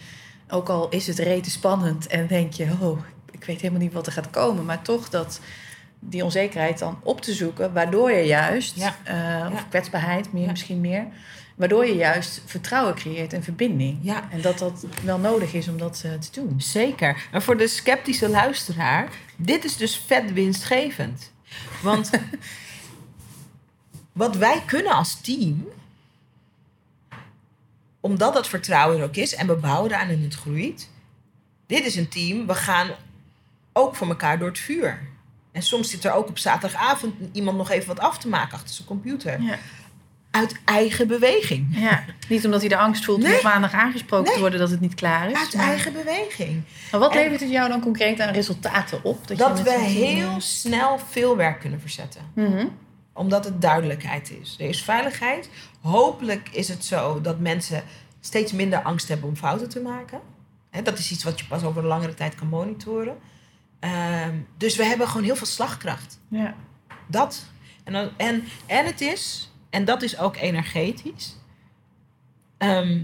ook 0.49 0.69
al 0.69 0.89
is 0.89 1.07
het 1.07 1.19
rete 1.19 1.49
spannend 1.49 2.07
en 2.07 2.27
denk 2.27 2.53
je, 2.53 2.67
oh, 2.81 2.99
ik 3.31 3.43
weet 3.43 3.61
helemaal 3.61 3.81
niet 3.81 3.93
wat 3.93 4.05
er 4.05 4.11
gaat 4.13 4.29
komen, 4.29 4.65
maar 4.65 4.81
toch 4.81 5.09
dat 5.09 5.39
die 5.99 6.23
onzekerheid 6.23 6.79
dan 6.79 6.99
op 7.03 7.21
te 7.21 7.33
zoeken, 7.33 7.73
waardoor 7.73 8.11
je 8.11 8.25
juist, 8.25 8.75
Ja. 8.75 8.95
eh, 9.03 9.53
of 9.53 9.69
kwetsbaarheid 9.69 10.33
meer, 10.33 10.43
Ja. 10.43 10.49
misschien 10.51 10.81
meer, 10.81 11.05
waardoor 11.57 11.85
je 11.85 11.95
juist 11.95 12.41
vertrouwen 12.45 12.95
creëert 12.95 13.33
en 13.33 13.43
verbinding. 13.43 13.99
Ja. 14.01 14.31
En 14.31 14.41
dat 14.41 14.57
dat 14.57 14.85
wel 15.03 15.17
nodig 15.17 15.53
is 15.53 15.67
om 15.67 15.77
dat 15.77 16.01
eh, 16.05 16.13
te 16.13 16.41
doen. 16.41 16.61
Zeker. 16.61 17.27
En 17.31 17.41
voor 17.41 17.57
de 17.57 17.67
sceptische 17.67 18.29
luisteraar, 18.29 19.09
dit 19.35 19.63
is 19.63 19.77
dus 19.77 19.97
vet 19.97 20.33
winstgevend. 20.33 21.31
Want 21.81 22.09
wat 24.11 24.35
wij 24.35 24.63
kunnen 24.65 24.91
als 24.91 25.21
team, 25.21 25.67
omdat 27.99 28.33
dat 28.33 28.47
vertrouwen 28.47 28.97
er 28.97 29.03
ook 29.03 29.15
is 29.15 29.35
en 29.35 29.47
we 29.47 29.55
bouwen 29.55 29.91
eraan 29.91 30.09
en 30.09 30.21
het 30.21 30.35
groeit. 30.35 30.89
Dit 31.65 31.85
is 31.85 31.95
een 31.95 32.09
team, 32.09 32.47
we 32.47 32.55
gaan 32.55 32.89
ook 33.73 33.95
voor 33.95 34.07
elkaar 34.07 34.39
door 34.39 34.47
het 34.47 34.59
vuur. 34.59 34.99
En 35.51 35.61
soms 35.61 35.89
zit 35.89 36.03
er 36.03 36.11
ook 36.11 36.27
op 36.27 36.37
zaterdagavond 36.37 37.13
iemand 37.31 37.57
nog 37.57 37.69
even 37.69 37.87
wat 37.87 37.99
af 37.99 38.17
te 38.17 38.27
maken 38.27 38.53
achter 38.53 38.75
zijn 38.75 38.87
computer. 38.87 39.41
Ja. 39.41 39.57
Uit 40.37 40.59
eigen 40.65 41.07
beweging. 41.07 41.67
Ja, 41.69 42.03
niet 42.29 42.45
omdat 42.45 42.59
hij 42.59 42.69
de 42.69 42.77
angst 42.77 43.05
voelt 43.05 43.17
om 43.17 43.23
Nee. 43.29 43.37
op 43.37 43.43
maandag 43.43 43.73
aangesproken 43.73 44.33
te 44.33 44.39
worden 44.39 44.59
dat 44.59 44.69
het 44.69 44.79
niet 44.79 44.93
klaar 44.95 45.29
is. 45.31 45.37
Uit 45.37 45.53
maar- 45.55 45.65
eigen 45.67 45.93
beweging. 45.93 46.61
Maar 46.91 46.99
wat 46.99 47.11
En- 47.15 47.17
levert 47.17 47.39
het 47.39 47.49
jou 47.49 47.69
dan 47.69 47.81
concreet 47.81 48.19
aan 48.19 48.33
resultaten 48.33 49.03
op? 49.03 49.27
Dat 49.37 49.53
met 49.53 49.63
we 49.63 49.79
heel 49.79 50.35
snel 50.41 50.99
veel 51.09 51.35
werk 51.37 51.59
kunnen 51.59 51.81
verzetten. 51.81 52.21
mhm. 52.33 52.65
Omdat 53.13 53.45
het 53.45 53.61
duidelijkheid 53.61 54.31
is. 54.41 54.55
Er 54.59 54.69
is 54.69 54.81
veiligheid. 54.83 55.49
Hopelijk 55.81 56.49
is 56.51 56.67
het 56.67 56.85
zo 56.85 57.21
dat 57.21 57.39
mensen 57.39 57.83
steeds 58.19 58.51
minder 58.51 58.81
angst 58.81 59.07
hebben 59.07 59.29
om 59.29 59.35
fouten 59.35 59.69
te 59.69 59.79
maken. 59.79 60.19
Dat 60.83 60.97
is 60.97 61.11
iets 61.11 61.23
wat 61.23 61.39
je 61.39 61.45
pas 61.45 61.63
over 61.63 61.81
een 61.81 61.87
langere 61.87 62.13
tijd 62.13 62.35
kan 62.35 62.47
monitoren. 62.47 63.17
Ehm, 63.79 64.33
dus 64.57 64.75
we 64.75 64.83
hebben 64.85 65.07
gewoon 65.07 65.23
heel 65.23 65.35
veel 65.35 65.45
slagkracht. 65.47 66.19
Ja. 66.27 66.53
Dat. 67.07 67.45
En, 67.83 68.11
en, 68.17 68.43
en 68.65 68.85
het 68.85 69.01
is, 69.01 69.46
en 69.69 69.85
dat 69.85 70.01
is 70.01 70.17
ook 70.17 70.35
energetisch. 70.35 71.37
Ehm, 72.57 73.01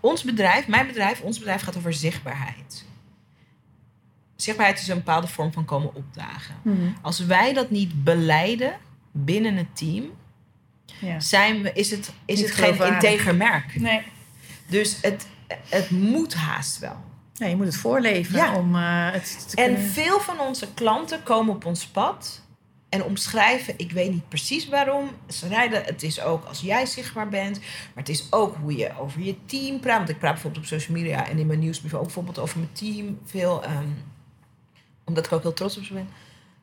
ons 0.00 0.22
bedrijf, 0.22 0.68
mijn 0.68 0.86
bedrijf, 0.86 1.20
ons 1.20 1.38
bedrijf 1.38 1.62
gaat 1.62 1.76
over 1.76 1.92
zichtbaarheid. 1.92 2.84
Zichtbaarheid 4.36 4.80
is 4.80 4.88
een 4.88 4.96
bepaalde 4.96 5.26
vorm 5.26 5.52
van 5.52 5.64
komen 5.64 5.94
opdagen. 5.94 6.54
Mhm. 6.62 6.76
Als 7.02 7.18
wij 7.18 7.52
dat 7.52 7.70
niet 7.70 8.04
beleiden 8.04 8.72
binnen 9.12 9.56
het 9.56 9.76
team, 9.76 10.04
ja. 11.00 11.20
zijn 11.20 11.62
we, 11.62 11.72
is 11.72 11.90
het, 11.90 12.12
is 12.24 12.40
Niet 12.40 12.46
het 12.46 12.54
geen 12.54 12.92
integer 12.92 13.34
merk. 13.34 13.80
Nee. 13.80 14.02
Dus 14.66 14.98
het, 15.00 15.26
het 15.68 15.90
moet 15.90 16.34
haast 16.34 16.78
wel. 16.78 16.96
Ja, 17.32 17.46
je 17.46 17.56
moet 17.56 17.66
het 17.66 17.76
voorleven 17.76 18.36
Ja. 18.36 18.56
om 18.56 18.76
eh, 18.76 19.10
het 19.10 19.48
te 19.48 19.56
En 19.56 19.74
kunnen... 19.74 19.90
veel 19.90 20.20
van 20.20 20.40
onze 20.40 20.74
klanten 20.74 21.22
komen 21.22 21.54
op 21.54 21.64
ons 21.64 21.86
pad 21.86 22.42
en 22.90 23.04
omschrijven, 23.04 23.74
ik 23.76 23.92
weet 23.92 24.10
niet 24.10 24.28
precies 24.28 24.68
waarom. 24.68 25.10
Ze 25.28 25.48
rijden, 25.48 25.84
het 25.84 26.02
is 26.02 26.20
ook 26.20 26.44
als 26.44 26.60
jij 26.60 26.86
zichtbaar 26.86 27.28
bent, 27.28 27.58
maar 27.58 28.04
het 28.04 28.08
is 28.08 28.26
ook 28.30 28.56
hoe 28.56 28.76
je 28.76 28.98
over 28.98 29.20
je 29.20 29.36
team 29.46 29.80
praat. 29.80 29.96
Want 29.96 30.08
ik 30.08 30.18
praat 30.18 30.32
bijvoorbeeld 30.32 30.62
op 30.64 30.68
social 30.68 30.96
media 30.96 31.28
en 31.28 31.38
in 31.38 31.46
mijn 31.46 31.58
nieuwsbrief 31.58 31.94
ook 31.94 32.02
bijvoorbeeld 32.02 32.38
over 32.38 32.58
mijn 32.58 32.72
team 32.72 33.18
veel, 33.24 33.64
ehm, 33.64 33.88
omdat 35.04 35.26
ik 35.26 35.32
ook 35.32 35.42
heel 35.42 35.52
trots 35.52 35.76
op 35.76 35.84
ze 35.84 35.92
ben. 35.92 36.08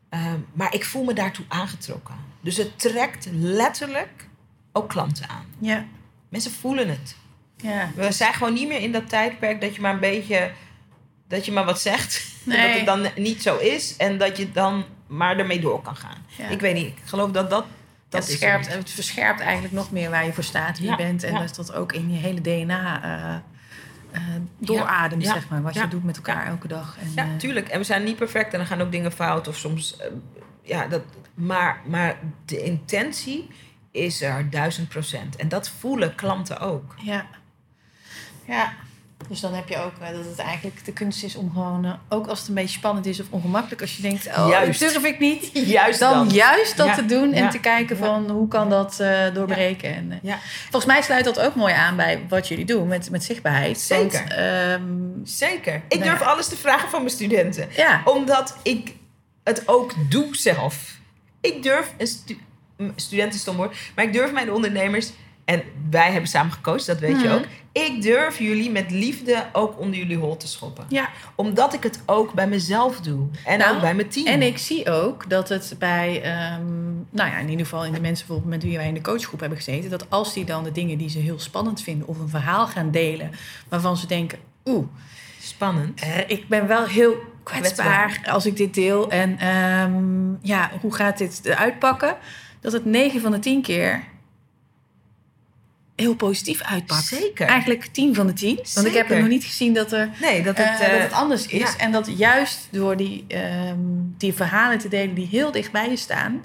Ehm, 0.10 0.40
maar 0.54 0.74
ik 0.74 0.86
voel 0.86 1.04
me 1.04 1.14
daartoe 1.14 1.46
aangetrokken. 1.48 2.16
Dus 2.42 2.58
het 2.58 2.80
trekt 2.80 3.28
letterlijk 3.32 4.28
ook 4.72 4.90
klanten 4.90 5.30
aan. 5.30 5.46
Ja. 5.60 5.86
Mensen 6.30 6.52
voelen 6.52 6.90
het. 6.90 7.16
Ja. 7.58 7.92
We 7.96 8.12
zijn 8.12 8.34
gewoon 8.34 8.54
niet 8.54 8.68
meer 8.68 8.80
in 8.82 8.92
dat 8.92 9.10
tijdperk 9.10 9.62
dat 9.62 9.76
je 9.76 9.82
maar 9.82 9.94
een 9.94 10.00
beetje. 10.00 10.52
dat 11.28 11.46
je 11.46 11.52
maar 11.52 11.66
wat 11.66 11.80
zegt. 11.80 12.26
Nee. 12.44 12.58
Dat 12.68 12.76
het 12.76 12.86
dan 12.86 13.24
niet 13.24 13.42
zo 13.42 13.58
is 13.58 13.96
en 13.98 14.18
dat 14.18 14.38
je 14.38 14.52
dan 14.52 14.86
maar 15.08 15.38
ermee 15.38 15.60
door 15.60 15.82
kan 15.82 15.96
gaan. 15.96 16.18
Ja. 16.38 16.48
Ik 16.48 16.60
weet 16.60 16.74
niet, 16.74 16.88
ik 16.88 17.02
geloof 17.06 17.32
dat 17.32 17.50
dat. 17.50 17.66
dat 18.10 18.28
het, 18.28 18.38
scherpt, 18.38 18.74
het. 18.74 18.90
verscherpt 18.90 19.40
eigenlijk 19.40 19.74
nog 19.74 19.92
meer 19.92 20.10
waar 20.10 20.26
je 20.26 20.34
voor 20.34 20.44
staat, 20.44 20.80
wie 20.80 20.90
je 20.90 20.96
bent. 20.96 21.24
En 21.24 21.34
dat 21.34 21.56
dat 21.56 21.74
ook 21.74 21.94
in 21.94 22.12
je 22.12 22.18
hele 22.18 22.42
DNA 22.42 23.04
eh, 23.04 23.36
eh, 24.12 24.22
doorademt, 24.58 25.26
zeg 25.26 25.50
maar. 25.50 25.62
Wat 25.62 25.74
je 25.74 25.88
doet 25.88 26.04
met 26.04 26.16
elkaar 26.16 26.48
elke 26.48 26.68
dag. 26.68 26.98
En, 27.00 27.12
Ja, 27.16 27.24
eh, 27.24 27.36
tuurlijk. 27.38 27.68
En 27.68 27.80
we 27.80 27.86
zijn 27.86 28.04
niet 28.04 28.16
perfect 28.16 28.54
en 28.54 28.60
er 28.60 28.66
gaan 28.66 28.82
ook 28.82 28.92
dingen 28.92 29.12
fout 29.12 29.48
of 29.48 29.58
soms. 29.58 29.98
ja, 30.62 30.88
dat, 30.88 31.02
maar, 31.34 31.82
maar 31.86 32.18
de 32.46 32.64
intentie 32.64 33.50
is 33.92 34.22
er 34.22 34.50
duizend 34.50 34.90
procent. 34.90 35.36
En 35.36 35.48
dat 35.48 35.70
voelen 35.70 36.16
klanten 36.16 36.60
ook. 36.60 36.96
Ja. 36.98 37.26
Ja. 38.46 38.74
Dus 39.30 39.40
dan 39.40 39.54
heb 39.54 39.70
je 39.70 39.78
ook 39.78 39.92
eh, 40.02 40.12
dat 40.12 40.26
het 40.26 40.40
eigenlijk 40.40 40.86
de 40.86 40.94
kunst 40.94 41.24
is 41.24 41.36
om 41.36 41.52
gewoon, 41.54 41.86
eh, 41.86 41.94
ook 42.10 42.28
als 42.28 42.40
het 42.40 42.48
een 42.48 42.54
beetje 42.54 42.78
spannend 42.78 43.06
is 43.06 43.20
of 43.20 43.26
ongemakkelijk, 43.30 43.82
als 43.82 43.96
je 43.96 44.02
denkt, 44.02 44.28
oh, 44.28 44.48
Juist. 44.50 44.80
dat 44.80 44.92
durf 44.92 45.04
ik 45.04 45.20
niet. 45.20 45.50
Juist 45.54 46.00
Dan, 46.00 46.14
dan. 46.14 46.30
juist 46.30 46.78
dat 46.78 46.88
Ja, 46.88 46.96
te 46.96 47.06
doen 47.06 47.34
en 47.34 47.44
ja, 47.44 47.50
te 47.50 47.60
kijken 47.60 47.98
ja. 47.98 48.06
van 48.06 48.30
hoe 48.30 48.48
kan 48.48 48.70
dat 48.70 49.00
eh, 49.00 49.34
doorbreken. 49.34 49.96
En, 49.96 50.20
Ja, 50.22 50.40
Volgens 50.62 50.86
mij 50.86 51.02
sluit 51.02 51.26
dat 51.26 51.40
ook 51.40 51.56
mooi 51.56 51.74
aan 51.74 51.96
bij 51.96 52.26
wat 52.30 52.48
jullie 52.48 52.66
doen 52.66 52.88
met, 52.88 53.10
met 53.10 53.24
zichtbaarheid. 53.24 53.80
Zeker. 53.80 54.20
Want, 54.20 54.34
ehm, 54.34 54.84
zeker. 55.24 55.82
Ik 55.88 56.00
Nou 56.00 56.10
durf 56.10 56.22
alles 56.22 56.48
te 56.48 56.58
vragen 56.58 56.90
van 56.90 57.00
mijn 57.00 57.14
studenten. 57.14 57.70
Omdat 58.06 58.58
ik 58.64 58.96
het 59.44 59.68
ook 59.68 59.94
doe 60.10 60.36
zelf. 60.36 60.96
Ik 61.42 61.64
durf, 61.64 61.94
een 61.98 62.08
stu 62.08 62.38
student 62.96 63.34
is 63.34 63.40
stom 63.40 63.56
hoor, 63.56 63.76
maar 63.96 64.06
ik 64.06 64.14
durf 64.14 64.32
mijn 64.32 64.52
ondernemers, 64.52 65.12
en 65.48 65.64
wij 65.90 66.12
hebben 66.12 66.30
samen 66.30 66.52
gecoacht, 66.52 66.86
dat 66.86 67.00
weet 67.00 67.22
je 67.22 67.28
Mhm. 67.28 67.36
ook. 67.36 67.46
Ik 67.72 68.02
durf 68.02 68.40
jullie 68.40 68.72
met 68.72 68.92
liefde 68.92 69.46
ook 69.54 69.80
onder 69.80 69.98
jullie 70.00 70.18
hol 70.18 70.38
te 70.38 70.48
schoppen. 70.48 70.86
ja. 70.90 71.10
Omdat 71.36 71.74
ik 71.74 71.84
het 71.84 72.00
ook 72.06 72.34
bij 72.34 72.48
mezelf 72.48 73.00
doe. 73.02 73.28
En 73.46 73.58
Nou, 73.60 73.76
ook 73.76 73.82
bij 73.82 73.96
mijn 73.96 74.08
team. 74.08 74.26
En 74.28 74.42
ik 74.42 74.58
zie 74.58 74.92
ook 74.92 75.30
dat 75.30 75.50
het 75.50 75.76
bij, 75.80 76.22
ehm, 76.22 76.94
nou 77.10 77.30
ja, 77.30 77.38
in 77.38 77.50
ieder 77.50 77.66
geval 77.66 77.86
in 77.86 77.94
de 77.94 78.00
mensen 78.00 78.28
bijvoorbeeld 78.28 78.56
met 78.56 78.64
wie 78.70 78.78
wij 78.78 78.88
in 78.88 78.94
de 78.94 79.02
coachgroep 79.02 79.40
hebben 79.40 79.58
gezeten, 79.58 79.90
dat 79.90 80.10
als 80.10 80.34
die 80.34 80.46
dan 80.46 80.64
de 80.64 80.72
dingen 80.72 80.98
die 80.98 81.10
ze 81.10 81.20
heel 81.20 81.40
spannend 81.40 81.82
vinden 81.82 82.08
of 82.08 82.20
een 82.20 82.30
verhaal 82.30 82.68
gaan 82.68 82.92
delen, 82.92 83.32
waarvan 83.70 83.98
ze 83.98 84.08
denken, 84.08 84.38
oeh, 84.66 84.88
Spannend. 85.42 86.02
ik 86.28 86.48
ben 86.48 86.68
wel 86.68 86.86
heel 86.86 87.16
kwetsbaar 87.44 88.22
als 88.26 88.46
ik 88.46 88.58
dit 88.58 88.74
deel 88.74 89.10
en 89.12 89.40
ehm, 89.40 90.32
ja, 90.42 90.72
hoe 90.82 90.94
gaat 90.94 91.18
dit 91.18 91.40
eruit 91.44 91.80
pakken? 91.80 92.16
Dat 92.62 92.72
het 92.74 92.86
9 92.86 93.22
van 93.22 93.32
de 93.32 93.40
10 93.40 93.62
keer 93.62 94.04
heel 95.98 96.16
positief 96.16 96.62
uitpakt. 96.62 97.04
Zeker. 97.06 97.48
Eigenlijk 97.48 97.86
10 97.86 98.16
van 98.16 98.28
de 98.28 98.34
10. 98.34 98.60
Want 98.74 98.88
ik 98.88 98.94
heb 98.94 99.10
er 99.12 99.20
nog 99.20 99.28
niet 99.28 99.44
gezien 99.44 99.74
dat 99.74 99.92
er 99.92 100.10
Nee, 100.22 100.44
dat 100.44 100.58
het... 100.58 100.68
eh, 100.80 100.86
eh, 100.86 100.92
dat 100.92 101.02
het 101.02 101.12
anders 101.12 101.48
is. 101.48 101.60
ja. 101.60 101.78
En 101.78 101.92
dat 101.92 102.10
juist 102.18 102.68
door 102.72 102.98
die, 102.98 103.26
ehm, 103.28 103.78
die 104.18 104.34
verhalen 104.34 104.78
te 104.78 104.88
delen 104.88 105.16
die 105.16 105.28
heel 105.32 105.52
dicht 105.52 105.72
bij 105.72 105.90
je 105.90 105.96
staan, 105.96 106.44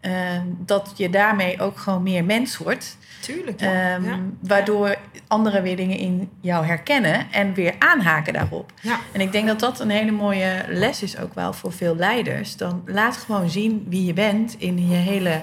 ehm, 0.00 0.42
dat 0.58 0.92
je 0.96 1.10
daarmee 1.10 1.60
ook 1.60 1.78
gewoon 1.78 2.02
meer 2.02 2.24
mens 2.24 2.56
wordt. 2.56 2.96
Tuurlijk. 3.20 3.60
ja. 3.60 3.94
Ehm, 3.94 4.04
ja. 4.04 4.18
Waardoor 4.40 4.96
anderen 5.28 5.62
weer 5.62 5.76
dingen 5.76 5.96
in 5.98 6.30
jou 6.40 6.66
herkennen 6.66 7.26
en 7.30 7.54
weer 7.54 7.74
aanhaken 7.78 8.32
daarop. 8.32 8.72
Ja. 8.80 8.98
En 9.12 9.20
ik 9.20 9.32
denk 9.32 9.46
dat 9.46 9.60
dat 9.60 9.80
een 9.80 9.90
hele 9.90 10.10
mooie 10.10 10.64
les 10.68 11.02
is 11.02 11.18
ook 11.18 11.34
wel 11.34 11.52
voor 11.52 11.72
veel 11.72 11.96
leiders. 11.96 12.56
Dan 12.56 12.82
laat 12.86 13.16
gewoon 13.16 13.50
zien 13.50 13.86
wie 13.88 14.04
je 14.04 14.12
bent 14.12 14.54
in 14.58 14.88
je 14.88 14.94
hele, 14.96 15.40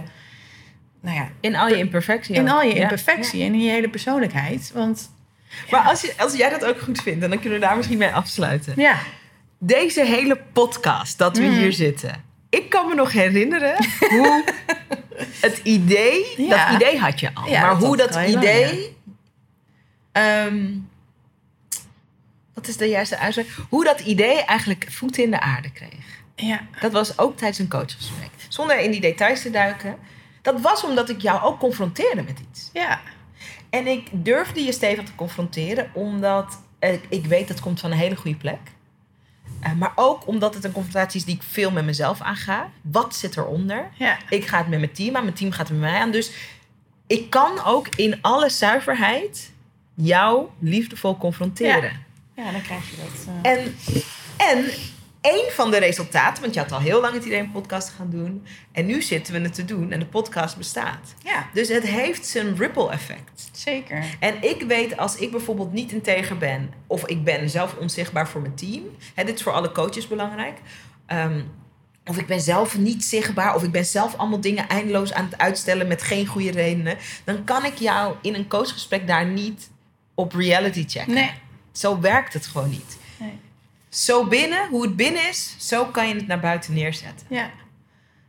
nou 1.01 1.15
ja, 1.15 1.29
In 1.39 1.55
al 1.55 1.67
je 1.67 1.77
imperfectie. 1.77 2.35
in 2.35 2.41
ook. 2.41 2.55
al 2.55 2.61
je 2.61 2.73
imperfectie 2.73 3.43
en 3.43 3.53
in 3.53 3.59
je 3.61 3.69
hele 3.71 3.89
persoonlijkheid. 3.89 4.71
Want 4.73 5.11
Maar 5.69 5.81
als, 5.81 6.01
je, 6.01 6.13
als 6.17 6.35
jij 6.35 6.49
dat 6.49 6.65
ook 6.65 6.79
goed 6.81 7.01
vindt, 7.01 7.21
dan 7.21 7.29
kunnen 7.39 7.59
we 7.59 7.65
daar 7.65 7.75
misschien 7.75 7.97
mee 7.97 8.11
afsluiten. 8.11 8.73
ja, 8.77 8.97
Deze 9.57 10.05
hele 10.05 10.41
podcast 10.53 11.17
dat 11.17 11.37
we 11.37 11.43
Mm. 11.43 11.57
hier 11.57 11.73
zitten. 11.73 12.23
Ik 12.49 12.69
kan 12.69 12.87
me 12.87 12.95
nog 12.95 13.11
herinneren 13.11 13.75
hoe 14.09 14.43
het 15.41 15.57
idee, 15.63 16.25
dat 16.49 16.59
idee 16.73 16.97
had 16.99 17.19
je 17.19 17.29
al. 17.33 17.49
Maar 17.49 17.69
dat 17.69 17.83
hoe 17.83 17.97
dat 17.97 18.15
idee, 18.27 18.95
ehm, 20.11 20.67
wat 22.53 22.67
is 22.67 22.77
de 22.77 22.85
juiste 22.85 23.17
uitspraak? 23.17 23.47
Hoe 23.69 23.83
dat 23.83 23.99
idee 23.99 24.43
eigenlijk 24.43 24.85
voeten 24.89 25.23
in 25.23 25.31
de 25.31 25.39
aarde 25.39 25.71
kreeg. 25.71 26.21
ja, 26.35 26.61
Dat 26.81 26.91
was 26.91 27.17
ook 27.17 27.37
tijdens 27.37 27.59
een 27.59 27.67
coachgesprek. 27.69 28.29
Zonder 28.47 28.79
in 28.79 28.91
die 28.91 29.01
details 29.01 29.41
te 29.41 29.49
duiken. 29.51 29.95
Dat 30.53 30.61
was 30.61 30.83
omdat 30.83 31.09
ik 31.09 31.21
jou 31.21 31.41
ook 31.41 31.59
confronteerde 31.59 32.23
met 32.23 32.39
iets. 32.49 32.69
ja, 32.73 32.99
En 33.69 33.87
ik 33.87 34.07
durfde 34.11 34.63
je 34.63 34.71
stevig 34.71 35.05
te 35.05 35.15
confronteren, 35.15 35.89
omdat 35.93 36.59
eh, 36.79 36.93
ik 37.09 37.25
weet 37.25 37.39
dat 37.39 37.49
het 37.49 37.59
komt 37.59 37.79
van 37.79 37.91
een 37.91 37.97
hele 37.97 38.15
goede 38.15 38.37
plek. 38.37 38.59
Eh, 39.59 39.71
maar 39.73 39.91
ook 39.95 40.27
omdat 40.27 40.53
het 40.53 40.63
een 40.63 40.71
confrontatie 40.71 41.19
is 41.19 41.25
die 41.25 41.35
ik 41.35 41.43
veel 41.43 41.71
met 41.71 41.85
mezelf 41.85 42.21
aanga. 42.21 42.69
Wat 42.81 43.15
zit 43.15 43.37
eronder? 43.37 43.89
ja. 43.93 44.17
Ik 44.29 44.45
ga 44.47 44.57
het 44.57 44.67
met 44.67 44.79
mijn 44.79 44.91
team 44.91 45.15
aan, 45.15 45.23
mijn 45.23 45.35
team 45.35 45.51
gaat 45.51 45.67
het 45.67 45.79
met 45.79 45.89
mij 45.91 45.99
aan. 45.99 46.11
Dus 46.11 46.31
ik 47.07 47.29
kan 47.29 47.63
ook 47.65 47.87
in 47.95 48.17
alle 48.21 48.49
zuiverheid 48.49 49.51
jou 49.93 50.47
liefdevol 50.59 51.17
confronteren. 51.17 52.05
Ja, 52.35 52.51
dan 52.51 52.61
krijg 52.61 52.89
je 52.89 52.95
dat. 52.95 53.27
eh. 53.41 53.51
En, 53.51 53.75
en 54.37 54.65
één 55.21 55.51
van 55.51 55.71
de 55.71 55.77
resultaten, 55.77 56.41
want 56.41 56.53
je 56.53 56.59
had 56.59 56.71
al 56.71 56.79
heel 56.79 57.01
lang 57.01 57.13
het 57.13 57.25
idee 57.25 57.39
een 57.39 57.51
podcast 57.51 57.87
te 57.87 57.93
gaan 57.93 58.09
doen. 58.09 58.45
En 58.71 58.85
nu 58.85 59.01
zitten 59.01 59.33
we 59.33 59.39
het 59.39 59.53
te 59.53 59.65
doen 59.65 59.91
en 59.91 59.99
de 59.99 60.05
podcast 60.05 60.57
bestaat. 60.57 61.13
Ja, 61.23 61.49
Dus 61.53 61.67
het 61.67 61.83
heeft 61.83 62.25
zijn 62.25 62.57
ripple 62.57 62.89
effect. 62.91 63.49
zeker. 63.51 64.03
En 64.19 64.43
ik 64.43 64.61
weet 64.67 64.97
als 64.97 65.15
ik 65.15 65.31
bijvoorbeeld 65.31 65.73
niet 65.73 65.91
integer 65.91 66.37
ben, 66.37 66.73
of 66.87 67.05
ik 67.07 67.23
ben 67.23 67.49
zelf 67.49 67.75
onzichtbaar 67.75 68.27
voor 68.27 68.41
mijn 68.41 68.55
team. 68.55 68.83
Hè, 69.15 69.23
dit 69.23 69.35
is 69.35 69.43
voor 69.43 69.53
alle 69.53 69.71
coaches 69.71 70.07
belangrijk. 70.07 70.57
Ehm, 71.05 71.41
of 72.05 72.17
ik 72.17 72.27
ben 72.27 72.41
zelf 72.41 72.77
niet 72.77 73.03
zichtbaar, 73.03 73.55
of 73.55 73.63
ik 73.63 73.71
ben 73.71 73.85
zelf 73.85 74.15
allemaal 74.15 74.41
dingen 74.41 74.67
eindeloos 74.67 75.13
aan 75.13 75.25
het 75.25 75.37
uitstellen 75.37 75.87
met 75.87 76.01
geen 76.01 76.25
goede 76.25 76.51
redenen. 76.51 76.97
Dan 77.23 77.43
kan 77.43 77.65
ik 77.65 77.75
jou 77.75 78.15
in 78.21 78.33
een 78.35 78.47
coachgesprek 78.47 79.07
daar 79.07 79.25
niet 79.25 79.69
op 80.15 80.33
reality 80.33 80.85
checken. 80.87 81.13
Nee. 81.13 81.31
Zo 81.71 81.99
werkt 81.99 82.33
het 82.33 82.45
gewoon 82.45 82.69
niet. 82.69 82.97
Zo 83.89 84.25
binnen, 84.25 84.67
hoe 84.69 84.81
het 84.81 84.95
binnen 84.95 85.29
is, 85.29 85.55
zo 85.57 85.85
kan 85.85 86.07
je 86.07 86.13
het 86.15 86.27
naar 86.27 86.39
buiten 86.39 86.73
neerzetten. 86.73 87.27
Ja. 87.29 87.49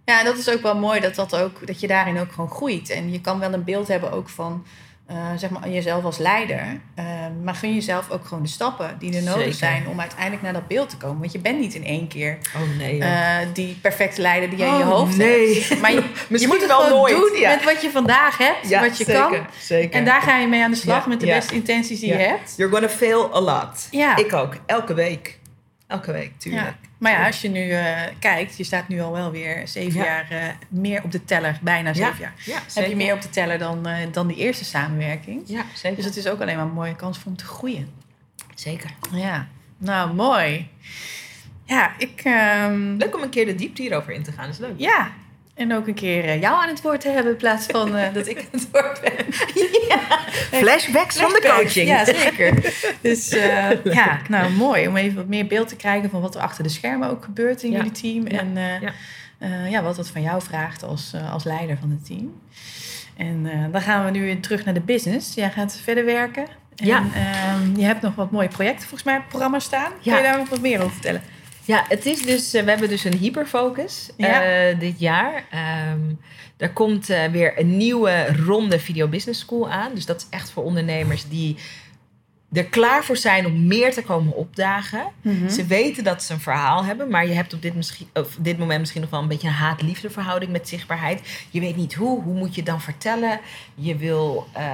Ja, 0.05 0.19
en 0.19 0.25
dat 0.25 0.39
is 0.39 0.49
ook 0.51 0.63
wel 0.63 0.77
mooi 0.79 1.01
dat, 1.01 1.15
dat, 1.15 1.37
ook, 1.37 1.67
dat 1.67 1.81
je 1.81 1.87
daarin 1.87 2.19
ook 2.19 2.33
gewoon 2.33 2.51
groeit. 2.51 2.91
En 2.91 3.13
je 3.13 3.21
kan 3.21 3.39
wel 3.39 3.53
een 3.53 3.65
beeld 3.65 3.89
hebben 3.89 4.13
ook 4.13 4.29
van 4.29 4.65
eh, 5.11 5.17
zeg 5.37 5.51
maar, 5.51 5.69
jezelf 5.69 6.05
als 6.05 6.19
leider. 6.19 6.81
Eh, 6.95 7.05
maar 7.43 7.55
gun 7.55 7.75
jezelf 7.75 8.11
ook 8.11 8.27
gewoon 8.27 8.43
de 8.43 8.49
stappen 8.49 8.97
die 8.99 9.17
er 9.17 9.23
nodig 9.23 9.41
Zeker. 9.43 9.55
zijn 9.55 9.87
om 9.87 10.01
uiteindelijk 10.01 10.43
naar 10.43 10.53
dat 10.53 10.67
beeld 10.67 10.89
te 10.89 10.97
komen. 10.97 11.19
Want 11.21 11.33
je 11.33 11.39
bent 11.39 11.61
niet 11.61 11.75
in 11.75 11.85
één 11.85 12.09
keer 12.09 12.39
Oh 12.57 12.77
nee. 12.79 13.01
eh, 13.01 13.37
die 13.53 13.79
perfecte 13.81 14.21
leider 14.21 14.51
die 14.51 14.59
je 14.59 14.65
in 14.65 14.77
je 14.77 14.83
Oh, 14.85 14.91
hoofd 14.91 15.17
nee. 15.17 15.65
hebt. 15.65 15.81
Maar 15.81 15.93
je, 15.93 16.03
moet 16.47 16.61
het 16.61 16.67
wel 16.67 16.81
gewoon 16.81 16.99
nooit, 16.99 17.17
doen 17.17 17.41
ja. 17.41 17.55
met 17.55 17.65
wat 17.65 17.83
je 17.83 17.91
vandaag 17.91 18.39
hebt, 18.39 18.81
wat 18.81 18.99
je 18.99 19.05
kan. 19.05 19.37
Zeker. 19.61 19.99
En 19.99 20.05
daar 20.05 20.23
ga 20.23 20.37
je 20.39 20.47
mee 20.47 20.63
aan 20.63 20.71
de 20.71 20.77
slag 20.77 21.03
Ja, 21.03 21.09
met 21.09 21.21
de 21.21 21.27
beste 21.27 21.55
intenties 21.55 22.01
die 22.01 22.09
je 22.09 22.15
hebt. 22.15 22.55
You're 22.57 22.73
gonna 22.73 22.89
fail 22.89 23.35
a 23.35 23.41
lot. 23.41 23.89
Ja. 23.91 24.17
Ik 24.17 24.33
ook. 24.33 24.55
Elke 24.67 24.95
week. 24.95 25.39
Elke 25.91 26.13
week, 26.13 26.33
tuurlijk. 26.39 26.65
Ja. 26.67 26.75
Maar 26.99 27.13
ja, 27.13 27.27
als 27.27 27.41
je 27.41 27.49
nu 27.49 27.71
eh, 27.71 28.03
kijkt, 28.19 28.57
je 28.57 28.65
staat 28.65 28.89
nu 28.89 29.01
al 29.01 29.13
wel 29.13 29.31
weer 29.31 29.69
zeven 29.69 30.01
Ja. 30.01 30.05
jaar 30.07 30.31
eh, 30.31 30.49
meer 30.69 31.03
op 31.03 31.13
de 31.13 31.25
teller, 31.25 31.59
bijna 31.63 31.95
zeven 31.95 32.19
jaar. 32.21 32.33
Ja, 32.45 32.59
Heb 32.75 32.87
je 32.89 32.97
meer 32.97 33.15
op 33.15 33.23
de 33.23 33.31
teller 33.31 33.59
dan, 33.59 33.87
eh, 33.87 33.97
dan 34.13 34.27
die 34.27 34.37
eerste 34.37 34.65
samenwerking. 34.65 35.43
Ja, 35.47 35.65
zeker. 35.75 35.97
Dus 35.97 36.05
het 36.05 36.17
is 36.17 36.27
ook 36.27 36.41
alleen 36.41 36.57
maar 36.57 36.65
een 36.65 36.73
mooie 36.73 36.97
kans 36.97 37.19
voor 37.19 37.31
om 37.31 37.37
te 37.37 37.45
groeien. 37.45 37.89
zeker. 38.55 38.91
Ja, 39.13 39.49
nou 39.79 40.15
mooi. 40.15 40.69
Ja, 41.65 41.93
ik. 41.99 42.21
ehm, 42.25 42.97
Leuk 42.97 43.15
om 43.17 43.23
een 43.23 43.31
keer 43.31 43.47
de 43.47 43.55
diepte 43.55 43.83
hierover 43.83 44.13
in 44.13 44.23
te 44.23 44.33
gaan. 44.33 44.49
is 44.49 44.59
leuk. 44.59 44.75
ja, 44.77 45.11
en 45.55 45.75
ook 45.75 45.87
een 45.87 45.95
keer 45.95 46.25
eh, 46.25 46.41
jou 46.41 46.63
aan 46.63 46.69
het 46.69 46.83
woord 46.83 47.01
te 47.01 47.09
hebben 47.09 47.33
in 47.33 47.39
plaats 47.39 47.67
van 47.67 47.97
eh, 47.97 48.15
dat 48.15 48.27
ik 48.29 48.39
aan 48.39 48.61
het 48.61 48.69
woord 48.73 49.01
ben. 49.01 49.33
Flashbacks 50.61 51.17
van 51.17 51.29
de 51.29 51.55
coaching. 51.57 51.89
Ja, 51.89 52.05
zeker. 52.05 52.75
Dus 53.01 53.29
eh, 53.29 53.85
ja, 53.99 54.21
nou 54.29 54.51
mooi 54.53 54.89
om 54.89 54.97
even 54.97 55.17
wat 55.17 55.27
meer 55.27 55.47
beeld 55.47 55.69
te 55.69 55.77
krijgen 55.77 56.11
van 56.11 56.21
wat 56.21 56.35
er 56.35 56.41
achter 56.41 56.63
de 56.63 56.69
schermen 56.69 57.09
ook 57.11 57.25
gebeurt 57.25 57.63
in 57.63 57.71
Ja. 57.71 57.77
jullie 57.77 57.93
team. 57.93 58.29
Ja. 58.29 58.39
En 58.39 58.53
Ja. 58.81 59.67
ja, 59.69 59.83
wat 59.83 59.97
dat 59.97 60.09
van 60.09 60.23
jou 60.23 60.43
vraagt 60.43 60.83
als, 60.83 61.13
als 61.33 61.45
leider 61.45 61.77
van 61.81 61.91
het 61.91 62.07
team. 62.07 62.41
En 63.17 63.49
dan 63.73 63.81
gaan 63.83 64.05
we 64.05 64.11
nu 64.11 64.21
weer 64.21 64.41
terug 64.41 64.65
naar 64.65 64.75
de 64.75 64.81
business. 64.81 65.35
Jij 65.35 65.51
gaat 65.51 65.81
verder 65.85 66.05
werken. 66.05 66.47
En, 66.77 66.87
Ja. 66.87 67.05
ehm, 67.15 67.77
je 67.77 67.85
hebt 67.85 68.03
nog 68.03 68.15
wat 68.15 68.31
mooie 68.31 68.49
projecten 68.49 68.81
volgens 68.89 69.03
mij 69.03 69.21
programma 69.29 69.59
staan. 69.59 69.93
Ja. 70.01 70.13
Kun 70.15 70.23
je 70.23 70.29
daar 70.29 70.39
nog 70.39 70.49
wat 70.49 70.61
meer 70.61 70.79
over 70.81 70.93
vertellen? 70.93 71.23
Ja, 71.71 71.85
het 71.89 72.07
is 72.07 72.23
dus, 72.23 72.55
eh, 72.55 72.63
we 72.63 72.71
hebben 72.71 72.89
dus 72.89 73.05
een 73.05 73.17
hyperfocus 73.17 74.11
Ja. 74.17 74.43
eh, 74.43 74.79
dit 74.79 75.01
jaar. 75.01 75.45
Ehm 75.51 76.01
er 76.57 76.71
komt 76.71 77.11
eh, 77.11 77.25
weer 77.25 77.59
een 77.59 77.77
nieuwe 77.77 78.27
ronde 78.47 78.79
Video 78.79 79.09
Business 79.09 79.41
School 79.41 79.71
aan. 79.71 79.95
Dus 79.95 80.07
dat 80.07 80.21
is 80.21 80.27
echt 80.31 80.51
voor 80.51 80.65
ondernemers 80.65 81.29
die 81.29 81.57
er 82.53 82.65
klaar 82.65 83.05
voor 83.05 83.17
zijn 83.17 83.47
om 83.47 83.67
meer 83.67 83.93
te 83.93 84.03
komen 84.03 84.37
opdagen. 84.37 85.13
Mhm. 85.23 85.49
Ze 85.49 85.67
weten 85.67 86.05
dat 86.05 86.23
ze 86.23 86.33
een 86.33 86.41
verhaal 86.41 86.85
hebben, 86.85 87.11
maar 87.11 87.27
je 87.27 87.33
hebt 87.33 87.55
op 87.55 87.63
dit, 87.63 87.75
misschien, 87.75 88.09
of 88.15 88.37
dit 88.41 88.59
moment 88.59 88.81
misschien 88.81 89.01
nog 89.01 89.11
wel 89.11 89.21
een 89.21 89.29
beetje 89.29 89.49
een 89.49 89.55
haat-liefde 89.55 90.11
verhouding 90.11 90.53
met 90.53 90.69
zichtbaarheid. 90.69 91.47
Je 91.51 91.61
weet 91.61 91.77
niet 91.77 91.95
hoe, 91.95 92.23
hoe 92.23 92.35
moet 92.35 92.55
je 92.55 92.63
dan 92.63 92.81
vertellen? 92.81 93.41
Je 93.75 93.97
wil 93.97 94.47
eh, 94.53 94.65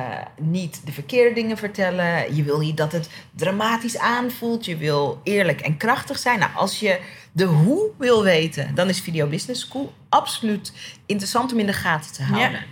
niet 0.40 0.80
de 0.84 0.92
verkeerde 0.92 1.34
dingen 1.34 1.56
vertellen. 1.56 2.34
Je 2.36 2.42
wil 2.42 2.58
niet 2.58 2.76
dat 2.76 2.92
het 2.92 3.10
dramatisch 3.30 3.98
aanvoelt. 3.98 4.64
Je 4.64 4.76
wil 4.76 5.20
eerlijk 5.22 5.60
en 5.60 5.76
krachtig 5.76 6.18
zijn. 6.18 6.38
Nou, 6.38 6.50
als 6.54 6.80
je 6.80 7.00
de 7.32 7.44
hoe 7.44 7.90
wil 7.98 8.22
weten, 8.22 8.74
dan 8.74 8.88
is 8.88 9.00
Video 9.00 9.26
Business 9.26 9.60
School 9.60 9.94
absoluut 10.08 10.72
interessant 11.06 11.52
om 11.52 11.58
in 11.58 11.66
de 11.66 11.72
gaten 11.72 12.12
te 12.12 12.22
houden. 12.22 12.50
Ja. 12.50 12.64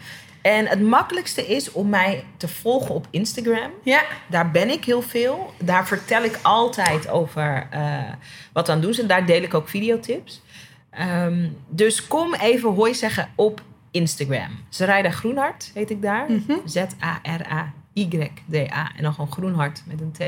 En 0.45 0.67
het 0.67 0.83
makkelijkste 0.83 1.47
is 1.47 1.73
om 1.73 1.89
mij 1.89 2.25
te 2.37 2.49
volgen 2.49 2.95
op 2.95 3.07
Instagram. 3.11 3.71
Ja, 3.83 4.03
Daar 4.29 4.51
ben 4.51 4.71
ik 4.71 4.85
heel 4.85 5.03
veel. 5.03 5.53
Daar 5.59 5.87
vertel 5.87 6.25
ik 6.25 6.39
altijd 6.43 7.09
over 7.09 7.67
eh, 7.71 8.03
wat 8.53 8.67
we 8.67 8.73
aan 8.73 8.81
doen 8.81 8.95
zijn. 8.95 9.07
Daar 9.07 9.27
deel 9.27 9.43
ik 9.43 9.55
ook 9.55 9.69
videotips. 9.69 10.43
Ehm, 10.91 11.49
dus 11.69 12.07
kom 12.07 12.35
even 12.35 12.75
hoi 12.75 12.95
zeggen 12.95 13.29
op 13.35 13.63
Instagram. 13.91 14.49
Zaraida 14.69 15.11
Groenhart 15.11 15.71
heet 15.75 15.91
ik 15.91 16.03
daar. 16.03 16.31
Mhm. 16.31 16.57
Z-A-R-A-Y-D-A. 16.65 18.91
En 18.97 19.03
dan 19.03 19.15
gewoon 19.15 19.33
Groenhart 19.33 19.83
met 19.87 20.01
een 20.01 20.13
T. 20.13 20.21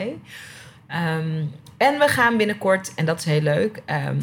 Ehm, 0.86 1.44
en 1.76 1.98
we 1.98 2.08
gaan 2.08 2.36
binnenkort, 2.36 2.92
en 2.94 3.06
dat 3.06 3.18
is 3.18 3.24
heel 3.24 3.40
leuk, 3.40 3.82
ehm, 3.84 4.20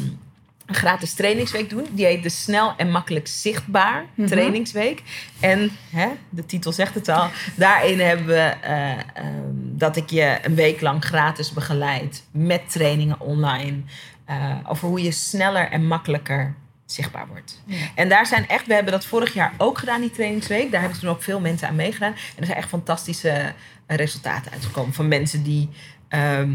een 0.66 0.74
gratis 0.74 1.14
trainingsweek 1.14 1.70
doen. 1.70 1.86
Die 1.90 2.04
heet 2.06 2.22
de 2.22 2.28
Snel 2.28 2.74
en 2.76 2.90
Makkelijk 2.90 3.26
Zichtbaar 3.28 4.04
Mhm. 4.14 4.28
Trainingsweek. 4.28 5.02
En 5.40 5.70
hè, 5.90 6.08
de 6.28 6.46
titel 6.46 6.72
zegt 6.72 6.94
het 6.94 7.08
al. 7.08 7.28
Daarin 7.56 8.00
hebben 8.00 8.26
we 8.26 8.54
eh, 8.60 8.90
ehm, 8.92 8.98
dat 9.54 9.96
ik 9.96 10.10
je 10.10 10.38
een 10.42 10.54
week 10.54 10.80
lang 10.80 11.04
gratis 11.04 11.52
begeleid 11.52 12.22
met 12.30 12.70
trainingen 12.70 13.20
online. 13.20 13.76
eh, 14.24 14.56
over 14.68 14.88
hoe 14.88 15.02
je 15.02 15.10
sneller 15.12 15.70
en 15.70 15.86
makkelijker 15.86 16.54
zichtbaar 16.86 17.26
wordt. 17.28 17.62
Ja. 17.66 17.76
En 17.94 18.08
daar 18.08 18.26
zijn 18.26 18.48
echt, 18.48 18.66
we 18.66 18.74
hebben 18.74 18.92
dat 18.92 19.04
vorig 19.06 19.34
jaar 19.34 19.52
ook 19.58 19.78
gedaan, 19.78 20.00
die 20.00 20.10
trainingsweek. 20.10 20.70
Daar 20.70 20.80
hebben 20.80 20.98
toen 21.00 21.10
ook 21.10 21.22
veel 21.22 21.40
mensen 21.40 21.68
aan 21.68 21.74
meegedaan. 21.74 22.12
En 22.12 22.18
er 22.40 22.44
zijn 22.46 22.58
echt 22.58 22.68
fantastische 22.68 23.52
resultaten 23.86 24.52
uitgekomen 24.52 24.94
van 24.94 25.08
mensen 25.08 25.42
die. 25.42 25.68
ehm, 26.08 26.50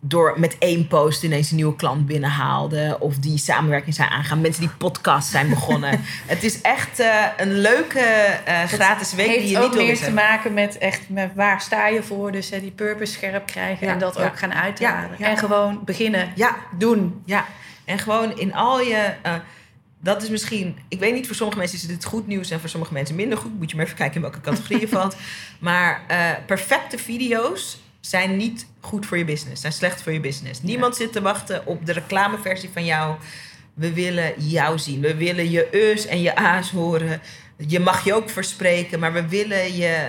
door 0.00 0.34
met 0.40 0.56
één 0.58 0.86
post 0.86 1.22
ineens 1.22 1.50
een 1.50 1.56
nieuwe 1.56 1.76
klant 1.76 2.06
binnenhaalden. 2.06 3.00
Of 3.00 3.18
die 3.18 3.38
samenwerking 3.38 3.94
zijn 3.94 4.08
aangaan. 4.08 4.40
Mensen 4.40 4.60
die 4.60 4.70
podcast 4.78 5.30
zijn 5.30 5.48
begonnen. 5.48 6.00
het 6.26 6.42
is 6.44 6.60
echt 6.60 6.98
eh, 6.98 7.24
een 7.36 7.52
leuke 7.60 8.00
eh, 8.00 8.62
gratis 8.64 9.14
week 9.14 9.26
heeft 9.26 9.40
die 9.40 9.50
je 9.50 9.56
ook 9.56 9.62
niet 9.64 9.74
wil 9.74 9.84
meer 9.84 9.98
te 9.98 10.10
maken 10.10 10.54
met 10.54 10.78
echt 10.78 11.08
met 11.08 11.30
waar 11.34 11.60
sta 11.60 11.86
je 11.88 12.02
voor. 12.02 12.32
Dus 12.32 12.50
hè, 12.50 12.60
die 12.60 12.70
purpose 12.70 13.12
scherp 13.12 13.46
krijgen 13.46 13.86
Ja, 13.86 13.92
en 13.92 13.98
dat 13.98 14.14
ja. 14.14 14.24
ook 14.26 14.38
gaan 14.38 14.54
uitdragen. 14.54 15.14
Ja. 15.18 15.28
En 15.28 15.36
gewoon 15.38 15.80
beginnen 15.84 16.32
Ja, 16.34 16.56
doen. 16.78 17.22
ja. 17.24 17.46
En 17.84 17.98
gewoon 17.98 18.38
in 18.38 18.54
al 18.54 18.80
je... 18.80 19.12
eh, 19.22 19.34
dat 20.02 20.22
is 20.22 20.28
misschien... 20.28 20.78
Ik 20.88 20.98
weet 20.98 21.14
niet, 21.14 21.26
voor 21.26 21.36
sommige 21.36 21.58
mensen 21.58 21.78
is 21.78 21.86
dit 21.86 22.04
goed 22.04 22.26
nieuws... 22.26 22.50
en 22.50 22.60
voor 22.60 22.68
sommige 22.68 22.92
mensen 22.92 23.14
minder 23.14 23.38
goed. 23.38 23.58
Moet 23.58 23.70
je 23.70 23.76
maar 23.76 23.84
even 23.84 23.96
kijken 23.96 24.14
in 24.14 24.20
welke 24.22 24.40
categorie 24.40 24.80
je 24.86 24.88
valt. 24.88 25.16
Maar 25.58 26.02
perfecte 26.46 26.98
video's 26.98 27.78
zijn 28.00 28.36
niet 28.36 28.66
goed 28.80 29.06
voor 29.06 29.18
je 29.18 29.24
business. 29.24 29.60
Zijn 29.60 29.72
slecht 29.72 30.02
voor 30.02 30.12
je 30.12 30.20
business. 30.20 30.62
Niemand 30.62 30.96
zit 30.96 31.12
te 31.12 31.20
wachten 31.20 31.66
op 31.66 31.86
de 31.86 31.92
reclameversie 31.92 32.70
van 32.72 32.84
jou. 32.84 33.16
We 33.74 33.92
willen 33.92 34.32
jou 34.36 34.78
zien. 34.78 35.00
We 35.00 35.14
willen 35.14 35.50
je 35.50 35.68
eus 35.74 36.06
en 36.06 36.20
je 36.20 36.36
a's 36.36 36.70
horen. 36.70 37.20
Je 37.56 37.80
mag 37.80 38.04
je 38.04 38.14
ook 38.14 38.30
verspreken. 38.30 38.98
Maar 38.98 39.12
we 39.12 39.28
willen 39.28 39.76
je... 39.76 40.08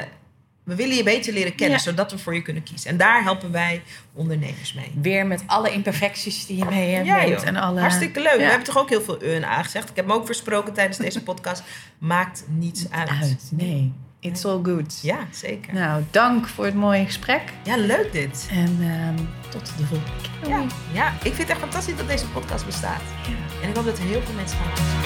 We 0.63 0.75
willen 0.75 0.95
je 0.95 1.03
beter 1.03 1.33
leren 1.33 1.55
kennen, 1.55 1.77
Ja. 1.77 1.83
zodat 1.83 2.11
we 2.11 2.17
voor 2.17 2.33
je 2.33 2.41
kunnen 2.41 2.63
kiezen. 2.63 2.89
En 2.89 2.97
daar 2.97 3.23
helpen 3.23 3.51
wij 3.51 3.81
ondernemers 4.13 4.73
mee. 4.73 4.91
Weer 5.01 5.25
met 5.27 5.43
alle 5.45 5.71
imperfecties 5.71 6.45
die 6.45 6.57
je 6.57 6.65
mee 6.65 6.93
hebt. 6.93 7.05
Ja, 7.05 7.25
joh. 7.27 7.47
en 7.47 7.55
alle... 7.55 7.79
Hartstikke 7.79 8.19
leuk. 8.21 8.31
Ja. 8.31 8.37
We 8.37 8.43
hebben 8.43 8.63
toch 8.63 8.77
ook 8.77 8.89
heel 8.89 9.01
veel 9.01 9.23
e 9.23 9.35
en 9.35 9.43
a 9.43 9.63
gezegd. 9.63 9.89
Ik 9.89 9.95
heb 9.95 10.05
hem 10.07 10.15
ook 10.15 10.25
versproken 10.25 10.73
tijdens 10.73 10.97
deze 10.97 11.23
podcast. 11.23 11.63
Maakt 11.97 12.43
niets 12.47 12.91
uit. 12.91 13.09
uit. 13.09 13.49
Nee, 13.51 13.93
it's 14.21 14.45
all 14.45 14.59
good. 14.63 14.99
Ja, 15.01 15.17
zeker. 15.31 15.73
Nou, 15.73 16.03
dank 16.11 16.47
voor 16.47 16.65
het 16.65 16.75
mooie 16.75 17.05
gesprek. 17.05 17.41
Ja, 17.63 17.77
leuk 17.77 18.11
dit. 18.11 18.47
En 18.51 18.77
ehm, 18.81 19.15
tot 19.49 19.65
de 19.77 19.85
volgende 19.85 20.11
keer. 20.41 20.49
Ja, 20.49 20.65
ja, 20.93 21.13
ik 21.13 21.19
vind 21.21 21.37
het 21.37 21.49
echt 21.49 21.59
fantastisch 21.59 21.97
dat 21.97 22.07
deze 22.07 22.27
podcast 22.27 22.65
bestaat. 22.65 23.01
Ja. 23.27 23.63
En 23.63 23.69
ik 23.69 23.75
hoop 23.75 23.85
dat 23.85 23.97
er 23.97 24.03
heel 24.03 24.21
veel 24.21 24.35
mensen 24.35 24.57
gaan 24.57 24.67
luisteren. 24.67 24.99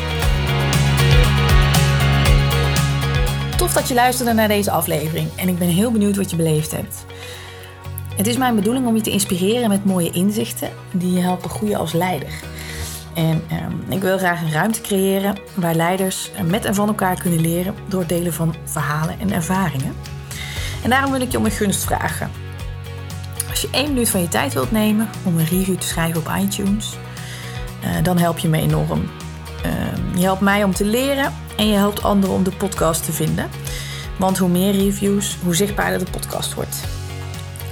Tof 3.57 3.73
dat 3.73 3.87
je 3.87 3.93
luisterde 3.93 4.33
naar 4.33 4.47
deze 4.47 4.71
aflevering 4.71 5.29
en 5.35 5.47
ik 5.47 5.57
ben 5.57 5.67
heel 5.67 5.91
benieuwd 5.91 6.15
wat 6.15 6.29
je 6.29 6.35
beleefd 6.35 6.71
hebt. 6.71 7.05
Het 8.15 8.27
is 8.27 8.37
mijn 8.37 8.55
bedoeling 8.55 8.87
om 8.87 8.95
je 8.95 9.01
te 9.01 9.09
inspireren 9.09 9.69
met 9.69 9.85
mooie 9.85 10.11
inzichten 10.11 10.69
die 10.91 11.13
je 11.13 11.19
helpen 11.19 11.49
groeien 11.49 11.77
als 11.77 11.93
leider. 11.93 12.29
En 13.15 13.43
ehm, 13.49 13.91
ik 13.91 14.01
wil 14.01 14.17
graag 14.17 14.41
een 14.41 14.51
ruimte 14.51 14.81
creëren 14.81 15.37
waar 15.53 15.75
leiders 15.75 16.31
met 16.45 16.65
en 16.65 16.75
van 16.75 16.87
elkaar 16.87 17.19
kunnen 17.19 17.41
leren 17.41 17.75
door 17.87 17.99
het 17.99 18.09
delen 18.09 18.33
van 18.33 18.55
verhalen 18.63 19.19
en 19.19 19.31
ervaringen. 19.31 19.95
En 20.83 20.89
daarom 20.89 21.11
wil 21.11 21.21
ik 21.21 21.31
je 21.31 21.37
om 21.37 21.45
een 21.45 21.51
gunst 21.51 21.83
vragen. 21.83 22.31
Als 23.49 23.61
je 23.61 23.69
één 23.71 23.93
minuut 23.93 24.09
van 24.09 24.21
je 24.21 24.27
tijd 24.27 24.53
wilt 24.53 24.71
nemen 24.71 25.09
om 25.23 25.37
een 25.37 25.45
review 25.45 25.77
te 25.77 25.87
schrijven 25.87 26.21
op 26.21 26.33
iTunes, 26.39 26.97
eh, 27.81 28.03
dan 28.03 28.17
help 28.17 28.37
je 28.37 28.47
me 28.47 28.57
enorm. 28.57 29.09
Ehm, 29.63 30.17
je 30.17 30.23
helpt 30.23 30.41
mij 30.41 30.63
om 30.63 30.73
te 30.73 30.85
leren 30.85 31.33
en 31.57 31.67
je 31.67 31.75
helpt 31.75 32.03
anderen 32.03 32.35
om 32.35 32.43
de 32.43 32.51
podcast 32.51 33.05
te 33.05 33.11
vinden. 33.11 33.49
Want 34.17 34.37
hoe 34.37 34.49
meer 34.49 34.71
reviews, 34.71 35.37
hoe 35.43 35.55
zichtbaarder 35.55 35.99
de 35.99 36.11
podcast 36.11 36.53
wordt. 36.53 36.77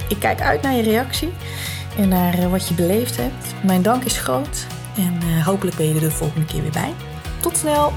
Ik 0.09 0.19
kijk 0.19 0.41
uit 0.41 0.61
naar 0.61 0.73
je 0.73 0.81
reactie 0.81 1.33
en 1.97 2.07
naar 2.07 2.33
eh, 2.33 2.49
wat 2.49 2.67
je 2.67 2.73
beleefd 2.73 3.17
hebt. 3.17 3.53
Mijn 3.63 3.81
dank 3.81 4.03
is 4.03 4.17
groot 4.17 4.65
En 4.95 5.19
eh, 5.21 5.45
hopelijk 5.45 5.77
ben 5.77 5.87
je 5.87 5.93
er 5.93 5.99
de 5.99 6.11
volgende 6.11 6.45
keer 6.45 6.61
weer 6.61 6.71
bij. 6.71 6.93
Tot 7.41 7.57
snel! 7.57 7.93